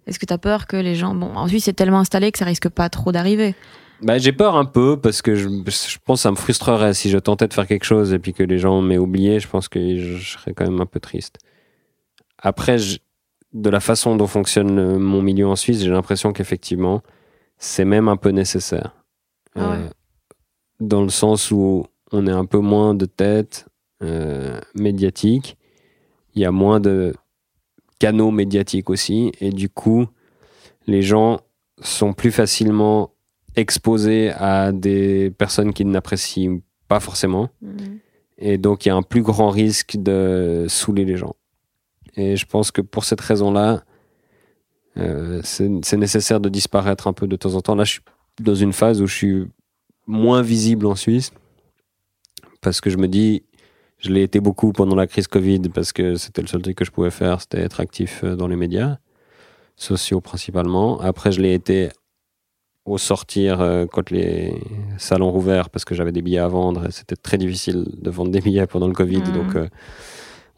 est-ce 0.08 0.20
que 0.20 0.26
tu 0.26 0.34
as 0.34 0.38
peur 0.38 0.68
que 0.68 0.78
les 0.78 0.96
gens. 0.96 1.14
Bon, 1.14 1.36
en 1.36 1.48
Suisse, 1.48 1.66
c'est 1.66 1.74
tellement 1.74 2.00
installé 2.00 2.32
que 2.32 2.40
ça 2.40 2.46
risque 2.46 2.70
pas 2.70 2.90
trop 2.90 3.12
d'arriver. 3.12 3.56
Bah, 4.02 4.18
j'ai 4.18 4.32
peur 4.32 4.56
un 4.56 4.66
peu 4.66 5.00
parce 5.00 5.22
que 5.22 5.36
je, 5.36 5.50
je, 5.50 5.98
pense 6.04 6.20
que 6.20 6.24
ça 6.24 6.32
me 6.32 6.38
frustrerait 6.38 6.94
si 6.94 7.10
je 7.10 7.18
tentais 7.18 7.48
de 7.48 7.54
faire 7.54 7.68
quelque 7.68 7.84
chose 7.84 8.14
et 8.14 8.20
puis 8.20 8.34
que 8.34 8.44
les 8.44 8.58
gens 8.58 8.82
m'aient 8.82 8.98
oublié. 8.98 9.40
Je 9.40 9.48
pense 9.48 9.68
que 9.68 9.98
je, 9.98 10.18
serais 10.18 10.54
quand 10.54 10.66
même 10.66 10.80
un 10.80 10.86
peu 10.86 11.02
triste. 11.02 11.38
Après, 12.38 12.78
de 13.54 13.70
la 13.70 13.80
façon 13.82 14.16
dont 14.16 14.28
fonctionne 14.28 14.98
mon 14.98 15.22
milieu 15.22 15.48
en 15.48 15.58
Suisse, 15.58 15.84
j'ai 15.84 15.90
l'impression 15.90 16.32
qu'effectivement, 16.32 17.02
c'est 17.58 17.84
même 17.84 18.08
un 18.08 18.16
peu 18.16 18.30
nécessaire. 18.30 18.96
Ah 19.56 19.74
euh, 19.74 19.90
dans 20.80 21.02
le 21.02 21.10
sens 21.10 21.52
où 21.52 21.86
on 22.12 22.28
est 22.28 22.32
un 22.32 22.46
peu 22.46 22.60
moins 22.60 22.96
de 22.96 23.06
tête 23.06 23.68
euh, 24.02 24.60
médiatique. 24.76 25.58
Il 26.36 26.42
y 26.42 26.46
a 26.46 26.52
moins 26.52 26.80
de 26.80 27.14
canaux 28.00 28.32
médiatiques 28.32 28.90
aussi. 28.90 29.32
Et 29.42 29.52
du 29.52 29.70
coup, 29.70 30.06
les 30.88 31.02
gens 31.02 31.42
sont 31.82 32.14
plus 32.14 32.32
facilement 32.32 33.12
exposés 33.56 34.32
à 34.32 34.72
des 34.72 35.32
personnes 35.32 35.74
qu'ils 35.74 35.90
n'apprécient 35.90 36.60
pas 36.88 37.00
forcément. 37.00 37.50
Mhm. 37.62 38.00
Et 38.38 38.58
donc, 38.58 38.86
il 38.86 38.90
y 38.90 38.92
a 38.92 38.96
un 38.96 39.02
plus 39.02 39.22
grand 39.22 39.50
risque 39.50 39.98
de 39.98 40.66
saouler 40.70 41.04
les 41.04 41.18
gens. 41.18 41.36
Et 42.16 42.38
je 42.38 42.46
pense 42.46 42.72
que 42.72 42.82
pour 42.82 43.04
cette 43.04 43.22
raison-là, 43.22 43.84
euh, 44.98 45.42
c'est 45.44 45.98
nécessaire 45.98 46.40
de 46.40 46.50
disparaître 46.50 47.08
un 47.08 47.14
peu 47.14 47.28
de 47.28 47.36
temps 47.36 47.56
en 47.56 47.62
temps. 47.62 47.76
Là, 47.76 47.84
je 47.84 47.94
suis 47.94 48.02
dans 48.42 48.56
une 48.56 48.74
phase 48.74 49.02
où 49.02 49.08
je 49.08 49.16
suis 49.16 49.48
moins 50.10 50.42
visible 50.42 50.88
en 50.88 50.96
Suisse 50.96 51.32
parce 52.62 52.82
que 52.82 52.90
je 52.90 52.98
me 52.98 53.08
dis, 53.08 53.44
je 54.00 54.10
l'ai 54.10 54.24
été 54.24 54.40
beaucoup 54.40 54.74
pendant 54.74 54.96
la 54.96 55.08
crise 55.08 55.28
Covid 55.28 55.70
parce 55.74 55.94
que 55.94 56.16
c'était 56.16 56.42
le 56.42 56.48
seul 56.48 56.62
truc 56.62 56.76
que 56.76 56.84
je 56.84 56.92
pouvais 56.92 57.12
faire, 57.12 57.40
c'était 57.40 57.62
être 57.62 57.80
actif 57.80 58.24
euh, 58.24 58.36
dans 58.36 58.48
les 58.48 58.56
médias, 58.56 58.98
sociaux 59.76 60.20
principalement. 60.20 61.00
Après, 61.00 61.32
je 61.32 61.42
l'ai 61.42 61.54
été 61.54 61.90
au 62.86 62.98
sortir 62.98 63.62
euh, 63.62 63.86
quand 63.86 64.10
les 64.10 64.60
salons 64.98 65.32
rouverts 65.32 65.70
parce 65.70 65.86
que 65.86 65.94
j'avais 65.94 66.12
des 66.12 66.24
billets 66.24 66.40
à 66.40 66.48
vendre 66.48 66.88
et 66.88 66.92
c'était 66.92 67.16
très 67.16 67.38
difficile 67.38 67.86
de 67.96 68.10
vendre 68.10 68.32
des 68.32 68.42
billets 68.42 68.68
pendant 68.68 68.88
le 68.88 68.94
Covid. 68.94 69.22
Mhm. 69.22 69.34
Donc, 69.34 69.56
euh, 69.56 69.68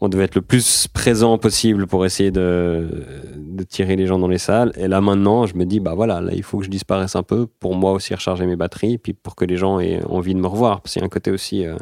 on 0.04 0.08
devait 0.08 0.24
être 0.24 0.34
le 0.34 0.42
plus 0.42 0.88
présent 0.88 1.38
possible 1.38 1.86
pour 1.86 2.04
essayer 2.04 2.32
de, 2.32 3.04
de 3.36 3.62
tirer 3.62 3.94
les 3.94 4.08
gens 4.08 4.18
dans 4.18 4.26
les 4.26 4.36
salles. 4.36 4.72
Et 4.76 4.88
là, 4.88 5.00
maintenant, 5.00 5.46
je 5.46 5.54
me 5.54 5.64
dis, 5.64 5.78
bah 5.78 5.94
voilà, 5.94 6.20
là, 6.20 6.32
il 6.34 6.42
faut 6.42 6.58
que 6.58 6.64
je 6.64 6.70
disparaisse 6.70 7.14
un 7.14 7.22
peu 7.22 7.46
pour 7.46 7.76
moi 7.76 7.92
aussi 7.92 8.12
recharger 8.12 8.44
mes 8.44 8.56
batteries, 8.56 8.98
puis 8.98 9.12
pour 9.12 9.36
que 9.36 9.44
les 9.44 9.56
gens 9.56 9.78
aient 9.78 10.02
envie 10.06 10.34
de 10.34 10.40
me 10.40 10.48
revoir. 10.48 10.80
Parce 10.80 10.94
qu'il 10.94 11.00
y 11.00 11.04
a 11.04 11.06
un 11.06 11.08
côté 11.08 11.30
aussi, 11.30 11.64
euh, 11.64 11.76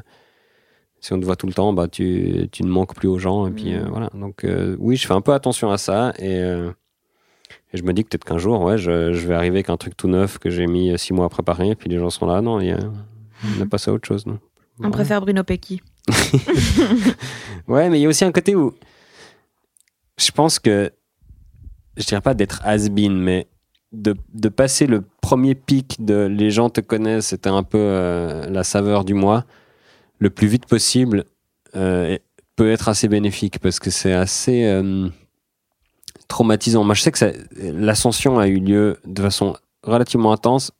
si 1.00 1.14
on 1.14 1.18
te 1.18 1.24
voit 1.24 1.36
tout 1.36 1.46
le 1.46 1.54
temps, 1.54 1.72
bah 1.72 1.88
tu, 1.88 2.46
tu 2.52 2.62
ne 2.62 2.68
manques 2.68 2.94
plus 2.94 3.08
aux 3.08 3.18
gens. 3.18 3.46
Et 3.46 3.52
puis 3.52 3.74
euh, 3.74 3.86
voilà. 3.88 4.10
Donc, 4.12 4.44
euh, 4.44 4.76
oui, 4.78 4.96
je 4.96 5.06
fais 5.06 5.14
un 5.14 5.22
peu 5.22 5.32
attention 5.32 5.70
à 5.70 5.78
ça. 5.78 6.12
Et, 6.18 6.40
euh, 6.40 6.70
et 7.72 7.78
je 7.78 7.84
me 7.84 7.94
dis 7.94 8.04
que 8.04 8.10
peut-être 8.10 8.24
qu'un 8.26 8.36
jour, 8.36 8.60
ouais, 8.60 8.76
je, 8.76 9.14
je 9.14 9.26
vais 9.26 9.34
arriver 9.34 9.60
avec 9.60 9.70
un 9.70 9.78
truc 9.78 9.96
tout 9.96 10.08
neuf 10.08 10.36
que 10.36 10.50
j'ai 10.50 10.66
mis 10.66 10.92
six 10.98 11.14
mois 11.14 11.24
à 11.24 11.30
préparer. 11.30 11.70
Et 11.70 11.74
puis 11.74 11.88
les 11.88 11.98
gens 11.98 12.10
sont 12.10 12.26
là, 12.26 12.42
non, 12.42 12.60
il 12.60 12.66
y 12.66 12.72
a, 12.72 12.80
on 13.58 13.62
a 13.62 13.64
passé 13.64 13.90
à 13.90 13.94
autre 13.94 14.06
chose. 14.06 14.26
Non 14.26 14.38
On 14.84 14.90
préfère 14.90 15.22
Bruno 15.22 15.42
Pecky. 15.42 15.80
Ouais, 17.68 17.88
mais 17.88 18.00
il 18.00 18.02
y 18.02 18.06
a 18.06 18.08
aussi 18.08 18.24
un 18.24 18.32
côté 18.32 18.56
où 18.56 18.74
je 20.18 20.30
pense 20.32 20.58
que 20.58 20.92
je 21.96 22.04
dirais 22.04 22.20
pas 22.20 22.34
d'être 22.34 22.60
has-been, 22.64 23.16
mais 23.16 23.46
de, 23.92 24.16
de 24.32 24.48
passer 24.48 24.86
le 24.86 25.02
premier 25.20 25.54
pic 25.54 26.04
de 26.04 26.26
les 26.26 26.50
gens 26.50 26.70
te 26.70 26.80
connaissent, 26.80 27.28
c'était 27.28 27.48
un 27.48 27.62
peu 27.62 27.78
euh, 27.78 28.48
la 28.48 28.64
saveur 28.64 29.04
du 29.04 29.14
mois, 29.14 29.44
le 30.18 30.30
plus 30.30 30.46
vite 30.48 30.66
possible 30.66 31.24
euh, 31.76 32.18
peut 32.56 32.70
être 32.70 32.88
assez 32.88 33.08
bénéfique 33.08 33.58
parce 33.58 33.78
que 33.78 33.90
c'est 33.90 34.12
assez 34.12 34.64
euh, 34.66 35.08
traumatisant. 36.28 36.84
Moi, 36.84 36.94
je 36.94 37.02
sais 37.02 37.12
que 37.12 37.32
l'ascension 37.56 38.38
a 38.38 38.48
eu 38.48 38.58
lieu 38.58 38.98
de 39.04 39.22
façon 39.22 39.56
relativement 39.82 40.32
intense, 40.32 40.72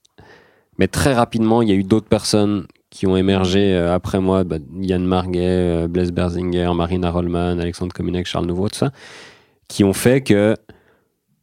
mais 0.79 0.89
très 0.89 1.15
rapidement, 1.15 1.63
il 1.63 1.69
y 1.69 1.73
a 1.73 1.77
eu 1.77 1.85
d'autres 1.85 2.09
personnes 2.09 2.67
qui 2.91 3.07
ont 3.07 3.17
émergé 3.17 3.73
euh, 3.75 3.95
après 3.95 4.21
moi, 4.21 4.43
bah, 4.45 4.57
Yann 4.81 5.05
Marguet, 5.05 5.47
euh, 5.47 5.89
Blaise 5.89 6.11
Berzinger, 6.13 6.73
Marina 6.75 7.11
Rollman, 7.11 7.59
Alexandre 7.59 7.93
Cominec, 7.93 8.27
Charles 8.27 8.47
Nouveau, 8.47 8.69
tout 8.69 8.79
ça, 8.79 8.91
qui 9.69 9.85
ont 9.85 9.93
fait 9.93 10.21
que, 10.23 10.57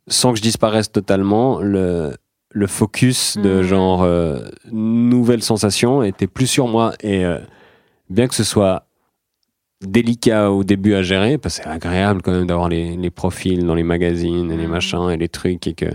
sans 0.07 0.31
que 0.33 0.37
je 0.37 0.41
disparaisse 0.43 0.91
totalement, 0.91 1.59
le, 1.61 2.13
le 2.51 2.67
focus 2.67 3.37
de 3.37 3.57
Mhm. 3.57 3.61
genre 3.63 4.03
euh, 4.03 4.39
nouvelle 4.71 5.41
sensation 5.41 6.03
était 6.03 6.27
plus 6.27 6.47
sur 6.47 6.67
moi. 6.67 6.93
Et 7.01 7.25
euh, 7.25 7.39
bien 8.09 8.27
que 8.27 8.35
ce 8.35 8.43
soit 8.43 8.83
délicat 9.81 10.51
au 10.51 10.63
début 10.63 10.95
à 10.95 11.03
gérer, 11.03 11.37
parce 11.37 11.57
que 11.59 11.63
c'est 11.63 11.69
agréable 11.69 12.21
quand 12.23 12.31
même 12.31 12.47
d'avoir 12.47 12.67
les, 12.67 12.97
les 12.97 13.09
profils 13.11 13.63
dans 13.65 13.75
les 13.75 13.83
magazines 13.83 14.51
et 14.51 14.57
les 14.57 14.65
Mhm. 14.65 14.71
machins 14.71 15.09
et 15.11 15.17
les 15.17 15.29
trucs 15.29 15.67
et 15.67 15.73
que 15.73 15.85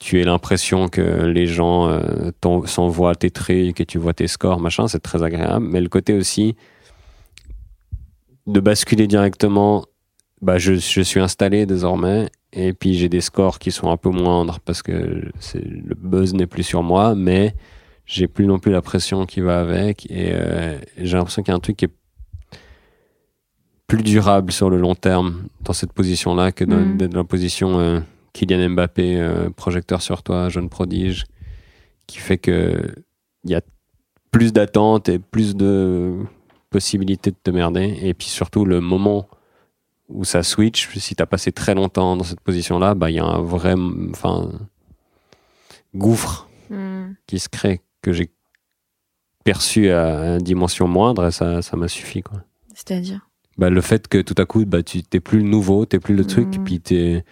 tu 0.00 0.20
aies 0.20 0.24
l'impression 0.24 0.88
que 0.88 1.00
les 1.26 1.46
gens 1.46 1.88
euh, 1.88 2.30
s'envoient 2.64 3.14
tes 3.14 3.30
trucs 3.30 3.80
et 3.80 3.86
tu 3.86 3.98
vois 3.98 4.14
tes 4.14 4.26
scores, 4.26 4.58
machin, 4.58 4.88
c'est 4.88 4.98
très 5.00 5.22
agréable. 5.22 5.66
Mais 5.70 5.80
le 5.80 5.88
côté 5.88 6.14
aussi 6.14 6.56
de 8.46 8.60
basculer 8.60 9.06
directement, 9.06 9.84
bah 10.40 10.58
je, 10.58 10.74
je 10.74 11.02
suis 11.02 11.20
installé 11.20 11.66
désormais 11.66 12.30
et 12.52 12.72
puis 12.72 12.94
j'ai 12.94 13.10
des 13.10 13.20
scores 13.20 13.58
qui 13.58 13.70
sont 13.70 13.90
un 13.90 13.98
peu 13.98 14.08
moindres 14.08 14.58
parce 14.60 14.82
que 14.82 14.92
le 14.92 15.94
buzz 15.94 16.32
n'est 16.32 16.46
plus 16.46 16.64
sur 16.64 16.82
moi, 16.82 17.14
mais 17.14 17.54
j'ai 18.06 18.26
plus 18.26 18.46
non 18.46 18.58
plus 18.58 18.72
la 18.72 18.80
pression 18.82 19.26
qui 19.26 19.40
va 19.40 19.60
avec 19.60 20.10
et 20.10 20.30
euh, 20.32 20.78
j'ai 20.96 21.18
l'impression 21.18 21.42
qu'il 21.42 21.52
y 21.52 21.54
a 21.54 21.56
un 21.56 21.60
truc 21.60 21.76
qui 21.76 21.84
est 21.84 21.94
plus 23.86 24.02
durable 24.02 24.50
sur 24.50 24.70
le 24.70 24.78
long 24.78 24.94
terme 24.94 25.44
dans 25.60 25.74
cette 25.74 25.92
position-là 25.92 26.52
que 26.52 26.64
dans, 26.64 26.76
Mm. 26.78 26.96
d'être 26.96 27.10
dans 27.10 27.18
la 27.18 27.24
position 27.24 27.78
euh, 27.80 28.00
Kylian 28.32 28.70
Mbappé, 28.70 29.20
euh, 29.20 29.50
projecteur 29.50 30.02
sur 30.02 30.22
toi, 30.22 30.48
jeune 30.48 30.68
prodige, 30.68 31.24
qui 32.06 32.18
fait 32.18 32.38
que 32.38 32.80
il 33.44 33.50
y 33.50 33.54
a 33.54 33.62
plus 34.30 34.52
d'attentes 34.52 35.08
et 35.08 35.18
plus 35.18 35.56
de 35.56 36.14
possibilités 36.70 37.30
de 37.30 37.36
te 37.42 37.50
merder. 37.50 37.98
Et 38.02 38.14
puis 38.14 38.28
surtout, 38.28 38.64
le 38.64 38.80
moment 38.80 39.28
où 40.08 40.24
ça 40.24 40.42
switch, 40.42 40.88
si 40.98 41.14
tu 41.16 41.22
as 41.22 41.26
passé 41.26 41.52
très 41.52 41.74
longtemps 41.74 42.16
dans 42.16 42.24
cette 42.24 42.40
position-là, 42.40 42.94
bah, 42.94 43.10
il 43.10 43.14
y 43.16 43.18
a 43.18 43.24
un 43.24 43.40
vrai 43.42 43.74
enfin, 44.10 44.50
gouffre 45.94 46.46
Hmm. 46.72 47.14
qui 47.26 47.40
se 47.40 47.48
crée 47.48 47.80
que 48.00 48.12
j'ai 48.12 48.30
perçu 49.44 49.90
à, 49.90 50.20
à 50.20 50.26
une 50.34 50.38
dimension 50.38 50.86
moindre 50.86 51.26
et 51.26 51.32
ça 51.32 51.62
ça 51.62 51.76
m'a 51.76 51.88
suffi. 51.88 52.22
Quoi. 52.22 52.44
C'est-à-dire? 52.74 53.26
Bah, 53.58 53.70
le 53.70 53.80
fait 53.80 54.06
que 54.06 54.18
tout 54.22 54.36
à 54.38 54.44
coup, 54.44 54.64
bah, 54.66 54.84
tu 54.84 55.02
t'es 55.02 55.18
plus 55.18 55.38
le 55.38 55.48
nouveau, 55.48 55.84
t'es 55.84 55.98
plus 55.98 56.14
le 56.14 56.24
truc, 56.24 56.46
Mhm. 56.56 56.64
puis 56.64 56.80
t'es... 56.80 57.24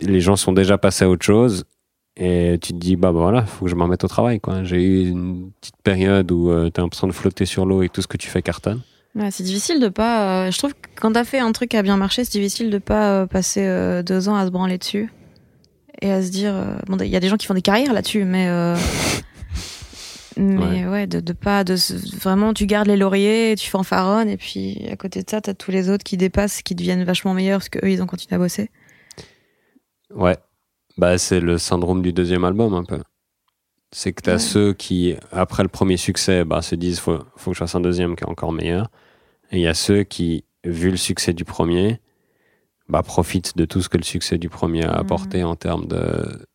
les 0.00 0.20
gens 0.20 0.36
sont 0.36 0.52
déjà 0.52 0.78
passés 0.78 1.04
à 1.04 1.08
autre 1.10 1.24
chose, 1.24 1.64
et 2.16 2.58
tu 2.60 2.72
te 2.72 2.78
dis, 2.78 2.96
bah, 2.96 3.12
bah 3.12 3.20
voilà, 3.20 3.46
faut 3.46 3.64
que 3.64 3.70
je 3.70 3.76
m'en 3.76 3.86
mette 3.86 4.04
au 4.04 4.08
travail. 4.08 4.40
quoi. 4.40 4.62
J'ai 4.64 4.82
eu 4.82 5.08
une 5.08 5.50
petite 5.60 5.76
période 5.82 6.30
où 6.32 6.50
tu 6.66 6.72
t'as 6.72 6.82
l'impression 6.82 7.06
de 7.06 7.12
flotter 7.12 7.46
sur 7.46 7.64
l'eau 7.66 7.82
et 7.82 7.88
tout 7.88 8.02
ce 8.02 8.06
que 8.08 8.16
tu 8.16 8.28
fais 8.28 8.42
cartonne. 8.42 8.80
Ouais, 9.16 9.30
c'est 9.30 9.42
difficile 9.42 9.80
de 9.80 9.88
pas. 9.88 10.46
euh, 10.46 10.50
je 10.50 10.58
trouve 10.58 10.72
que 10.72 10.88
quand 11.00 11.12
t'as 11.12 11.24
fait 11.24 11.38
un 11.40 11.50
truc 11.52 11.70
qui 11.70 11.76
a 11.76 11.82
bien 11.82 11.96
marché, 11.96 12.24
c'est 12.24 12.38
difficile 12.38 12.70
de 12.70 12.78
pas 12.78 13.10
euh, 13.22 13.26
passer 13.26 13.64
euh, 13.66 14.02
deux 14.02 14.28
ans 14.28 14.36
à 14.36 14.44
se 14.46 14.50
branler 14.50 14.78
dessus 14.78 15.12
et 16.00 16.12
à 16.12 16.22
se 16.22 16.30
dire. 16.30 16.54
euh, 16.54 16.74
bon, 16.86 16.96
il 16.98 17.08
y 17.08 17.16
a 17.16 17.20
des 17.20 17.28
gens 17.28 17.36
qui 17.36 17.46
font 17.46 17.54
des 17.54 17.62
carrières 17.62 17.92
là-dessus, 17.92 18.24
mais. 18.24 18.46
euh, 18.48 18.76
mais 20.36 20.86
ouais, 20.86 21.06
de, 21.06 21.20
de 21.20 21.32
pas. 21.32 21.64
De, 21.64 21.74
vraiment, 22.20 22.54
tu 22.54 22.66
gardes 22.66 22.86
les 22.86 22.96
lauriers, 22.96 23.54
tu 23.58 23.68
fanfaronnes, 23.68 24.28
et 24.28 24.36
puis 24.36 24.86
à 24.90 24.96
côté 24.96 25.22
de 25.22 25.28
ça, 25.30 25.40
t'as 25.40 25.54
tous 25.54 25.70
les 25.70 25.90
autres 25.90 26.04
qui 26.04 26.16
dépassent, 26.16 26.62
qui 26.62 26.74
deviennent 26.74 27.04
vachement 27.04 27.34
meilleurs 27.34 27.58
parce 27.60 27.68
qu'eux, 27.68 27.90
ils 27.90 28.02
ont 28.02 28.06
continué 28.06 28.36
à 28.36 28.38
bosser. 28.38 28.70
Ouais. 30.14 30.36
Bah, 30.98 31.18
c'est 31.18 31.40
le 31.40 31.58
syndrome 31.58 32.02
du 32.02 32.12
deuxième 32.12 32.44
album, 32.44 32.74
un 32.74 32.84
peu. 32.84 33.00
C'est 33.92 34.12
que 34.12 34.22
t'as 34.22 34.32
Ouais. 34.34 34.38
ceux 34.38 34.72
qui, 34.72 35.14
après 35.32 35.62
le 35.62 35.68
premier 35.68 35.96
succès, 35.96 36.44
bah, 36.44 36.62
se 36.62 36.74
disent, 36.74 37.00
faut, 37.00 37.18
faut 37.36 37.50
que 37.50 37.54
je 37.56 37.60
fasse 37.60 37.74
un 37.74 37.80
deuxième 37.80 38.16
qui 38.16 38.24
est 38.24 38.28
encore 38.28 38.52
meilleur. 38.52 38.88
Et 39.50 39.56
il 39.58 39.62
y 39.62 39.66
a 39.66 39.74
ceux 39.74 40.04
qui, 40.04 40.44
vu 40.64 40.90
le 40.90 40.96
succès 40.96 41.32
du 41.32 41.44
premier, 41.44 42.00
bah, 42.88 43.02
profitent 43.02 43.56
de 43.56 43.64
tout 43.64 43.80
ce 43.82 43.88
que 43.88 43.96
le 43.96 44.02
succès 44.04 44.38
du 44.38 44.48
premier 44.48 44.84
a 44.84 44.92
apporté 44.92 45.42
en 45.42 45.56
termes 45.56 45.86
de, 45.86 46.46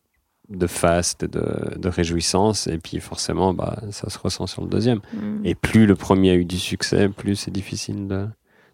de 0.48 0.66
fast, 0.66 1.24
de, 1.24 1.76
de 1.78 1.88
réjouissance. 1.88 2.68
Et 2.68 2.78
puis, 2.78 3.00
forcément, 3.00 3.52
bah, 3.52 3.82
ça 3.90 4.08
se 4.08 4.18
ressent 4.18 4.46
sur 4.46 4.62
le 4.62 4.68
deuxième. 4.68 5.00
Mm. 5.12 5.44
Et 5.44 5.54
plus 5.54 5.86
le 5.86 5.94
premier 5.94 6.30
a 6.30 6.34
eu 6.34 6.44
du 6.44 6.58
succès, 6.58 7.08
plus 7.08 7.36
c'est 7.36 7.50
difficile 7.50 8.06
de. 8.06 8.16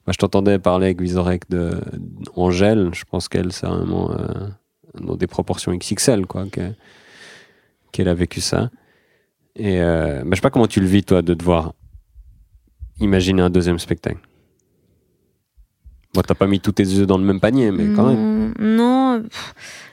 Moi, 0.04 0.12
je 0.12 0.18
t'entendais 0.18 0.58
parler 0.58 0.86
avec 0.86 1.00
Vizorek 1.00 1.48
de 1.50 1.80
Angèle. 2.34 2.90
Je 2.92 3.04
pense 3.04 3.28
qu'elle, 3.28 3.52
c'est 3.52 3.66
vraiment 3.68 4.10
euh, 4.12 4.48
dans 5.00 5.16
des 5.16 5.26
proportions 5.26 5.72
XXL, 5.74 6.26
quoi, 6.26 6.46
que- 6.50 6.72
qu'elle 7.92 8.08
a 8.08 8.14
vécu 8.14 8.40
ça. 8.40 8.70
Et 9.56 9.80
euh, 9.80 10.20
bah, 10.22 10.28
je 10.30 10.36
sais 10.36 10.40
pas 10.40 10.50
comment 10.50 10.66
tu 10.66 10.80
le 10.80 10.86
vis, 10.86 11.02
toi, 11.04 11.22
de 11.22 11.34
devoir 11.34 11.74
imaginer 13.00 13.42
un 13.42 13.50
deuxième 13.50 13.78
spectacle. 13.78 14.18
Bon, 16.14 16.20
t'as 16.20 16.34
pas 16.34 16.46
mis 16.46 16.60
tous 16.60 16.72
tes 16.72 16.86
œufs 16.98 17.06
dans 17.06 17.16
le 17.16 17.24
même 17.24 17.40
panier, 17.40 17.70
mais 17.70 17.94
quand 17.94 18.06
même. 18.06 18.52
Mm, 18.58 18.76
Non, 18.76 19.22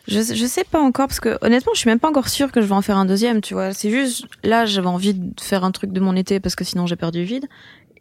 je, 0.08 0.20
je 0.20 0.45
sais 0.45 0.66
pas 0.66 0.82
encore 0.82 1.08
parce 1.08 1.22
que 1.22 1.38
honnêtement, 1.41 1.72
je 1.74 1.80
suis 1.80 1.89
même 1.89 2.00
pas 2.00 2.10
encore 2.10 2.28
sûre 2.28 2.52
que 2.52 2.62
je 2.62 2.66
vais 2.66 2.74
en 2.74 2.82
faire 2.82 2.97
un 2.97 3.06
deuxième, 3.06 3.39
tu 3.39 3.54
vois. 3.54 3.74
C'est 3.74 3.89
juste 3.89 4.26
là, 4.43 4.66
j'avais 4.66 4.88
envie 4.88 5.14
de 5.14 5.39
faire 5.39 5.64
un 5.64 5.72
truc 5.72 5.93
de 5.93 6.00
mon 6.02 6.16
été 6.18 6.41
parce 6.41 6.56
que 6.56 6.66
sinon 6.66 6.88
j'ai 6.88 6.97
perdu 6.97 7.24
vide. 7.24 7.45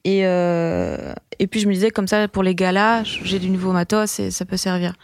Et, 0.04 0.26
euh, 0.26 1.12
et 1.38 1.46
puis 1.46 1.60
je 1.60 1.68
me 1.68 1.72
disais 1.74 1.90
comme 1.90 2.08
ça 2.08 2.26
pour 2.28 2.42
les 2.42 2.54
galas, 2.56 3.02
j'ai 3.04 3.38
du 3.38 3.50
nouveau 3.50 3.72
matos 3.72 4.18
et 4.18 4.30
ça 4.32 4.44
peut 4.44 4.56
servir. 4.56 4.94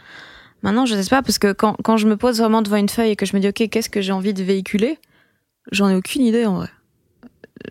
Maintenant, 0.65 0.87
je 0.87 0.99
sais 0.99 1.09
pas 1.11 1.21
parce 1.21 1.37
que 1.37 1.53
quand, 1.53 1.77
quand 1.83 1.95
je 1.95 2.07
me 2.07 2.17
pose 2.17 2.39
vraiment 2.39 2.63
devant 2.63 2.77
une 2.77 2.89
feuille 2.89 3.11
et 3.11 3.15
que 3.15 3.27
je 3.27 3.35
me 3.35 3.39
dis 3.39 3.47
ok, 3.47 3.69
qu'est-ce 3.69 3.89
que 3.89 4.01
j'ai 4.01 4.11
envie 4.11 4.33
de 4.33 4.43
véhiculer, 4.43 4.97
j'en 5.71 5.89
ai 5.89 5.95
aucune 5.95 6.23
idée 6.23 6.47
en 6.47 6.55
vrai. 6.55 6.69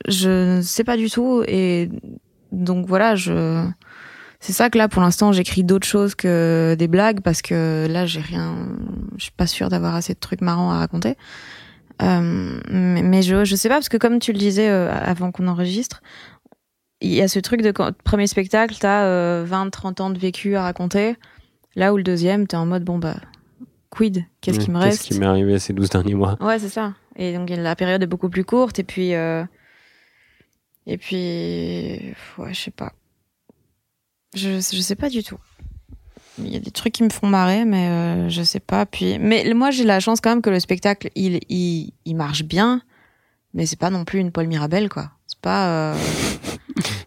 Je 0.06 0.58
ne 0.58 0.62
sais 0.62 0.84
pas 0.84 0.96
du 0.96 1.10
tout 1.10 1.42
et 1.48 1.90
donc 2.52 2.86
voilà, 2.86 3.16
je 3.16 3.66
c'est 4.38 4.52
ça 4.52 4.70
que 4.70 4.78
là, 4.78 4.88
pour 4.88 5.02
l'instant, 5.02 5.32
j'écris 5.32 5.64
d'autres 5.64 5.88
choses 5.88 6.14
que 6.14 6.76
des 6.78 6.86
blagues 6.86 7.20
parce 7.20 7.42
que 7.42 7.88
là, 7.90 8.06
j'ai 8.06 8.20
rien. 8.20 8.68
Je 9.16 9.24
suis 9.24 9.32
pas 9.32 9.48
sûre 9.48 9.70
d'avoir 9.70 9.96
assez 9.96 10.14
de 10.14 10.20
trucs 10.20 10.40
marrants 10.40 10.70
à 10.70 10.78
raconter. 10.78 11.16
Euh, 12.00 12.60
mais 12.70 13.02
mais 13.02 13.22
je, 13.22 13.44
je 13.44 13.56
sais 13.56 13.68
pas 13.68 13.76
parce 13.76 13.88
que 13.88 13.96
comme 13.96 14.20
tu 14.20 14.32
le 14.32 14.38
disais 14.38 14.68
euh, 14.68 14.92
avant 14.92 15.32
qu'on 15.32 15.48
enregistre, 15.48 16.00
il 17.00 17.12
y 17.12 17.22
a 17.22 17.26
ce 17.26 17.40
truc 17.40 17.60
de 17.62 17.72
quand, 17.72 17.92
premier 18.04 18.28
spectacle, 18.28 18.76
t'as 18.78 19.04
euh, 19.04 19.44
20, 19.46 19.70
30 19.70 20.00
ans 20.00 20.10
de 20.10 20.18
vécu 20.18 20.54
à 20.54 20.62
raconter. 20.62 21.16
Là 21.76 21.92
où 21.92 21.96
le 21.96 22.02
deuxième, 22.02 22.46
t'es 22.46 22.56
en 22.56 22.66
mode 22.66 22.84
bon 22.84 22.98
bah, 22.98 23.16
quid? 23.90 24.24
Qu'est-ce 24.40 24.60
qui 24.60 24.70
me 24.70 24.78
reste? 24.78 24.98
Qu'est-ce 24.98 25.14
qui 25.14 25.20
m'est 25.20 25.26
arrivé 25.26 25.58
ces 25.58 25.72
12 25.72 25.88
derniers 25.90 26.14
mois? 26.14 26.36
Ouais, 26.40 26.58
c'est 26.58 26.68
ça. 26.68 26.94
Et 27.16 27.34
donc 27.34 27.50
la 27.50 27.76
période 27.76 28.02
est 28.02 28.06
beaucoup 28.06 28.28
plus 28.28 28.44
courte 28.44 28.78
et 28.78 28.84
puis 28.84 29.14
euh, 29.14 29.44
et 30.86 30.98
puis 30.98 32.14
ouais, 32.38 32.52
je 32.52 32.60
sais 32.60 32.70
pas. 32.70 32.92
Je 34.34 34.54
je 34.56 34.80
sais 34.80 34.96
pas 34.96 35.08
du 35.08 35.22
tout. 35.22 35.38
Il 36.38 36.52
y 36.52 36.56
a 36.56 36.60
des 36.60 36.72
trucs 36.72 36.92
qui 36.94 37.04
me 37.04 37.10
font 37.10 37.28
marrer 37.28 37.64
mais 37.64 37.88
euh, 37.88 38.28
je 38.28 38.42
sais 38.42 38.58
pas 38.58 38.84
puis 38.86 39.20
mais 39.20 39.52
moi 39.54 39.70
j'ai 39.70 39.84
la 39.84 40.00
chance 40.00 40.20
quand 40.20 40.30
même 40.30 40.42
que 40.42 40.50
le 40.50 40.58
spectacle 40.58 41.10
il 41.14 41.38
il, 41.48 41.92
il 42.04 42.16
marche 42.16 42.42
bien 42.42 42.82
mais 43.52 43.66
c'est 43.66 43.78
pas 43.78 43.90
non 43.90 44.04
plus 44.04 44.18
une 44.18 44.32
Paul 44.32 44.48
Mirabel 44.48 44.88
quoi. 44.88 45.12
C'est 45.28 45.38
pas 45.38 45.92
euh, 45.92 45.98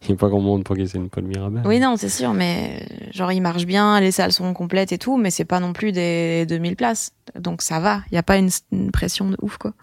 Il 0.07 0.11
n'y 0.13 0.17
a 0.17 0.19
pas 0.19 0.29
grand 0.29 0.39
monde 0.39 0.63
pour 0.63 0.75
qu'il 0.75 0.87
une 0.95 1.09
Paul 1.09 1.23
Mirabel. 1.25 1.63
Oui, 1.65 1.79
non, 1.79 1.95
c'est 1.97 2.09
sûr, 2.09 2.33
mais 2.33 2.85
genre, 3.13 3.31
il 3.31 3.41
marche 3.41 3.65
bien, 3.65 3.99
les 3.99 4.11
salles 4.11 4.31
sont 4.31 4.53
complètes 4.53 4.91
et 4.91 4.97
tout, 4.97 5.17
mais 5.17 5.29
c'est 5.31 5.45
pas 5.45 5.59
non 5.59 5.73
plus 5.73 5.91
des 5.91 6.45
2000 6.47 6.75
places. 6.75 7.11
Donc 7.39 7.61
ça 7.61 7.79
va, 7.79 8.01
il 8.11 8.15
n'y 8.15 8.17
a 8.17 8.23
pas 8.23 8.37
une, 8.37 8.49
une 8.71 8.91
pression 8.91 9.29
de 9.29 9.37
ouf, 9.41 9.57
quoi. 9.57 9.73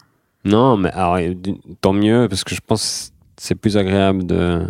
Non, 0.43 0.77
mais 0.77 0.89
alors, 0.91 1.17
tant 1.81 1.93
mieux, 1.93 2.27
parce 2.29 2.43
que 2.43 2.53
je 2.55 2.61
pense 2.65 3.11
que 3.35 3.41
c'est 3.41 3.55
plus 3.55 3.77
agréable 3.77 4.25
de 4.25 4.65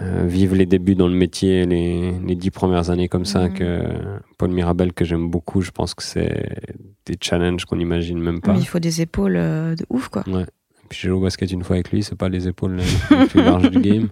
euh, 0.00 0.24
vivre 0.26 0.56
les 0.56 0.66
débuts 0.66 0.96
dans 0.96 1.06
le 1.06 1.14
métier, 1.14 1.66
les, 1.66 2.10
les 2.18 2.34
dix 2.34 2.50
premières 2.50 2.90
années 2.90 3.08
comme 3.08 3.24
ça, 3.24 3.48
Mhm. 3.48 3.54
que 3.54 3.82
Paul 4.38 4.50
Mirabel, 4.50 4.92
que 4.92 5.04
j'aime 5.04 5.28
beaucoup. 5.30 5.60
Je 5.60 5.70
pense 5.70 5.94
que 5.94 6.02
c'est 6.02 6.48
des 7.06 7.16
challenges 7.20 7.64
qu'on 7.64 7.76
n'imagine 7.76 8.18
même 8.18 8.40
pas. 8.40 8.54
Mais 8.54 8.58
il 8.60 8.66
faut 8.66 8.80
des 8.80 9.02
épaules 9.02 9.36
euh, 9.36 9.76
de 9.76 9.86
ouf, 9.90 10.08
quoi. 10.08 10.24
Ouais. 10.26 10.46
Puis 10.94 11.02
j'ai 11.02 11.08
joué 11.08 11.18
au 11.18 11.20
basket 11.20 11.50
une 11.50 11.64
fois 11.64 11.74
avec 11.74 11.90
lui, 11.90 12.04
c'est 12.04 12.14
pas 12.14 12.28
les 12.28 12.46
épaules 12.46 12.76
les 12.76 13.26
plus 13.26 13.42
larges 13.42 13.68
du 13.68 13.80
game. 13.80 14.10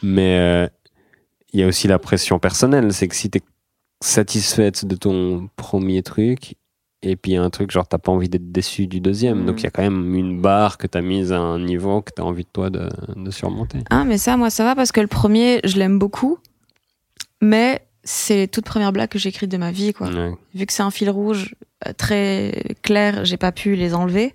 Mais 0.00 0.38
euh, 0.38 0.68
il 1.52 1.58
y 1.58 1.62
a 1.64 1.66
aussi 1.66 1.88
la 1.88 1.98
pression 1.98 2.38
personnelle, 2.38 2.92
c'est 2.92 3.08
que 3.08 3.16
si 3.16 3.28
t'es 3.28 3.42
satisfaite 4.00 4.84
de 4.84 4.94
ton 4.94 5.48
premier 5.56 6.04
truc, 6.04 6.54
et 7.02 7.16
puis 7.16 7.32
il 7.32 7.34
y 7.34 7.36
a 7.36 7.42
un 7.42 7.50
truc, 7.50 7.72
genre 7.72 7.88
t'as 7.88 7.98
pas 7.98 8.12
envie 8.12 8.28
d'être 8.28 8.52
déçu 8.52 8.86
du 8.86 9.00
deuxième, 9.00 9.44
donc 9.44 9.60
il 9.60 9.64
y 9.64 9.66
a 9.66 9.70
quand 9.70 9.82
même 9.82 10.14
une 10.14 10.40
barre 10.40 10.78
que 10.78 10.86
t'as 10.86 11.00
mise 11.00 11.32
à 11.32 11.40
un 11.40 11.58
niveau 11.58 12.00
que 12.00 12.12
t'as 12.14 12.22
envie 12.22 12.44
de 12.44 12.48
toi 12.52 12.70
de, 12.70 12.88
de 13.16 13.30
surmonter. 13.32 13.78
Ah, 13.90 14.04
mais 14.04 14.16
ça, 14.16 14.36
moi, 14.36 14.50
ça 14.50 14.62
va 14.62 14.76
parce 14.76 14.92
que 14.92 15.00
le 15.00 15.08
premier, 15.08 15.60
je 15.64 15.78
l'aime 15.78 15.98
beaucoup, 15.98 16.38
mais 17.40 17.82
c'est 18.04 18.36
les 18.36 18.48
toutes 18.48 18.66
premières 18.66 18.92
blagues 18.92 19.08
que 19.08 19.18
j'ai 19.18 19.30
écrites 19.30 19.50
de 19.50 19.56
ma 19.56 19.72
vie, 19.72 19.92
quoi. 19.92 20.08
Ouais. 20.08 20.32
Vu 20.54 20.64
que 20.64 20.72
c'est 20.72 20.84
un 20.84 20.92
fil 20.92 21.10
rouge 21.10 21.56
euh, 21.88 21.92
très 21.92 22.76
clair, 22.82 23.24
j'ai 23.24 23.36
pas 23.36 23.50
pu 23.50 23.74
les 23.74 23.94
enlever. 23.94 24.32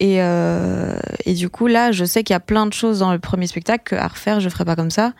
Et, 0.00 0.22
euh, 0.22 0.98
et 1.26 1.34
du 1.34 1.48
coup, 1.50 1.66
là, 1.66 1.92
je 1.92 2.04
sais 2.04 2.24
qu'il 2.24 2.32
y 2.34 2.36
a 2.36 2.40
plein 2.40 2.66
de 2.66 2.72
choses 2.72 3.00
dans 3.00 3.12
le 3.12 3.18
premier 3.18 3.46
spectacle 3.46 3.84
que 3.84 3.96
à 3.96 4.08
refaire, 4.08 4.40
je 4.40 4.48
ferai 4.48 4.64
pas 4.64 4.74
comme 4.74 4.90
ça. 4.90 5.12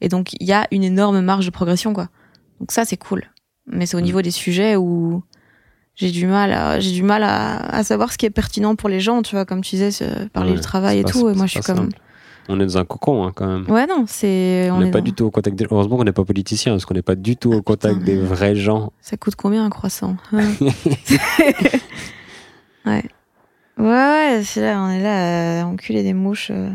Et 0.00 0.08
donc, 0.08 0.32
il 0.40 0.46
y 0.46 0.52
a 0.52 0.66
une 0.70 0.84
énorme 0.84 1.20
marge 1.20 1.44
de 1.46 1.50
progression, 1.50 1.92
quoi. 1.92 2.08
Donc 2.60 2.70
ça, 2.72 2.84
c'est 2.84 2.96
cool. 2.96 3.24
Mais 3.66 3.86
c'est 3.86 3.96
au 3.96 4.00
Mm. 4.00 4.04
niveau 4.04 4.22
des 4.22 4.30
sujets 4.30 4.76
où 4.76 5.22
j'ai 5.96 6.10
du 6.12 6.26
mal 6.26 6.52
à, 6.52 6.78
j'ai 6.80 6.92
du 6.92 7.02
mal 7.02 7.22
à, 7.24 7.56
à 7.74 7.82
savoir 7.84 8.12
ce 8.12 8.18
qui 8.18 8.24
est 8.24 8.30
pertinent 8.30 8.76
pour 8.76 8.88
les 8.88 9.00
gens, 9.00 9.20
tu 9.22 9.34
vois, 9.34 9.44
comme 9.44 9.60
tu 9.62 9.76
disais, 9.76 9.90
parler 10.32 10.50
Ouais, 10.52 10.56
du 10.56 10.62
travail 10.62 11.00
et 11.00 11.02
pas- 11.02 11.10
tout. 11.10 11.28
Et 11.28 11.34
moi, 11.34 11.46
je 11.46 11.50
suis 11.52 11.60
comme. 11.60 11.88
On 12.48 12.58
est 12.58 12.64
dans 12.66 12.78
un 12.78 12.84
cocon 12.84 13.24
hein, 13.26 13.32
quand 13.34 13.46
même. 13.46 13.70
ouais, 13.70 13.86
non, 13.86 14.04
c'est, 14.08 14.70
On 14.72 14.80
n'est 14.80 14.88
est 14.88 14.90
pas 14.90 14.98
dans- 14.98 15.04
du 15.04 15.12
tout 15.12 15.24
au 15.26 15.30
contact 15.30 15.56
des 15.56 15.66
Heureusement 15.70 15.96
qu'on 15.98 16.04
n'est 16.04 16.10
pas 16.12 16.24
politicien, 16.24 16.72
parce 16.72 16.84
qu'on 16.84 16.94
n'est 16.94 17.02
pas 17.02 17.14
du 17.14 17.36
tout 17.36 17.52
au 17.52 17.58
Ah, 17.58 17.62
contact 17.62 17.94
putain, 18.00 18.06
des 18.06 18.16
vrais 18.20 18.56
gens. 18.56 18.92
Ça 19.00 19.16
coûte 19.16 19.36
combien 19.36 19.64
un 19.64 19.70
croissant? 19.70 20.16
Ouais. 20.32 20.44
ouais. 22.86 23.04
Ouais, 23.80 23.86
ouais, 23.86 24.42
c'est 24.44 24.60
là, 24.60 24.82
on 24.82 24.90
est 24.90 25.02
là 25.02 25.62
à 25.62 25.64
enculer 25.66 26.02
des 26.02 26.12
mouches 26.12 26.50
euh, 26.50 26.70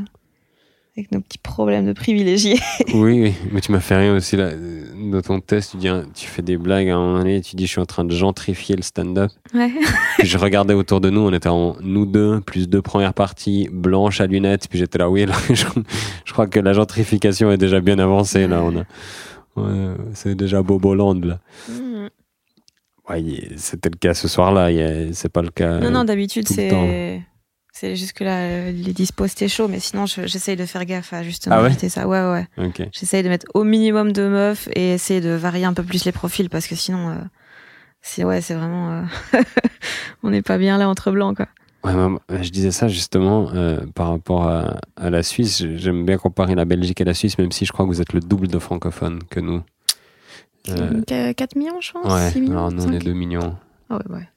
avec 0.97 1.11
nos 1.11 1.19
petits 1.19 1.37
problèmes 1.37 1.85
de 1.85 1.93
privilégiés. 1.93 2.59
Oui, 2.95 3.21
oui, 3.21 3.33
mais 3.51 3.61
tu 3.61 3.71
m'as 3.71 3.79
fait 3.79 3.95
rien 3.95 4.15
aussi 4.15 4.35
là. 4.37 4.51
Dans 5.11 5.21
ton 5.21 5.39
test, 5.39 5.71
tu 5.71 5.77
dis, 5.77 5.87
hein, 5.87 6.05
tu 6.15 6.25
fais 6.25 6.41
des 6.41 6.57
blagues 6.57 6.89
à 6.89 6.95
un 6.95 6.99
moment 6.99 7.17
donné, 7.19 7.41
tu 7.41 7.55
dis, 7.55 7.65
je 7.67 7.71
suis 7.71 7.81
en 7.81 7.85
train 7.85 8.05
de 8.05 8.11
gentrifier 8.11 8.75
le 8.75 8.81
stand-up. 8.81 9.29
Ouais. 9.53 9.71
Puis 10.17 10.27
je 10.27 10.37
regardais 10.37 10.73
autour 10.73 10.99
de 10.99 11.09
nous, 11.11 11.21
on 11.21 11.31
était 11.33 11.49
en 11.49 11.75
nous 11.81 12.05
deux, 12.07 12.41
plus 12.41 12.67
deux 12.67 12.81
premières 12.81 13.13
parties, 13.13 13.69
blanches 13.71 14.19
à 14.21 14.25
lunettes. 14.25 14.67
Puis 14.67 14.79
j'étais 14.79 14.97
là, 14.97 15.09
oui, 15.09 15.25
là, 15.25 15.35
je, 15.49 15.65
je 16.25 16.33
crois 16.33 16.47
que 16.47 16.59
la 16.59 16.73
gentrification 16.73 17.51
est 17.51 17.57
déjà 17.57 17.81
bien 17.81 17.99
avancée 17.99 18.47
là. 18.47 18.63
On 18.63 18.75
a, 18.77 18.83
ouais, 19.61 19.95
c'est 20.13 20.33
déjà 20.35 20.63
Boboland 20.63 21.19
là. 21.23 21.39
Mhm. 21.69 21.94
Ouais, 23.09 23.23
c'était 23.57 23.89
le 23.89 23.97
cas 23.97 24.13
ce 24.13 24.27
soir-là. 24.27 24.69
C'est 25.13 25.29
pas 25.29 25.41
le 25.41 25.49
cas. 25.51 25.79
non, 25.79 25.91
non, 25.91 26.03
d'habitude, 26.03 26.45
tout 26.47 26.53
le 26.53 26.61
c'est. 26.69 27.21
C'est 27.77 27.97
jusque-là, 27.97 28.37
euh, 28.39 28.71
les 28.71 28.93
dispos, 28.93 29.27
c'était 29.27 29.49
chaud, 29.49 29.67
mais 29.67 29.81
sinon, 29.81 30.05
je- 30.05 30.27
j'essaye 30.27 30.55
de 30.55 30.65
faire 30.65 30.85
gaffe 30.85 31.11
à 31.11 31.23
justement 31.23 31.57
Ah 31.57 31.61
ouais 31.61 31.67
éviter 31.67 31.89
ça. 31.89 32.07
Ouais, 32.07 32.21
ouais. 32.21 32.47
Ok. 32.57 32.87
J'essaye 32.93 33.21
de 33.21 33.27
mettre 33.27 33.47
au 33.53 33.65
minimum 33.65 34.13
de 34.13 34.29
meufs 34.29 34.69
et 34.73 34.93
essayer 34.93 35.19
de 35.19 35.31
varier 35.31 35.65
un 35.65 35.73
peu 35.73 35.83
plus 35.83 36.05
les 36.05 36.13
profils 36.13 36.49
parce 36.49 36.67
que 36.67 36.75
sinon, 36.75 37.09
euh, 37.09 37.15
c'est 38.01 38.23
ouais, 38.23 38.39
c'est 38.39 38.53
vraiment. 38.53 38.91
euh, 38.91 39.03
on 40.23 40.29
n'est 40.29 40.41
pas 40.41 40.57
bien 40.57 40.77
là 40.77 40.87
entre 40.87 41.11
blancs, 41.11 41.35
quoi. 41.35 41.47
Ouais, 41.83 41.93
maman, 41.93 42.19
je 42.29 42.49
disais 42.49 42.71
ça 42.71 42.87
justement 42.87 43.49
euh, 43.53 43.81
par 43.93 44.07
rapport 44.09 44.47
à, 44.47 44.79
à 44.95 45.09
la 45.09 45.21
Suisse. 45.21 45.61
J'aime 45.75 46.05
bien 46.05 46.17
comparer 46.17 46.55
la 46.55 46.63
Belgique 46.63 47.01
et 47.01 47.03
la 47.03 47.13
Suisse, 47.13 47.37
même 47.37 47.51
si 47.51 47.65
je 47.65 47.73
crois 47.73 47.85
que 47.85 47.89
vous 47.89 48.01
êtes 48.01 48.13
le 48.13 48.21
double 48.21 48.47
de 48.47 48.57
francophones 48.57 49.19
que 49.29 49.41
nous. 49.41 49.61
Euh, 50.69 51.01
Qu- 51.07 51.33
4 51.35 51.55
millions, 51.55 51.79
je 51.81 51.91
pense 51.91 52.11
ouais, 52.13 52.31
6 52.31 52.41
millions 52.41 52.57
alors 52.57 52.71
nous 52.71 52.83
on 52.83 52.91
est 52.91 52.99
5? 52.99 53.03
2 53.03 53.13
millions. 53.13 53.55
Ah 53.89 53.97
ouais, 53.97 54.15
ouais. 54.15 54.29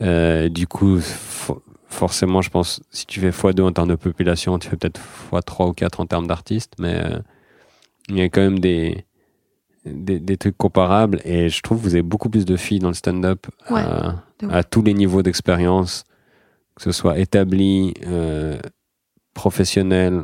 Euh, 0.00 0.48
du 0.48 0.66
coup, 0.66 0.98
fo- 0.98 1.62
forcément, 1.86 2.42
je 2.42 2.50
pense, 2.50 2.80
si 2.90 3.06
tu 3.06 3.20
fais 3.20 3.30
x2 3.30 3.62
en 3.62 3.72
termes 3.72 3.88
de 3.88 3.94
population, 3.94 4.58
tu 4.58 4.68
fais 4.68 4.76
peut-être 4.76 5.00
x3 5.30 5.68
ou 5.68 5.72
4 5.72 6.00
en 6.00 6.06
termes 6.06 6.26
d'artistes, 6.26 6.72
mais 6.78 6.96
euh, 7.04 7.18
il 8.08 8.18
y 8.18 8.22
a 8.22 8.24
quand 8.28 8.40
même 8.40 8.58
des, 8.58 9.04
des, 9.84 10.18
des 10.18 10.36
trucs 10.36 10.56
comparables 10.56 11.20
et 11.24 11.48
je 11.48 11.60
trouve 11.62 11.78
que 11.78 11.84
vous 11.84 11.94
avez 11.94 12.02
beaucoup 12.02 12.28
plus 12.28 12.44
de 12.44 12.56
filles 12.56 12.80
dans 12.80 12.88
le 12.88 12.94
stand-up 12.94 13.46
Ouais, 13.70 13.84
à, 14.50 14.62
tous 14.64 14.82
les 14.82 14.94
niveaux 14.94 15.22
d'expérience, 15.22 16.02
que 16.74 16.82
ce 16.82 16.90
soit 16.92 17.18
établi, 17.18 17.94
euh, 18.06 18.58
professionnel, 19.34 20.22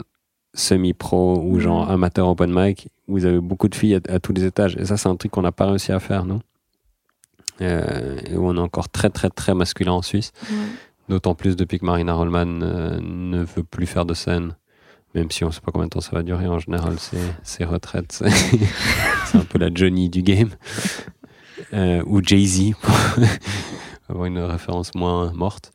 semi-pro 0.55 1.39
ou 1.43 1.55
Mhm. 1.55 1.61
genre 1.61 1.91
amateur 1.91 2.27
open 2.29 2.51
mic. 2.53 2.89
Vous 3.09 3.25
avez 3.25 3.41
beaucoup 3.41 3.69
de 3.69 3.75
filles 3.75 3.95
à, 3.95 4.01
à 4.09 4.19
tous 4.21 4.33
les 4.33 4.45
étages 4.45 4.77
et 4.77 4.85
ça, 4.85 4.97
c'est 4.97 5.09
un 5.09 5.17
truc 5.17 5.33
qu'on 5.33 5.43
n'a 5.43 5.53
pas 5.53 5.67
réussi 5.67 5.93
à 5.93 5.99
faire, 5.99 6.25
nous. 6.25 6.41
Euh, 7.61 8.17
et 8.27 8.37
où 8.37 8.47
on 8.47 8.57
est 8.57 8.61
encore 8.61 8.89
très 8.89 9.11
très 9.11 9.31
très 9.31 9.55
masculin 9.55 9.93
en 9.93 10.03
Suisse. 10.03 10.33
Ouais. 10.51 10.57
D'autant 11.09 11.35
plus 11.35 11.57
depuis 11.57 11.79
que 11.79 11.87
Marina 11.87 12.15
Rollman 12.15 12.61
euh, 12.63 13.01
ne 13.03 13.43
veut 13.43 13.65
plus 13.65 13.87
faire 13.87 14.05
de 14.05 14.15
scène. 14.15 14.55
Même 15.15 15.31
si 15.31 15.43
on 15.43 15.51
sait 15.51 15.61
pas 15.61 15.73
combien 15.73 15.87
de 15.87 15.91
temps 15.91 16.03
ça 16.03 16.11
va 16.13 16.23
durer, 16.23 16.47
en 16.47 16.59
général, 16.59 16.97
c'est 17.43 17.65
retraites. 17.65 18.13
C'est 18.13 18.31
c'est 19.27 19.39
un 19.39 19.45
peu 19.45 19.59
la 19.59 19.71
Johnny 19.73 20.11
du 20.11 20.23
game. 20.23 20.51
Euh, 21.73 22.03
ou 22.07 22.23
Jay-Z, 22.23 22.75
pour 22.81 22.95
avoir 24.09 24.27
une 24.27 24.39
référence 24.39 24.95
moins 24.95 25.33
morte. 25.33 25.73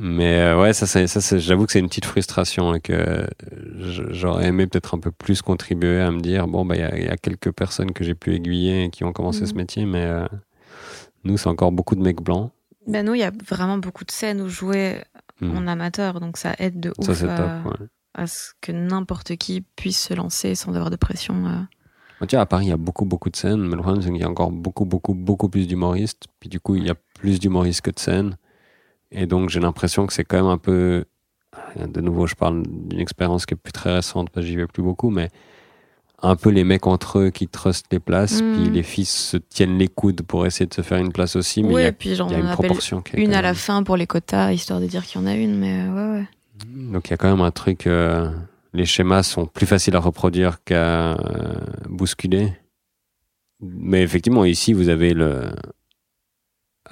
Mais 0.00 0.38
euh, 0.40 0.60
ouais, 0.60 0.72
ça, 0.72 0.86
c'est- 0.86 1.06
ça 1.06 1.20
c'est- 1.20 1.38
j'avoue 1.38 1.66
que 1.66 1.72
c'est 1.72 1.78
une 1.78 1.88
petite 1.88 2.04
frustration 2.06 2.74
et 2.74 2.80
que 2.80 3.26
je- 3.78 4.12
j'aurais 4.12 4.46
aimé 4.46 4.66
peut-être 4.66 4.94
un 4.94 4.98
peu 4.98 5.10
plus 5.10 5.42
contribuer 5.42 6.00
à 6.00 6.10
me 6.10 6.20
dire 6.20 6.46
bon, 6.48 6.64
bah, 6.64 6.74
il 6.76 6.80
y, 6.80 6.84
a- 6.84 6.98
il 6.98 7.04
y 7.04 7.08
a 7.08 7.16
quelques 7.16 7.52
personnes 7.52 7.92
que 7.92 8.02
j'ai 8.04 8.14
pu 8.14 8.34
aiguiller 8.34 8.84
et 8.84 8.90
qui 8.90 9.04
ont 9.04 9.12
commencé 9.12 9.46
ce 9.46 9.54
métier, 9.54 9.84
mais 9.86 10.04
euh, 10.04 10.26
nous, 11.24 11.36
c'est 11.38 11.48
encore 11.48 11.72
beaucoup 11.72 11.94
de 11.94 12.02
mecs 12.02 12.22
blancs. 12.22 12.50
Ben 12.86 13.04
nous, 13.06 13.14
il 13.14 13.20
y 13.20 13.24
a 13.24 13.32
vraiment 13.48 13.78
beaucoup 13.78 14.04
de 14.04 14.10
scènes 14.10 14.40
où 14.40 14.48
jouer 14.48 14.98
Mhm. 15.40 15.56
en 15.56 15.66
amateur, 15.66 16.20
donc 16.20 16.36
ça 16.36 16.54
aide 16.58 16.80
de 16.80 16.92
ouf 16.98 17.12
Ça, 17.12 17.32
à, 17.34 17.36
top. 17.62 17.72
ouais. 17.80 17.86
à 18.14 18.26
ce 18.26 18.52
que 18.60 18.72
n'importe 18.72 19.36
qui 19.36 19.62
puisse 19.76 19.98
se 20.08 20.14
lancer 20.14 20.54
sans 20.54 20.74
avoir 20.74 20.90
de 20.90 20.96
pression. 20.96 21.34
euh. 21.46 21.58
Bah, 22.20 22.26
Tu 22.28 22.36
vois, 22.36 22.42
à 22.42 22.46
Paris, 22.46 22.66
il 22.66 22.68
y 22.68 22.72
a 22.72 22.76
beaucoup, 22.76 23.04
beaucoup 23.04 23.28
de 23.30 23.36
scènes, 23.36 23.60
mais 23.62 23.74
le 23.74 23.82
problème, 23.82 24.00
c'est 24.02 24.10
qu'il 24.10 24.20
y 24.20 24.24
a 24.24 24.28
encore 24.28 24.52
beaucoup, 24.52 24.84
beaucoup, 24.84 25.14
beaucoup 25.14 25.48
plus 25.48 25.66
d'humoristes. 25.66 26.24
Puis 26.40 26.48
du 26.48 26.60
coup, 26.60 26.76
il 26.76 26.86
y 26.86 26.90
a 26.90 26.94
plus 27.14 27.40
d'humoristes 27.40 27.80
que 27.80 27.90
de 27.90 27.98
scènes. 27.98 28.36
Et 29.14 29.26
donc, 29.26 29.48
j'ai 29.50 29.60
l'impression 29.60 30.06
que 30.06 30.12
c'est 30.12 30.24
quand 30.24 30.36
même 30.36 30.46
un 30.50 30.58
peu. 30.58 31.04
De 31.76 32.00
nouveau, 32.00 32.26
je 32.26 32.34
parle 32.34 32.62
d'une 32.66 32.98
expérience 33.00 33.46
qui 33.46 33.54
est 33.54 33.56
plus 33.56 33.72
très 33.72 33.94
récente 33.94 34.28
parce 34.30 34.44
que 34.44 34.50
j'y 34.50 34.56
vais 34.56 34.66
plus 34.66 34.82
beaucoup, 34.82 35.10
mais 35.10 35.30
un 36.22 36.36
peu 36.36 36.48
les 36.50 36.64
mecs 36.64 36.86
entre 36.86 37.18
eux 37.20 37.30
qui 37.30 37.48
trustent 37.48 37.86
les 37.92 38.00
places, 38.00 38.40
Mm. 38.42 38.54
puis 38.54 38.70
les 38.70 38.82
filles 38.82 39.04
se 39.04 39.36
tiennent 39.36 39.78
les 39.78 39.88
coudes 39.88 40.22
pour 40.22 40.46
essayer 40.46 40.66
de 40.66 40.74
se 40.74 40.80
faire 40.82 40.98
une 40.98 41.12
place 41.12 41.36
aussi, 41.36 41.62
mais 41.62 41.68
il 41.68 41.74
Oui, 41.74 41.82
y 41.82 41.84
a, 41.84 41.88
et 41.88 41.92
puis 41.92 42.14
genre, 42.14 42.30
y 42.32 42.34
a 42.34 42.38
une 42.38 42.50
proportion 42.50 43.02
qui 43.02 43.16
une 43.16 43.34
à 43.34 43.42
la 43.42 43.54
fin 43.54 43.82
pour 43.82 43.96
les 43.96 44.06
quotas, 44.06 44.52
histoire 44.52 44.80
de 44.80 44.86
dire 44.86 45.04
qu'il 45.04 45.20
y 45.20 45.24
en 45.24 45.26
a 45.26 45.34
une, 45.34 45.58
mais 45.58 45.82
euh, 45.86 45.92
ouais, 46.14 46.18
ouais. 46.20 46.26
Donc 46.90 47.08
il 47.08 47.10
y 47.10 47.14
a 47.14 47.16
quand 47.18 47.30
même 47.30 47.42
un 47.44 47.50
truc. 47.50 47.86
euh, 47.86 48.30
les 48.72 48.86
schémas 48.86 49.22
sont 49.22 49.46
plus 49.46 49.66
faciles 49.66 49.94
à 49.96 50.00
reproduire 50.00 50.64
qu'à 50.64 51.12
euh, 51.12 51.54
bousculer. 51.88 52.52
Mais 53.60 54.02
effectivement, 54.02 54.44
ici, 54.44 54.72
vous 54.72 54.88
avez 54.88 55.14
le, 55.14 55.50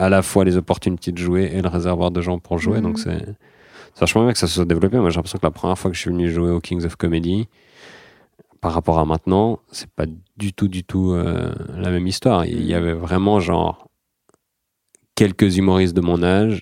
à 0.03 0.09
la 0.09 0.23
fois 0.23 0.45
les 0.45 0.57
opportunités 0.57 1.13
de 1.13 1.19
jouer 1.19 1.51
et 1.55 1.63
le 1.63 1.69
réservoir 1.69 2.11
de 2.11 2.21
gens 2.21 2.39
pour 2.39 2.59
jouer. 2.59 2.79
Mhm. 2.79 2.83
Donc 2.85 2.99
c'est 2.99 3.25
c'est 3.95 4.01
vachement 4.01 4.23
bien 4.25 4.33
que 4.33 4.39
ça 4.39 4.47
se 4.47 4.55
soit 4.55 4.65
développé. 4.65 4.97
Moi, 4.99 5.11
j'ai 5.11 5.17
l'impression 5.17 5.39
que 5.39 5.45
la 5.47 5.51
première 5.51 5.79
fois 5.79 5.91
que 5.91 5.97
je 5.97 6.01
suis 6.01 6.11
venu 6.11 6.31
jouer 6.31 6.51
au 6.51 6.61
Kings 6.61 6.85
of 6.87 6.97
Comedy, 6.97 7.47
par 8.63 8.73
rapport 8.73 8.99
à 8.99 9.05
maintenant, 9.05 9.59
c'est 9.71 9.91
pas 9.91 10.07
du 10.39 10.53
tout, 10.55 10.69
du 10.69 10.83
tout 10.83 11.13
euh, 11.13 11.53
la 11.77 11.91
même 11.91 12.07
histoire. 12.07 12.47
Il 12.47 12.63
y 12.65 12.73
Mhm. 12.73 12.79
avait 12.79 12.95
vraiment 12.95 13.39
genre 13.41 13.91
quelques 15.15 15.59
humoristes 15.59 15.95
de 15.95 16.01
mon 16.01 16.23
âge 16.23 16.61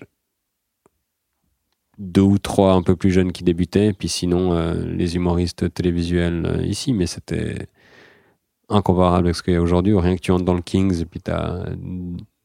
deux 1.97 2.21
ou 2.21 2.37
trois 2.39 2.73
un 2.73 2.81
peu 2.81 2.95
plus 2.95 3.11
jeunes 3.11 3.31
qui 3.31 3.43
débutaient, 3.43 3.93
puis 3.93 4.09
sinon 4.09 4.53
euh, 4.53 4.73
les 4.73 5.15
humoristes 5.15 5.71
télévisuels 5.73 6.45
euh, 6.45 6.65
ici, 6.65 6.93
mais 6.93 7.05
c'était 7.05 7.67
incomparable 8.69 9.27
avec 9.27 9.35
ce 9.35 9.43
qu'il 9.43 9.53
y 9.53 9.57
a 9.57 9.61
aujourd'hui. 9.61 9.97
Rien 9.97 10.15
que 10.15 10.21
tu 10.21 10.31
entres 10.31 10.45
dans 10.45 10.55
le 10.55 10.61
Kings 10.63 10.99
et 11.01 11.05
puis 11.05 11.21
tu 11.21 11.29
as 11.31 11.63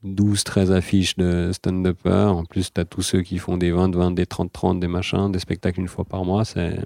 12, 0.06 0.44
13 0.44 0.72
affiches 0.72 1.16
de 1.16 1.50
stand-uppers. 1.52 2.36
En 2.36 2.44
plus, 2.44 2.72
tu 2.72 2.80
as 2.80 2.84
tous 2.84 3.02
ceux 3.02 3.22
qui 3.22 3.38
font 3.38 3.56
des 3.56 3.70
20, 3.70 3.94
20, 3.94 4.10
des 4.12 4.26
30, 4.26 4.52
30, 4.52 4.80
des 4.80 4.88
machins, 4.88 5.30
des 5.30 5.38
spectacles 5.38 5.80
une 5.80 5.88
fois 5.88 6.04
par 6.04 6.24
mois. 6.24 6.44
C'est, 6.44 6.78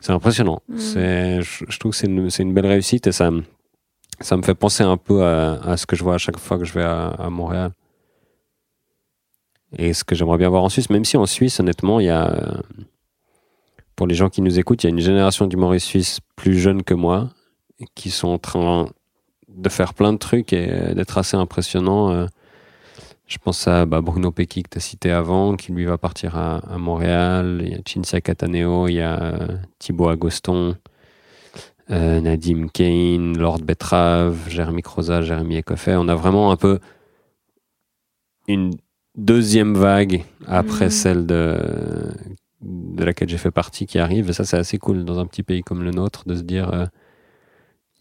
c'est 0.00 0.12
impressionnant. 0.12 0.62
Mm. 0.68 0.78
C'est, 0.78 1.42
je, 1.42 1.64
je 1.68 1.78
trouve 1.78 1.92
que 1.92 1.98
c'est 1.98 2.06
une, 2.06 2.30
c'est 2.30 2.42
une 2.42 2.54
belle 2.54 2.66
réussite 2.66 3.06
et 3.06 3.12
ça, 3.12 3.30
ça 4.20 4.36
me 4.36 4.42
fait 4.42 4.54
penser 4.54 4.82
un 4.82 4.96
peu 4.96 5.24
à, 5.24 5.54
à 5.62 5.76
ce 5.76 5.86
que 5.86 5.96
je 5.96 6.04
vois 6.04 6.14
à 6.14 6.18
chaque 6.18 6.38
fois 6.38 6.58
que 6.58 6.64
je 6.64 6.72
vais 6.72 6.84
à, 6.84 7.08
à 7.08 7.30
Montréal. 7.30 7.72
Et 9.78 9.94
ce 9.94 10.04
que 10.04 10.14
j'aimerais 10.14 10.38
bien 10.38 10.48
voir 10.48 10.62
en 10.62 10.68
Suisse, 10.68 10.90
même 10.90 11.04
si 11.04 11.16
en 11.16 11.26
Suisse, 11.26 11.58
honnêtement, 11.60 11.98
il 11.98 12.06
y 12.06 12.10
a. 12.10 12.62
pour 13.96 14.06
les 14.06 14.14
gens 14.14 14.28
qui 14.28 14.42
nous 14.42 14.58
écoutent, 14.58 14.84
il 14.84 14.86
y 14.86 14.90
a 14.90 14.94
une 14.94 15.00
génération 15.00 15.46
d'humoristes 15.46 15.86
suisses 15.86 16.20
plus 16.36 16.58
jeunes 16.58 16.82
que 16.82 16.94
moi 16.94 17.30
qui 17.94 18.10
sont 18.10 18.28
en 18.28 18.38
train 18.38 18.88
de 19.56 19.68
faire 19.68 19.94
plein 19.94 20.12
de 20.12 20.18
trucs 20.18 20.52
et 20.52 20.94
d'être 20.94 21.18
assez 21.18 21.36
impressionnants. 21.36 22.10
euh. 22.12 22.26
Je 23.26 23.38
pense 23.38 23.66
à 23.66 23.86
bah, 23.86 24.00
Bruno 24.02 24.30
Pecky 24.30 24.62
que 24.62 24.68
tu 24.70 24.78
as 24.78 24.80
cité 24.80 25.10
avant, 25.10 25.56
qui 25.56 25.72
lui 25.72 25.86
va 25.86 25.96
partir 25.96 26.36
à, 26.36 26.56
à 26.58 26.76
Montréal. 26.78 27.62
Il 27.64 27.70
y 27.70 27.74
a 27.74 27.78
Cinzia 27.86 28.20
Cataneo, 28.20 28.88
il 28.88 28.94
y 28.94 29.00
a 29.00 29.22
euh, 29.22 29.48
Thibaut 29.78 30.08
Agoston, 30.08 30.76
euh, 31.90 32.20
Nadim 32.20 32.66
Kane, 32.68 33.38
Lord 33.38 33.60
Betrave, 33.60 34.48
Jérémy 34.48 34.82
Croza, 34.82 35.22
Jérémy 35.22 35.58
Ecoffer. 35.60 35.96
On 35.98 36.08
a 36.08 36.14
vraiment 36.14 36.50
un 36.52 36.56
peu 36.56 36.78
une 38.48 38.72
deuxième 39.16 39.74
vague 39.74 40.24
après 40.46 40.86
Mhm. 40.86 40.90
celle 40.90 41.26
de, 41.26 42.12
de 42.60 43.04
laquelle 43.04 43.28
j'ai 43.28 43.38
fait 43.38 43.50
partie 43.50 43.86
qui 43.86 43.98
arrive. 43.98 44.28
Et 44.28 44.32
ça, 44.32 44.44
c'est 44.44 44.58
assez 44.58 44.78
cool 44.78 45.04
dans 45.04 45.18
un 45.18 45.26
petit 45.26 45.42
pays 45.42 45.62
comme 45.62 45.82
le 45.84 45.90
nôtre 45.90 46.24
de 46.26 46.34
se 46.34 46.42
dire 46.42 46.72
euh, 46.74 46.86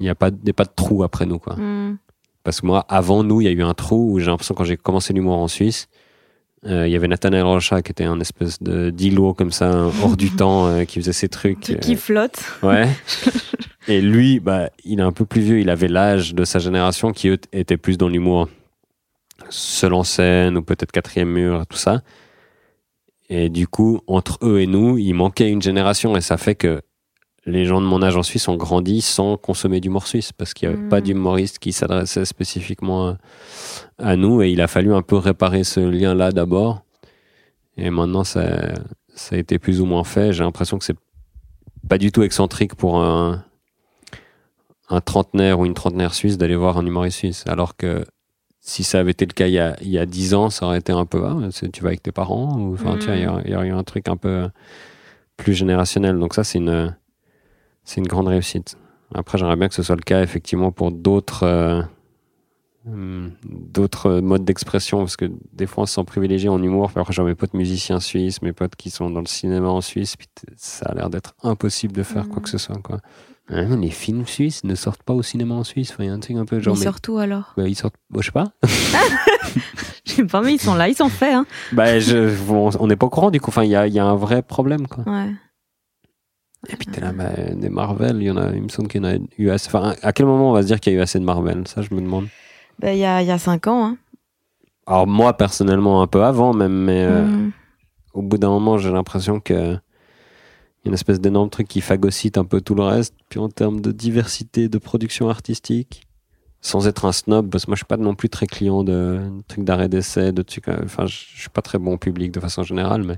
il 0.01 0.05
n'y 0.05 0.09
a, 0.09 0.15
pas- 0.15 0.29
il 0.29 0.47
y 0.47 0.49
a 0.49 0.53
pas 0.53 0.65
de 0.65 0.71
trou 0.75 1.03
après 1.03 1.25
nous. 1.25 1.39
Quoi. 1.39 1.55
Hmm. 1.55 1.97
Parce 2.43 2.59
que 2.59 2.65
moi, 2.65 2.85
avant 2.89 3.23
nous, 3.23 3.39
il 3.39 3.45
y 3.45 3.47
a 3.47 3.51
eu 3.51 3.61
un 3.61 3.73
trou 3.75 4.13
où 4.13 4.19
j'ai 4.19 4.25
l'impression 4.25 4.55
quand 4.55 4.63
j'ai 4.63 4.75
commencé 4.77 5.13
l'humour 5.13 5.37
en 5.37 5.47
Suisse, 5.47 5.87
euh, 6.65 6.87
il 6.87 6.91
y 6.91 6.95
avait 6.95 7.07
Nathanael 7.07 7.43
Rocha 7.43 7.81
qui 7.81 7.91
était 7.91 8.03
un 8.03 8.19
espèce 8.19 8.61
de 8.61 8.89
d'îlot 8.89 9.33
comme 9.33 9.51
ça, 9.51 9.89
hors 10.03 10.17
du 10.17 10.31
temps, 10.35 10.67
euh, 10.67 10.83
qui 10.85 10.99
faisait 10.99 11.13
ses 11.13 11.29
trucs. 11.29 11.61
Truc 11.61 11.77
euh, 11.77 11.79
qui 11.79 11.95
flotte. 11.95 12.43
Ouais. 12.63 12.87
Et 13.87 14.01
lui, 14.01 14.39
bah, 14.39 14.69
il 14.83 14.99
est 14.99 15.03
un 15.03 15.11
peu 15.11 15.25
plus 15.25 15.41
vieux, 15.41 15.59
il 15.59 15.69
avait 15.69 15.87
l'âge 15.87 16.33
de 16.35 16.43
sa 16.43 16.59
génération 16.59 17.11
qui 17.13 17.29
eux, 17.29 17.37
était 17.51 17.77
plus 17.77 17.97
dans 17.97 18.09
l'humour 18.09 18.47
seul 19.49 19.93
en 19.93 20.03
scène 20.03 20.57
ou 20.57 20.61
peut-être 20.61 20.91
quatrième 20.91 21.29
mur, 21.29 21.65
tout 21.67 21.77
ça. 21.77 22.01
Et 23.29 23.49
du 23.49 23.67
coup, 23.67 24.01
entre 24.07 24.37
eux 24.43 24.59
et 24.59 24.67
nous, 24.67 24.97
il 24.97 25.13
manquait 25.13 25.49
une 25.49 25.61
génération 25.61 26.15
et 26.15 26.21
ça 26.21 26.37
fait 26.37 26.55
que 26.55 26.81
les 27.45 27.65
gens 27.65 27.81
de 27.81 27.85
mon 27.87 28.01
âge 28.03 28.15
en 28.17 28.23
Suisse 28.23 28.47
ont 28.47 28.55
grandi 28.55 29.01
sans 29.01 29.35
consommer 29.37 29.79
d'humour 29.79 30.05
suisse 30.07 30.31
parce 30.31 30.53
qu'il 30.53 30.69
n'y 30.69 30.75
avait 30.75 30.89
pas 30.89 31.01
d'humoriste 31.01 31.57
qui 31.59 31.71
s'adressait 31.73 32.25
spécifiquement 32.25 33.07
à, 33.09 33.17
à 33.97 34.15
nous 34.15 34.41
et 34.43 34.51
il 34.51 34.61
a 34.61 34.67
fallu 34.67 34.93
un 34.93 35.01
peu 35.01 35.15
réparer 35.17 35.63
ce 35.63 35.79
lien-là 35.79 36.31
d'abord. 36.31 36.83
Et 37.77 37.89
maintenant, 37.89 38.23
ça, 38.23 38.73
ça 39.15 39.35
a 39.35 39.39
été 39.39 39.57
plus 39.57 39.81
ou 39.81 39.85
moins 39.85 40.03
fait. 40.03 40.33
J'ai 40.33 40.43
l'impression 40.43 40.77
que 40.77 40.85
c'est 40.85 40.97
pas 41.89 41.97
du 41.97 42.11
tout 42.11 42.21
excentrique 42.21 42.75
pour 42.75 43.01
un, 43.01 43.43
un 44.89 45.01
trentenaire 45.01 45.59
ou 45.59 45.65
une 45.65 45.73
trentenaire 45.73 46.13
suisse 46.13 46.37
d'aller 46.37 46.55
voir 46.55 46.77
un 46.77 46.85
humoriste 46.85 47.17
suisse. 47.17 47.43
Alors 47.47 47.75
que 47.75 48.05
si 48.59 48.83
ça 48.83 48.99
avait 48.99 49.11
été 49.11 49.25
le 49.25 49.33
cas 49.33 49.47
il 49.47 49.53
y 49.53 49.59
a, 49.59 49.75
il 49.81 49.89
y 49.89 49.97
a 49.97 50.05
10 50.05 50.35
ans, 50.35 50.51
ça 50.51 50.67
aurait 50.67 50.77
été 50.77 50.91
un 50.91 51.05
peu, 51.05 51.23
ah, 51.25 51.37
tu 51.73 51.81
vas 51.81 51.87
avec 51.89 52.03
tes 52.03 52.11
parents, 52.11 52.55
ou 52.59 52.73
enfin, 52.73 52.97
aurait- 53.07 53.41
il 53.45 53.51
y 53.51 53.55
aurait 53.55 53.67
eu 53.67 53.71
un 53.73 53.83
truc 53.83 54.07
un 54.09 54.17
peu 54.17 54.47
plus 55.37 55.53
générationnel. 55.53 56.19
Donc 56.19 56.35
ça, 56.35 56.43
c'est 56.43 56.59
une, 56.59 56.95
c'est 57.83 57.99
une 58.01 58.07
grande 58.07 58.27
réussite. 58.27 58.77
Après, 59.13 59.37
j'aimerais 59.37 59.55
bien 59.57 59.67
que 59.67 59.75
ce 59.75 59.83
soit 59.83 59.95
le 59.95 60.01
cas, 60.03 60.21
effectivement, 60.23 60.71
pour 60.71 60.91
d'autres, 60.91 61.43
euh, 61.43 61.81
hum, 62.87 63.31
d'autres 63.45 64.19
modes 64.21 64.45
d'expression, 64.45 64.99
parce 64.99 65.17
que 65.17 65.29
des 65.53 65.67
fois, 65.67 65.83
on 65.83 65.85
se 65.85 65.95
sent 65.95 66.03
privilégié 66.05 66.49
en 66.49 66.61
humour. 66.61 66.91
Après, 66.95 67.11
j'ai 67.13 67.21
mes 67.23 67.35
potes 67.35 67.53
musiciens 67.53 67.99
suisses, 67.99 68.41
mes 68.41 68.53
potes 68.53 68.75
qui 68.75 68.89
sont 68.89 69.09
dans 69.09 69.19
le 69.19 69.25
cinéma 69.27 69.67
en 69.67 69.81
Suisse, 69.81 70.15
puis 70.15 70.27
ça 70.55 70.85
a 70.87 70.93
l'air 70.95 71.09
d'être 71.09 71.33
impossible 71.43 71.93
de 71.93 72.03
faire 72.03 72.29
quoi 72.29 72.41
que 72.41 72.49
ce 72.49 72.57
soit, 72.57 72.77
quoi. 72.77 72.99
Mais 73.49 73.65
les 73.75 73.89
films 73.89 74.25
suisses 74.25 74.63
ne 74.63 74.75
sortent 74.75 75.03
pas 75.03 75.13
au 75.13 75.23
cinéma 75.23 75.55
en 75.55 75.65
Suisse. 75.65 75.93
Il 75.99 76.05
y 76.05 76.07
a 76.07 76.13
un 76.13 76.19
truc 76.19 76.37
un 76.37 76.45
peu 76.45 76.61
genre. 76.61 76.73
Ils 76.75 76.79
mais- 76.79 76.85
sortent 76.85 77.07
où 77.09 77.17
alors? 77.17 77.53
Bah, 77.57 77.67
ils 77.67 77.75
sortent, 77.75 77.95
bon, 78.09 78.21
je 78.21 78.27
sais 78.27 78.31
pas. 78.31 78.53
Je 80.05 80.13
sais 80.13 80.25
pas, 80.25 80.41
mais 80.41 80.53
ils 80.53 80.59
sont 80.61 80.73
là, 80.73 80.87
ils 80.89 80.95
sont 80.95 81.09
faits. 81.09 81.33
Hein. 81.33 81.45
bah, 81.73 81.99
je, 81.99 82.33
on 82.49 82.69
on 82.79 82.87
n'est 82.87 82.95
pas 82.95 83.05
au 83.05 83.09
courant 83.09 83.29
du 83.31 83.39
coup. 83.39 83.49
Enfin, 83.49 83.63
il 83.63 83.69
y 83.69 83.75
a, 83.75 83.87
y 83.87 83.99
a 83.99 84.05
un 84.05 84.15
vrai 84.15 84.41
problème, 84.41 84.87
quoi. 84.87 85.03
Ouais. 85.05 85.31
Et 86.69 86.75
puis 86.75 86.87
t'es 86.87 87.01
là, 87.01 87.11
bah, 87.11 87.29
des 87.55 87.69
Marvel, 87.69 88.17
il 88.21 88.23
y 88.25 88.31
en 88.31 88.37
a, 88.37 88.51
il 88.51 88.61
me 88.61 88.69
semble 88.69 88.87
qu'il 88.87 89.03
y 89.03 89.05
en 89.05 89.09
a 89.09 89.17
eu 89.37 89.49
assez. 89.49 89.67
Enfin, 89.67 89.95
à 90.03 90.13
quel 90.13 90.25
moment 90.27 90.51
on 90.51 90.53
va 90.53 90.61
se 90.61 90.67
dire 90.67 90.79
qu'il 90.79 90.93
y 90.93 90.95
a 90.95 90.99
eu 90.99 91.01
assez 91.01 91.19
de 91.19 91.23
Marvel? 91.25 91.67
Ça, 91.67 91.81
je 91.81 91.93
me 91.93 92.01
demande. 92.01 92.27
Bah, 92.79 92.93
Il 92.93 92.99
y, 92.99 93.05
a, 93.05 93.21
y 93.23 93.31
a 93.31 93.37
cinq 93.39 93.67
ans. 93.67 93.85
Hein. 93.85 93.97
Alors 94.85 95.07
moi, 95.07 95.35
personnellement, 95.37 96.01
un 96.01 96.07
peu 96.07 96.23
avant 96.23 96.53
même, 96.53 96.73
mais 96.73 97.03
euh, 97.03 97.25
Hmm. 97.25 97.51
au 98.13 98.21
bout 98.21 98.37
d'un 98.37 98.49
moment, 98.49 98.77
j'ai 98.77 98.91
l'impression 98.91 99.39
que 99.39 99.53
il 99.53 100.87
y 100.87 100.87
a 100.87 100.89
une 100.89 100.93
espèce 100.93 101.19
d'énorme 101.19 101.49
truc 101.49 101.67
qui 101.67 101.79
phagocyte 101.81 102.37
un 102.37 102.45
peu 102.45 102.59
tout 102.61 102.73
le 102.75 102.83
reste. 102.83 103.15
Puis 103.29 103.39
en 103.39 103.49
termes 103.49 103.81
de 103.81 103.91
diversité 103.91 104.67
de 104.69 104.77
production 104.79 105.29
artistique, 105.29 106.07
sans 106.59 106.87
être 106.87 107.05
un 107.05 107.11
snob, 107.11 107.49
parce 107.49 107.65
que 107.65 107.71
moi 107.71 107.75
je 107.75 107.79
suis 107.79 107.85
pas 107.85 107.97
non 107.97 108.13
plus 108.15 108.29
très 108.29 108.45
client 108.47 108.83
de 108.83 109.19
trucs 109.47 109.63
d'arrêt 109.63 109.89
d'essai, 109.89 110.31
de 110.31 110.41
trucs. 110.43 110.67
euh, 110.67 110.79
Enfin, 110.83 111.05
je 111.07 111.25
je 111.35 111.39
suis 111.41 111.49
pas 111.49 111.61
très 111.61 111.77
bon 111.79 111.97
public 111.97 112.31
de 112.31 112.39
façon 112.39 112.63
générale, 112.63 113.03
mais 113.03 113.17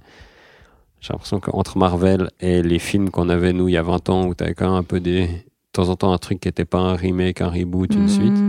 j'ai 1.04 1.12
l'impression 1.14 1.40
qu'entre 1.42 1.78
Marvel 1.78 2.30
et 2.40 2.62
les 2.64 2.80
films 2.80 3.10
qu'on 3.10 3.28
avait 3.28 3.52
nous 3.52 3.68
il 3.68 3.74
y 3.74 3.78
a 3.78 3.84
20 3.84 4.10
ans, 4.10 4.26
où 4.26 4.34
t'avais 4.34 4.54
quand 4.54 4.66
même 4.70 4.76
un 4.80 4.84
peu 4.84 5.00
des 5.02 5.28
de 5.28 5.32
temps 5.74 5.90
en 5.90 5.96
temps 5.96 6.14
un 6.14 6.18
truc 6.18 6.40
qui 6.40 6.48
était 6.48 6.66
pas 6.66 6.80
un 6.80 6.96
remake, 6.96 7.42
un 7.42 7.50
reboot, 7.50 7.96
une 7.96 8.04
Hmm. 8.04 8.08
suite. 8.08 8.46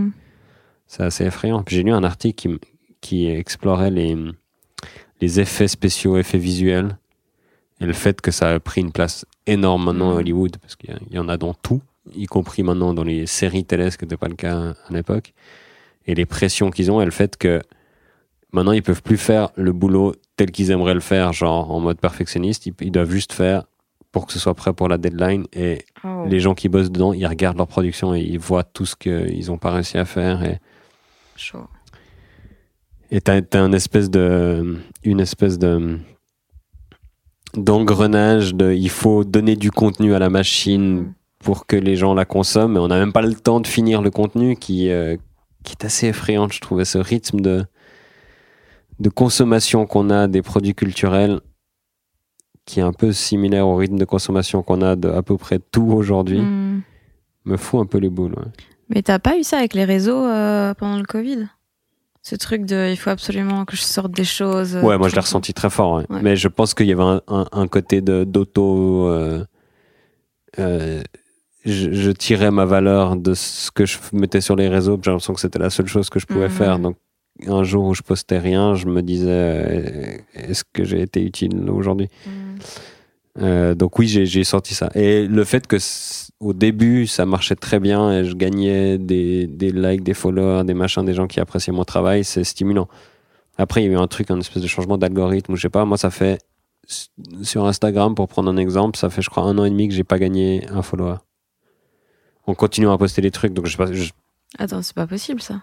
C'est 0.87 1.03
assez 1.03 1.25
effrayant. 1.25 1.63
Puis 1.63 1.75
j'ai 1.75 1.83
lu 1.83 1.91
un 1.91 2.03
article 2.03 2.59
qui, 3.01 3.27
explorait 3.27 3.89
les, 3.91 4.15
les 5.21 5.39
effets 5.39 5.67
spéciaux, 5.67 6.17
effets 6.17 6.37
visuels, 6.37 6.97
et 7.81 7.85
le 7.85 7.93
fait 7.93 8.21
que 8.21 8.31
ça 8.31 8.53
a 8.53 8.59
pris 8.59 8.81
une 8.81 8.91
place 8.91 9.25
énorme 9.47 9.83
maintenant 9.85 10.09
à 10.11 10.13
Mhm. 10.13 10.19
Hollywood, 10.19 10.57
parce 10.61 10.75
qu'il 10.75 10.95
y 11.11 11.17
en 11.19 11.27
a 11.27 11.37
dans 11.37 11.53
tout, 11.55 11.81
y 12.15 12.25
compris 12.27 12.63
maintenant 12.63 12.93
dans 12.93 13.03
les 13.03 13.25
séries 13.25 13.65
télé, 13.65 13.89
ce 13.91 13.97
qui 13.97 14.05
n'était 14.05 14.17
pas 14.17 14.27
le 14.29 14.35
cas 14.35 14.55
à 14.87 14.93
l'époque, 14.93 15.33
et 16.07 16.13
les 16.15 16.25
pressions 16.25 16.69
qu'ils 16.69 16.89
ont, 16.91 17.01
et 17.01 17.05
le 17.05 17.11
fait 17.11 17.35
que 17.37 17.61
maintenant 18.53 18.71
ils 18.71 18.83
peuvent 18.83 19.01
plus 19.03 19.17
faire 19.17 19.49
le 19.55 19.71
boulot 19.73 20.13
tel 20.37 20.51
qu'ils 20.51 20.71
aimeraient 20.71 20.93
le 20.93 20.99
faire, 20.99 21.31
genre 21.33 21.71
en 21.71 21.79
mode 21.79 21.99
perfectionniste, 21.99 22.65
ils, 22.65 22.73
ils 22.81 22.91
doivent 22.91 23.11
juste 23.11 23.33
faire 23.33 23.63
pour 24.11 24.25
que 24.25 24.33
ce 24.33 24.39
soit 24.39 24.53
prêt 24.53 24.71
pour 24.73 24.87
la 24.87 24.97
deadline, 24.97 25.45
et 25.53 25.85
Oh. 26.03 26.23
les 26.27 26.39
gens 26.39 26.53
qui 26.53 26.69
bossent 26.69 26.91
dedans, 26.91 27.13
ils 27.13 27.25
regardent 27.25 27.57
leur 27.57 27.67
production 27.67 28.13
et 28.15 28.21
ils 28.21 28.39
voient 28.39 28.63
tout 28.63 28.85
ce 28.85 28.95
qu'ils 28.95 29.47
n'ont 29.47 29.57
pas 29.57 29.71
réussi 29.71 29.97
à 29.97 30.05
faire, 30.05 30.43
et 30.43 30.59
Chaud. 31.35 31.65
et 33.11 33.19
t'as, 33.21 33.41
t'as 33.41 33.65
une 33.65 33.73
espèce 33.73 34.09
de, 34.09 34.77
une 35.03 35.19
espèce 35.19 35.57
de 35.59 35.97
d'engrenage 37.55 38.53
de, 38.53 38.73
il 38.73 38.89
faut 38.89 39.23
donner 39.23 39.55
du 39.55 39.71
contenu 39.71 40.13
à 40.13 40.19
la 40.19 40.29
machine 40.29 40.99
Mm. 41.01 41.13
pour 41.43 41.65
que 41.67 41.75
les 41.75 41.95
gens 41.95 42.13
la 42.13 42.25
consomment, 42.25 42.73
mais 42.73 42.79
on 42.79 42.87
n'a 42.87 42.97
même 42.99 43.13
pas 43.13 43.21
le 43.21 43.35
temps 43.35 43.59
de 43.59 43.67
finir 43.67 44.01
le 44.01 44.09
contenu 44.11 44.55
qui, 44.55 44.89
euh, 44.89 45.15
qui 45.63 45.73
est 45.73 45.85
assez 45.85 46.07
effrayant, 46.07 46.49
je 46.49 46.59
trouvais 46.59 46.85
ce 46.85 46.97
rythme 46.97 47.39
de, 47.39 47.65
de 48.99 49.09
consommation 49.09 49.85
qu'on 49.85 50.09
a 50.09 50.27
des 50.27 50.41
produits 50.41 50.73
culturels 50.75 51.39
qui 52.65 52.79
est 52.79 52.83
un 52.83 52.93
peu 52.93 53.11
similaire 53.11 53.67
au 53.67 53.75
rythme 53.75 53.97
de 53.97 54.05
consommation 54.05 54.63
qu'on 54.63 54.81
a 54.81 54.95
de 54.95 55.09
à 55.09 55.21
peu 55.21 55.37
près 55.37 55.59
tout 55.59 55.91
aujourd'hui, 55.91 56.39
Hmm. 56.41 56.81
me 57.45 57.57
fout 57.57 57.79
un 57.81 57.85
peu 57.85 57.99
les 57.99 58.09
boules. 58.09 58.33
ouais. 58.33 58.51
Mais 58.89 59.01
t'as 59.03 59.19
pas 59.19 59.37
eu 59.37 59.43
ça 59.43 59.57
avec 59.57 59.73
les 59.73 59.85
réseaux 59.85 60.25
euh, 60.25 60.73
pendant 60.73 60.97
le 60.97 61.03
Covid? 61.05 61.47
Ce 62.23 62.35
truc 62.35 62.65
de 62.65 62.89
il 62.89 62.97
faut 62.97 63.11
absolument 63.11 63.65
que 63.65 63.75
je 63.75 63.81
sorte 63.83 64.11
des 64.11 64.23
choses. 64.23 64.75
euh, 64.75 64.81
Ouais, 64.81 64.97
moi 64.97 65.09
je 65.09 65.15
l'ai 65.15 65.21
ressenti 65.21 65.53
très 65.53 65.69
fort. 65.69 65.93
ouais. 65.97 66.05
Ouais. 66.09 66.21
Mais 66.23 66.35
je 66.35 66.47
pense 66.47 66.73
qu'il 66.73 66.87
y 66.87 66.91
avait 66.91 67.03
un, 67.03 67.21
un- 67.27 67.45
un 67.51 67.67
côté 67.67 68.01
d'auto. 68.01 69.07
euh, 69.09 69.45
euh, 70.57 71.03
je, 71.65 71.91
je 71.93 72.11
tirais 72.11 72.49
ma 72.51 72.65
valeur 72.65 73.15
de 73.15 73.33
ce 73.35 73.69
que 73.71 73.85
je 73.85 73.97
mettais 74.13 74.41
sur 74.41 74.55
les 74.55 74.67
réseaux. 74.69 74.99
J'ai 75.03 75.11
l'impression 75.11 75.33
que 75.33 75.39
c'était 75.39 75.59
la 75.59 75.69
seule 75.69 75.87
chose 75.87 76.09
que 76.09 76.19
je 76.19 76.25
pouvais 76.25 76.45
Mhm. 76.47 76.49
faire. 76.51 76.79
Donc, 76.79 76.95
un 77.47 77.63
jour 77.63 77.85
où 77.85 77.93
je 77.93 78.01
postais 78.01 78.39
rien, 78.39 78.75
je 78.75 78.85
me 78.87 79.01
disais 79.01 79.27
euh, 79.29 80.17
est-ce 80.35 80.63
que 80.71 80.83
j'ai 80.83 81.01
été 81.01 81.21
utile 81.23 81.69
aujourd'hui? 81.69 82.09
Hmm. 82.25 82.31
Euh, 83.41 83.75
Donc, 83.75 83.99
oui, 83.99 84.07
j'ai 84.07 84.43
senti 84.45 84.73
ça. 84.73 84.89
Et 84.95 85.27
le 85.27 85.43
fait 85.43 85.67
que 85.67 85.75
au 86.39 86.53
début, 86.53 87.07
ça 87.07 87.25
marchait 87.25 87.55
très 87.55 87.79
bien 87.79 88.11
et 88.11 88.23
je 88.25 88.33
gagnais 88.35 88.97
des, 88.97 89.47
des 89.47 89.71
likes, 89.71 90.03
des 90.03 90.13
followers, 90.13 90.63
des 90.63 90.73
machins, 90.73 91.03
des 91.03 91.13
gens 91.13 91.27
qui 91.27 91.39
appréciaient 91.41 91.73
mon 91.73 91.83
travail, 91.83 92.23
c'est 92.23 92.43
stimulant. 92.45 92.87
Après, 93.57 93.81
il 93.83 93.87
y 93.87 93.89
a 93.89 93.93
eu 93.93 93.97
un 93.97 94.07
truc, 94.07 94.31
un 94.31 94.39
espèce 94.39 94.61
de 94.63 94.67
changement 94.67 94.97
d'algorithme, 94.97 95.53
ou 95.53 95.55
je 95.57 95.63
sais 95.63 95.69
pas, 95.69 95.83
moi, 95.85 95.97
ça 95.97 96.09
fait, 96.11 96.39
sur 97.41 97.65
Instagram, 97.65 98.15
pour 98.15 98.27
prendre 98.29 98.49
un 98.49 98.57
exemple, 98.57 98.97
ça 98.97 99.09
fait, 99.09 99.21
je 99.21 99.29
crois, 99.29 99.43
un 99.43 99.57
an 99.57 99.65
et 99.65 99.69
demi 99.69 99.87
que 99.89 99.93
j'ai 99.93 100.03
pas 100.03 100.19
gagné 100.19 100.65
un 100.69 100.81
follower. 100.81 101.15
On 102.47 102.53
continue 102.53 102.89
à 102.89 102.97
poster 102.97 103.21
des 103.21 103.31
trucs, 103.31 103.53
donc 103.53 103.65
je 103.65 103.71
sais 103.71 103.77
pas, 103.77 103.91
je- 103.91 104.11
Attends, 104.59 104.81
c'est 104.81 104.95
pas 104.95 105.07
possible 105.07 105.41
ça. 105.41 105.61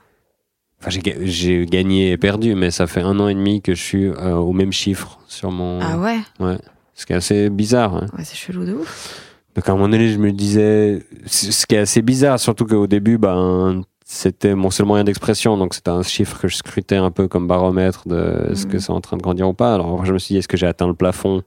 Enfin, 0.82 0.90
j'ai 0.90 1.00
ga- 1.00 1.16
j'ai 1.20 1.64
gagné 1.66 2.10
et 2.12 2.16
perdu, 2.18 2.54
mais 2.54 2.70
ça 2.70 2.86
fait 2.86 3.00
un 3.00 3.18
an 3.20 3.28
et 3.28 3.34
demi 3.34 3.62
que 3.62 3.74
je 3.74 3.82
suis 3.82 4.06
euh, 4.06 4.34
au 4.34 4.52
même 4.52 4.72
chiffre 4.72 5.18
sur 5.28 5.50
mon. 5.50 5.78
Ah 5.80 5.98
ouais? 5.98 6.18
Ouais. 6.40 6.58
Ce 6.94 7.06
qui 7.06 7.12
est 7.12 7.16
assez 7.16 7.48
bizarre. 7.48 7.94
hein. 7.96 8.06
Ouais, 8.18 8.24
c'est 8.24 8.36
chelou 8.36 8.64
de 8.66 8.74
ouf. 8.74 9.28
Donc 9.54 9.68
à 9.68 9.72
un 9.72 9.74
moment 9.76 9.88
donné, 9.88 10.08
je 10.08 10.18
me 10.18 10.32
disais, 10.32 11.02
ce 11.26 11.66
qui 11.66 11.74
est 11.74 11.78
assez 11.78 12.02
bizarre, 12.02 12.38
surtout 12.40 12.64
qu'au 12.66 12.86
début, 12.86 13.18
ben, 13.18 13.82
c'était 14.04 14.54
mon 14.54 14.70
seul 14.70 14.86
moyen 14.86 15.04
d'expression, 15.04 15.56
donc 15.56 15.74
c'était 15.74 15.90
un 15.90 16.02
chiffre 16.02 16.38
que 16.40 16.48
je 16.48 16.56
scrutais 16.56 16.96
un 16.96 17.10
peu 17.10 17.28
comme 17.28 17.46
baromètre 17.46 18.06
de 18.08 18.48
est-ce 18.50 18.66
que 18.66 18.74
Mhm. 18.74 18.80
c'est 18.80 18.90
en 18.92 19.00
train 19.00 19.16
de 19.16 19.22
grandir 19.22 19.48
ou 19.48 19.54
pas. 19.54 19.74
Alors 19.74 20.04
je 20.04 20.12
me 20.12 20.18
suis 20.18 20.34
dit, 20.34 20.38
est-ce 20.38 20.48
que 20.48 20.56
j'ai 20.56 20.66
atteint 20.66 20.86
le 20.88 20.94
plafond? 20.94 21.42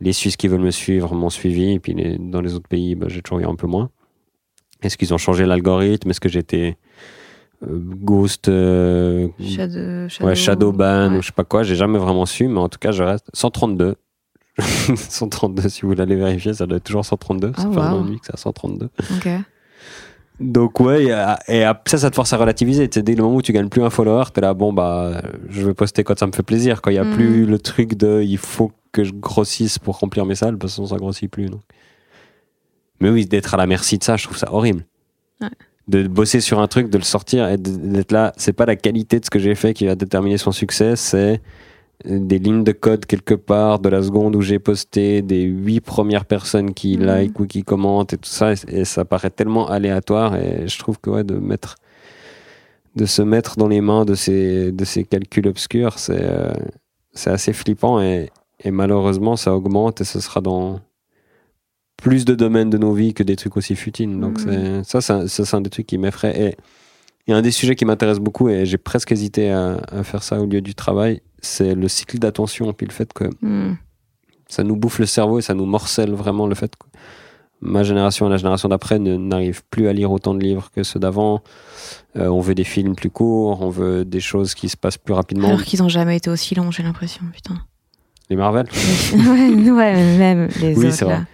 Les 0.00 0.12
Suisses 0.12 0.36
qui 0.36 0.46
veulent 0.48 0.60
me 0.60 0.70
suivre 0.70 1.14
m'ont 1.14 1.30
suivi, 1.30 1.72
et 1.72 1.80
puis 1.80 1.94
les- 1.94 2.18
dans 2.18 2.40
les 2.40 2.54
autres 2.54 2.68
pays, 2.68 2.94
ben, 2.94 3.08
j'ai 3.08 3.20
toujours 3.22 3.40
eu 3.40 3.46
un 3.46 3.56
peu 3.56 3.66
moins. 3.66 3.90
Est-ce 4.82 4.96
qu'ils 4.96 5.12
ont 5.12 5.18
changé 5.18 5.44
l'algorithme? 5.44 6.10
Est-ce 6.10 6.20
que 6.20 6.28
j'étais 6.28 6.76
ghost 7.66 8.48
euh, 8.48 9.28
Shadow, 9.40 10.08
shadow, 10.08 10.26
Ouais, 10.28 10.34
Shadowban 10.34 11.10
ouais. 11.12 11.18
ou 11.18 11.22
je 11.22 11.26
sais 11.28 11.32
pas 11.32 11.44
quoi, 11.44 11.62
j'ai 11.64 11.74
jamais 11.76 11.98
vraiment 11.98 12.26
su, 12.26 12.46
mais 12.48 12.60
en 12.60 12.68
tout 12.68 12.78
cas, 12.78 12.92
je 12.92 13.02
reste 13.02 13.26
132. 13.34 13.96
132, 14.60 15.68
si 15.68 15.82
vous 15.82 15.88
voulez 15.88 16.02
aller 16.02 16.16
vérifier, 16.16 16.54
ça 16.54 16.66
doit 16.66 16.76
être 16.78 16.84
toujours 16.84 17.04
132. 17.04 17.52
Ah, 17.56 17.60
ça 17.62 17.70
fait 17.70 17.78
un 17.78 17.92
an 17.92 17.96
wow. 17.96 18.00
et 18.02 18.04
demi 18.06 18.20
que 18.20 18.26
c'est 18.26 18.34
à 18.34 18.36
132. 18.38 18.88
Ok. 19.16 19.28
Donc 20.40 20.78
ouais, 20.78 21.04
et, 21.06 21.12
à- 21.12 21.38
et 21.48 21.64
à- 21.64 21.80
ça, 21.86 21.98
ça 21.98 22.10
te 22.10 22.14
force 22.14 22.32
à 22.32 22.36
relativiser. 22.36 22.88
Tu 22.88 22.94
sais, 22.98 23.02
dès 23.02 23.14
le 23.16 23.22
moment 23.24 23.36
où 23.36 23.42
tu 23.42 23.52
gagnes 23.52 23.68
plus 23.68 23.82
un 23.82 23.90
follower, 23.90 24.24
t'es 24.32 24.40
là, 24.40 24.54
bon 24.54 24.72
bah, 24.72 25.20
je 25.48 25.66
vais 25.66 25.74
poster 25.74 26.04
quand 26.04 26.16
ça 26.18 26.26
me 26.28 26.32
fait 26.32 26.44
plaisir. 26.44 26.80
Quand 26.80 26.90
il 26.90 26.94
y 26.94 26.98
a 26.98 27.04
Mhm. 27.04 27.14
plus 27.14 27.44
le 27.46 27.58
truc 27.58 27.94
de, 27.96 28.22
il 28.24 28.38
faut 28.38 28.70
que 28.92 29.02
je 29.02 29.12
grossisse 29.12 29.78
pour 29.80 29.98
remplir 29.98 30.24
mes 30.26 30.36
salles, 30.36 30.56
parce 30.56 30.72
que 30.72 30.74
sinon 30.76 30.86
ça 30.86 30.96
grossit 30.96 31.28
plus. 31.30 31.46
Donc. 31.46 31.62
Mais 33.00 33.10
oui, 33.10 33.26
d'être 33.26 33.54
à 33.54 33.56
la 33.56 33.66
merci 33.66 33.98
de 33.98 34.04
ça, 34.04 34.16
je 34.16 34.24
trouve 34.24 34.36
ça 34.36 34.52
horrible. 34.52 34.84
Ouais. 35.40 35.48
De 35.88 36.06
bosser 36.06 36.40
sur 36.40 36.60
un 36.60 36.68
truc, 36.68 36.90
de 36.90 36.98
le 36.98 37.04
sortir 37.04 37.48
et 37.48 37.56
d'être 37.56 38.12
là, 38.12 38.32
c'est 38.36 38.52
pas 38.52 38.66
la 38.66 38.76
qualité 38.76 39.18
de 39.20 39.24
ce 39.24 39.30
que 39.30 39.38
j'ai 39.38 39.54
fait 39.54 39.72
qui 39.74 39.86
va 39.86 39.94
déterminer 39.94 40.36
son 40.36 40.52
succès, 40.52 40.96
c'est 40.96 41.40
des 42.04 42.38
lignes 42.38 42.62
de 42.62 42.72
code 42.72 43.06
quelque 43.06 43.34
part 43.34 43.78
de 43.80 43.88
la 43.88 44.02
seconde 44.02 44.36
où 44.36 44.40
j'ai 44.42 44.58
posté, 44.58 45.20
des 45.22 45.42
huit 45.42 45.80
premières 45.80 46.26
personnes 46.26 46.74
qui 46.74 46.96
Mhm. 46.98 47.04
like 47.06 47.40
ou 47.40 47.46
qui 47.46 47.62
commentent 47.64 48.12
et 48.12 48.18
tout 48.18 48.28
ça, 48.28 48.52
et, 48.52 48.56
et 48.68 48.84
ça 48.84 49.04
paraît 49.04 49.30
tellement 49.30 49.68
aléatoire 49.68 50.36
et 50.36 50.68
je 50.68 50.78
trouve 50.78 50.98
que 51.00 51.10
ouais, 51.10 51.24
de 51.24 51.34
mettre 51.34 51.76
de 52.94 53.06
se 53.06 53.22
mettre 53.22 53.56
dans 53.56 53.68
les 53.68 53.80
mains 53.80 54.04
de 54.04 54.14
ces, 54.14 54.72
de 54.72 54.84
ces 54.84 55.04
calculs 55.04 55.46
obscurs, 55.48 55.98
c'est 55.98 56.20
euh, 56.20 56.52
c'est 57.12 57.30
assez 57.30 57.52
flippant 57.52 58.00
et, 58.00 58.30
et 58.62 58.70
malheureusement 58.70 59.36
ça 59.36 59.54
augmente 59.54 60.00
et 60.00 60.04
ce 60.04 60.20
sera 60.20 60.40
dans 60.40 60.80
plus 61.98 62.24
de 62.24 62.34
domaines 62.34 62.70
de 62.70 62.78
nos 62.78 62.94
vies 62.94 63.12
que 63.12 63.22
des 63.22 63.36
trucs 63.36 63.56
aussi 63.56 63.74
futiles. 63.76 64.18
Donc 64.18 64.40
c'est 64.40 64.82
ça, 64.84 65.00
c'est 65.02 65.12
un- 65.12 65.26
ça, 65.26 65.44
c'est 65.44 65.56
un 65.56 65.60
des 65.60 65.68
trucs 65.70 65.86
qui 65.86 65.98
m'effraie. 65.98 66.56
Et 67.26 67.32
un 67.32 67.42
des 67.42 67.50
sujets 67.50 67.74
qui 67.76 67.84
m'intéresse 67.84 68.20
beaucoup 68.20 68.48
et 68.48 68.64
j'ai 68.64 68.78
presque 68.78 69.12
hésité 69.12 69.50
à, 69.50 69.78
à 69.92 70.02
faire 70.02 70.22
ça 70.22 70.40
au 70.40 70.46
lieu 70.46 70.62
du 70.62 70.74
travail, 70.74 71.20
c'est 71.40 71.74
le 71.74 71.86
cycle 71.88 72.18
d'attention, 72.18 72.72
puis 72.72 72.86
le 72.86 72.92
fait 72.92 73.12
que 73.12 73.24
Hmm. 73.42 73.74
ça 74.48 74.62
nous 74.64 74.76
bouffe 74.76 74.98
le 74.98 75.04
cerveau 75.06 75.38
et 75.38 75.42
ça 75.42 75.52
nous 75.54 75.66
morcelle 75.66 76.12
vraiment 76.14 76.46
le 76.46 76.54
fait 76.54 76.74
que 76.74 76.86
ma 77.60 77.82
génération 77.82 78.28
et 78.28 78.30
la 78.30 78.36
génération 78.38 78.68
d'après 78.70 78.98
n'arrivent 79.00 79.62
plus 79.68 79.88
à 79.88 79.92
lire 79.92 80.10
autant 80.12 80.32
de 80.34 80.40
livres 80.42 80.70
que 80.74 80.82
ceux 80.84 81.00
d'avant. 81.00 81.42
Euh, 82.16 82.28
on 82.28 82.40
veut 82.40 82.54
des 82.54 82.64
films 82.64 82.94
plus 82.94 83.10
courts, 83.10 83.60
on 83.60 83.68
veut 83.68 84.04
des 84.04 84.20
choses 84.20 84.54
qui 84.54 84.68
se 84.68 84.76
passent 84.76 84.96
plus 84.98 85.12
rapidement. 85.14 85.48
Alors 85.48 85.64
qu'ils 85.64 85.82
ont 85.82 85.88
jamais 85.88 86.16
été 86.16 86.30
aussi 86.30 86.54
longs, 86.54 86.70
j'ai 86.70 86.84
l'impression, 86.84 87.22
putain. 87.34 87.56
Les 88.30 88.36
Marvel. 88.36 88.66
ouais, 89.12 90.16
même 90.18 90.48
les 90.60 90.74
Oui, 90.76 90.86
autres 90.86 90.94
c'est 90.96 91.04
vrai. 91.04 91.14
là. 91.14 91.24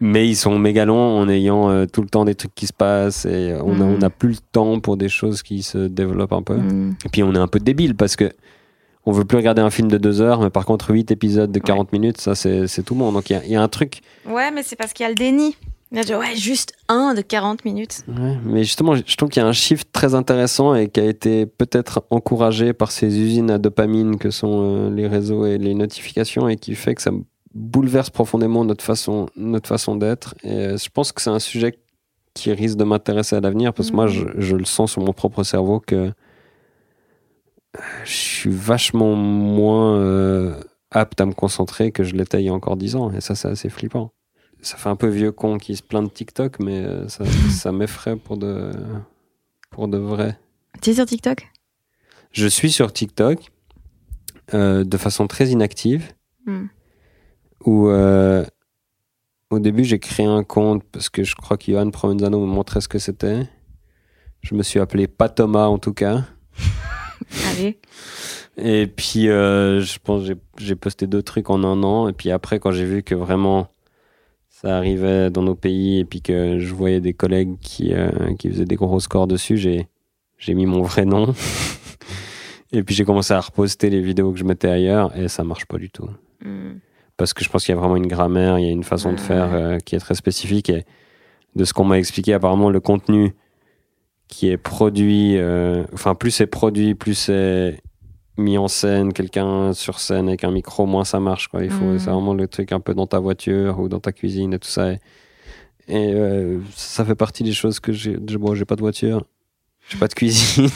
Mais 0.00 0.28
ils 0.28 0.36
sont 0.36 0.58
mégalons 0.58 1.18
en 1.18 1.28
ayant 1.28 1.70
euh, 1.70 1.86
tout 1.86 2.02
le 2.02 2.08
temps 2.08 2.24
des 2.24 2.34
trucs 2.34 2.54
qui 2.54 2.66
se 2.66 2.72
passent 2.72 3.24
et 3.26 3.54
on 3.62 3.74
n'a 3.98 4.10
plus 4.10 4.30
le 4.30 4.36
temps 4.52 4.78
pour 4.80 4.96
des 4.96 5.08
choses 5.08 5.42
qui 5.42 5.62
se 5.62 5.78
développent 5.78 6.32
un 6.32 6.42
peu. 6.42 6.56
Hmm. 6.56 6.94
Et 7.04 7.08
puis 7.08 7.22
on 7.22 7.34
est 7.34 7.38
un 7.38 7.48
peu 7.48 7.58
débile 7.58 7.94
parce 7.94 8.14
que 8.16 8.30
on 9.06 9.12
veut 9.12 9.24
plus 9.24 9.38
regarder 9.38 9.62
un 9.62 9.70
film 9.70 9.88
de 9.88 9.96
deux 9.96 10.20
heures, 10.20 10.40
mais 10.40 10.50
par 10.50 10.66
contre 10.66 10.90
huit 10.90 11.10
épisodes 11.10 11.50
de 11.50 11.58
40 11.58 11.92
minutes, 11.92 12.20
ça 12.20 12.34
c'est 12.34 12.82
tout 12.84 12.94
le 12.94 13.00
monde. 13.00 13.14
Donc 13.14 13.30
il 13.30 13.32
y 13.32 13.36
a- 13.36 13.44
il 13.44 13.50
y, 13.52 13.56
a 13.56 13.62
un 13.62 13.68
truc. 13.68 14.00
Ouais, 14.28 14.50
mais 14.50 14.62
c'est 14.62 14.76
parce 14.76 14.92
qu'il 14.92 15.04
y 15.04 15.06
a 15.06 15.08
le 15.08 15.14
déni. 15.14 15.56
Il 15.90 15.96
y 15.96 16.00
a 16.02 16.04
dit, 16.04 16.14
ouais, 16.14 16.36
juste 16.36 16.74
un 16.88 17.14
de 17.14 17.22
40 17.22 17.64
minutes. 17.64 18.02
Ouais, 18.06 18.36
mais 18.44 18.62
justement, 18.62 18.94
je 18.94 19.16
trouve 19.16 19.30
qu'il 19.30 19.42
y 19.42 19.44
a 19.44 19.48
un 19.48 19.52
shift 19.54 19.88
très 19.90 20.14
intéressant 20.14 20.74
et 20.74 20.88
qui 20.90 21.00
a 21.00 21.04
été 21.06 21.46
peut-être 21.46 22.04
encouragé 22.10 22.74
par 22.74 22.90
ces 22.92 23.18
usines 23.18 23.50
à 23.50 23.56
dopamine 23.56 24.18
que 24.18 24.30
sont 24.30 24.60
euh, 24.62 24.90
les 24.94 25.06
réseaux 25.08 25.46
et 25.46 25.56
les 25.56 25.72
notifications 25.72 26.46
et 26.46 26.56
qui 26.56 26.74
fait 26.74 26.94
que 26.94 27.00
ça 27.00 27.10
bouleverse 27.54 28.10
profondément 28.10 28.64
notre 28.64 28.84
façon, 28.84 29.26
notre 29.36 29.68
façon 29.68 29.96
d'être. 29.96 30.34
Et 30.42 30.52
euh, 30.52 30.76
je 30.76 30.88
pense 30.88 31.12
que 31.12 31.22
c'est 31.22 31.30
un 31.30 31.38
sujet 31.38 31.78
qui 32.34 32.52
risque 32.52 32.76
de 32.76 32.84
m'intéresser 32.84 33.36
à 33.36 33.40
l'avenir 33.40 33.72
parce 33.72 33.90
que 33.90 33.96
moi, 33.96 34.06
je, 34.06 34.24
je 34.36 34.56
le 34.56 34.64
sens 34.64 34.92
sur 34.92 35.02
mon 35.02 35.12
propre 35.12 35.42
cerveau 35.42 35.80
que 35.80 35.94
euh, 35.96 36.12
je 38.04 38.12
suis 38.12 38.50
vachement 38.50 39.14
moins 39.14 39.96
euh, 39.96 40.54
apte 40.90 41.20
à 41.20 41.26
me 41.26 41.32
concentrer 41.32 41.92
que 41.92 42.04
je 42.04 42.14
l'étais 42.14 42.42
il 42.42 42.46
y 42.46 42.48
a 42.48 42.54
encore 42.54 42.76
10 42.76 42.96
ans. 42.96 43.12
Et 43.12 43.20
ça, 43.20 43.34
c'est 43.34 43.48
assez 43.48 43.68
flippant. 43.68 44.12
Ça 44.60 44.76
fait 44.76 44.88
un 44.88 44.96
peu 44.96 45.08
vieux 45.08 45.32
con 45.32 45.58
qui 45.58 45.76
se 45.76 45.82
plaint 45.82 46.04
de 46.04 46.10
TikTok, 46.10 46.58
mais 46.60 46.84
ça, 47.08 47.24
ça 47.50 47.72
m'effraie 47.72 48.16
pour 48.16 48.36
de, 48.36 48.72
pour 49.70 49.88
de 49.88 49.98
vrai. 49.98 50.38
Tu 50.82 50.90
es 50.90 50.94
sur 50.94 51.06
TikTok? 51.06 51.48
Je 52.32 52.46
suis 52.46 52.70
sur 52.70 52.92
TikTok 52.92 53.50
euh, 54.54 54.84
de 54.84 54.96
façon 54.96 55.26
très 55.26 55.48
inactive. 55.48 56.12
Hmm. 56.46 56.66
Où 57.64 57.88
euh, 57.88 58.44
au 59.50 59.58
début 59.58 59.84
j'ai 59.84 59.98
créé 59.98 60.26
un 60.26 60.44
compte 60.44 60.82
parce 60.92 61.08
que 61.08 61.24
je 61.24 61.34
crois 61.34 61.56
que 61.56 61.70
Johan 61.72 61.90
Provenzano 61.90 62.40
me 62.40 62.46
montrait 62.46 62.80
ce 62.80 62.88
que 62.88 62.98
c'était. 62.98 63.48
Je 64.42 64.54
me 64.54 64.62
suis 64.62 64.78
appelé 64.78 65.06
pas 65.08 65.28
Thomas 65.28 65.66
en 65.66 65.78
tout 65.78 65.92
cas. 65.94 66.24
Allez. 67.50 67.78
Et 68.56 68.86
puis 68.86 69.28
euh, 69.28 69.80
je 69.80 69.98
pense 69.98 70.26
que 70.28 70.34
j'ai- 70.58 70.74
posté 70.76 71.06
deux 71.06 71.22
trucs 71.22 71.50
en 71.50 71.62
un 71.64 71.82
an. 71.82 72.08
Et 72.08 72.12
puis 72.12 72.30
après 72.30 72.58
quand 72.60 72.70
j'ai 72.72 72.84
vu 72.84 73.02
que 73.02 73.14
vraiment 73.14 73.68
ça 74.48 74.76
arrivait 74.76 75.30
dans 75.30 75.42
nos 75.42 75.54
pays 75.54 76.00
et 76.00 76.04
puis 76.04 76.20
que 76.22 76.58
je 76.58 76.74
voyais 76.74 77.00
des 77.00 77.12
collègues 77.14 77.58
qui, 77.60 77.92
euh, 77.94 78.34
qui 78.38 78.48
faisaient 78.50 78.64
des 78.64 78.74
gros 78.76 78.98
scores 79.00 79.26
dessus, 79.28 79.56
j'ai 79.56 79.88
j'ai 80.36 80.54
mis 80.54 80.66
mon 80.66 80.82
vrai 80.82 81.04
nom. 81.04 81.34
et 82.72 82.82
puis 82.84 82.94
j'ai 82.94 83.04
commencé 83.04 83.34
à 83.34 83.40
reposter 83.40 83.90
les 83.90 84.00
vidéos 84.00 84.32
que 84.32 84.38
je 84.38 84.44
mettais 84.44 84.68
ailleurs 84.68 85.16
et 85.16 85.26
ça 85.28 85.42
marche 85.44 85.66
pas 85.66 85.78
du 85.78 85.90
tout 85.90 86.08
Hmm. 86.44 86.78
Parce 87.18 87.34
que 87.34 87.44
je 87.44 87.50
pense 87.50 87.66
qu'il 87.66 87.74
y 87.74 87.76
a 87.76 87.80
vraiment 87.80 87.96
une 87.96 88.06
grammaire, 88.06 88.58
il 88.58 88.64
y 88.64 88.68
a 88.68 88.72
une 88.72 88.84
façon 88.84 89.12
de 89.12 89.20
faire 89.20 89.52
euh, 89.52 89.78
qui 89.78 89.94
est 89.94 89.98
très 89.98 90.14
spécifique 90.14 90.70
et 90.70 90.86
de 91.56 91.64
ce 91.64 91.74
qu'on 91.74 91.84
m'a 91.84 91.98
expliqué, 91.98 92.32
apparemment 92.32 92.70
le 92.70 92.80
contenu 92.80 93.34
qui 94.28 94.48
est 94.48 94.56
produit, 94.56 95.36
euh, 95.36 95.84
enfin 95.92 96.14
plus 96.14 96.30
c'est 96.30 96.46
produit, 96.46 96.94
plus 96.94 97.14
c'est 97.14 97.82
mis 98.36 98.56
en 98.56 98.68
scène, 98.68 99.12
quelqu'un 99.12 99.72
sur 99.72 99.98
scène 99.98 100.28
avec 100.28 100.44
un 100.44 100.52
micro, 100.52 100.86
moins 100.86 101.04
ça 101.04 101.18
marche. 101.18 101.48
Quoi. 101.48 101.64
Il 101.64 101.70
faut, 101.70 101.98
c'est 101.98 102.10
vraiment 102.10 102.34
le 102.34 102.46
truc 102.46 102.72
un 102.72 102.80
peu 102.80 102.94
dans 102.94 103.06
ta 103.06 103.18
voiture 103.18 103.80
ou 103.80 103.88
dans 103.88 103.98
ta 103.98 104.12
cuisine 104.12 104.54
et 104.54 104.58
tout 104.60 104.68
ça. 104.68 104.92
Et, 104.92 105.00
et, 105.88 106.12
euh, 106.14 106.60
ça 106.76 107.04
fait 107.04 107.16
partie 107.16 107.42
des 107.42 107.52
choses 107.52 107.80
que 107.80 107.92
j'ai. 107.92 108.16
Bon, 108.16 108.54
j'ai 108.54 108.64
pas 108.64 108.76
de 108.76 108.80
voiture, 108.80 109.24
j'ai 109.88 109.98
pas 109.98 110.06
de 110.06 110.14
cuisine. 110.14 110.68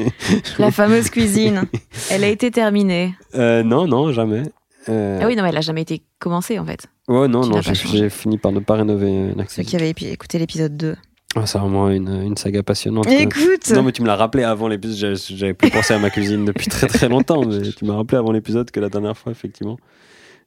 La 0.58 0.72
fameuse 0.72 1.08
cuisine. 1.08 1.62
Elle 2.10 2.24
a 2.24 2.28
été 2.28 2.50
terminée. 2.50 3.14
Euh, 3.36 3.62
non, 3.62 3.86
non, 3.86 4.10
jamais. 4.10 4.42
Euh, 4.88 5.18
Ah 5.22 5.26
oui, 5.26 5.36
non, 5.36 5.42
mais 5.42 5.48
elle 5.50 5.56
a 5.56 5.62
jamais 5.62 5.82
été 5.82 6.02
commencée 6.18 6.58
en 6.58 6.64
fait. 6.66 6.86
Ouais, 7.08 7.28
non, 7.28 7.42
Tu 7.42 7.50
non, 7.50 7.60
j'ai 7.62 8.10
fini 8.10 8.38
par 8.38 8.52
ne 8.52 8.60
pas 8.60 8.74
rénover 8.76 9.30
un 9.36 9.44
Ceux 9.48 9.62
qui 9.62 9.76
avaient 9.76 9.90
écouté 9.90 10.38
l'épisode 10.38 10.76
2. 10.76 10.96
Ah, 11.36 11.46
c'est 11.46 11.58
vraiment 11.58 11.90
une, 11.90 12.08
une 12.22 12.36
saga 12.36 12.62
passionnante. 12.62 13.06
Écoute 13.08 13.68
Non, 13.72 13.82
mais 13.82 13.90
tu 13.92 14.02
me 14.02 14.06
l'as 14.06 14.14
rappelé 14.16 14.44
avant 14.44 14.68
l'épisode. 14.68 15.16
J'avais- 15.16 15.52
plus 15.54 15.70
pensé 15.70 15.92
à 15.94 15.98
ma 15.98 16.10
cuisine 16.10 16.44
depuis 16.46 16.68
très 16.68 16.86
très 16.86 17.08
longtemps, 17.08 17.44
mais 17.44 17.60
tu 17.72 17.84
m'as 17.84 17.96
rappelé 17.96 18.18
avant 18.18 18.30
l'épisode 18.30 18.70
que 18.70 18.78
la 18.78 18.88
dernière 18.88 19.16
fois, 19.18 19.32
effectivement, 19.32 19.76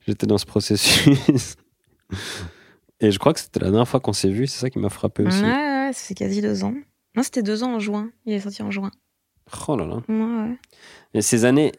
j'étais 0.08 0.28
dans 0.28 0.38
ce 0.38 0.46
processus. 0.46 1.56
Et 3.00 3.12
je 3.12 3.20
crois 3.20 3.34
que 3.34 3.40
c'était 3.40 3.60
la 3.60 3.68
dernière 3.70 3.88
fois 3.88 4.00
qu'on 4.00 4.14
s'est 4.14 4.30
vu, 4.30 4.48
c'est 4.48 4.60
ça 4.60 4.70
qui 4.70 4.80
m'a 4.80 4.90
frappé 4.90 5.24
aussi. 5.24 5.42
Ouais, 5.44 5.50
ouais, 5.50 5.92
fait 5.94 6.14
quasi 6.16 6.42
deux 6.42 6.64
ans. 6.64 6.74
Non, 7.16 7.24
c'était 7.24 7.44
deux 7.44 7.64
ans 7.64 7.76
en 7.76 7.80
juin. 7.80 8.10
Il 8.26 8.34
est 8.34 8.40
sorti 8.40 8.64
en 8.64 8.72
juin. 8.72 8.92
Oh 9.68 9.76
là 9.78 9.86
là. 9.86 9.96
Ouais, 10.10 10.16
ouais. 10.50 10.58
Et 11.14 11.22
ces 11.22 11.46
années 11.46 11.72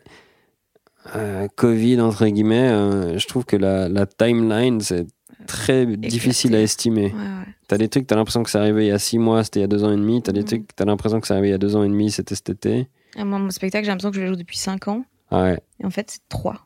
euh, 1.16 1.47
Covid, 1.56 2.01
entre 2.01 2.26
guillemets, 2.26 2.68
euh, 2.70 3.18
je 3.18 3.26
trouve 3.26 3.44
que 3.44 3.56
la, 3.56 3.89
la 3.89 4.06
timeline, 4.06 4.80
c'est 4.80 5.06
très 5.47 5.86
difficile 5.86 6.55
à 6.55 6.60
estimer. 6.60 7.06
ouais, 7.06 7.12
ouais. 7.12 7.55
T'as 7.68 7.76
des 7.78 7.89
trucs, 7.89 8.06
t'as 8.06 8.16
l'impression 8.16 8.43
que 8.43 8.51
c'est 8.51 8.59
arrivé 8.59 8.86
il 8.86 8.89
y 8.89 8.93
a 8.93 8.98
six 8.98 9.18
mois, 9.18 9.44
c'était 9.44 9.60
il 9.60 9.62
y 9.62 9.64
a 9.64 9.68
deux 9.68 9.85
ans 9.85 9.93
et 9.93 9.97
demi. 9.97 10.22
T'as 10.22 10.32
des 10.32 10.40
Mhm. 10.40 10.47
trucs, 10.47 10.76
t'as 10.76 10.85
l'impression 10.86 11.20
que 11.20 11.26
c'est 11.26 11.35
arrivé 11.35 11.48
il 11.48 11.52
y 11.52 11.55
a 11.55 11.59
deux 11.59 11.76
ans 11.76 11.82
et 11.85 11.89
demi, 11.89 12.10
c'était 12.10 12.35
cet 12.35 12.48
été. 12.51 12.89
Ah, 13.16 13.24
moi, 13.24 13.39
mon 13.39 13.51
spectacle, 13.51 13.85
j'ai 13.85 13.90
l'impression 13.90 14.10
que 14.10 14.16
je 14.16 14.22
le 14.22 14.28
joue 14.28 14.36
depuis 14.36 14.56
cinq 14.59 14.89
ans. 14.89 15.05
Ah 15.30 15.43
ouais. 15.43 15.60
Et 15.80 15.86
en 15.86 15.90
fait, 15.90 16.10
c'est 16.10 16.20
trois. 16.28 16.64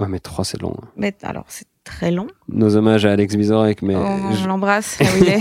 Ouais, 0.00 0.08
mais 0.08 0.18
trois, 0.20 0.44
c'est 0.44 0.60
long. 0.60 0.74
hein. 0.80 0.88
Mais 0.96 1.14
alors, 1.22 1.44
c'est 1.48 1.66
très 1.84 2.10
long. 2.10 2.26
Nos 2.48 2.76
hommages 2.76 3.04
à 3.06 3.12
Alex 3.12 3.34
Vizorek, 3.36 3.82
mais. 3.82 3.96
on 3.96 4.32
je- 4.32 4.46
l'embrasse 4.46 4.98
là 5.00 5.06
où 5.14 5.22
il 5.22 5.28
est. 5.28 5.40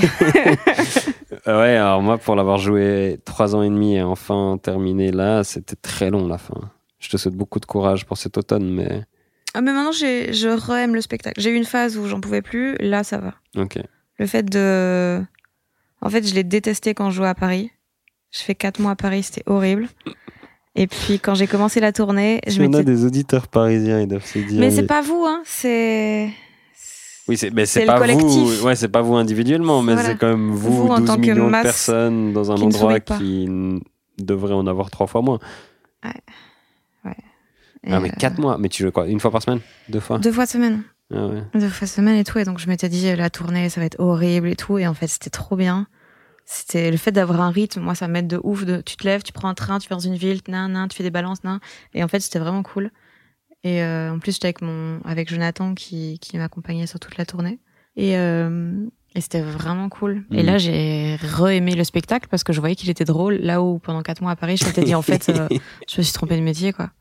Euh, 1.48 1.60
ouais, 1.62 1.76
alors 1.78 2.02
moi, 2.02 2.18
pour 2.18 2.36
l'avoir 2.36 2.58
joué 2.58 3.20
trois 3.26 3.56
ans 3.56 3.62
et 3.64 3.70
demi 3.70 3.96
et 3.96 4.02
enfin 4.02 4.58
terminé 4.62 5.12
là, 5.12 5.44
c'était 5.44 5.76
très 5.76 6.10
long 6.10 6.28
la 6.28 6.38
fin. 6.38 6.56
Je 7.00 7.10
te 7.10 7.18
souhaite 7.18 7.36
beaucoup 7.36 7.60
de 7.60 7.66
courage 7.66 8.06
pour 8.06 8.18
cet 8.18 8.38
automne, 8.38 8.70
mais. 8.74 9.04
ah, 9.54 9.62
mais 9.62 9.72
maintenant, 9.74 9.92
j'ai- 9.92 10.34
je 10.34 10.48
re-aime 10.50 10.96
le 10.96 11.02
spectacle. 11.02 11.40
J'ai 11.40 11.52
eu 11.52 11.56
une 11.56 11.66
phase 11.66 11.98
où 11.98 12.06
j'en 12.08 12.20
pouvais 12.22 12.42
plus. 12.42 12.76
Là, 12.80 13.04
ça 13.04 13.18
va. 13.20 13.36
Ok. 13.56 13.78
Le 14.20 14.26
fait 14.26 14.44
de. 14.44 15.22
En 16.02 16.10
fait, 16.10 16.28
je 16.28 16.34
l'ai 16.34 16.44
détesté 16.44 16.94
quand 16.94 17.10
je 17.12 17.18
jouais 17.18 17.28
à 17.28 17.36
Paris. 17.36 17.72
Je 18.32 18.40
fais 18.40 18.56
quatre 18.56 18.80
mois 18.80 18.92
à 18.92 18.96
Paris, 18.96 19.24
c'était 19.24 19.44
horrible. 19.46 19.88
Et 20.76 20.86
puis, 20.86 21.20
quand 21.20 21.34
j'ai 21.34 21.48
commencé 21.48 21.80
la 21.80 21.92
tournée, 21.92 22.40
je 22.46 22.52
Si 22.52 22.62
on 22.62 22.74
a 22.74 22.84
des 22.84 23.04
auditeurs 23.06 23.48
parisiens, 23.48 24.00
ils 24.02 24.08
doivent 24.08 24.26
se 24.26 24.38
dire. 24.40 24.60
Mais 24.60 24.70
c'est 24.70 24.86
pas 24.86 25.02
vous, 25.02 25.24
hein. 25.28 25.42
C'est. 25.46 26.30
Oui, 27.28 27.36
c'est 27.36 27.52
mais 27.52 27.66
c'est 27.66 27.86
pas 27.86 28.00
vous. 28.00 28.64
Ouais, 28.64 28.76
c'est 28.76 28.88
pas 28.88 29.02
vous 29.02 29.16
individuellement, 29.16 29.82
mais 29.82 29.94
Voilà. 29.94 30.10
c'est 30.10 30.18
quand 30.18 30.30
même 30.30 30.52
vous, 30.52 30.86
Vous, 30.86 30.88
en 30.88 31.00
12 31.00 31.08
tant 31.08 31.16
que 31.16 31.22
millions 31.22 31.46
de 31.46 31.50
masse 31.52 31.64
personnes 31.64 32.32
dans 32.34 32.52
un 32.52 32.56
qui 32.56 32.64
endroit 32.64 33.00
qui 33.00 33.50
devrait 34.18 34.54
en 34.54 34.66
avoir 34.68 34.90
trois 34.92 35.08
fois 35.08 35.22
moins. 35.22 35.40
Et, 36.06 36.10
Ah, 37.86 38.00
mais 38.00 38.10
euh, 38.10 38.16
quatre 38.18 38.40
mois. 38.40 38.58
Mais 38.58 38.70
tu 38.70 38.84
joues 38.84 38.92
quoi 38.92 39.08
Une 39.08 39.20
fois 39.20 39.32
par 39.32 39.42
semaine? 39.42 39.60
Deux 39.90 40.00
fois? 40.00 40.20
Deux 40.20 40.32
fois 40.32 40.46
semaine. 40.46 40.84
Ah 41.14 41.28
ouais. 41.28 41.44
Deux 41.54 41.70
fois 41.70 41.88
semaine 41.88 42.16
et 42.16 42.24
tout. 42.24 42.38
Et 42.40 42.44
donc, 42.44 42.60
je 42.60 42.68
m'étais 42.68 42.90
dit, 42.90 43.16
la 43.16 43.30
tournée, 43.30 43.70
ça 43.70 43.80
va 43.80 43.86
être 43.86 44.00
horrible 44.00 44.50
et 44.50 44.56
tout. 44.56 44.78
Et 44.78 44.88
en 44.88 44.94
fait, 44.94 45.08
c'était 45.08 45.30
trop 45.30 45.56
bien. 45.56 45.88
C'était 46.46 46.92
le 46.92 46.98
fait 46.98 47.12
d'avoir 47.12 47.42
un 47.42 47.50
rythme. 47.50 47.82
Moi, 47.82 47.94
ça 47.96 48.08
m'aide 48.08 48.28
de 48.28 48.40
ouf. 48.44 48.66
De, 48.66 48.82
tu 48.82 48.96
te 48.96 49.06
lèves, 49.06 49.24
tu 49.24 49.34
prends 49.34 49.50
un 49.50 49.54
train, 49.54 49.80
tu 49.80 49.90
vas 49.90 49.96
dans 49.96 50.02
une 50.02 50.16
ville, 50.16 50.40
nan, 50.48 50.72
nan, 50.72 50.88
tu 50.88 50.96
fais 50.96 51.04
des 51.04 51.12
balances, 51.12 51.44
nan. 51.44 51.60
Et 51.94 52.04
en 52.04 52.08
fait, 52.08 52.20
c'était 52.22 52.40
vraiment 52.40 52.64
cool. 52.64 52.92
Et 53.64 53.84
euh, 53.84 54.14
en 54.14 54.20
plus, 54.20 54.34
j'étais 54.34 54.48
avec, 54.48 54.62
mon, 54.62 55.02
avec 55.04 55.30
Jonathan 55.30 55.74
qui, 55.74 56.20
qui 56.20 56.38
m'accompagnait 56.38 56.88
sur 56.88 57.00
toute 57.00 57.18
la 57.18 57.26
tournée. 57.26 57.60
Et, 57.98 58.18
euh, 58.18 58.86
et 59.14 59.20
c'était 59.22 59.42
vraiment 59.42 59.90
cool. 59.90 60.24
Et 60.32 60.44
là, 60.44 60.58
j'ai 60.58 61.18
re-aimé 61.18 61.76
le 61.76 61.84
spectacle 61.84 62.28
parce 62.30 62.44
que 62.44 62.54
je 62.54 62.60
voyais 62.60 62.76
qu'il 62.76 62.90
était 62.90 63.04
drôle. 63.04 63.36
Là 63.36 63.62
où 63.62 63.80
pendant 63.80 64.02
quatre 64.02 64.22
mois 64.22 64.32
à 64.32 64.36
Paris, 64.36 64.56
je 64.58 64.66
m'étais 64.66 64.84
dit, 64.84 64.96
en 64.96 65.02
fait, 65.02 65.28
euh, 65.30 65.48
je 65.90 65.98
me 65.98 66.04
suis 66.04 66.14
trompée 66.14 66.38
de 66.38 66.44
métier, 66.44 66.72
quoi. 66.72 66.92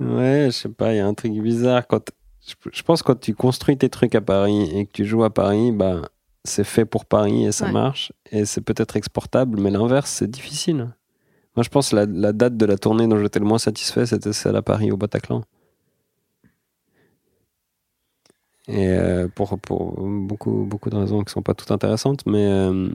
Ouais, 0.00 0.46
je 0.46 0.50
sais 0.50 0.68
pas, 0.68 0.92
il 0.92 0.96
y 0.96 1.00
a 1.00 1.06
un 1.06 1.14
truc 1.14 1.32
bizarre. 1.32 1.86
Quand 1.86 2.10
je, 2.72 2.82
pense 2.82 3.02
que 3.02 3.06
quand 3.08 3.20
tu 3.20 3.34
construis 3.34 3.76
tes 3.78 3.88
trucs 3.88 4.14
à 4.14 4.20
Paris 4.20 4.70
et 4.76 4.86
que 4.86 4.92
tu 4.92 5.04
joues 5.04 5.24
à 5.24 5.32
Paris, 5.32 5.72
bah, 5.72 6.08
c'est 6.44 6.64
fait 6.64 6.84
pour 6.84 7.06
Paris 7.06 7.46
et 7.46 7.52
ça 7.52 7.66
Ouais. 7.66 7.72
marche. 7.72 8.12
Et 8.32 8.44
c'est 8.44 8.60
peut-être 8.60 8.96
exportable, 8.96 9.60
mais 9.60 9.70
l'inverse, 9.70 10.10
c'est 10.10 10.30
difficile. 10.30 10.94
Moi, 11.56 11.62
je 11.62 11.68
pense 11.68 11.90
que 11.90 11.96
la, 11.96 12.06
la 12.06 12.32
date 12.32 12.56
de 12.56 12.66
la 12.66 12.76
tournée 12.76 13.06
dont 13.06 13.18
j'étais 13.18 13.38
le 13.38 13.46
moins 13.46 13.58
satisfait, 13.58 14.06
c'était 14.06 14.32
celle 14.32 14.56
à 14.56 14.62
Paris, 14.62 14.90
au 14.90 14.96
Bataclan. 14.96 15.42
Et 18.66 18.88
euh, 18.88 19.28
pour, 19.28 19.58
pour 19.58 20.00
beaucoup, 20.00 20.64
beaucoup 20.64 20.90
de 20.90 20.96
raisons 20.96 21.22
qui 21.22 21.32
sont 21.32 21.42
pas 21.42 21.54
toutes 21.54 21.70
intéressantes, 21.70 22.24
mais 22.26 22.46
euh, 22.46 22.88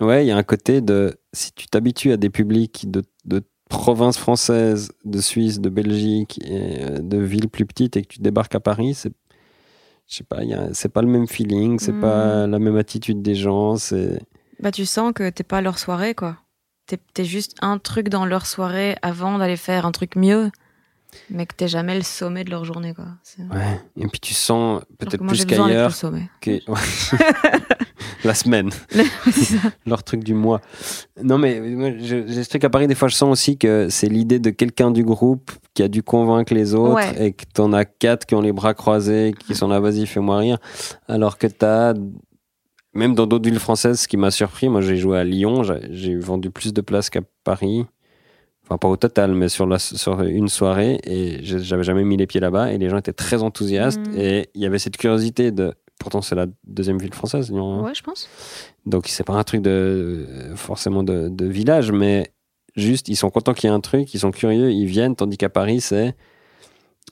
ouais, 0.00 0.24
il 0.24 0.28
y 0.28 0.30
a 0.30 0.36
un 0.36 0.42
côté 0.42 0.82
de 0.82 1.18
si 1.32 1.52
tu 1.52 1.66
t'habitues 1.66 2.12
à 2.12 2.18
des 2.18 2.28
publics 2.28 2.90
de, 2.90 3.02
de 3.24 3.42
provinces 3.68 4.18
françaises, 4.18 4.92
de 5.04 5.20
Suisse, 5.20 5.60
de 5.60 5.68
Belgique 5.68 6.40
et 6.44 6.82
euh, 6.82 6.98
de 6.98 7.18
villes 7.18 7.48
plus 7.48 7.66
petites 7.66 7.96
et 7.96 8.02
que 8.02 8.08
tu 8.08 8.20
débarques 8.20 8.54
à 8.54 8.60
Paris, 8.60 8.94
c'est 8.94 9.12
je 10.08 10.18
sais 10.18 10.24
pas, 10.24 10.38
c'est 10.72 10.88
pas 10.88 11.02
le 11.02 11.08
même 11.08 11.26
feeling, 11.26 11.80
c'est 11.80 11.92
pas 11.92 12.46
la 12.46 12.60
même 12.60 12.76
attitude 12.76 13.22
des 13.22 13.34
gens, 13.34 13.76
c'est 13.76 14.20
Bah, 14.60 14.70
tu 14.70 14.86
sens 14.86 15.12
que 15.12 15.28
t'es 15.30 15.42
pas 15.42 15.60
leur 15.60 15.80
soirée, 15.80 16.14
quoi. 16.14 16.36
T'es 16.86 17.00
t'es 17.12 17.24
juste 17.24 17.56
un 17.60 17.78
truc 17.78 18.08
dans 18.08 18.24
leur 18.24 18.46
soirée 18.46 18.94
avant 19.02 19.38
d'aller 19.38 19.56
faire 19.56 19.84
un 19.84 19.90
truc 19.90 20.14
mieux, 20.14 20.52
mais 21.30 21.46
que 21.46 21.54
t'es 21.54 21.68
jamais 21.68 21.94
le 21.96 22.02
sommet 22.02 22.44
de 22.44 22.50
leur 22.50 22.64
journée, 22.64 22.94
quoi. 22.94 23.06
Ouais. 23.38 23.80
Et 23.96 24.06
puis 24.08 24.20
tu 24.20 24.34
sens 24.34 24.82
peut-être 24.98 25.24
plus 25.26 25.44
qu'ailleurs 25.44 25.88
le 25.88 25.94
sommet. 25.94 26.28
que 26.40 26.58
la 28.24 28.34
semaine. 28.34 28.70
Leur 29.86 30.02
truc 30.02 30.24
du 30.24 30.34
mois. 30.34 30.60
Non, 31.22 31.38
mais 31.38 31.62
je- 32.02 32.26
j'ai 32.26 32.42
ce 32.44 32.48
truc 32.48 32.64
à 32.64 32.70
Paris, 32.70 32.86
des 32.86 32.94
fois, 32.94 33.08
je 33.08 33.14
sens 33.14 33.30
aussi 33.30 33.56
que 33.58 33.88
c'est 33.90 34.08
l'idée 34.08 34.38
de 34.38 34.50
quelqu'un 34.50 34.90
du 34.90 35.04
groupe 35.04 35.50
qui 35.74 35.82
a 35.82 35.88
dû 35.88 36.02
convaincre 36.02 36.52
les 36.54 36.74
autres 36.74 36.94
Ouais. 36.94 37.26
et 37.26 37.32
que 37.32 37.44
t'en 37.52 37.72
as 37.72 37.84
quatre 37.84 38.26
qui 38.26 38.34
ont 38.34 38.40
les 38.40 38.52
bras 38.52 38.74
croisés, 38.74 39.34
qui 39.38 39.54
sont 39.54 39.68
là, 39.68 39.78
vas-y, 39.80 40.06
fais-moi 40.06 40.38
rire. 40.38 40.58
Alors 41.08 41.38
que 41.38 41.46
t'as, 41.46 41.94
même 42.94 43.14
dans 43.14 43.26
d'autres 43.26 43.48
villes 43.48 43.60
françaises, 43.60 44.00
ce 44.00 44.08
qui 44.08 44.16
m'a 44.16 44.30
surpris, 44.30 44.68
moi, 44.68 44.80
j'ai 44.80 44.96
joué 44.96 45.18
à 45.18 45.24
Lyon, 45.24 45.62
j'ai 45.90 46.16
vendu 46.16 46.50
plus 46.50 46.72
de 46.72 46.80
places 46.80 47.10
qu'à 47.10 47.20
Paris. 47.44 47.86
Enfin, 48.68 48.78
pas 48.78 48.88
au 48.88 48.96
total, 48.96 49.32
mais 49.32 49.48
sur, 49.48 49.66
la, 49.66 49.78
sur 49.78 50.20
une 50.22 50.48
soirée, 50.48 50.98
et 51.04 51.38
j'avais 51.42 51.84
jamais 51.84 52.02
mis 52.04 52.16
les 52.16 52.26
pieds 52.26 52.40
là-bas, 52.40 52.72
et 52.72 52.78
les 52.78 52.88
gens 52.88 52.98
étaient 52.98 53.12
très 53.12 53.42
enthousiastes, 53.42 54.00
Mhm. 54.08 54.18
et 54.18 54.48
il 54.54 54.60
y 54.62 54.66
avait 54.66 54.80
cette 54.80 54.96
curiosité 54.96 55.52
de. 55.52 55.72
Pourtant, 56.00 56.20
c'est 56.20 56.34
la 56.34 56.46
deuxième 56.66 56.98
ville 56.98 57.14
française, 57.14 57.50
Lyon. 57.50 57.78
hein. 57.78 57.82
Ouais, 57.84 57.94
je 57.94 58.02
pense. 58.02 58.28
Donc 58.84 59.06
c'est 59.08 59.24
pas 59.24 59.32
un 59.34 59.44
truc 59.44 59.62
de 59.62 60.26
forcément 60.56 61.02
de, 61.02 61.28
de 61.28 61.46
village, 61.46 61.90
mais 61.92 62.30
juste 62.76 63.08
ils 63.08 63.16
sont 63.16 63.30
contents 63.30 63.54
qu'il 63.54 63.70
y 63.70 63.72
ait 63.72 63.76
un 63.76 63.80
truc, 63.80 64.12
ils 64.14 64.20
sont 64.20 64.30
curieux, 64.30 64.70
ils 64.72 64.84
viennent, 64.86 65.16
tandis 65.16 65.38
qu'à 65.38 65.48
Paris 65.48 65.80
c'est 65.80 66.14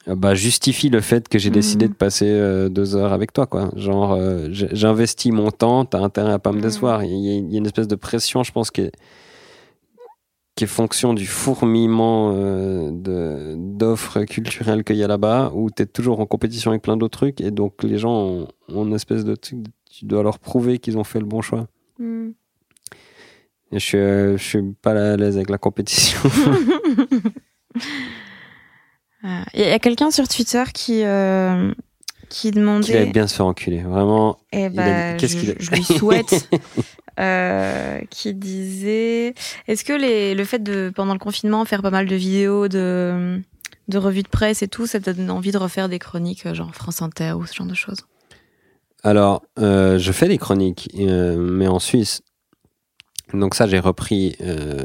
euh, 0.09 0.15
bah, 0.15 0.35
justifie 0.35 0.91
le 0.91 1.01
fait 1.01 1.29
que 1.29 1.39
j'ai 1.39 1.49
décidé 1.51 1.89
de 1.89 1.95
passer 1.95 2.29
euh, 2.29 2.69
deux 2.69 2.95
heures 2.95 3.13
avec 3.15 3.33
toi 3.33 3.47
quoi. 3.47 3.71
Genre 3.75 4.13
euh, 4.13 4.49
j'investis 4.51 5.33
mon 5.33 5.51
temps, 5.51 5.85
t'as 5.87 6.01
intérêt 6.01 6.33
à 6.33 6.39
pas 6.39 6.51
me 6.53 6.57
Mhm. 6.59 6.63
décevoir. 6.63 7.03
Il 7.05 7.11
y, 7.11 7.31
a- 7.31 7.35
il 7.39 7.51
y 7.53 7.55
a 7.55 7.59
une 7.59 7.67
espèce 7.67 7.89
de 7.89 7.97
pression, 7.97 8.43
je 8.43 8.53
pense 8.53 8.71
qui 8.71 8.83
est 8.83 8.93
qui 10.57 10.65
est 10.65 10.69
fonction 10.69 11.15
du 11.15 11.27
fourmillement 11.27 12.33
euh, 12.35 12.91
de- 12.93 13.55
d'offres 13.57 14.23
culturelles 14.25 14.85
qu'il 14.85 14.97
y 14.97 15.03
a 15.03 15.09
là-bas, 15.09 15.51
où 15.55 15.69
tu 15.71 15.83
es 15.83 15.87
toujours 15.87 16.21
en 16.21 16.27
compétition 16.27 16.71
avec 16.71 16.83
plein 16.83 16.97
d'autres 16.97 17.19
trucs, 17.19 17.41
et 17.41 17.51
donc 17.51 17.83
les 17.83 17.99
gens 17.99 18.13
ont, 18.15 18.49
ont 18.69 18.85
une 18.87 18.95
espèce 18.95 19.25
de 19.25 19.35
truc, 19.35 19.59
tu 19.91 20.05
dois 20.05 20.23
leur 20.23 20.39
prouver 20.39 20.79
qu'ils 20.79 20.97
ont 20.99 21.05
fait 21.05 21.19
le 21.19 21.27
bon 21.27 21.41
choix. 21.43 21.67
Hmm. 21.99 22.31
Et 23.73 23.79
je 23.81 23.85
suis, 23.85 23.99
euh, 23.99 24.37
je 24.37 24.43
suis 24.45 24.63
pas 24.81 24.93
à 24.93 25.17
l'aise 25.17 25.37
avec 25.37 25.51
la 25.51 25.59
compétition. 25.59 26.21
Il 29.55 29.61
y 29.61 29.65
a 29.65 29.79
quelqu'un 29.79 30.11
sur 30.11 30.29
Twitter 30.29 30.63
qui, 30.75 31.03
euh, 31.03 31.73
qui 32.29 32.49
allait 32.49 32.61
demandait. 32.61 33.07
bien 33.07 33.27
se 33.27 33.35
faire 33.35 33.47
enculer. 33.47 33.81
Vraiment. 33.83 34.37
Eh 34.53 34.65
a 34.67 34.69
ben, 34.69 35.17
dit- 35.17 35.21
qu'est-ce 35.21 35.37
je, 35.37 35.41
qu'il 35.41 35.51
a- 35.51 35.55
je 35.59 35.71
lui 35.71 35.83
souhaite. 35.99 36.49
Euh, 37.20 38.01
qui 38.11 38.35
disait 38.35 39.35
Est-ce 39.69 39.85
que 39.85 39.93
les, 39.93 40.35
le 40.35 40.45
fait 40.45 40.62
de, 40.62 40.93
pendant 40.95 41.12
le 41.12 41.19
confinement, 41.19 41.65
faire 41.65 41.82
pas 41.82 41.91
mal 41.91 42.07
de 42.07 42.16
vidéos, 42.16 42.69
de, 42.69 43.41
de 43.89 43.99
revues 43.99 44.23
de 44.23 44.28
presse 44.28 44.62
et 44.62 44.69
tout, 44.69 44.86
ça 44.86 45.01
te 45.01 45.11
donne 45.11 45.31
envie 45.31 45.53
de 45.53 45.59
refaire 45.59 45.89
des 45.89 45.99
chroniques, 45.99 46.47
euh, 46.47 46.55
genre 46.55 46.74
France 46.74 47.03
Inter 47.03 47.32
ou 47.32 47.47
ce 47.47 47.55
genre 47.55 47.66
de 47.66 47.74
choses? 47.74 48.01
Alors, 49.03 49.43
euh, 49.59 49.99
je 49.99 50.12
fais 50.12 50.28
des 50.28 50.39
chroniques, 50.39 50.89
euh, 50.99 51.36
mais 51.39 51.69
en 51.69 51.78
Suisse. 51.78 52.23
Donc 53.32 53.55
ça, 53.55 53.66
j'ai 53.66 53.78
repris 53.78 54.36
euh, 54.41 54.82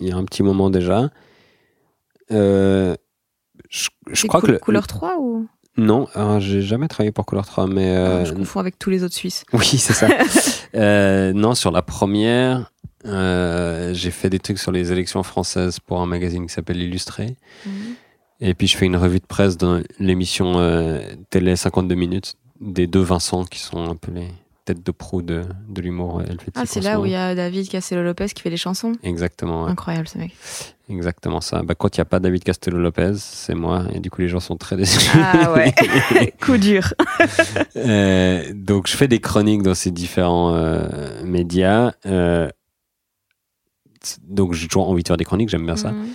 il 0.00 0.08
y 0.08 0.12
a 0.12 0.16
un 0.16 0.24
petit 0.24 0.42
moment 0.42 0.70
déjà. 0.70 1.10
Euh, 2.30 2.94
je 3.70 3.88
je 4.12 4.26
crois 4.26 4.40
que 4.40 4.52
le, 4.52 4.58
Couleur 4.58 4.86
3 4.86 5.16
ou? 5.18 5.48
Non, 5.76 6.08
alors, 6.14 6.40
j'ai 6.40 6.60
jamais 6.62 6.88
travaillé 6.88 7.12
pour 7.12 7.24
Couleur 7.26 7.46
3, 7.46 7.66
mais 7.66 7.88
Ah, 7.96 7.98
euh, 8.00 8.24
Je 8.24 8.32
confonds 8.34 8.60
avec 8.60 8.78
tous 8.78 8.90
les 8.90 9.02
autres 9.04 9.14
Suisses. 9.14 9.44
oui, 9.52 9.64
c'est 9.78 9.92
ça. 9.92 10.08
Euh, 10.74 11.32
non, 11.32 11.54
sur 11.54 11.70
la 11.70 11.82
première, 11.82 12.72
euh, 13.06 13.94
j'ai 13.94 14.10
fait 14.10 14.30
des 14.30 14.38
trucs 14.38 14.58
sur 14.58 14.72
les 14.72 14.92
élections 14.92 15.22
françaises 15.22 15.80
pour 15.80 16.00
un 16.00 16.06
magazine 16.06 16.46
qui 16.46 16.52
s'appelle 16.52 16.80
Illustré. 16.82 17.36
Mhm. 17.66 17.72
Et 18.40 18.54
puis 18.54 18.66
je 18.66 18.76
fais 18.76 18.86
une 18.86 18.96
revue 18.96 19.18
de 19.18 19.26
presse 19.26 19.56
dans 19.56 19.82
l'émission 19.98 20.58
euh, 20.58 21.00
télé 21.30 21.56
52 21.56 21.94
minutes 21.94 22.34
des 22.60 22.86
deux 22.86 23.00
Vincent 23.00 23.44
qui 23.44 23.58
sont 23.58 23.90
un 23.90 23.96
de 24.74 24.90
proue 24.92 25.22
de, 25.22 25.42
de 25.68 25.80
l'humour 25.82 26.20
helvétique. 26.22 26.54
Ah, 26.56 26.62
c'est 26.66 26.80
là 26.80 27.00
où 27.00 27.06
il 27.06 27.12
y 27.12 27.16
a 27.16 27.34
David 27.34 27.68
Castello-Lopez 27.68 28.26
qui 28.34 28.42
fait 28.42 28.50
les 28.50 28.56
chansons 28.56 28.92
Exactement, 29.02 29.64
ouais. 29.64 29.70
Incroyable 29.70 30.08
ce 30.08 30.18
mec. 30.18 30.34
exactement 30.88 31.40
ça. 31.40 31.62
Bah, 31.62 31.74
quand 31.74 31.96
il 31.96 32.00
n'y 32.00 32.02
a 32.02 32.06
pas 32.06 32.20
David 32.20 32.44
Castello-Lopez, 32.44 33.12
c'est 33.16 33.54
moi, 33.54 33.84
et 33.94 34.00
du 34.00 34.10
coup 34.10 34.20
les 34.20 34.28
gens 34.28 34.40
sont 34.40 34.56
très 34.56 34.76
déçus. 34.76 35.10
Ah 35.16 35.52
ouais, 35.52 35.74
coup 36.40 36.56
dur. 36.56 36.92
Euh, 37.76 38.44
donc 38.54 38.86
je 38.88 38.96
fais 38.96 39.08
des 39.08 39.20
chroniques 39.20 39.62
dans 39.62 39.74
ces 39.74 39.90
différents 39.90 40.54
euh, 40.54 41.22
médias. 41.24 41.92
Euh, 42.06 42.48
donc 44.28 44.52
j'ai 44.54 44.68
toujours 44.68 44.88
envie 44.88 45.02
de 45.02 45.08
faire 45.08 45.16
des 45.16 45.24
chroniques, 45.24 45.48
j'aime 45.48 45.66
bien 45.66 45.76
ça. 45.76 45.90
Mhm. 45.90 46.06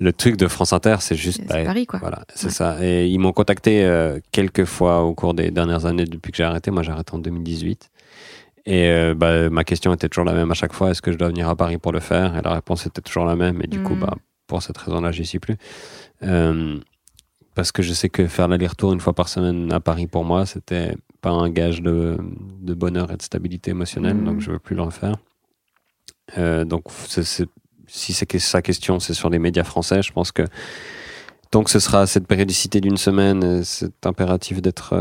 Le 0.00 0.12
truc 0.12 0.36
de 0.36 0.48
France 0.48 0.72
Inter, 0.72 0.96
c'est 1.00 1.14
juste... 1.14 1.38
C'est 1.42 1.46
bah, 1.48 1.64
Paris 1.64 1.86
quoi. 1.86 1.98
Voilà, 2.00 2.24
c'est 2.34 2.46
Ouais. 2.48 2.52
ça. 2.52 2.84
Et 2.84 3.06
ils 3.08 3.18
m'ont 3.18 3.32
contacté 3.32 3.84
euh, 3.84 4.18
quelques 4.32 4.64
fois 4.64 5.02
au 5.04 5.14
cours 5.14 5.34
des 5.34 5.50
dernières 5.50 5.86
années 5.86 6.04
depuis 6.04 6.30
que 6.32 6.36
j'ai 6.36 6.44
arrêté. 6.44 6.70
Moi, 6.70 6.82
j'ai 6.82 6.90
arrêté 6.92 7.14
en 7.14 7.18
2018. 7.18 7.90
Et 8.70 8.90
euh, 8.90 9.14
bah, 9.14 9.48
ma 9.48 9.64
question 9.64 9.94
était 9.94 10.10
toujours 10.10 10.26
la 10.26 10.34
même 10.34 10.50
à 10.50 10.54
chaque 10.54 10.74
fois 10.74 10.90
est-ce 10.90 11.00
que 11.00 11.10
je 11.10 11.16
dois 11.16 11.28
venir 11.28 11.48
à 11.48 11.56
Paris 11.56 11.78
pour 11.78 11.90
le 11.90 12.00
faire? 12.00 12.36
Et 12.36 12.42
la 12.42 12.52
réponse 12.52 12.84
était 12.84 13.00
toujours 13.00 13.24
la 13.24 13.34
même. 13.34 13.62
Et 13.62 13.66
du 13.66 13.82
coup, 13.82 13.94
Mhm. 13.94 14.00
bah, 14.00 14.14
pour 14.46 14.62
cette 14.62 14.76
raison-là, 14.76 15.10
j'y 15.10 15.24
suis 15.24 15.38
plus. 15.38 15.56
Euh, 16.22 16.78
parce 17.54 17.72
que 17.72 17.82
je 17.82 17.94
sais 17.94 18.10
que 18.10 18.26
faire 18.26 18.46
l'aller-retour 18.46 18.92
une 18.92 19.00
fois 19.00 19.14
par 19.14 19.30
semaine 19.30 19.72
à 19.72 19.80
Paris 19.80 20.06
pour 20.06 20.22
moi, 20.24 20.44
c'était 20.44 20.94
pas 21.22 21.30
un 21.30 21.48
gage 21.48 21.80
de, 21.80 22.18
de 22.60 22.74
bonheur 22.74 23.10
et 23.10 23.16
de 23.16 23.22
stabilité 23.22 23.70
émotionnelle. 23.70 24.22
Donc, 24.22 24.40
je 24.40 24.50
veux 24.50 24.58
plus 24.58 24.76
le 24.76 24.82
refaire. 24.82 25.16
Euh, 26.36 26.64
donc, 26.66 26.84
si 27.06 28.12
c'est 28.12 28.38
sa 28.38 28.60
question, 28.60 29.00
c'est 29.00 29.14
sur 29.14 29.30
les 29.30 29.38
médias 29.38 29.64
français, 29.64 30.02
je 30.02 30.12
pense 30.12 30.30
que 30.30 30.42
tant 31.50 31.64
que 31.64 31.70
ce 31.70 31.80
sera 31.80 32.06
cette 32.06 32.26
périodicité 32.26 32.82
d'une 32.82 32.98
semaine, 32.98 33.64
c'est 33.64 34.06
impératif 34.06 34.60
d'être 34.60 34.94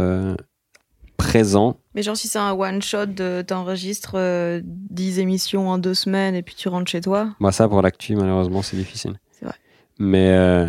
présent. 1.18 1.78
Mais 1.98 2.04
genre 2.04 2.16
si 2.16 2.28
c'est 2.28 2.38
un 2.38 2.52
one 2.54 2.80
shot, 2.80 3.08
de- 3.08 3.42
t'enregistres 3.42 4.12
euh, 4.14 4.62
10 4.64 5.18
émissions 5.18 5.68
en 5.68 5.80
deux 5.80 5.96
semaines 5.96 6.36
et 6.36 6.44
puis 6.44 6.54
tu 6.54 6.70
rentres 6.70 6.92
chez 6.92 7.02
toi. 7.02 7.30
Moi, 7.40 7.52
ça, 7.52 7.68
pour 7.68 7.82
l'actu, 7.82 8.16
malheureusement, 8.16 8.62
c'est 8.62 8.78
difficile. 8.78 9.20
C'est 9.32 9.46
vrai. 9.46 9.56
Mais 9.98 10.30
euh, 10.30 10.68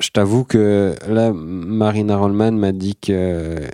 je 0.00 0.08
t'avoue 0.08 0.44
que 0.44 0.94
là, 1.06 1.32
Marina 1.34 2.16
Rollman 2.16 2.52
m'a 2.52 2.72
dit 2.72 2.96
que 2.96 3.12
euh, 3.12 3.68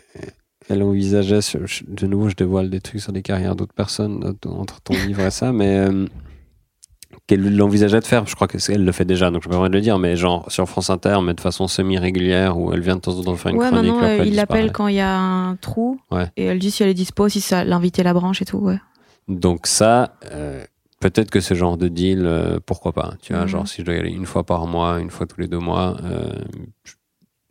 elle 0.69 0.83
envisageait, 0.83 1.39
de 1.87 2.07
nouveau, 2.09 2.29
je 2.29 2.35
dévoile 2.35 2.71
des 2.71 2.81
trucs 2.81 3.01
sur 3.03 3.13
des 3.13 3.23
carrières 3.23 3.55
d'autres 3.55 3.73
personnes 3.73 4.35
entre 4.45 4.81
ton 4.81 4.95
livre 5.07 5.21
et 5.21 5.31
ça, 5.31 5.53
mais 5.53 5.79
euh, 5.79 6.07
qu'elle 7.29 7.55
l'envisageait 7.57 8.01
de 8.01 8.07
faire. 8.07 8.27
Je 8.27 8.35
crois 8.35 8.49
qu'elle 8.49 8.85
le 8.85 8.91
fait 8.93 9.05
déjà, 9.05 9.31
donc 9.31 9.45
je 9.45 9.49
peux 9.49 9.57
pas 9.57 9.69
de 9.69 9.75
le 9.75 9.81
dire, 9.81 9.99
mais 10.01 10.17
genre 10.17 10.51
sur 10.51 10.69
France 10.69 10.91
Inter, 10.91 11.19
mais 11.23 11.35
de 11.35 11.41
façon 11.41 11.69
semi-régulière, 11.69 12.59
où 12.59 12.73
elle 12.73 12.81
vient 12.81 12.97
de 12.97 13.01
temps 13.01 13.17
en 13.17 13.23
temps 13.23 13.37
faire 13.37 13.53
une 13.53 13.59
ouais, 13.59 13.69
chronique. 13.69 13.93
maintenant 13.93 13.99
après, 14.15 14.27
il 14.27 14.35
l'appelle 14.35 14.73
quand 14.73 14.89
il 14.89 14.97
y 14.97 15.01
a 15.01 15.17
un 15.17 15.55
trou 15.57 16.01
Ouais. 16.11 16.27
et 16.37 16.47
elle 16.47 16.59
dit 16.59 16.71
si 16.73 16.83
elle 16.83 16.89
est 16.89 16.95
dispo, 16.95 17.29
si 17.29 17.41
ça 17.41 17.63
l'inviter 17.65 18.03
la 18.03 18.15
branche 18.15 18.43
et 18.43 18.45
tout. 18.47 18.57
Ouais. 18.59 18.79
Donc 19.29 19.67
ça, 19.67 20.15
euh, 20.33 20.65
peut-être 21.01 21.31
que 21.31 21.41
ce 21.41 21.53
genre 21.53 21.77
de 21.77 21.89
deal, 21.89 22.23
euh, 22.25 22.59
pourquoi 22.65 22.93
pas. 22.93 23.13
Tu 23.21 23.35
vois, 23.35 23.43
Mhm. 23.43 23.49
genre 23.49 23.69
si 23.69 23.83
je 23.83 23.87
dois 23.87 23.95
y 23.95 23.99
aller 23.99 24.11
une 24.11 24.25
fois 24.27 24.43
par 24.45 24.67
mois, 24.67 24.99
une 24.99 25.11
fois 25.11 25.27
tous 25.27 25.39
les 25.41 25.49
deux 25.49 25.59
mois, 25.59 25.97
euh, 26.05 26.31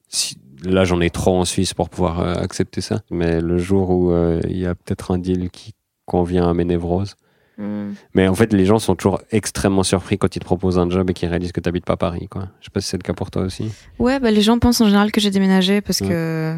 si- 0.08 0.38
là 0.64 0.86
j'en 0.86 1.00
ai 1.02 1.10
trop 1.12 1.38
en 1.38 1.46
Suisse 1.46 1.76
pour 1.76 1.90
pouvoir 1.90 2.20
accepter 2.40 2.82
ça. 2.82 3.02
Mais 3.12 3.42
le 3.42 3.58
jour 3.60 3.92
où 3.92 4.12
il 4.48 4.58
y 4.58 4.66
a 4.66 4.74
peut-être 4.74 5.12
un 5.12 5.20
deal 5.20 5.50
qui 5.52 5.74
convient 6.06 6.50
à 6.50 6.54
mes 6.56 6.66
névroses, 6.66 7.16
Hmm. 7.58 7.94
Mais 8.14 8.28
en 8.28 8.36
fait, 8.36 8.54
les 8.54 8.66
gens 8.66 8.78
sont 8.80 8.96
toujours 8.96 9.20
extrêmement 9.32 9.84
surpris 9.84 10.18
quand 10.18 10.36
ils 10.36 10.40
te 10.40 10.46
proposent 10.46 10.78
un 10.78 10.90
job 10.90 11.10
et 11.10 11.14
qu'ils 11.14 11.30
réalisent 11.30 11.52
que 11.52 11.60
tu 11.62 11.68
n'habites 11.68 11.86
pas 11.86 11.98
Paris. 11.98 12.28
Quoi. 12.30 12.44
Je 12.60 12.66
sais 12.66 12.72
pas 12.72 12.82
si 12.82 12.88
c'est 12.90 12.98
le 12.98 13.04
cas 13.04 13.14
pour 13.14 13.32
toi 13.32 13.42
aussi. 13.44 13.72
Ouais, 14.00 14.20
bah, 14.20 14.30
les 14.32 14.42
gens 14.42 14.60
pensent 14.60 14.80
en 14.82 14.86
général 14.86 15.12
que 15.12 15.20
j'ai 15.20 15.32
déménagé 15.32 15.82
parce 15.82 16.02
Ouais. 16.02 16.08
que. 16.10 16.56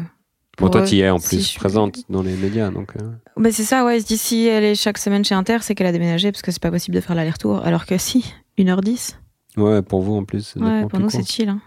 Bon, 0.58 0.66
pour 0.66 0.70
toi, 0.72 0.82
eux, 0.82 0.84
tu 0.86 0.96
y 0.96 1.00
es 1.00 1.08
en 1.08 1.18
si 1.18 1.28
plus 1.28 1.38
je 1.38 1.42
suis- 1.42 1.58
présente 1.58 2.00
dans 2.10 2.22
les 2.22 2.34
médias. 2.36 2.70
Donc, 2.70 2.92
euh, 3.00 3.08
Bah, 3.38 3.50
c'est 3.50 3.62
ça, 3.62 3.84
ouais. 3.86 3.96
Ils 3.98 4.02
se 4.02 4.06
disent 4.08 4.20
si 4.20 4.46
elle 4.46 4.64
est 4.64 4.74
chaque 4.74 4.98
semaine 4.98 5.24
chez 5.24 5.34
Inter, 5.34 5.58
c'est 5.62 5.74
qu'elle 5.74 5.86
a 5.86 5.92
déménagé 5.92 6.32
parce 6.32 6.42
que 6.42 6.50
c'est 6.52 6.60
pas 6.62 6.70
possible 6.70 6.94
de 6.96 7.00
faire 7.00 7.16
l'aller-retour. 7.16 7.64
Alors 7.64 7.86
que 7.86 7.96
si, 7.96 8.34
1h10. 8.58 9.16
Ouais, 9.56 9.80
pour 9.80 10.02
vous 10.02 10.16
en 10.16 10.24
plus. 10.24 10.54
Ouais, 10.56 10.84
pour 10.86 10.98
nous, 11.00 11.08
c'est 11.08 11.26
chill. 11.26 11.48
Hein. 11.48 11.60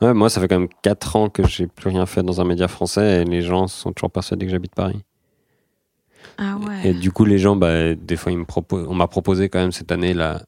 Ouais, 0.00 0.14
moi, 0.14 0.30
ça 0.30 0.40
fait 0.40 0.48
quand 0.48 0.58
même 0.60 0.68
4 0.82 1.16
ans 1.16 1.28
que 1.28 1.46
j'ai 1.46 1.66
plus 1.66 1.90
rien 1.90 2.06
fait 2.06 2.22
dans 2.22 2.40
un 2.40 2.44
média 2.44 2.68
français 2.68 3.20
et 3.22 3.24
les 3.24 3.42
gens 3.42 3.66
sont 3.66 3.92
toujours 3.92 4.10
persuadés 4.10 4.46
que 4.46 4.52
j'habite 4.52 4.74
Paris. 4.74 5.02
Ah 6.38 6.56
ouais. 6.58 6.88
Et 6.90 6.94
du 6.94 7.10
coup, 7.12 7.24
les 7.24 7.38
gens, 7.38 7.56
bah, 7.56 7.94
des 7.94 8.16
fois, 8.16 8.32
ils 8.32 8.38
me 8.38 8.44
proposent. 8.44 8.86
On 8.88 8.94
m'a 8.94 9.06
proposé 9.08 9.48
quand 9.48 9.58
même 9.60 9.72
cette 9.72 9.92
année, 9.92 10.14
là, 10.14 10.42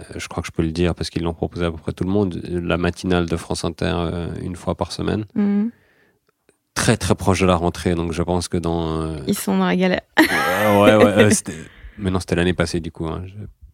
euh, 0.00 0.04
je 0.16 0.28
crois 0.28 0.42
que 0.42 0.46
je 0.46 0.52
peux 0.52 0.62
le 0.62 0.72
dire 0.72 0.94
parce 0.94 1.10
qu'ils 1.10 1.22
l'ont 1.22 1.34
proposé 1.34 1.64
à 1.64 1.70
peu 1.70 1.78
près 1.78 1.92
tout 1.92 2.04
le 2.04 2.10
monde, 2.10 2.40
la 2.48 2.76
matinale 2.76 3.26
de 3.26 3.36
France 3.36 3.64
Inter 3.64 3.92
euh, 3.96 4.28
une 4.42 4.56
fois 4.56 4.74
par 4.74 4.92
semaine. 4.92 5.24
Hmm. 5.34 5.68
Très, 6.74 6.96
très 6.96 7.14
proche 7.14 7.40
de 7.40 7.46
la 7.46 7.56
rentrée. 7.56 7.94
Donc, 7.94 8.12
je 8.12 8.22
pense 8.22 8.48
que 8.48 8.56
dans. 8.58 9.00
euh, 9.02 9.18
Ils 9.26 9.36
sont 9.38 9.56
dans 9.58 9.66
la 9.66 9.76
galère. 9.76 10.02
Ouais, 10.20 10.94
ouais, 10.96 11.04
euh, 11.24 11.30
Mais 11.98 12.10
non, 12.10 12.18
c'était 12.20 12.34
l'année 12.34 12.52
passée, 12.54 12.80
du 12.80 12.90
coup. 12.92 13.06
hein. 13.06 13.22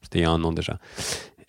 C'était 0.03 0.19
il 0.21 0.23
y 0.23 0.25
a 0.25 0.31
un 0.31 0.43
an 0.45 0.53
déjà. 0.53 0.79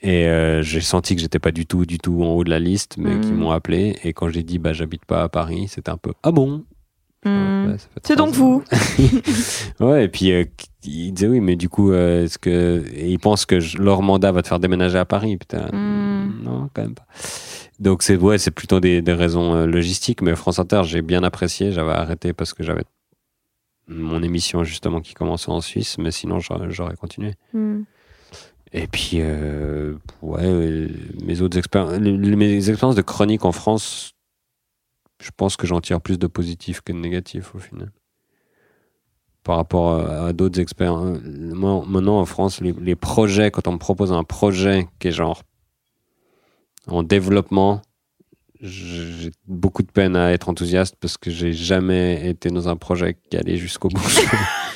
Et 0.02 0.28
euh, 0.28 0.62
j'ai 0.64 0.82
senti 0.82 1.16
que 1.16 1.22
j'étais 1.22 1.40
pas 1.40 1.52
du 1.52 1.66
tout, 1.66 1.86
du 1.86 1.98
tout 1.98 2.24
en 2.24 2.28
haut 2.30 2.44
de 2.44 2.50
la 2.50 2.60
liste, 2.60 2.96
mais 2.98 3.16
Mm. 3.16 3.22
qu'ils 3.22 3.34
m'ont 3.36 3.52
appelé. 3.52 3.98
Et 4.04 4.14
quand 4.14 4.30
j'ai 4.30 4.44
dit, 4.44 4.58
bah, 4.58 4.74
j'habite 4.74 5.06
pas 5.06 5.24
à 5.24 5.30
Paris, 5.30 5.68
c'était 5.70 5.92
un 5.92 5.98
peu, 5.98 6.14
ah 6.24 6.32
bon? 6.32 6.66
Ouais, 7.26 7.78
fait 7.78 8.02
C'est 8.08 8.16
donc 8.16 8.34
vous. 8.34 8.64
Ouais, 9.80 10.06
et 10.06 10.08
puis 10.08 10.32
euh, 10.32 10.46
il 10.84 11.12
disait 11.14 11.28
oui, 11.28 11.40
mais 11.40 11.56
du 11.56 11.70
coup, 11.70 11.92
euh, 11.92 12.26
est-ce 12.26 12.38
que. 12.38 12.84
Et 12.94 13.10
ils 13.12 13.20
pensent 13.20 13.46
que 13.46 13.60
je- 13.60 13.78
leur 13.78 14.02
mandat 14.02 14.32
va 14.32 14.42
te 14.42 14.48
faire 14.48 14.60
déménager 14.60 14.98
à 14.98 15.06
Paris, 15.06 15.38
putain. 15.38 15.68
Mm. 15.72 16.44
Non, 16.44 16.70
quand 16.74 16.82
même 16.82 16.96
pas. 16.96 17.06
Donc, 17.80 18.04
c'est 18.04 18.16
ouais, 18.18 18.38
c'est 18.38 18.52
plutôt 18.52 18.80
des, 18.80 19.02
des 19.02 19.14
raisons 19.14 19.56
euh, 19.56 19.66
logistiques, 19.66 20.22
mais 20.22 20.36
France 20.36 20.60
Inter, 20.60 20.82
j'ai 20.86 21.02
bien 21.02 21.24
apprécié. 21.24 21.72
J'avais 21.72 21.92
arrêté 21.92 22.34
parce 22.34 22.54
que 22.54 22.64
j'avais 22.64 22.84
mon 23.88 24.24
émission 24.24 24.64
justement 24.64 25.02
qui 25.02 25.14
commençait 25.14 25.50
en 25.52 25.60
Suisse, 25.62 25.98
mais 25.98 26.12
sinon, 26.12 26.40
j'aurais 26.40 26.96
continué. 26.96 27.34
Hmm. 27.54 27.82
Et 28.72 28.88
puis, 28.88 29.18
euh, 29.20 29.94
ouais, 30.22 30.40
euh, 30.44 30.88
mes 31.24 31.42
autres 31.42 31.58
expériences, 31.58 32.00
mes 32.00 32.70
expériences 32.70 32.96
de 32.96 33.02
chronique 33.04 33.46
en 33.46 33.52
France, 33.52 34.13
je 35.24 35.32
pense 35.36 35.56
que 35.56 35.66
j'en 35.66 35.82
tire 35.82 36.02
plus 36.02 36.20
de 36.20 36.28
positif 36.28 36.82
que 36.82 36.92
de 36.92 36.98
négatif 36.98 37.56
au 37.56 37.60
final. 37.60 37.92
Par 39.44 39.56
rapport 39.58 39.94
à, 39.94 40.28
à 40.28 40.34
d'autres 40.34 40.60
expériences. 40.60 41.20
Moi, 41.24 41.84
maintenant 41.88 42.20
en 42.20 42.26
France, 42.26 42.62
les 42.62 42.96
projets, 42.96 43.52
quand 43.52 43.68
on 43.68 43.74
me 43.74 43.78
propose 43.78 44.12
un 44.12 44.24
projet 44.24 44.88
qui 45.00 45.10
est 45.10 45.12
genre 45.12 45.44
en 46.88 47.04
développement, 47.04 47.82
j'ai 48.62 49.32
beaucoup 49.46 49.84
de 49.84 49.92
peine 49.92 50.16
à 50.16 50.32
être 50.32 50.50
enthousiaste 50.50 50.96
parce 51.00 51.18
que 51.18 51.30
j'ai 51.30 51.52
jamais 51.52 52.30
été 52.30 52.50
dans 52.50 52.70
un 52.70 52.78
projet 52.78 53.18
qui 53.30 53.38
allait 53.38 53.58
jusqu'au 53.58 53.90
bout. 53.90 54.02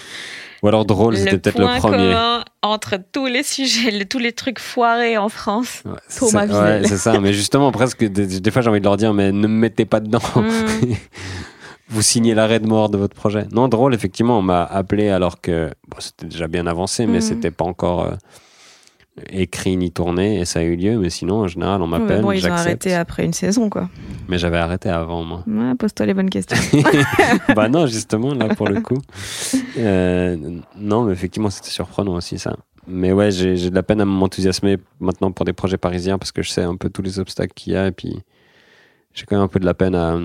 Ou 0.64 0.68
alors 0.68 0.86
drôle, 0.86 1.16
c'était 1.18 1.38
peut-être 1.38 1.60
le 1.60 1.80
premier. 1.80 2.16
entre 2.64 2.96
tous 3.12 3.26
les 3.28 3.44
sujets, 3.44 3.92
le- 3.92 4.06
tous 4.06 4.18
les 4.20 4.32
trucs 4.32 4.60
foirés 4.60 5.18
en 5.18 5.30
France. 5.30 5.84
Ouais, 5.86 5.92
Thomas 6.18 6.46
Wiesel. 6.48 6.82
ouais, 6.82 6.88
c'est 6.88 6.98
ça, 6.98 7.20
mais 7.20 7.32
justement, 7.34 7.72
presque, 7.72 8.04
des, 8.04 8.40
des 8.40 8.52
fois 8.52 8.62
j'ai 8.62 8.70
envie 8.70 8.80
de 8.80 8.86
leur 8.86 8.98
dire, 8.98 9.14
mais 9.14 9.32
ne 9.32 9.48
me 9.48 9.60
mettez 9.60 9.86
pas 9.86 10.00
dedans. 10.00 10.20
Hmm. 10.36 10.94
Vous 11.90 12.02
signez 12.02 12.34
l'arrêt 12.36 12.60
de 12.60 12.68
mort 12.68 12.90
de 12.90 12.98
votre 12.98 13.16
projet. 13.16 13.46
Non, 13.54 13.70
drôle, 13.70 13.94
effectivement, 13.94 14.40
on 14.40 14.42
m'a 14.42 14.64
appelé 14.64 15.08
alors 15.10 15.40
que 15.40 15.70
bon, 15.88 15.98
c'était 16.00 16.26
déjà 16.26 16.48
bien 16.48 16.68
avancé, 16.68 17.06
mais 17.06 17.16
Mhm. 17.20 17.22
c'était 17.22 17.52
pas 17.52 17.64
encore 17.64 18.02
euh, 18.06 18.12
écrit 19.30 19.78
ni 19.78 19.92
tourné, 19.92 20.40
et 20.40 20.46
ça 20.46 20.60
a 20.60 20.64
eu 20.64 20.76
lieu. 20.76 20.98
Mais 20.98 21.10
sinon, 21.10 21.42
en 21.42 21.48
général, 21.48 21.82
on 21.82 21.88
m'appelle, 21.88 22.18
mais 22.18 22.22
bon, 22.22 22.32
ils 22.32 22.48
ont 22.48 22.52
arrêté 22.52 22.94
après 22.94 23.26
une 23.26 23.34
saison, 23.34 23.70
quoi. 23.70 23.90
Mais 24.28 24.38
j'avais 24.38 24.58
arrêté 24.58 24.90
avant, 24.90 25.24
moi. 25.24 25.44
Ouais, 25.48 25.76
pose-toi 25.76 26.06
les 26.06 26.14
bonnes 26.14 26.30
questions. 26.30 26.58
bah 27.56 27.70
non, 27.70 27.88
justement, 27.88 28.34
là, 28.34 28.54
pour 28.56 28.68
le 28.68 28.82
coup. 28.82 29.02
Euh, 29.78 30.38
non, 30.78 31.04
mais 31.04 31.14
effectivement, 31.14 31.50
c'était 31.50 31.70
surprenant 31.70 32.16
aussi, 32.16 32.38
ça. 32.40 32.56
Mais 32.88 33.12
ouais, 33.12 33.32
j'ai 33.32 33.58
j'ai 33.58 33.70
de 33.70 33.76
la 33.76 33.84
peine 33.84 34.00
à 34.00 34.06
m'enthousiasmer 34.06 34.78
maintenant 35.02 35.32
pour 35.34 35.44
des 35.44 35.52
projets 35.52 35.78
parisiens 35.78 36.18
parce 36.18 36.32
que 36.32 36.42
je 36.42 36.50
sais 36.50 36.64
un 36.64 36.78
peu 36.78 36.90
tous 36.90 37.02
les 37.02 37.20
obstacles 37.20 37.54
qu'il 37.54 37.74
y 37.74 37.76
a 37.76 37.88
et 37.88 37.92
puis 37.92 38.18
j'ai 39.14 39.26
quand 39.26 39.36
même 39.36 39.44
un 39.44 39.50
peu 39.50 39.60
de 39.60 39.66
la 39.66 39.74
peine 39.74 39.94
à, 39.94 40.18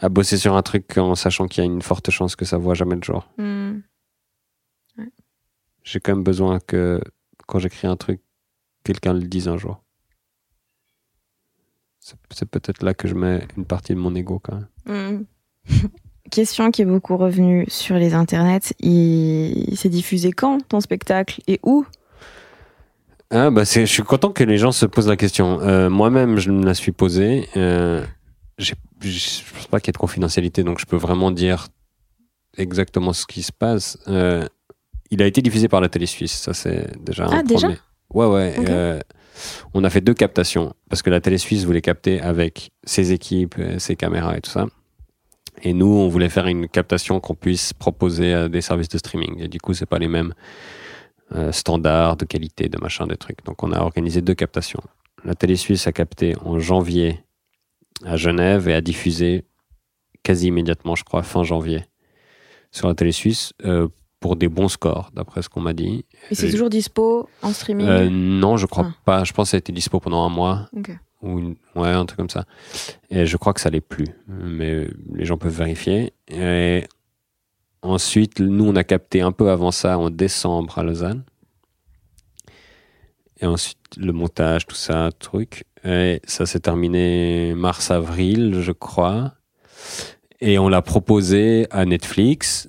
à 0.00 0.08
bosser 0.08 0.38
sur 0.38 0.56
un 0.56 0.62
truc 0.62 0.96
en 0.96 1.14
sachant 1.14 1.46
qu'il 1.46 1.62
y 1.62 1.66
a 1.66 1.70
une 1.70 1.82
forte 1.82 2.10
chance 2.10 2.36
que 2.36 2.46
ça 2.46 2.56
voit 2.56 2.72
jamais 2.72 2.96
le 2.96 3.02
jour. 3.02 3.28
Hmm. 3.36 3.80
J'ai 5.82 6.00
quand 6.00 6.14
même 6.14 6.24
besoin 6.24 6.58
que 6.60 7.00
quand 7.50 7.58
j'écris 7.58 7.88
un 7.88 7.96
truc, 7.96 8.20
quelqu'un 8.84 9.12
le 9.12 9.20
dise 9.20 9.48
un 9.48 9.58
jour. 9.58 9.82
C'est 12.30 12.48
peut-être 12.48 12.82
là 12.82 12.94
que 12.94 13.08
je 13.08 13.14
mets 13.14 13.46
une 13.56 13.66
partie 13.66 13.94
de 13.94 13.98
mon 13.98 14.14
ego 14.14 14.38
quand 14.38 14.54
même. 14.86 15.26
Hmm. 15.68 15.68
Question 16.30 16.70
qui 16.70 16.82
est 16.82 16.86
beaucoup 16.86 17.16
revenue 17.16 17.64
sur 17.68 17.96
les 17.96 18.14
internets. 18.14 18.72
Il, 18.78 19.70
il 19.70 19.76
s'est 19.76 19.88
diffusé 19.88 20.30
quand 20.32 20.66
ton 20.66 20.80
spectacle 20.80 21.42
et 21.48 21.58
où? 21.64 21.84
Ah 23.30 23.50
bah 23.50 23.64
c'est, 23.64 23.84
je 23.84 23.92
suis 23.92 24.02
content 24.02 24.30
que 24.30 24.44
les 24.44 24.56
gens 24.56 24.72
se 24.72 24.86
posent 24.86 25.08
la 25.08 25.16
question. 25.16 25.60
Euh, 25.60 25.90
moi-même, 25.90 26.38
je 26.38 26.50
me 26.50 26.64
la 26.64 26.74
suis 26.74 26.92
posée. 26.92 27.48
Euh, 27.56 28.04
je 28.58 28.72
pense 29.54 29.66
pas 29.66 29.80
qu'il 29.80 29.88
y 29.88 29.90
ait 29.90 29.92
de 29.92 29.98
confidentialité, 29.98 30.62
donc 30.62 30.78
je 30.78 30.86
peux 30.86 30.96
vraiment 30.96 31.30
dire 31.30 31.68
exactement 32.56 33.12
ce 33.12 33.26
qui 33.26 33.42
se 33.42 33.52
passe. 33.52 33.98
Euh, 34.08 34.46
il 35.10 35.22
a 35.22 35.26
été 35.26 35.42
diffusé 35.42 35.68
par 35.68 35.80
la 35.80 35.88
télé 35.88 36.06
suisse, 36.06 36.32
ça 36.32 36.54
c'est 36.54 36.86
déjà 37.02 37.26
un 37.26 37.38
Ah, 37.38 37.42
déjà. 37.42 37.68
Ouais 38.12 38.26
ouais. 38.26 38.54
Euh, 38.68 39.00
on 39.74 39.84
a 39.84 39.90
fait 39.90 40.00
deux 40.00 40.14
captations 40.14 40.74
parce 40.88 41.02
que 41.02 41.10
la 41.10 41.20
télé 41.20 41.38
suisse 41.38 41.64
voulait 41.64 41.80
capter 41.80 42.20
avec 42.20 42.70
ses 42.84 43.12
équipes, 43.12 43.56
euh, 43.58 43.78
ses 43.78 43.96
caméras 43.96 44.36
et 44.36 44.40
tout 44.40 44.50
ça. 44.50 44.66
Et 45.62 45.72
nous, 45.72 45.86
on 45.86 46.08
voulait 46.08 46.28
faire 46.28 46.46
une 46.46 46.68
captation 46.68 47.20
qu'on 47.20 47.34
puisse 47.34 47.72
proposer 47.72 48.32
à 48.32 48.48
des 48.48 48.60
services 48.60 48.88
de 48.88 48.98
streaming. 48.98 49.40
Et 49.40 49.48
du 49.48 49.60
coup, 49.60 49.74
c'est 49.74 49.86
pas 49.86 49.98
les 49.98 50.08
mêmes 50.08 50.32
euh, 51.34 51.52
standards 51.52 52.16
de 52.16 52.24
qualité, 52.24 52.68
de 52.68 52.78
machin, 52.78 53.06
des 53.06 53.16
trucs. 53.16 53.44
Donc, 53.44 53.62
on 53.62 53.72
a 53.72 53.80
organisé 53.80 54.22
deux 54.22 54.34
captations. 54.34 54.82
La 55.24 55.34
télé 55.34 55.56
suisse 55.56 55.86
a 55.86 55.92
capté 55.92 56.34
en 56.44 56.58
janvier 56.58 57.20
à 58.04 58.16
Genève 58.16 58.68
et 58.68 58.74
a 58.74 58.80
diffusé 58.80 59.44
quasi 60.22 60.46
immédiatement, 60.46 60.94
je 60.94 61.04
crois, 61.04 61.22
fin 61.22 61.44
janvier 61.44 61.84
sur 62.72 62.88
la 62.88 62.94
télé 62.94 63.12
suisse 63.12 63.52
euh, 63.64 63.88
pour 64.20 64.36
des 64.36 64.48
bons 64.48 64.68
scores, 64.68 65.10
d'après 65.14 65.40
ce 65.42 65.48
qu'on 65.48 65.60
m'a 65.62 65.72
dit. 65.72 66.04
Et 66.30 66.34
c'est 66.34 66.50
toujours 66.50 66.68
dispo 66.70 67.28
en 67.42 67.52
streaming 67.52 67.86
Euh, 67.88 68.08
non, 68.10 68.56
je 68.58 68.66
crois 68.66 68.86
Ah. 68.90 68.94
pas. 69.04 69.24
Je 69.24 69.32
pense 69.32 69.48
que 69.48 69.50
ça 69.52 69.56
a 69.56 69.58
été 69.58 69.72
dispo 69.72 69.98
pendant 69.98 70.24
un 70.24 70.28
mois 70.28 70.68
ou 71.22 71.38
une- 71.38 71.56
ouais, 71.74 71.88
un 71.88 72.04
truc 72.04 72.18
comme 72.18 72.30
ça. 72.30 72.44
Et 73.10 73.24
je 73.26 73.36
crois 73.38 73.54
que 73.54 73.60
ça 73.62 73.70
l'est 73.70 73.80
plus, 73.80 74.06
mais 74.28 74.88
les 75.14 75.24
gens 75.24 75.38
peuvent 75.38 75.56
vérifier. 75.56 76.12
Et 76.28 76.84
ensuite, 77.82 78.40
nous, 78.40 78.64
on 78.66 78.76
a 78.76 78.84
capté 78.84 79.22
un 79.22 79.32
peu 79.32 79.50
avant 79.50 79.70
ça, 79.70 79.98
en 79.98 80.10
décembre 80.10 80.78
à 80.78 80.82
Lausanne. 80.82 81.24
Et 83.40 83.46
ensuite, 83.46 83.78
le 83.96 84.12
montage, 84.12 84.66
tout 84.66 84.74
ça, 84.76 85.08
truc. 85.18 85.64
Et 85.82 86.20
ça 86.24 86.44
s'est 86.44 86.60
terminé 86.60 87.54
mars-avril, 87.54 88.60
je 88.60 88.72
crois. 88.72 89.32
Et 90.42 90.58
on 90.58 90.68
l'a 90.68 90.82
proposé 90.82 91.66
à 91.70 91.86
Netflix, 91.86 92.68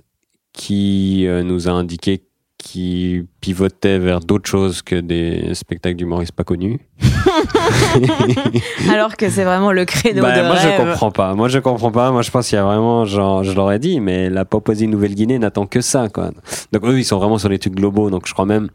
qui 0.53 1.25
euh, 1.27 1.43
nous 1.43 1.67
a 1.67 1.71
indiqué 1.71 2.23
qu'il 2.57 3.25
pivotait 3.41 3.97
vers 3.97 4.19
d'autres 4.19 4.47
choses 4.49 4.81
que 4.83 4.95
des 4.95 5.53
spectacles 5.55 5.95
d'humoristes 5.95 6.33
pas 6.33 6.43
connus. 6.43 6.79
Alors 8.89 9.17
que 9.17 9.29
c'est 9.29 9.43
vraiment 9.43 9.71
le 9.71 9.85
créneau 9.85 10.21
Bah, 10.21 10.37
de 10.37 10.45
moi, 10.45 10.53
rêve. 10.55 10.73
je 10.77 10.83
comprends 10.83 11.11
pas. 11.11 11.33
Moi, 11.33 11.47
je 11.47 11.59
comprends 11.59 11.91
pas. 11.91 12.11
Moi, 12.11 12.21
je 12.21 12.31
pense 12.31 12.47
qu'il 12.47 12.55
y 12.57 12.59
a 12.59 12.63
vraiment, 12.63 13.05
genre, 13.05 13.43
je 13.43 13.51
leur 13.53 13.71
ai 13.71 13.79
dit, 13.79 13.99
mais 13.99 14.29
la 14.29 14.45
Papouasie-Nouvelle-Guinée 14.45 15.39
n'attend 15.39 15.65
que 15.65 15.81
ça, 15.81 16.09
quoi. 16.09 16.31
Donc, 16.71 16.85
eux, 16.85 16.99
ils 16.99 17.03
sont 17.05 17.17
vraiment 17.17 17.37
sur 17.37 17.49
les 17.49 17.59
trucs 17.59 17.75
globaux. 17.75 18.09
Donc, 18.09 18.27
je 18.27 18.33
crois 18.33 18.45
même, 18.45 18.69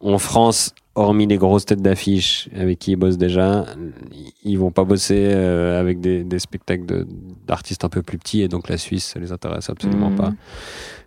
en 0.00 0.18
France, 0.18 0.74
hormis 0.96 1.26
les 1.26 1.36
grosses 1.36 1.64
têtes 1.66 1.82
d'affiche 1.82 2.48
avec 2.56 2.78
qui 2.80 2.92
ils 2.92 2.96
bossent 2.96 3.18
déjà, 3.18 3.66
ils 4.42 4.58
vont 4.58 4.70
pas 4.72 4.82
bosser 4.84 5.28
euh, 5.30 5.78
avec 5.80 6.00
des, 6.00 6.24
des 6.24 6.38
spectacles 6.40 6.86
de- 6.86 7.06
d'artistes 7.46 7.84
un 7.84 7.88
peu 7.88 8.02
plus 8.02 8.18
petits. 8.18 8.42
Et 8.42 8.48
donc, 8.48 8.68
la 8.68 8.78
Suisse, 8.78 9.04
ça 9.12 9.20
les 9.20 9.30
intéresse 9.30 9.70
absolument 9.70 10.10
Mhm. 10.10 10.16
pas. 10.16 10.32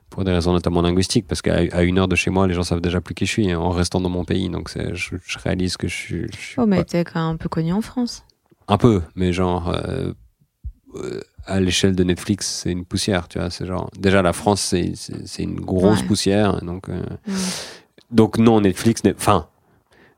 Pour 0.09 0.23
des 0.23 0.31
raisons 0.31 0.53
notamment 0.53 0.81
linguistiques, 0.81 1.27
parce 1.27 1.41
qu'à 1.41 1.83
une 1.83 1.99
heure 1.99 2.07
de 2.07 2.15
chez 2.15 2.29
moi, 2.31 2.47
les 2.47 2.53
gens 2.53 2.63
savent 2.63 2.81
déjà 2.81 3.01
plus 3.01 3.13
qui 3.13 3.25
je 3.25 3.31
suis, 3.31 3.51
hein, 3.51 3.59
en 3.59 3.69
restant 3.69 3.99
dans 4.01 4.09
mon 4.09 4.25
pays. 4.25 4.49
Donc, 4.49 4.71
je, 4.75 5.15
je 5.23 5.37
réalise 5.39 5.75
que 5.77 5.87
je 5.87 5.95
suis. 5.95 6.25
je 6.33 6.37
suis 6.37 6.55
Oh, 6.57 6.65
mais 6.65 6.77
pas- 6.77 6.83
t'es 6.85 7.03
quand 7.03 7.19
même 7.25 7.35
un 7.35 7.37
peu 7.37 7.49
connu 7.49 7.73
en 7.73 7.81
France. 7.81 8.23
un 8.67 8.77
peu, 8.77 9.01
mais 9.15 9.33
genre 9.33 9.69
euh, 9.69 10.13
euh, 10.95 11.21
à 11.45 11.59
l'échelle 11.59 11.95
de 11.95 12.03
Netflix, 12.03 12.47
c'est 12.63 12.71
une 12.71 12.85
poussière, 12.85 13.27
tu 13.27 13.39
vois. 13.39 13.49
C'est 13.49 13.65
genre 13.65 13.89
déjà 13.99 14.21
la 14.21 14.33
France, 14.33 14.61
c'est 14.61 15.43
une 15.43 15.59
grosse 15.59 16.01
Ouais. 16.01 16.07
poussière, 16.07 16.63
donc 16.63 16.89
euh, 16.89 17.01
donc 18.11 18.37
non 18.37 18.61
Netflix, 18.61 19.01
enfin 19.15 19.47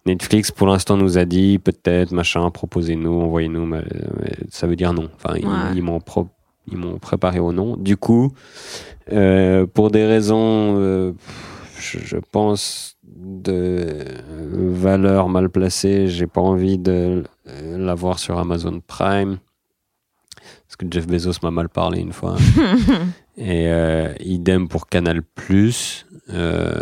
Netflix 0.05 0.51
pour 0.51 0.67
l'instant 0.67 0.97
nous 0.97 1.17
a 1.17 1.25
dit 1.25 1.59
peut-être 1.59 2.11
machin, 2.11 2.49
proposez-nous, 2.49 3.21
envoyez-nous, 3.21 3.65
mais, 3.65 3.83
mais 4.19 4.31
ça 4.49 4.65
veut 4.67 4.75
dire 4.75 4.93
non. 4.93 5.09
Enfin 5.15 5.35
ils, 5.37 5.45
Ouais. 5.45 5.53
ils 5.75 5.83
m'ont 5.83 5.99
pro- 5.99 6.29
ils 6.67 6.77
m'ont 6.77 6.97
préparé 6.99 7.39
au 7.39 7.51
non. 7.51 7.75
Du 7.77 7.97
coup, 7.97 8.31
euh, 9.11 9.65
pour 9.65 9.91
des 9.91 10.05
raisons, 10.05 10.75
euh, 10.79 11.11
je, 11.79 11.99
je 11.99 12.17
pense, 12.17 12.95
de 13.03 13.87
valeur 14.53 15.27
mal 15.29 15.49
placée. 15.49 16.07
J'ai 16.07 16.27
pas 16.27 16.41
envie 16.41 16.77
de 16.77 17.23
l'avoir 17.77 18.19
sur 18.19 18.37
Amazon 18.39 18.79
Prime. 18.85 19.37
Parce 20.67 20.75
que 20.77 20.85
Jeff 20.89 21.05
Bezos 21.07 21.33
m'a 21.43 21.51
mal 21.51 21.67
parlé 21.69 21.99
une 21.99 22.13
fois. 22.13 22.37
Et 23.37 23.67
euh, 23.67 24.13
idem 24.19 24.67
pour 24.67 24.87
Canal 24.87 25.21
Plus. 25.23 26.05
Euh, 26.29 26.73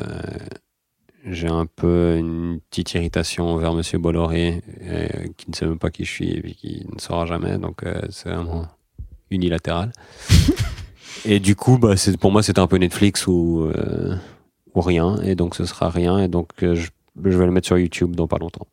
j'ai 1.26 1.48
un 1.48 1.66
peu 1.66 2.16
une 2.18 2.60
petite 2.70 2.94
irritation 2.94 3.48
envers 3.50 3.74
Monsieur 3.74 3.98
Bolloré, 3.98 4.62
euh, 4.84 5.08
qui 5.38 5.50
ne 5.50 5.56
sait 5.56 5.66
même 5.66 5.80
pas 5.80 5.90
qui 5.92 6.06
je 6.06 6.12
suis 6.12 6.30
et 6.32 6.42
puis 6.42 6.56
qui 6.56 6.86
ne 6.94 7.00
saura 7.00 7.26
jamais. 7.26 7.58
Donc 7.58 7.84
euh, 7.84 8.02
c'est 8.10 8.30
vraiment 8.30 8.68
unilatéral. 9.30 9.92
et 11.26 11.40
du 11.40 11.56
coup, 11.56 11.78
bah, 11.78 11.98
c'est- 11.98 12.18
pour 12.18 12.32
moi, 12.32 12.42
c'était 12.44 12.60
un 12.62 12.68
peu 12.68 12.78
Netflix 12.78 13.28
ou, 13.28 13.70
euh, 13.76 14.16
ou 14.76 14.82
rien. 14.82 15.18
Et 15.24 15.36
donc 15.36 15.56
ce 15.56 15.66
sera 15.66 15.90
rien. 15.90 16.20
Et 16.20 16.28
donc 16.28 16.50
euh, 16.64 16.76
je, 16.76 16.90
je 17.24 17.38
vais 17.38 17.46
le 17.46 17.52
mettre 17.52 17.68
sur 17.68 17.78
YouTube 17.78 18.16
dans 18.16 18.28
pas 18.28 18.38
longtemps. 18.38 18.68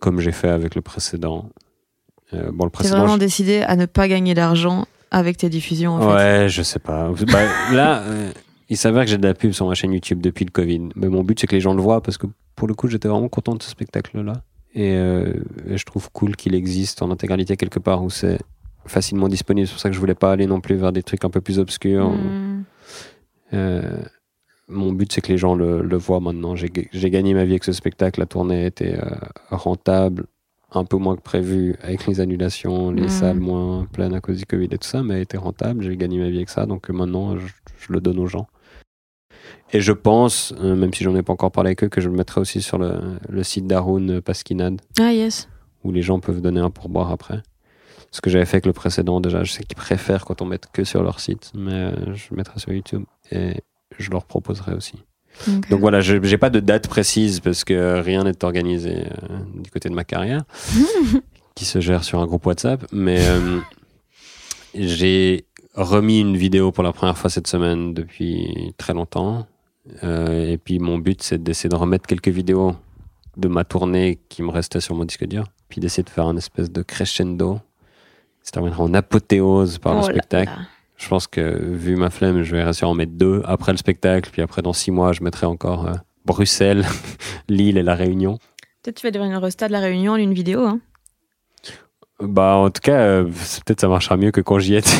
Comme 0.00 0.20
j'ai 0.20 0.32
fait 0.32 0.48
avec 0.50 0.74
le 0.74 0.82
précédent. 0.82 1.48
Euh, 2.34 2.50
bon, 2.52 2.64
le 2.64 2.70
T'es 2.70 2.74
précédent, 2.74 2.98
vraiment 2.98 3.14
je- 3.14 3.20
décidé 3.20 3.62
à 3.62 3.76
ne 3.76 3.86
pas 3.86 4.08
gagner 4.08 4.34
d'argent 4.34 4.86
avec 5.10 5.36
tes 5.36 5.48
diffusions, 5.48 5.94
en 5.94 6.00
fait. 6.00 6.14
Ouais, 6.42 6.48
je 6.48 6.62
sais 6.62 6.78
pas. 6.80 7.10
Bah, 7.32 7.42
là, 7.72 8.02
euh, 8.02 8.32
il 8.68 8.76
s'avère 8.76 9.04
que 9.04 9.10
j'ai 9.10 9.18
de 9.18 9.26
la 9.26 9.34
pub 9.34 9.52
sur 9.52 9.66
ma 9.68 9.74
chaîne 9.74 9.92
YouTube 9.92 10.20
depuis 10.20 10.44
le 10.44 10.50
Covid. 10.50 10.88
Mais 10.96 11.08
mon 11.08 11.22
but, 11.22 11.38
c'est 11.40 11.46
que 11.46 11.54
les 11.54 11.60
gens 11.60 11.74
le 11.74 11.82
voient 11.82 12.02
parce 12.02 12.18
que 12.18 12.26
pour 12.54 12.66
le 12.68 12.74
coup, 12.74 12.88
j'étais 12.88 13.08
vraiment 13.08 13.28
content 13.28 13.54
de 13.54 13.62
ce 13.62 13.70
spectacle-là. 13.70 14.42
Et, 14.74 14.94
euh, 14.96 15.32
et 15.68 15.78
je 15.78 15.84
trouve 15.84 16.10
cool 16.12 16.36
qu'il 16.36 16.54
existe 16.54 17.00
en 17.02 17.10
intégralité 17.10 17.56
quelque 17.56 17.78
part 17.78 18.02
où 18.02 18.10
c'est 18.10 18.38
facilement 18.86 19.28
disponible. 19.28 19.66
C'est 19.66 19.72
pour 19.74 19.80
ça 19.80 19.88
que 19.88 19.94
je 19.94 20.00
voulais 20.00 20.14
pas 20.14 20.32
aller 20.32 20.46
non 20.46 20.60
plus 20.60 20.74
vers 20.76 20.92
des 20.92 21.02
trucs 21.02 21.24
un 21.24 21.30
peu 21.30 21.40
plus 21.40 21.58
obscurs. 21.58 22.10
Hmm. 22.10 22.64
Euh, 23.52 24.02
mon 24.68 24.92
but, 24.92 25.12
c'est 25.12 25.20
que 25.20 25.28
les 25.32 25.38
gens 25.38 25.54
le, 25.54 25.80
le 25.82 25.96
voient 25.96 26.20
maintenant. 26.20 26.56
J'ai 26.56 26.70
gagné 27.10 27.34
ma 27.34 27.44
vie 27.44 27.52
avec 27.52 27.64
ce 27.64 27.72
spectacle. 27.72 28.20
La 28.20 28.26
tournée 28.26 28.66
était 28.66 28.98
euh, 28.98 29.10
rentable, 29.50 30.26
un 30.72 30.84
peu 30.84 30.96
moins 30.96 31.16
que 31.16 31.22
prévu 31.22 31.76
avec 31.82 32.06
les 32.06 32.20
annulations, 32.20 32.90
les 32.90 33.02
Mhm. 33.02 33.08
salles 33.08 33.38
moins 33.40 33.86
pleines 33.92 34.14
à 34.14 34.20
cause 34.20 34.38
du 34.38 34.46
Covid 34.46 34.66
et 34.72 34.78
tout 34.78 34.88
ça, 34.88 35.02
mais 35.02 35.14
elle 35.14 35.22
était 35.22 35.38
rentable. 35.38 35.82
J'ai 35.84 35.96
gagné 35.96 36.18
ma 36.18 36.28
vie 36.28 36.38
avec 36.38 36.48
ça, 36.50 36.66
donc 36.66 36.90
euh, 36.90 36.92
maintenant, 36.92 37.38
je, 37.38 37.46
je 37.78 37.92
le 37.92 38.00
donne 38.00 38.18
aux 38.18 38.26
gens. 38.26 38.48
Et 39.72 39.80
je 39.80 39.92
pense, 39.92 40.54
euh, 40.60 40.76
même 40.76 40.94
si 40.94 41.02
j'en 41.04 41.14
ai 41.16 41.22
pas 41.22 41.32
encore 41.32 41.50
parlé 41.50 41.68
avec 41.68 41.84
eux, 41.84 41.88
que 41.88 42.00
je 42.00 42.08
le 42.08 42.14
mettrai 42.16 42.40
aussi 42.40 42.62
sur 42.62 42.78
le, 42.78 42.98
le 43.28 43.42
site 43.42 43.66
d'Arun 43.66 44.20
Pasquinade, 44.20 44.80
Ah, 45.00 45.12
yes. 45.12 45.48
où 45.84 45.92
les 45.92 46.02
gens 46.02 46.20
peuvent 46.20 46.40
donner 46.40 46.60
un 46.60 46.70
pourboire 46.70 47.10
après. 47.10 47.42
Ce 48.12 48.20
que 48.20 48.30
j'avais 48.30 48.46
fait 48.46 48.56
avec 48.56 48.66
le 48.66 48.72
précédent, 48.72 49.20
déjà, 49.20 49.42
je 49.44 49.52
sais 49.52 49.64
qu'ils 49.64 49.76
préfèrent 49.76 50.24
quand 50.24 50.40
on 50.40 50.46
met 50.46 50.60
que 50.72 50.84
sur 50.84 51.02
leur 51.02 51.20
site, 51.20 51.50
mais 51.54 51.72
euh, 51.72 52.14
je 52.14 52.28
le 52.30 52.36
mettrai 52.36 52.58
sur 52.60 52.72
YouTube 52.72 53.02
et 53.32 53.60
je 53.98 54.10
leur 54.10 54.24
proposerai 54.24 54.72
aussi. 54.74 54.94
Donc 55.68 55.80
voilà, 55.80 56.00
je 56.00 56.16
j'ai 56.22 56.38
pas 56.38 56.48
de 56.48 56.60
date 56.60 56.88
précise 56.88 57.40
parce 57.40 57.62
que 57.64 58.00
rien 58.00 58.24
n'est 58.24 58.42
organisé 58.42 59.00
euh, 59.00 59.38
du 59.62 59.70
côté 59.70 59.90
de 59.90 59.94
ma 59.94 60.04
carrière, 60.04 60.44
qui 61.54 61.66
se 61.66 61.80
gère 61.80 62.04
sur 62.04 62.20
un 62.20 62.26
groupe 62.26 62.46
WhatsApp. 62.46 62.86
Mais 62.92 63.18
euh, 63.20 63.58
j'ai 64.74 65.44
remis 65.74 66.20
une 66.20 66.36
vidéo 66.38 66.72
pour 66.72 66.84
la 66.84 66.92
première 66.92 67.18
fois 67.18 67.28
cette 67.28 67.48
semaine 67.48 67.92
depuis 67.92 68.72
très 68.78 68.94
longtemps. 68.94 69.46
Euh, 70.02 70.52
et 70.52 70.58
puis 70.58 70.78
mon 70.78 70.98
but, 70.98 71.22
c'est 71.22 71.42
d'essayer 71.42 71.68
de 71.68 71.76
remettre 71.76 72.06
quelques 72.06 72.28
vidéos 72.28 72.74
de 73.36 73.48
ma 73.48 73.64
tournée 73.64 74.18
qui 74.28 74.42
me 74.42 74.50
restait 74.50 74.80
sur 74.80 74.94
mon 74.94 75.04
disque 75.04 75.26
dur, 75.26 75.44
puis 75.68 75.80
d'essayer 75.80 76.02
de 76.02 76.10
faire 76.10 76.26
un 76.26 76.36
espèce 76.36 76.70
de 76.70 76.82
crescendo. 76.82 77.60
Ça 78.42 78.52
terminera 78.52 78.82
en 78.82 78.94
apothéose 78.94 79.78
par 79.78 79.92
Oh 79.94 79.96
le 79.96 80.06
là 80.06 80.12
spectacle. 80.12 80.50
là. 80.52 80.58
Je 80.96 81.08
pense 81.08 81.26
que 81.26 81.40
vu 81.40 81.94
ma 81.96 82.08
flemme, 82.10 82.42
je 82.42 82.56
vais 82.56 82.64
réussir 82.64 82.88
à 82.88 82.90
en 82.90 82.94
mettre 82.94 83.12
deux 83.12 83.42
après 83.44 83.72
le 83.72 83.78
spectacle, 83.78 84.30
puis 84.32 84.40
après 84.40 84.62
dans 84.62 84.72
six 84.72 84.90
mois, 84.90 85.12
je 85.12 85.22
mettrai 85.22 85.44
encore 85.46 85.86
euh, 85.86 85.94
Bruxelles, 86.24 86.86
Lille 87.48 87.76
et 87.76 87.82
La 87.82 87.94
Réunion. 87.94 88.38
Peut-être 88.82 88.96
tu 88.96 89.06
vas 89.06 89.10
devenir 89.10 89.40
le 89.40 89.50
stade 89.50 89.68
de 89.68 89.72
la 89.72 89.80
Réunion 89.80 90.12
en 90.12 90.16
une 90.16 90.32
vidéo. 90.32 90.64
Hein. 90.66 90.80
Bah 92.20 92.54
en 92.54 92.70
tout 92.70 92.80
cas, 92.80 92.98
euh, 92.98 93.24
peut-être 93.24 93.80
ça 93.82 93.88
marchera 93.88 94.16
mieux 94.16 94.30
que 94.30 94.40
quand 94.40 94.58
j'y 94.58 94.76
étais. 94.76 94.88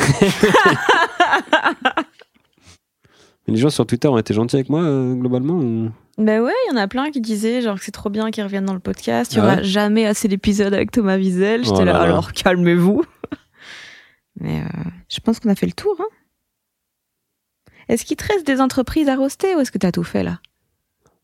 Mais 3.47 3.55
les 3.55 3.61
gens 3.61 3.71
sur 3.71 3.87
Twitter 3.87 4.09
ont 4.09 4.19
été 4.19 4.35
gentils 4.35 4.57
avec 4.57 4.69
moi 4.69 4.83
euh, 4.83 5.15
globalement. 5.15 5.55
ou- 5.55 5.91
Ben 6.19 6.43
ouais, 6.43 6.53
il 6.67 6.71
y 6.71 6.75
en 6.75 6.81
a 6.81 6.89
plein 6.89 7.11
qui 7.11 7.21
disaient 7.21 7.61
genre 7.63 7.79
que 7.79 7.85
c'est 7.85 7.93
trop 7.93 8.11
bien 8.11 8.31
qu'ils 8.31 8.43
reviennent 8.45 8.65
dans 8.65 8.75
le 8.75 8.81
podcast. 8.81 9.33
Il 9.33 9.37
y 9.37 9.41
Ah 9.41 9.45
aura 9.45 9.55
ouais? 9.57 9.65
jamais 9.65 10.07
assez 10.07 10.29
d'épisodes 10.29 10.73
avec 10.75 10.91
Thomas 10.91 11.17
Wiesel. 11.17 11.65
J'étais 11.65 11.77
Oh 11.83 11.85
là, 11.85 11.93
là 11.93 12.01
alors 12.03 12.33
calmez-vous. 12.33 13.05
Mais 14.41 14.61
euh, 14.63 14.65
je 15.09 15.21
pense 15.21 15.39
qu'on 15.41 15.49
a 15.51 15.55
fait 15.55 15.67
le 15.67 15.73
tour. 15.73 15.97
Hein. 16.01 16.05
Est-ce 17.89 18.05
qu'il 18.05 18.17
te 18.17 18.27
reste 18.27 18.47
des 18.47 18.61
entreprises 18.61 19.09
à 19.09 19.17
roster 19.17 19.55
ou 19.55 19.61
est-ce 19.61 19.71
que 19.71 19.79
t'as 19.79 19.93
tout 19.93 20.03
fait 20.05 20.23
là? 20.25 20.41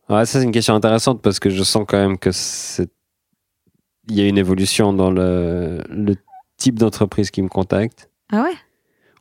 Ouais, 0.09 0.25
ça 0.27 0.39
c'est 0.39 0.45
une 0.45 0.53
question 0.53 0.75
intéressante 0.75 1.21
parce 1.23 1.41
que 1.41 1.51
je 1.51 1.63
sens 1.63 1.85
quand 1.89 1.99
même 1.99 2.19
que 2.19 2.31
c'est 2.33 2.91
il 4.09 4.17
y 4.19 4.21
a 4.21 4.27
une 4.29 4.39
évolution 4.39 4.93
dans 4.93 5.11
le, 5.11 5.81
le 5.89 6.17
type 6.57 6.79
d'entreprise 6.79 7.31
qui 7.31 7.41
me 7.41 7.49
contacte. 7.49 8.11
Ah 8.33 8.43
ouais? 8.43 8.55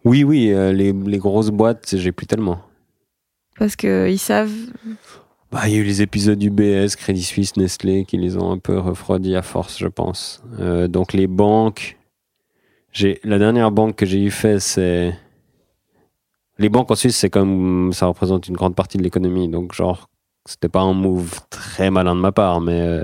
Oui, 0.06 0.23
oui, 0.23 0.52
euh, 0.52 0.72
les, 0.73 0.91
les 0.91 1.18
grosses 1.19 1.49
boîtes, 1.52 1.95
j'ai 1.95 2.11
plus 2.11 2.26
tellement. 2.26 2.61
Parce 3.62 3.76
que 3.76 4.10
ils 4.10 4.18
savent. 4.18 4.50
Bah, 5.52 5.68
il 5.68 5.74
y 5.74 5.76
a 5.76 5.82
eu 5.82 5.84
les 5.84 6.02
épisodes 6.02 6.42
UBS, 6.42 6.96
Crédit 6.96 7.22
Suisse, 7.22 7.58
Nestlé 7.58 8.06
qui 8.06 8.18
les 8.18 8.36
ont 8.36 8.52
un 8.52 8.58
peu 8.58 8.80
refroidis 8.80 9.36
à 9.36 9.44
force, 9.44 9.78
je 9.78 9.86
pense. 9.86 10.42
Euh, 10.60 10.88
donc 10.88 11.14
les 11.14 11.28
banques, 11.28 11.96
la 13.24 13.38
dernière 13.38 13.70
banque 13.70 13.98
que 13.98 14.08
j'ai 14.08 14.20
eu 14.20 14.32
fait, 14.32 14.60
c'est 14.60 15.16
les 16.58 16.70
banques 16.70 16.90
en 16.90 16.96
Suisse, 16.96 17.16
c'est 17.16 17.30
comme 17.30 17.94
ça 17.94 18.08
représente 18.08 18.48
une 18.48 18.56
grande 18.56 18.74
partie 18.74 18.98
de 18.98 19.04
l'économie, 19.04 19.48
donc 19.48 19.76
genre 19.76 20.10
c'était 20.48 20.68
pas 20.68 20.82
un 20.82 20.94
move 20.94 21.42
très 21.52 21.92
malin 21.92 22.16
de 22.16 22.22
ma 22.22 22.32
part, 22.32 22.62
mais 22.62 22.82
euh, 22.82 23.04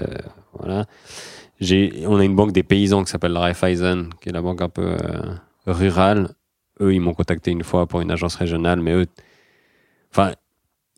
voilà. 0.53 0.85
On 2.07 2.17
a 2.17 2.25
une 2.25 2.35
banque 2.35 2.51
des 2.51 2.63
paysans 2.63 3.03
qui 3.03 3.11
s'appelle 3.11 3.37
Raiffeisen, 3.37 4.09
qui 4.21 4.29
est 4.29 4.33
la 4.33 4.41
banque 4.41 4.63
un 4.63 4.69
peu 4.69 4.97
euh, 4.99 5.35
rurale. 5.67 6.33
Eux, 6.81 6.95
ils 6.95 6.99
m'ont 6.99 7.13
contacté 7.13 7.51
une 7.51 7.63
fois 7.63 7.85
pour 7.85 8.01
une 8.01 8.09
agence 8.09 8.33
régionale, 8.33 8.81
mais 8.81 8.93
eux, 8.93 9.05
enfin, 10.11 10.31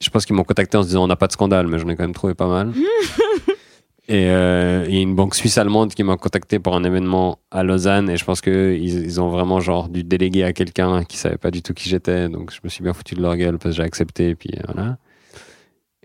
je 0.01 0.09
pense 0.09 0.25
qu'ils 0.25 0.35
m'ont 0.35 0.43
contacté 0.43 0.77
en 0.77 0.83
se 0.83 0.87
disant 0.87 1.03
on 1.03 1.07
n'a 1.07 1.15
pas 1.15 1.27
de 1.27 1.31
scandale, 1.31 1.67
mais 1.67 1.79
j'en 1.79 1.87
ai 1.89 1.95
quand 1.95 2.03
même 2.03 2.13
trouvé 2.13 2.33
pas 2.33 2.47
mal. 2.47 2.71
et 4.07 4.29
euh, 4.29 4.85
il 4.87 4.95
y 4.95 4.97
a 4.97 5.01
une 5.01 5.15
banque 5.15 5.35
suisse-allemande 5.35 5.93
qui 5.93 6.03
m'a 6.03 6.17
contacté 6.17 6.59
pour 6.59 6.75
un 6.75 6.83
événement 6.83 7.39
à 7.51 7.63
Lausanne 7.63 8.09
et 8.09 8.17
je 8.17 8.25
pense 8.25 8.41
qu'ils 8.41 8.83
ils 8.83 9.21
ont 9.21 9.29
vraiment 9.29 9.59
genre 9.59 9.89
dû 9.89 10.03
déléguer 10.03 10.43
à 10.43 10.53
quelqu'un 10.53 11.03
qui 11.03 11.17
savait 11.17 11.37
pas 11.37 11.51
du 11.51 11.61
tout 11.61 11.73
qui 11.73 11.89
j'étais. 11.89 12.29
Donc 12.29 12.51
je 12.51 12.59
me 12.63 12.69
suis 12.69 12.83
bien 12.83 12.93
foutu 12.93 13.15
de 13.15 13.21
leur 13.21 13.35
gueule 13.35 13.57
parce 13.57 13.75
que 13.75 13.77
j'ai 13.77 13.83
accepté 13.83 14.29
et 14.29 14.35
puis 14.35 14.51
euh, 14.55 14.61
voilà. 14.73 14.97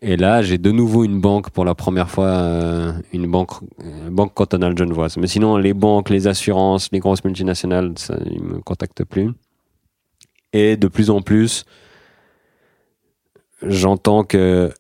Et 0.07 0.19
là, 0.19 0.43
j'ai 0.43 0.59
de 0.59 0.71
nouveau 0.71 1.05
une 1.05 1.19
banque 1.19 1.49
pour 1.49 1.65
la 1.65 1.75
première 1.75 2.11
fois, 2.11 2.27
euh, 2.27 2.93
une 3.15 3.27
banque, 3.27 3.53
euh, 3.83 4.11
banque 4.11 4.35
cantonale 4.35 4.77
genevoise. 4.77 5.17
Mais 5.17 5.27
sinon, 5.27 5.57
les 5.57 5.73
banques, 5.73 6.11
les 6.11 6.27
assurances, 6.27 6.91
les 6.93 6.99
grosses 6.99 7.25
multinationales, 7.25 7.95
ça, 7.97 8.19
ils 8.27 8.43
me 8.43 8.59
contactent 8.61 9.05
plus. 9.05 9.31
Et 10.53 10.77
de 10.77 10.89
plus 10.89 11.09
en 11.09 11.23
plus, 11.23 11.65
j'entends 13.67 14.25
que 14.25 14.71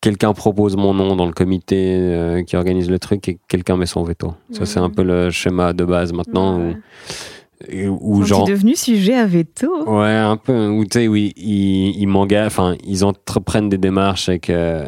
quelqu'un 0.00 0.32
propose 0.34 0.76
mon 0.76 0.92
nom 0.92 1.16
dans 1.16 1.26
le 1.26 1.32
comité 1.32 1.96
euh, 1.98 2.42
qui 2.42 2.56
organise 2.56 2.90
le 2.90 2.98
truc 2.98 3.28
et 3.28 3.38
quelqu'un 3.48 3.76
met 3.76 3.86
son 3.86 4.02
veto. 4.04 4.34
Ça, 4.50 4.66
c'est 4.66 4.78
un 4.80 4.90
peu 4.90 5.02
le 5.02 5.30
schéma 5.30 5.72
de 5.72 5.84
base 5.84 6.12
maintenant 6.12 6.58
Ouais. 6.58 7.88
où, 7.88 8.22
genre. 8.24 8.46
devenus 8.46 8.82
sujet 8.82 9.14
à 9.14 9.26
veto. 9.26 9.88
Ouais, 9.88 10.12
un 10.14 10.36
peu. 10.36 10.68
Où 10.68 10.84
tu 10.84 10.98
sais, 10.98 11.08
oui, 11.08 11.32
ils, 11.36 11.96
ils 11.98 12.06
m'engagent, 12.06 12.48
enfin, 12.48 12.76
ils 12.84 13.04
entreprennent 13.04 13.70
des 13.70 13.78
démarches 13.78 14.28
avec, 14.28 14.50
euh, 14.50 14.86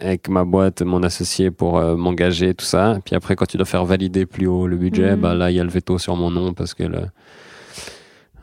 avec 0.00 0.28
ma 0.28 0.44
boîte, 0.44 0.82
mon 0.82 1.02
associé 1.04 1.52
pour 1.52 1.78
euh, 1.78 1.94
m'engager, 1.94 2.52
tout 2.54 2.64
ça. 2.64 2.98
Puis 3.04 3.14
après, 3.14 3.36
quand 3.36 3.46
tu 3.46 3.58
dois 3.58 3.66
faire 3.66 3.84
valider 3.84 4.26
plus 4.26 4.48
haut 4.48 4.66
le 4.66 4.76
budget, 4.76 5.14
bah 5.14 5.34
là, 5.34 5.50
il 5.52 5.56
y 5.56 5.60
a 5.60 5.64
le 5.64 5.70
veto 5.70 5.98
sur 5.98 6.16
mon 6.16 6.30
nom 6.30 6.52
parce 6.54 6.74
que 6.74 6.82
le, 6.82 7.02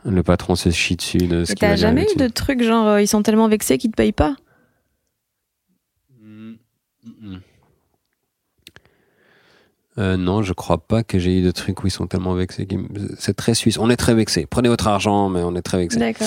le 0.04 0.22
patron 0.22 0.54
se 0.54 0.70
chie 0.70 0.96
dessus 0.96 1.18
de 1.18 1.44
ce 1.44 1.54
T'as 1.54 1.76
jamais 1.76 2.06
eu 2.14 2.18
de 2.18 2.28
trucs 2.28 2.62
genre 2.62 2.86
euh, 2.88 3.02
ils 3.02 3.08
sont 3.08 3.22
tellement 3.22 3.48
vexés 3.48 3.78
qu'ils 3.78 3.90
te 3.90 3.96
payent 3.96 4.12
pas? 4.12 4.36
Mm, 6.20 6.54
mm, 7.04 7.10
mm. 7.22 7.40
Euh, 9.96 10.16
non, 10.16 10.42
je 10.42 10.52
crois 10.52 10.78
pas 10.78 11.04
que 11.04 11.20
j'ai 11.20 11.38
eu 11.38 11.42
de 11.42 11.52
trucs 11.52 11.84
où 11.84 11.86
ils 11.86 11.90
sont 11.90 12.08
tellement 12.08 12.34
vexés. 12.34 12.66
C'est 13.16 13.36
très 13.36 13.54
suisse. 13.54 13.78
On 13.78 13.90
est 13.90 13.96
très 13.96 14.14
vexés. 14.14 14.44
Prenez 14.48 14.68
votre 14.68 14.88
argent, 14.88 15.28
mais 15.28 15.40
on 15.44 15.54
est 15.54 15.62
très 15.62 15.78
vexés. 15.78 16.00
D'accord. 16.00 16.26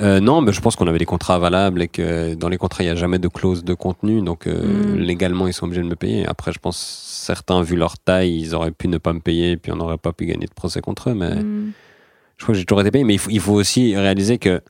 Euh, 0.00 0.20
non, 0.20 0.40
mais 0.40 0.52
je 0.52 0.60
pense 0.62 0.74
qu'on 0.74 0.86
avait 0.86 0.98
des 0.98 1.04
contrats 1.04 1.38
valables 1.38 1.82
et 1.82 1.88
que 1.88 2.34
dans 2.34 2.48
les 2.48 2.56
contrats, 2.56 2.82
il 2.82 2.86
n'y 2.86 2.92
a 2.92 2.96
jamais 2.96 3.18
de 3.18 3.28
clause 3.28 3.62
de 3.62 3.74
contenu. 3.74 4.22
Donc, 4.22 4.46
euh, 4.46 4.96
légalement, 4.96 5.46
ils 5.46 5.52
sont 5.52 5.66
obligés 5.66 5.82
de 5.82 5.86
me 5.86 5.96
payer. 5.96 6.26
Après, 6.26 6.50
je 6.50 6.58
pense 6.58 6.78
certains, 6.78 7.60
vu 7.62 7.76
leur 7.76 7.98
taille, 7.98 8.40
ils 8.40 8.54
auraient 8.54 8.70
pu 8.70 8.88
ne 8.88 8.96
pas 8.96 9.12
me 9.12 9.20
payer 9.20 9.52
et 9.52 9.56
puis 9.58 9.70
on 9.70 9.76
n'aurait 9.76 9.98
pas 9.98 10.12
pu 10.12 10.24
gagner 10.24 10.46
de 10.46 10.54
procès 10.54 10.80
contre 10.80 11.10
eux. 11.10 11.14
Mais. 11.14 11.34
Je 12.38 12.44
crois 12.44 12.54
que 12.54 12.58
j'ai 12.58 12.64
toujours 12.64 12.80
été 12.80 12.90
payé. 12.90 13.04
Mais 13.04 13.14
il 13.14 13.18
faut, 13.18 13.30
il 13.30 13.40
faut 13.40 13.52
aussi 13.54 13.96
réaliser 13.96 14.38
que 14.38 14.60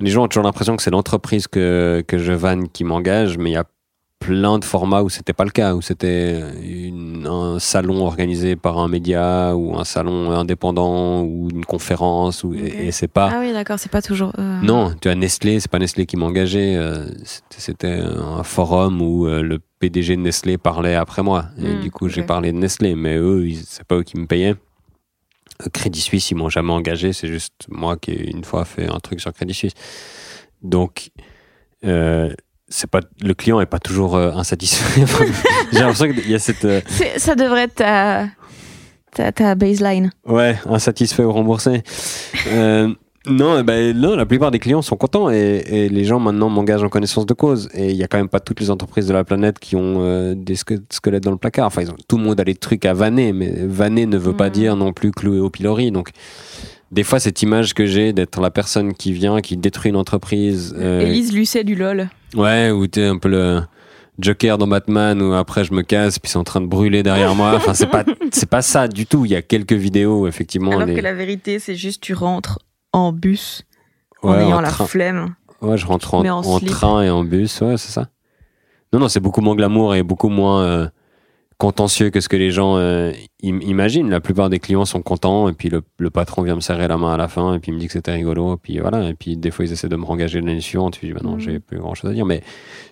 les 0.00 0.10
gens 0.10 0.24
ont 0.24 0.28
toujours 0.28 0.44
l'impression 0.44 0.76
que 0.76 0.82
c'est 0.82 0.90
l'entreprise 0.90 1.48
que, 1.48 2.04
que 2.06 2.18
je 2.18 2.32
vanne 2.32 2.68
qui 2.68 2.84
m'engage, 2.84 3.36
mais 3.38 3.50
il 3.50 3.54
y 3.54 3.56
a 3.56 3.64
plein 4.20 4.58
de 4.58 4.64
formats 4.64 5.02
où 5.02 5.08
c'était 5.08 5.32
pas 5.32 5.44
le 5.44 5.50
cas, 5.50 5.74
où 5.74 5.80
c'était 5.80 6.42
un 7.24 7.58
salon 7.60 8.04
organisé 8.04 8.56
par 8.56 8.78
un 8.78 8.88
média 8.88 9.54
ou 9.56 9.76
un 9.78 9.84
salon 9.84 10.32
indépendant 10.32 11.22
ou 11.22 11.48
une 11.52 11.64
conférence 11.64 12.42
ou, 12.42 12.52
et- 12.54 12.86
et, 12.88 12.92
c'est 12.92 13.06
pas 13.08 13.30
Ah 13.32 13.38
oui, 13.40 13.52
d'accord, 13.52 13.78
c'est 13.78 13.90
pas 13.90 14.02
toujours. 14.02 14.32
euh, 14.38 14.60
non, 14.62 14.92
tu 15.00 15.08
as 15.08 15.14
Nestlé, 15.14 15.60
c'est 15.60 15.70
pas 15.70 15.78
Nestlé 15.78 16.04
qui 16.06 16.16
m'engageait, 16.16 16.74
euh, 16.76 17.06
c'était- 17.56 17.90
un 18.00 18.42
forum 18.42 19.00
où 19.00 19.26
euh, 19.28 19.40
le 19.42 19.60
PDG 19.78 20.16
de 20.16 20.20
Nestlé 20.22 20.58
parlait 20.58 20.94
après 20.96 21.22
moi. 21.22 21.46
Et 21.62 21.74
Hmm, 21.74 21.80
du 21.80 21.90
coup, 21.92 22.08
j'ai 22.08 22.22
parlé 22.24 22.50
de 22.52 22.58
Nestlé, 22.58 22.96
mais 22.96 23.16
eux, 23.16 23.46
c'est 23.64 23.84
pas 23.84 23.96
eux 23.96 24.02
qui 24.02 24.18
me 24.18 24.26
payaient. 24.26 24.56
Crédit 25.72 26.00
Suisse, 26.00 26.30
ils 26.30 26.36
m'ont 26.36 26.48
jamais 26.48 26.72
engagé, 26.72 27.12
c'est 27.12 27.28
juste 27.28 27.66
moi 27.68 27.96
qui 27.96 28.12
une 28.12 28.44
fois 28.44 28.64
fait 28.64 28.88
un 28.88 28.98
truc 29.00 29.20
sur 29.20 29.32
Crédit 29.32 29.54
Suisse. 29.54 29.74
Donc, 30.62 31.10
euh, 31.84 32.32
c'est 32.68 32.90
pas 32.90 33.00
le 33.22 33.34
client 33.34 33.60
est 33.60 33.66
pas 33.66 33.78
toujours 33.78 34.16
euh, 34.16 34.32
insatisfait. 34.32 35.04
j'ai 35.72 35.78
l'impression 35.80 36.12
qu'il 36.12 36.30
y 36.30 36.34
a 36.34 36.38
cette 36.38 36.64
euh, 36.64 36.80
Ça 37.16 37.34
devrait 37.34 37.64
être 37.64 37.76
ta, 37.76 38.28
ta, 39.12 39.32
ta 39.32 39.54
baseline. 39.54 40.10
Ouais, 40.26 40.56
insatisfait 40.66 41.24
ou 41.24 41.32
remboursé. 41.32 41.82
Non, 43.26 43.58
eh 43.58 43.62
ben, 43.62 43.94
non, 43.98 44.16
la 44.16 44.24
plupart 44.24 44.50
des 44.50 44.58
clients 44.58 44.80
sont 44.80 44.96
contents 44.96 45.28
et, 45.30 45.62
et 45.66 45.88
les 45.88 46.04
gens 46.04 46.18
maintenant 46.20 46.48
m'engagent 46.48 46.84
en 46.84 46.88
connaissance 46.88 47.26
de 47.26 47.34
cause. 47.34 47.68
Et 47.74 47.90
il 47.90 47.96
y 47.96 48.02
a 48.02 48.06
quand 48.06 48.16
même 48.16 48.28
pas 48.28 48.40
toutes 48.40 48.60
les 48.60 48.70
entreprises 48.70 49.06
de 49.06 49.12
la 49.12 49.24
planète 49.24 49.58
qui 49.58 49.76
ont 49.76 49.96
euh, 49.98 50.34
des 50.36 50.54
sque- 50.54 50.80
squelettes 50.90 51.24
dans 51.24 51.32
le 51.32 51.36
placard. 51.36 51.66
Enfin, 51.66 51.82
ils 51.82 51.90
ont, 51.90 51.96
tout 52.06 52.16
le 52.16 52.24
monde 52.24 52.40
a 52.40 52.44
des 52.44 52.54
trucs 52.54 52.86
à 52.86 52.94
vanner, 52.94 53.32
mais 53.32 53.52
vanner 53.66 54.06
ne 54.06 54.16
veut 54.16 54.32
pas 54.36 54.46
Mhm. 54.46 54.52
dire 54.52 54.76
non 54.76 54.92
plus 54.92 55.10
clouer 55.10 55.40
au 55.40 55.50
pilori. 55.50 55.90
Donc, 55.90 56.10
des 56.90 57.02
fois, 57.02 57.18
cette 57.20 57.42
image 57.42 57.74
que 57.74 57.84
j'ai 57.84 58.12
d'être 58.14 58.40
la 58.40 58.50
personne 58.50 58.94
qui 58.94 59.12
vient, 59.12 59.40
qui 59.40 59.56
détruit 59.58 59.90
une 59.90 59.96
entreprise. 59.96 60.74
euh, 60.78 61.00
Élise 61.00 61.32
Lucet 61.34 61.64
du 61.64 61.74
LOL. 61.74 62.08
Ouais, 62.34 62.70
ou 62.70 62.86
t'es 62.86 63.04
un 63.04 63.18
peu 63.18 63.28
le 63.28 63.60
Joker 64.20 64.58
dans 64.58 64.66
Batman 64.66 65.20
où 65.22 65.32
après 65.34 65.64
je 65.64 65.72
me 65.74 65.82
casse 65.82 66.18
puis 66.18 66.30
c'est 66.30 66.38
en 66.38 66.44
train 66.44 66.60
de 66.60 66.66
brûler 66.66 67.02
derrière 67.02 67.34
moi. 67.34 67.52
Enfin, 67.54 67.74
c'est 67.74 67.86
pas, 67.86 68.04
c'est 68.32 68.48
pas 68.48 68.62
ça 68.62 68.88
du 68.88 69.06
tout. 69.06 69.24
Il 69.26 69.30
y 69.32 69.36
a 69.36 69.42
quelques 69.42 69.72
vidéos, 69.74 70.26
effectivement. 70.26 70.70
Alors 70.72 70.86
les- 70.86 70.94
que 70.94 71.00
la 71.00 71.14
vérité, 71.14 71.58
c'est 71.58 71.74
juste 71.76 72.00
tu 72.02 72.14
rentres 72.14 72.58
en 72.92 73.12
bus 73.12 73.62
en 74.22 74.32
Ouais, 74.32 74.44
ayant 74.44 74.58
en 74.58 74.60
la 74.60 74.70
train. 74.70 74.86
flemme. 74.86 75.34
Ouais, 75.60 75.76
je 75.76 75.86
rentre 75.86 76.14
en, 76.14 76.24
en 76.24 76.60
train 76.60 77.02
et 77.02 77.10
en 77.10 77.24
bus, 77.24 77.60
ouais, 77.60 77.76
c'est 77.76 77.90
ça. 77.92 78.08
Non, 78.92 79.00
non, 79.00 79.08
c'est 79.08 79.20
beaucoup 79.20 79.40
moins 79.40 79.54
glamour 79.56 79.94
et 79.94 80.02
beaucoup 80.02 80.28
moins 80.28 80.62
euh, 80.62 80.88
contentieux 81.58 82.10
que 82.10 82.20
ce 82.20 82.28
que 82.28 82.36
les 82.36 82.50
gens 82.52 82.76
euh, 82.78 83.10
im- 83.42 83.60
imaginent. 83.60 84.08
La 84.08 84.20
plupart 84.20 84.48
des 84.50 84.60
clients 84.60 84.84
sont 84.84 85.02
contents 85.02 85.48
et 85.48 85.52
puis 85.52 85.68
le, 85.68 85.82
le 85.98 86.10
patron 86.10 86.42
vient 86.42 86.54
me 86.54 86.60
serrer 86.60 86.86
la 86.88 86.96
main 86.96 87.12
à 87.12 87.16
la 87.16 87.26
fin 87.28 87.54
et 87.54 87.58
puis 87.58 87.70
il 87.72 87.74
me 87.74 87.80
dit 87.80 87.86
que 87.88 87.92
c'était 87.92 88.12
rigolo. 88.12 88.54
Et 88.54 88.56
puis 88.56 88.78
voilà, 88.78 89.08
et 89.10 89.14
puis 89.14 89.36
des 89.36 89.50
fois 89.50 89.64
ils 89.64 89.72
essaient 89.72 89.88
de 89.88 89.96
me 89.96 90.04
rengager 90.04 90.40
l'année 90.40 90.60
suivante. 90.60 90.96
Puis 90.96 91.08
je 91.08 91.12
dis, 91.12 91.18
bah 91.20 91.28
non, 91.28 91.34
Mhm. 91.34 91.40
j'ai 91.40 91.58
plus 91.60 91.78
grand 91.78 91.94
chose 91.94 92.10
à 92.10 92.14
dire. 92.14 92.24
Mais 92.24 92.42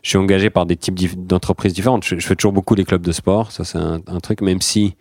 je 0.03 0.09
suis 0.11 0.19
engagé 0.19 0.51
par 0.51 0.67
des 0.67 0.77
types 0.77 1.27
d'entreprises 1.27 1.73
différentes. 1.73 2.05
Je, 2.05 2.19
je 2.19 2.27
fais 2.27 2.35
toujours 2.37 2.53
beaucoup 2.53 2.75
les 2.75 2.85
clubs 2.85 3.03
de 3.03 3.13
sport, 3.13 3.53
ça 3.53 3.65
c'est 3.65 3.79
un, 3.79 4.01
un 4.09 4.21
truc, 4.21 4.41
même 4.43 4.61
si 4.61 4.97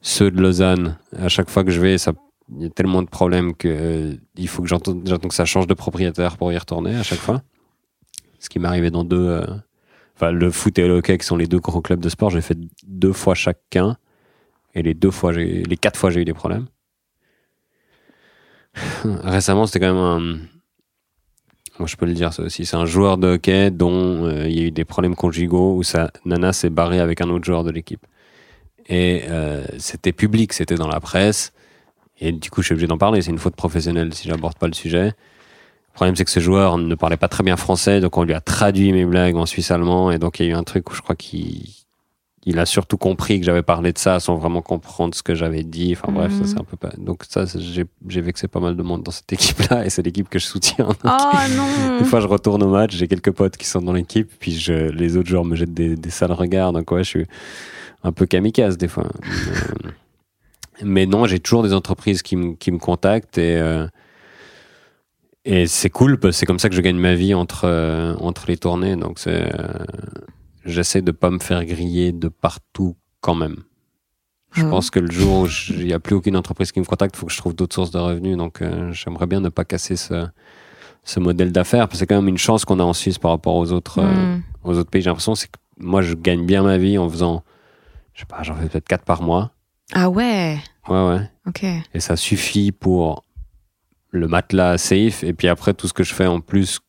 ceux 0.00 0.30
de 0.30 0.40
Lausanne, 0.40 0.96
à 1.18 1.28
chaque 1.28 1.50
fois 1.50 1.64
que 1.64 1.70
je 1.72 1.80
vais, 1.80 1.98
ça. 1.98 2.12
Il 2.56 2.62
y 2.62 2.66
a 2.66 2.70
tellement 2.70 3.02
de 3.02 3.08
problèmes 3.08 3.54
que 3.54 3.68
euh, 3.68 4.14
il 4.36 4.48
faut 4.48 4.62
que 4.62 4.68
j'entende 4.68 5.04
que 5.28 5.34
ça 5.34 5.44
change 5.44 5.66
de 5.66 5.74
propriétaire 5.74 6.36
pour 6.38 6.52
y 6.52 6.56
retourner 6.58 6.94
à 6.96 7.02
chaque 7.02 7.18
fois. 7.18 7.42
Ce 8.38 8.48
qui 8.48 8.58
m'est 8.58 8.68
arrivé 8.68 8.90
dans 8.90 9.04
deux. 9.04 9.28
euh, 9.28 9.46
Enfin, 10.16 10.32
le 10.32 10.50
foot 10.50 10.76
et 10.80 10.88
le 10.88 10.94
hockey, 10.94 11.16
qui 11.16 11.24
sont 11.24 11.36
les 11.36 11.46
deux 11.46 11.60
gros 11.60 11.80
clubs 11.80 12.00
de 12.00 12.08
sport, 12.08 12.30
j'ai 12.30 12.40
fait 12.40 12.58
deux 12.84 13.12
fois 13.12 13.36
chacun. 13.36 13.96
Et 14.74 14.82
les 14.82 14.92
deux 14.94 15.12
fois, 15.12 15.32
les 15.32 15.76
quatre 15.76 15.96
fois, 15.96 16.10
j'ai 16.10 16.22
eu 16.22 16.24
des 16.24 16.34
problèmes. 16.34 16.66
Récemment, 19.04 19.66
c'était 19.66 19.78
quand 19.80 19.94
même 19.94 20.02
un. 20.02 20.38
Moi, 21.78 21.86
je 21.86 21.94
peux 21.94 22.06
le 22.06 22.14
dire, 22.14 22.32
ça 22.32 22.42
aussi. 22.42 22.66
C'est 22.66 22.74
un 22.76 22.84
joueur 22.84 23.16
de 23.16 23.28
hockey 23.28 23.70
dont 23.70 24.24
euh, 24.24 24.48
il 24.48 24.58
y 24.58 24.60
a 24.60 24.64
eu 24.64 24.70
des 24.72 24.84
problèmes 24.84 25.14
conjugaux 25.14 25.76
où 25.76 25.84
sa 25.84 26.10
nana 26.24 26.52
s'est 26.52 26.70
barrée 26.70 26.98
avec 26.98 27.20
un 27.20 27.28
autre 27.30 27.44
joueur 27.44 27.62
de 27.62 27.70
l'équipe. 27.70 28.04
Et 28.88 29.24
c'était 29.76 30.12
public, 30.12 30.54
c'était 30.54 30.76
dans 30.76 30.88
la 30.88 30.98
presse. 30.98 31.52
Et 32.20 32.32
du 32.32 32.50
coup, 32.50 32.62
je 32.62 32.66
suis 32.66 32.72
obligé 32.74 32.86
d'en 32.88 32.98
parler. 32.98 33.22
C'est 33.22 33.30
une 33.30 33.38
faute 33.38 33.56
professionnelle 33.56 34.12
si 34.14 34.28
j'aborde 34.28 34.56
pas 34.58 34.66
le 34.66 34.74
sujet. 34.74 35.06
Le 35.06 35.94
problème, 35.94 36.16
c'est 36.16 36.24
que 36.24 36.30
ce 36.30 36.40
joueur 36.40 36.78
ne 36.78 36.94
parlait 36.94 37.16
pas 37.16 37.28
très 37.28 37.42
bien 37.42 37.56
français, 37.56 38.00
donc 38.00 38.16
on 38.16 38.22
lui 38.22 38.32
a 38.34 38.40
traduit 38.40 38.92
mes 38.92 39.04
blagues 39.04 39.36
en 39.36 39.46
suisse-allemand. 39.46 40.10
Et 40.12 40.18
donc, 40.18 40.38
il 40.38 40.46
y 40.46 40.48
a 40.48 40.52
eu 40.52 40.54
un 40.54 40.62
truc 40.62 40.90
où 40.90 40.94
je 40.94 41.00
crois 41.02 41.16
qu'il 41.16 41.62
il 42.46 42.58
a 42.60 42.64
surtout 42.66 42.96
compris 42.96 43.40
que 43.40 43.44
j'avais 43.44 43.62
parlé 43.64 43.92
de 43.92 43.98
ça 43.98 44.20
sans 44.20 44.36
vraiment 44.36 44.62
comprendre 44.62 45.14
ce 45.14 45.22
que 45.22 45.34
j'avais 45.34 45.64
dit. 45.64 45.94
Enfin 45.98 46.10
bref, 46.12 46.32
ça 46.32 46.38
Mhm. 46.38 46.46
c'est 46.46 46.58
un 46.60 46.64
peu 46.64 46.76
pas. 46.78 46.90
Donc, 46.96 47.24
ça, 47.28 47.44
j'ai 47.44 48.20
vexé 48.22 48.48
pas 48.48 48.60
mal 48.60 48.74
de 48.74 48.82
monde 48.82 49.02
dans 49.02 49.10
cette 49.10 49.30
équipe-là 49.32 49.84
et 49.84 49.90
c'est 49.90 50.02
l'équipe 50.02 50.28
que 50.30 50.38
je 50.38 50.46
soutiens. 50.46 50.88
Oh 51.04 51.08
non 51.56 51.98
Une 51.98 52.04
fois, 52.06 52.20
je 52.20 52.26
retourne 52.26 52.62
au 52.62 52.68
match, 52.70 52.94
j'ai 52.96 53.06
quelques 53.08 53.32
potes 53.32 53.56
qui 53.58 53.66
sont 53.66 53.82
dans 53.82 53.92
l'équipe, 53.92 54.30
puis 54.38 54.52
je, 54.58 54.72
les 54.72 55.16
autres 55.16 55.28
joueurs 55.28 55.44
me 55.44 55.56
jettent 55.56 55.74
des, 55.74 55.94
des 55.96 56.10
sales 56.10 56.32
regards. 56.32 56.72
Donc, 56.72 56.90
ouais, 56.90 57.04
je 57.04 57.08
suis 57.08 57.26
un 58.02 58.12
peu 58.12 58.24
kamikaze 58.24 58.78
des 58.78 58.88
fois. 58.88 59.04
Mais, 59.84 59.90
mais 60.82 61.06
non, 61.06 61.26
j'ai 61.26 61.38
toujours 61.40 61.62
des 61.62 61.72
entreprises 61.74 62.22
qui 62.22 62.36
me, 62.36 62.54
qui 62.54 62.70
me 62.70 62.78
contactent 62.78 63.38
et, 63.38 63.56
euh, 63.56 63.86
et 65.44 65.66
c'est 65.66 65.90
cool, 65.90 66.18
parce 66.18 66.34
que 66.34 66.38
c'est 66.40 66.46
comme 66.46 66.58
ça 66.58 66.68
que 66.68 66.74
je 66.74 66.80
gagne 66.80 66.98
ma 66.98 67.14
vie 67.14 67.34
entre, 67.34 67.62
euh, 67.64 68.14
entre 68.16 68.44
les 68.48 68.56
tournées. 68.56 68.96
Donc, 68.96 69.18
c'est, 69.18 69.50
euh, 69.58 69.72
j'essaie 70.64 71.00
de 71.02 71.10
pas 71.12 71.30
me 71.30 71.38
faire 71.38 71.64
griller 71.64 72.12
de 72.12 72.28
partout 72.28 72.96
quand 73.20 73.34
même. 73.34 73.56
Je 74.52 74.64
Ah. 74.64 74.70
pense 74.70 74.90
que 74.90 74.98
le 74.98 75.10
jour 75.10 75.42
où 75.42 75.46
il 75.70 75.86
n'y 75.86 75.92
a 75.92 76.00
plus 76.00 76.14
aucune 76.14 76.36
entreprise 76.36 76.72
qui 76.72 76.80
me 76.80 76.84
contacte, 76.84 77.14
il 77.16 77.18
faut 77.18 77.26
que 77.26 77.32
je 77.32 77.38
trouve 77.38 77.54
d'autres 77.54 77.74
sources 77.74 77.90
de 77.90 77.98
revenus. 77.98 78.36
Donc, 78.36 78.60
euh, 78.62 78.92
j'aimerais 78.92 79.26
bien 79.26 79.40
ne 79.40 79.48
pas 79.50 79.64
casser 79.64 79.96
ce, 79.96 80.26
ce 81.04 81.20
modèle 81.20 81.52
d'affaires. 81.52 81.86
Parce 81.88 81.92
que 81.92 81.98
c'est 81.98 82.06
quand 82.06 82.16
même 82.16 82.28
une 82.28 82.38
chance 82.38 82.64
qu'on 82.64 82.80
a 82.80 82.84
en 82.84 82.92
Suisse 82.94 83.18
par 83.18 83.30
rapport 83.30 83.54
aux 83.56 83.72
autres, 83.72 84.00
euh, 84.00 84.36
Mm. 84.36 84.42
aux 84.64 84.76
autres 84.78 84.90
pays. 84.90 85.02
J'ai 85.02 85.10
l'impression 85.10 85.34
c'est 85.34 85.48
que 85.48 85.58
moi, 85.78 86.02
je 86.02 86.14
gagne 86.14 86.44
bien 86.44 86.62
ma 86.62 86.76
vie 86.78 86.98
en 86.98 87.08
faisant, 87.08 87.42
je 88.14 88.20
sais 88.20 88.26
pas, 88.26 88.42
j'en 88.42 88.54
fais 88.56 88.68
peut-être 88.68 88.88
4 88.88 89.04
par 89.04 89.22
mois. 89.22 89.52
Ah 89.92 90.08
ouais 90.10 90.58
Ouais, 90.88 91.06
ouais. 91.08 91.30
Ok. 91.46 91.64
Et 91.94 92.00
ça 92.00 92.16
suffit 92.16 92.72
pour 92.72 93.24
le 94.10 94.26
matelas 94.28 94.78
safe. 94.78 95.22
Et 95.24 95.32
puis 95.32 95.48
après, 95.48 95.74
tout 95.74 95.86
ce 95.88 95.92
que 95.92 96.02
je 96.04 96.14
fais 96.14 96.26
en 96.26 96.40
plus, 96.40 96.80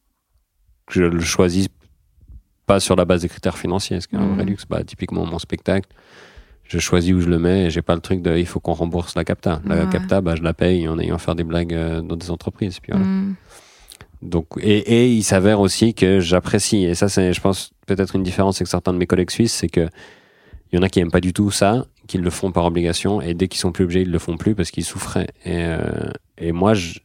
que 0.87 0.93
je 0.93 1.03
le 1.03 1.19
choisis 1.21 1.67
pas 2.65 2.79
sur 2.79 2.95
la 2.95 3.05
base 3.05 3.21
des 3.23 3.29
critères 3.29 3.57
financiers. 3.57 3.99
Ce 4.01 4.07
qui 4.07 4.15
est 4.15 4.19
un 4.19 4.25
Mhm. 4.25 4.35
vrai 4.35 4.45
luxe. 4.45 4.65
Bah, 4.69 4.83
typiquement, 4.83 5.25
mon 5.25 5.39
spectacle, 5.39 5.89
je 6.63 6.79
choisis 6.79 7.13
où 7.13 7.19
je 7.21 7.29
le 7.29 7.39
mets 7.39 7.65
et 7.65 7.69
j'ai 7.69 7.81
pas 7.81 7.95
le 7.95 8.01
truc 8.01 8.21
de 8.21 8.37
il 8.37 8.45
faut 8.45 8.59
qu'on 8.59 8.73
rembourse 8.73 9.15
la 9.15 9.23
capta. 9.25 9.61
La 9.65 9.83
Ouais. 9.85 9.89
capta, 9.89 10.21
bah, 10.21 10.35
je 10.35 10.43
la 10.43 10.53
paye 10.53 10.87
en 10.87 10.97
ayant 10.99 11.17
faire 11.17 11.35
des 11.35 11.43
blagues 11.43 11.73
euh, 11.73 12.01
dans 12.01 12.15
des 12.15 12.31
entreprises. 12.31 12.79
Puis 12.79 12.91
voilà. 12.91 13.05
Mm. 13.05 13.35
Donc, 14.21 14.47
et, 14.59 14.77
et 14.77 15.07
il 15.13 15.23
s'avère 15.23 15.61
aussi 15.61 15.93
que 15.93 16.19
j'apprécie, 16.19 16.83
et 16.83 16.93
ça 16.93 17.07
c'est, 17.07 17.31
je 17.31 17.39
pense, 17.39 17.71
peut-être 17.87 18.17
une 18.17 18.23
différence 18.23 18.57
avec 18.57 18.67
certains 18.67 18.91
de 18.91 18.97
mes 18.97 19.07
collègues 19.07 19.29
suisses, 19.31 19.53
c'est 19.53 19.69
que 19.69 19.87
il 20.71 20.75
y 20.75 20.79
en 20.79 20.83
a 20.83 20.89
qui 20.89 20.99
aiment 20.99 21.11
pas 21.11 21.21
du 21.21 21.33
tout 21.33 21.51
ça, 21.51 21.85
qui 22.07 22.17
le 22.17 22.29
font 22.29 22.51
par 22.51 22.65
obligation, 22.65 23.21
et 23.21 23.33
dès 23.33 23.47
qu'ils 23.47 23.59
sont 23.59 23.71
plus 23.71 23.83
obligés, 23.85 24.01
ils 24.01 24.11
le 24.11 24.19
font 24.19 24.37
plus 24.37 24.55
parce 24.55 24.71
qu'ils 24.71 24.83
souffraient. 24.85 25.27
Et, 25.45 25.57
euh, 25.65 26.11
et 26.37 26.51
moi, 26.51 26.73
je- 26.73 26.99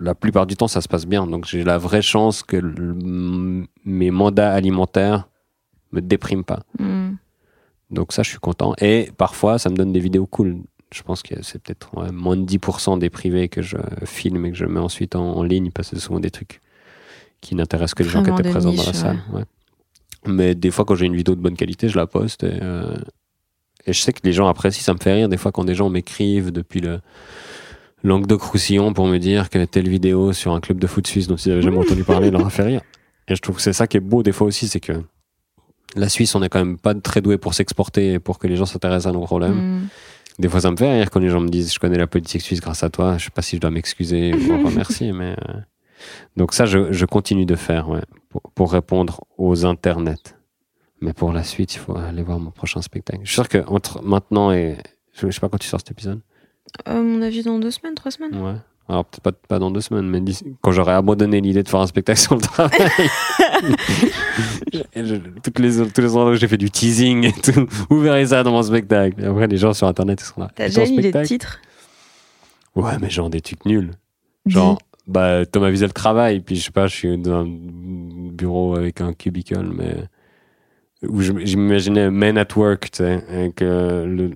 la 0.00 0.14
plupart 0.14 0.46
du 0.46 0.56
temps, 0.56 0.68
ça 0.68 0.80
se 0.80 0.88
passe 0.88 1.06
bien. 1.06 1.26
Donc 1.26 1.46
j'ai 1.46 1.62
la 1.64 1.78
vraie 1.78 2.02
chance 2.02 2.42
que 2.42 2.56
le- 2.56 3.64
mes 3.84 4.10
mandats 4.10 4.52
alimentaires 4.52 5.28
me 5.92 6.00
dépriment 6.00 6.44
pas. 6.44 6.60
Mm. 6.78 7.12
Donc 7.90 8.12
ça, 8.12 8.22
je 8.22 8.30
suis 8.30 8.38
content. 8.38 8.74
Et 8.80 9.10
parfois, 9.16 9.58
ça 9.58 9.70
me 9.70 9.76
donne 9.76 9.92
des 9.92 10.00
vidéos 10.00 10.26
cool. 10.26 10.56
Je 10.92 11.02
pense 11.02 11.22
que 11.22 11.34
c'est 11.42 11.62
peut-être 11.62 11.96
ouais, 11.96 12.10
moins 12.12 12.36
de 12.36 12.44
10% 12.44 12.96
des 12.98 13.10
privés 13.10 13.48
que 13.48 13.62
je 13.62 13.76
filme 14.04 14.44
et 14.46 14.50
que 14.50 14.56
je 14.56 14.64
mets 14.64 14.80
ensuite 14.80 15.14
en, 15.16 15.36
en 15.36 15.42
ligne 15.42 15.70
parce 15.70 15.90
que 15.90 15.96
c'est 15.96 16.02
souvent 16.02 16.20
des 16.20 16.30
trucs 16.30 16.60
qui 17.40 17.54
n'intéressent 17.54 17.94
que 17.94 18.02
les 18.02 18.08
gens 18.08 18.22
qui 18.22 18.30
étaient 18.30 18.48
présents 18.50 18.72
dans 18.72 18.84
la 18.86 18.92
salle. 18.92 19.18
ouais. 19.32 19.44
Mais 20.26 20.54
des 20.54 20.70
fois, 20.70 20.84
quand 20.84 20.94
j'ai 20.94 21.06
une 21.06 21.16
vidéo 21.16 21.34
de 21.34 21.40
bonne 21.40 21.56
qualité, 21.56 21.88
je 21.88 21.96
la 21.96 22.06
poste. 22.06 22.44
Et, 22.44 22.58
euh, 22.62 22.96
et 23.86 23.92
je 23.92 24.00
sais 24.00 24.12
que 24.12 24.20
les 24.24 24.32
gens 24.32 24.48
apprécient. 24.48 24.82
Ça 24.82 24.94
me 24.94 24.98
fait 24.98 25.12
rire 25.12 25.28
des 25.28 25.36
fois 25.36 25.52
quand 25.52 25.64
des 25.64 25.74
gens 25.74 25.90
m'écrivent 25.90 26.50
depuis 26.50 26.80
le 26.80 27.00
Languedoc-Roussillon 28.02 28.92
pour 28.92 29.06
me 29.06 29.18
dire 29.18 29.50
que 29.50 29.64
telle 29.64 29.88
vidéo 29.88 30.32
sur 30.32 30.52
un 30.52 30.60
club 30.60 30.78
de 30.78 30.86
foot 30.86 31.06
suisse 31.06 31.26
dont 31.26 31.36
ils 31.36 31.48
n'avaient 31.48 31.62
jamais 31.62 31.78
entendu 31.78 32.04
parler 32.04 32.30
leur 32.30 32.46
a 32.46 32.50
fait 32.50 32.62
rire. 32.62 32.82
Et 33.28 33.34
je 33.34 33.40
trouve 33.40 33.56
que 33.56 33.62
c'est 33.62 33.72
ça 33.72 33.86
qui 33.86 33.96
est 33.96 34.00
beau 34.00 34.22
des 34.22 34.32
fois 34.32 34.46
aussi, 34.46 34.68
c'est 34.68 34.80
que 34.80 34.92
la 35.96 36.08
Suisse, 36.08 36.34
on 36.34 36.40
n'est 36.40 36.48
quand 36.50 36.58
même 36.58 36.76
pas 36.76 36.94
très 36.94 37.22
doué 37.22 37.38
pour 37.38 37.54
s'exporter 37.54 38.14
et 38.14 38.18
pour 38.18 38.38
que 38.38 38.46
les 38.46 38.56
gens 38.56 38.66
s'intéressent 38.66 39.14
à 39.14 39.16
nos 39.16 39.24
problèmes. 39.24 39.54
Mm. 39.54 39.88
Des 40.40 40.48
fois, 40.48 40.60
ça 40.60 40.70
me 40.70 40.76
fait 40.76 40.92
rire 40.92 41.10
quand 41.10 41.20
les 41.20 41.30
gens 41.30 41.40
me 41.40 41.48
disent 41.48 41.72
Je 41.72 41.78
connais 41.78 41.96
la 41.96 42.06
politique 42.06 42.42
suisse 42.42 42.60
grâce 42.60 42.82
à 42.82 42.90
toi. 42.90 43.16
Je 43.16 43.24
sais 43.24 43.30
pas 43.30 43.42
si 43.42 43.56
je 43.56 43.60
dois 43.60 43.70
m'excuser 43.70 44.34
ou 44.34 44.64
remercier, 44.66 45.12
mais. 45.12 45.34
euh, 45.48 45.54
Donc, 46.36 46.52
ça, 46.54 46.66
je, 46.66 46.92
je 46.92 47.06
continue 47.06 47.46
de 47.46 47.54
faire, 47.56 47.88
ouais, 47.88 48.02
pour, 48.28 48.42
pour 48.54 48.72
répondre 48.72 49.24
aux 49.38 49.64
internets. 49.66 50.36
Mais 51.00 51.12
pour 51.12 51.32
la 51.32 51.42
suite, 51.42 51.74
il 51.74 51.78
faut 51.78 51.96
aller 51.96 52.22
voir 52.22 52.38
mon 52.38 52.50
prochain 52.50 52.80
spectacle. 52.82 53.20
Je 53.24 53.28
suis 53.28 53.34
sûr 53.34 53.48
que 53.48 53.58
entre 53.66 54.02
maintenant 54.02 54.52
et. 54.52 54.76
Je 55.12 55.30
sais 55.30 55.40
pas 55.40 55.48
quand 55.48 55.58
tu 55.58 55.68
sors 55.68 55.80
cet 55.80 55.90
épisode. 55.90 56.20
À 56.84 56.94
mon 56.94 57.20
avis, 57.22 57.42
dans 57.42 57.58
deux 57.58 57.70
semaines, 57.70 57.94
trois 57.94 58.10
semaines. 58.10 58.34
Ouais. 58.36 58.54
Alors, 58.88 59.04
peut-être 59.04 59.22
pas, 59.22 59.32
pas 59.32 59.58
dans 59.58 59.70
deux 59.70 59.80
semaines, 59.80 60.08
mais 60.08 60.20
quand 60.60 60.72
j'aurai 60.72 60.92
abandonné 60.92 61.40
l'idée 61.40 61.62
de 61.62 61.68
faire 61.68 61.80
un 61.80 61.86
spectacle 61.86 62.18
sur 62.20 62.34
le 62.34 62.40
travail. 62.42 62.70
Je- 64.96 65.16
toutes 65.42 65.58
les, 65.58 65.88
tous 65.90 66.00
les 66.00 66.08
endroits 66.16 66.30
où 66.32 66.34
j'ai 66.34 66.48
fait 66.48 66.56
du 66.56 66.70
teasing 66.70 67.24
et 67.24 67.32
tout. 67.32 67.66
Vous 67.88 68.00
verrez 68.00 68.26
ça 68.26 68.42
dans 68.42 68.50
mon 68.52 68.62
spectacle? 68.62 69.22
Et 69.22 69.26
après, 69.26 69.46
les 69.46 69.56
gens 69.56 69.72
sur 69.72 69.86
Internet, 69.86 70.20
ils 70.20 70.24
seront 70.24 70.42
là. 70.42 70.50
T'as 70.54 70.66
déjà 70.66 70.82
ton 70.82 70.88
une 70.88 70.92
idée 70.94 71.02
de 71.02 71.08
spectacle? 71.08 71.28
titre? 71.28 71.60
Ouais, 72.74 72.98
mais 73.00 73.08
genre 73.10 73.30
des 73.30 73.40
trucs 73.40 73.64
nuls. 73.66 73.92
Genre, 74.46 74.78
bah, 75.06 75.44
Thomas 75.46 75.68
Wiesel 75.70 75.92
travaille, 75.92 76.40
puis 76.40 76.56
je 76.56 76.64
sais 76.64 76.70
pas, 76.70 76.86
je 76.86 76.94
suis 76.94 77.18
dans 77.18 77.40
un 77.42 77.46
bureau 77.48 78.76
avec 78.76 79.00
un 79.00 79.12
cubicle, 79.12 79.66
mais 79.74 79.96
où 81.02 81.18
m'imaginais 81.20 82.10
Men 82.10 82.38
at 82.38 82.46
Work, 82.56 82.90
tu 82.90 82.98
sais, 82.98 83.22
avec 83.28 83.60
euh, 83.62 84.06
le 84.06 84.30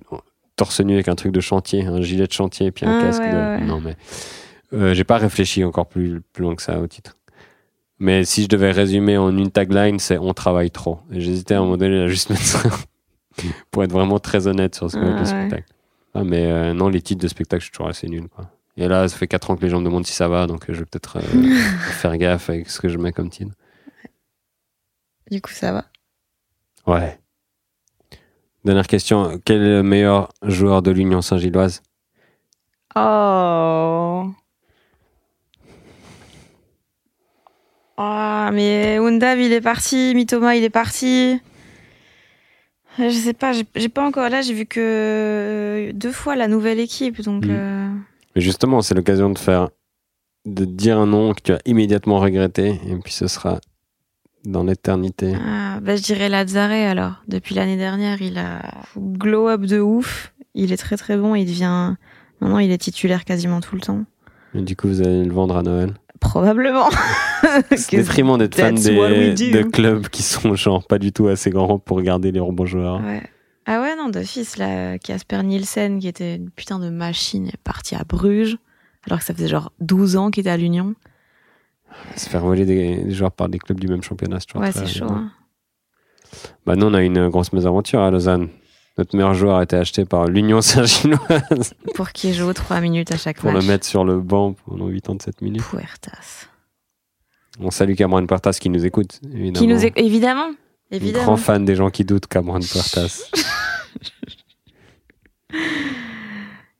torse 0.55 0.81
nu 0.81 0.93
avec 0.93 1.07
un 1.07 1.15
truc 1.15 1.31
de 1.31 1.39
chantier, 1.39 1.85
un 1.85 2.01
gilet 2.01 2.27
de 2.27 2.31
chantier, 2.33 2.71
puis 2.71 2.85
un 2.85 2.91
Ah, 2.97 3.01
casque. 3.01 3.23
ouais, 3.25 3.31
de- 3.31 3.35
ouais, 3.37 3.55
ouais. 3.55 3.65
Non, 3.65 3.81
mais 3.81 3.95
euh, 4.73 4.93
j'ai 4.93 5.03
pas 5.03 5.17
réfléchi 5.17 5.63
encore 5.63 5.87
plus, 5.87 6.21
plus 6.33 6.43
loin 6.43 6.55
que 6.55 6.61
ça 6.61 6.79
au 6.79 6.87
titre. 6.87 7.15
Mais 7.97 8.23
si 8.23 8.43
je 8.43 8.47
devais 8.47 8.71
résumer 8.71 9.17
en 9.17 9.35
une 9.37 9.51
tagline, 9.51 9.99
c'est 9.99 10.17
on 10.17 10.33
travaille 10.33 10.69
trop. 10.71 10.99
J'hésitais 11.11 11.55
à 11.55 11.57
un 11.59 11.61
moment 11.63 11.77
donné 11.77 11.99
à 12.01 12.07
juste 12.07 12.29
mettre 12.29 12.43
ça 12.43 12.61
pour 13.71 13.83
être 13.83 13.91
vraiment 13.91 14.19
très 14.19 14.47
honnête 14.47 14.75
sur 14.75 14.89
ce 14.91 14.95
que 14.95 15.01
Ah, 15.03 15.09
le 15.11 15.17
ouais. 15.17 15.25
spectacle. 15.25 15.65
Ah, 16.13 16.23
mais 16.23 16.45
euh, 16.45 16.73
non, 16.73 16.87
les 16.89 17.01
titres 17.01 17.21
de 17.21 17.27
spectacle, 17.27 17.61
je 17.61 17.65
suis 17.65 17.71
toujours 17.71 17.87
assez 17.89 18.07
nul. 18.07 18.27
Quoi. 18.29 18.45
Et 18.79 18.87
là, 18.87 19.07
ça 19.07 19.17
fait 19.17 19.27
4 19.27 19.51
ans 19.51 19.55
que 19.57 19.61
les 19.61 19.69
gens 19.69 19.79
me 19.81 19.85
demandent 19.85 20.07
si 20.07 20.13
ça 20.13 20.27
va, 20.29 20.47
donc 20.47 20.69
euh, 20.69 20.73
je 20.73 20.79
vais 20.79 20.85
peut-être 20.85 21.17
euh, 21.17 21.21
faire 21.91 22.17
gaffe 22.17 22.49
avec 22.49 22.69
ce 22.69 22.79
que 22.79 22.87
je 22.87 22.97
mets 22.97 23.11
comme 23.11 23.29
titre. 23.29 23.51
Du 25.29 25.41
coup, 25.41 25.51
ça 25.51 25.71
va? 25.73 25.85
Ouais. 26.87 27.19
Dernière 28.65 28.87
question. 28.87 29.39
Quel 29.45 29.61
est 29.61 29.69
le 29.69 29.83
meilleur 29.83 30.29
joueur 30.43 30.81
de 30.81 30.91
l'Union 30.91 31.21
Saint-Gilloise? 31.21 31.83
Oh. 32.95 34.31
Ah, 37.97 38.49
mais 38.53 38.97
Undav, 38.97 39.39
il 39.39 39.51
est 39.51 39.61
parti. 39.61 40.13
Mitoma, 40.15 40.55
il 40.55 40.63
est 40.63 40.69
parti. 40.69 41.39
Je 42.97 43.09
sais 43.09 43.33
pas, 43.33 43.51
j'ai 43.75 43.89
pas 43.89 44.05
encore. 44.05 44.29
Là, 44.29 44.41
j'ai 44.41 44.53
vu 44.53 44.65
que 44.65 45.91
deux 45.93 46.11
fois 46.11 46.35
la 46.35 46.47
nouvelle 46.47 46.79
équipe. 46.79 47.21
Donc, 47.21 47.45
Mm. 47.45 47.49
euh, 47.51 47.89
Mais 48.39 48.45
justement, 48.45 48.81
c'est 48.81 48.95
l'occasion 48.95 49.29
de 49.29 49.37
faire, 49.37 49.67
de 50.45 50.63
dire 50.63 50.97
un 50.97 51.07
nom 51.07 51.33
que 51.33 51.41
tu 51.41 51.51
as 51.51 51.59
immédiatement 51.65 52.19
regretté, 52.19 52.79
et 52.87 52.95
puis 53.03 53.11
ce 53.11 53.27
sera 53.27 53.59
dans 54.45 54.63
l'éternité. 54.63 55.33
ah, 55.45 55.81
bah, 55.81 55.97
je 55.97 56.01
dirais 56.01 56.29
Lazare 56.29 56.71
alors. 56.71 57.15
Depuis 57.27 57.53
l'année 57.53 57.75
dernière, 57.75 58.21
il 58.21 58.37
a 58.37 58.61
glow 58.97 59.49
up 59.49 59.63
de 59.63 59.81
ouf. 59.81 60.33
Il 60.55 60.71
est 60.71 60.77
très 60.77 60.95
très 60.95 61.17
bon. 61.17 61.35
Il 61.35 61.47
devient. 61.47 61.95
Maintenant, 62.39 62.59
il 62.59 62.71
est 62.71 62.77
titulaire 62.77 63.25
quasiment 63.25 63.59
tout 63.59 63.75
le 63.75 63.81
temps. 63.81 64.05
Et 64.55 64.61
du 64.61 64.77
coup, 64.77 64.87
vous 64.87 65.01
allez 65.01 65.25
le 65.25 65.33
vendre 65.33 65.57
à 65.57 65.61
Noël? 65.61 65.95
Probablement. 66.21 66.87
C'est 67.75 67.97
détriment 67.97 68.37
d'être 68.37 68.55
fan 68.55 68.75
des, 68.75 69.33
de 69.51 69.63
clubs 69.63 70.07
qui 70.07 70.23
sont 70.23 70.55
genre 70.55 70.87
pas 70.87 70.97
du 70.97 71.11
tout 71.11 71.27
assez 71.27 71.49
grands 71.49 71.77
pour 71.77 72.01
garder 72.01 72.31
les 72.31 72.39
bons 72.39 72.65
joueurs. 72.65 73.01
Ouais. 73.01 73.21
Ah 73.71 73.81
ouais, 73.81 73.95
non, 73.95 74.09
d'office, 74.09 74.57
là, 74.57 74.97
Casper 74.97 75.43
Nielsen, 75.43 75.99
qui 75.99 76.07
était 76.07 76.35
une 76.37 76.49
putain 76.49 76.79
de 76.79 76.89
machine, 76.89 77.47
est 77.47 77.57
parti 77.63 77.93
à 77.93 78.03
Bruges, 78.03 78.57
alors 79.05 79.19
que 79.19 79.25
ça 79.25 79.33
faisait 79.35 79.47
genre 79.47 79.71
12 79.79 80.15
ans 80.15 80.31
qu'il 80.31 80.41
était 80.41 80.49
à 80.49 80.57
l'Union. 80.57 80.95
Se 82.15 82.29
faire 82.29 82.41
voler 82.41 82.65
des, 82.65 83.03
des 83.03 83.11
joueurs 83.11 83.31
par 83.31 83.47
des 83.47 83.59
clubs 83.59 83.79
du 83.79 83.87
même 83.87 84.01
championnat, 84.01 84.39
c'est 84.39 84.57
Ouais, 84.57 84.71
c'est 84.71 84.87
chaud. 84.87 85.05
hein. 85.11 85.31
Bah, 86.65 86.75
nous, 86.75 86.87
on 86.87 86.93
a 86.95 87.01
une 87.03 87.29
grosse 87.29 87.53
mésaventure 87.53 87.99
à 88.01 88.09
Lausanne. 88.09 88.49
Notre 88.97 89.15
meilleur 89.15 89.33
joueur 89.35 89.57
a 89.57 89.63
été 89.63 89.75
acheté 89.75 90.03
par 90.05 90.25
l'Union 90.25 90.61
Saint-Gilloise 90.61 91.73
Pour 91.95 92.09
qu'il 92.11 92.33
joue 92.33 92.51
3 92.51 92.81
minutes 92.81 93.11
à 93.11 93.17
chaque 93.17 93.37
pour 93.39 93.51
match. 93.51 93.61
le 93.63 93.67
mettre 93.67 93.85
sur 93.85 94.03
le 94.03 94.19
banc 94.19 94.55
pendant 94.65 94.89
87 94.89 95.41
minutes. 95.41 95.61
Puertas. 95.63 96.47
On 97.59 97.71
salue 97.71 97.93
Cameron 97.95 98.25
Puertas 98.25 98.57
qui 98.59 98.69
nous 98.69 98.85
écoute, 98.85 99.19
évidemment. 99.31 99.59
Qui 99.59 99.67
nous 99.67 99.85
Évidemment. 99.95 100.49
Évidemment. 100.91 101.23
Grand 101.25 101.37
fan 101.37 101.65
des 101.65 101.75
gens 101.75 101.89
qui 101.91 102.03
doutent, 102.03 102.25
Cameron 102.27 102.59
Puertas. 102.59 103.29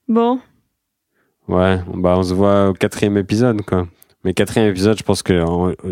Bon. 0.07 0.39
ouais, 1.47 1.79
bah 1.93 2.15
on 2.17 2.23
se 2.23 2.33
voit 2.33 2.69
au 2.69 2.73
quatrième 2.73 3.17
épisode, 3.17 3.61
quoi. 3.61 3.87
Mais 4.23 4.33
quatrième 4.33 4.69
épisode, 4.69 4.97
je 4.97 5.03
pense 5.03 5.23
que 5.23 5.33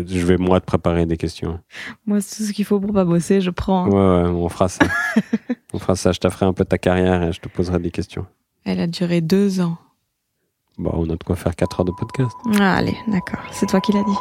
je 0.06 0.26
vais 0.26 0.36
moi 0.36 0.60
te 0.60 0.66
préparer 0.66 1.06
des 1.06 1.16
questions. 1.16 1.60
Moi, 2.04 2.20
c'est 2.20 2.36
tout 2.36 2.42
ce 2.42 2.52
qu'il 2.52 2.64
faut 2.66 2.78
pour 2.78 2.92
pas 2.92 3.04
bosser, 3.04 3.40
je 3.40 3.50
prends. 3.50 3.88
Ouais, 3.88 3.94
ouais, 3.94 4.28
on 4.28 4.48
fera 4.50 4.68
ça. 4.68 4.84
on 5.72 5.78
fera 5.78 5.96
ça. 5.96 6.12
Je 6.12 6.18
t'affrerai 6.18 6.46
un 6.46 6.52
peu 6.52 6.64
ta 6.64 6.76
carrière 6.76 7.22
et 7.22 7.32
je 7.32 7.40
te 7.40 7.48
poserai 7.48 7.78
des 7.78 7.90
questions. 7.90 8.26
Elle 8.64 8.80
a 8.80 8.86
duré 8.86 9.22
deux 9.22 9.60
ans. 9.60 9.78
Bah, 10.78 10.90
on 10.92 11.04
a 11.04 11.16
de 11.16 11.24
quoi 11.24 11.36
faire 11.36 11.56
4 11.56 11.80
heures 11.80 11.86
de 11.86 11.92
podcast. 11.92 12.36
Ah, 12.60 12.76
allez, 12.76 12.96
d'accord. 13.08 13.40
C'est 13.50 13.66
toi 13.66 13.80
qui 13.80 13.92
l'as 13.92 14.04
dit. 14.04 14.18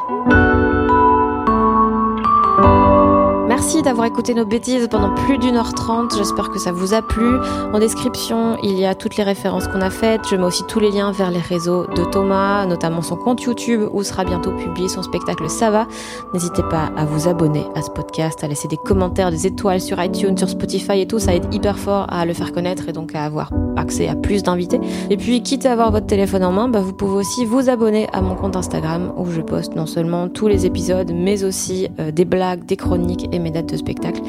Merci 3.59 3.81
d'avoir 3.81 4.05
écouté 4.05 4.35
nos 4.35 4.45
bêtises 4.45 4.87
pendant 4.87 5.15
plus 5.15 5.39
d'une 5.39 5.55
heure 5.55 5.73
trente. 5.73 6.15
J'espère 6.15 6.51
que 6.51 6.59
ça 6.59 6.71
vous 6.71 6.93
a 6.93 7.01
plu. 7.01 7.25
En 7.73 7.79
description, 7.79 8.55
il 8.61 8.77
y 8.77 8.85
a 8.85 8.93
toutes 8.93 9.17
les 9.17 9.23
références 9.23 9.67
qu'on 9.67 9.81
a 9.81 9.89
faites. 9.89 10.21
Je 10.29 10.35
mets 10.35 10.43
aussi 10.43 10.61
tous 10.67 10.79
les 10.79 10.91
liens 10.91 11.11
vers 11.11 11.31
les 11.31 11.39
réseaux 11.39 11.87
de 11.87 12.03
Thomas, 12.05 12.67
notamment 12.67 13.01
son 13.01 13.15
compte 13.15 13.41
YouTube 13.41 13.89
où 13.91 14.03
sera 14.03 14.25
bientôt 14.25 14.51
publié 14.51 14.87
son 14.87 15.01
spectacle 15.01 15.49
Ça 15.49 15.71
va. 15.71 15.87
N'hésitez 16.35 16.61
pas 16.69 16.91
à 16.95 17.05
vous 17.05 17.27
abonner 17.27 17.65
à 17.73 17.81
ce 17.81 17.89
podcast, 17.89 18.43
à 18.43 18.47
laisser 18.47 18.67
des 18.67 18.77
commentaires, 18.77 19.31
des 19.31 19.47
étoiles 19.47 19.81
sur 19.81 20.01
iTunes, 20.03 20.37
sur 20.37 20.49
Spotify 20.49 21.01
et 21.01 21.07
tout. 21.07 21.17
Ça 21.17 21.33
aide 21.33 21.51
hyper 21.51 21.79
fort 21.79 22.05
à 22.09 22.27
le 22.27 22.35
faire 22.35 22.51
connaître 22.51 22.87
et 22.89 22.93
donc 22.93 23.15
à 23.15 23.25
avoir 23.25 23.49
accès 23.75 24.07
à 24.07 24.15
plus 24.15 24.43
d'invités. 24.43 24.79
Et 25.09 25.17
puis, 25.17 25.41
quitte 25.41 25.65
à 25.65 25.71
avoir 25.71 25.91
votre 25.91 26.05
téléphone 26.05 26.43
en 26.43 26.51
main, 26.51 26.69
bah, 26.69 26.81
vous 26.81 26.93
pouvez 26.93 27.17
aussi 27.17 27.43
vous 27.43 27.69
abonner 27.69 28.07
à 28.13 28.21
mon 28.21 28.35
compte 28.35 28.55
Instagram 28.55 29.13
où 29.17 29.25
je 29.31 29.41
poste 29.41 29.75
non 29.75 29.87
seulement 29.87 30.29
tous 30.29 30.47
les 30.47 30.67
épisodes, 30.67 31.11
mais 31.11 31.43
aussi 31.43 31.87
euh, 31.99 32.11
des 32.11 32.25
blagues, 32.25 32.63
des 32.63 32.77
chroniques 32.77 33.27
et 33.31 33.39
dates 33.51 33.71
de 33.71 33.77
spectacle. 33.77 34.21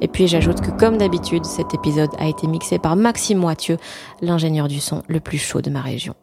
Et 0.00 0.08
puis, 0.08 0.26
j'ajoute 0.26 0.60
que 0.60 0.70
comme 0.70 0.98
d'habitude, 0.98 1.44
cet 1.44 1.74
épisode 1.74 2.10
a 2.18 2.28
été 2.28 2.46
mixé 2.46 2.78
par 2.78 2.96
Maxime 2.96 3.38
Moitieu, 3.38 3.76
l'ingénieur 4.20 4.68
du 4.68 4.80
son 4.80 5.02
le 5.08 5.20
plus 5.20 5.38
chaud 5.38 5.60
de 5.60 5.70
ma 5.70 5.80
région. 5.80 6.14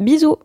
Bisous 0.00 0.36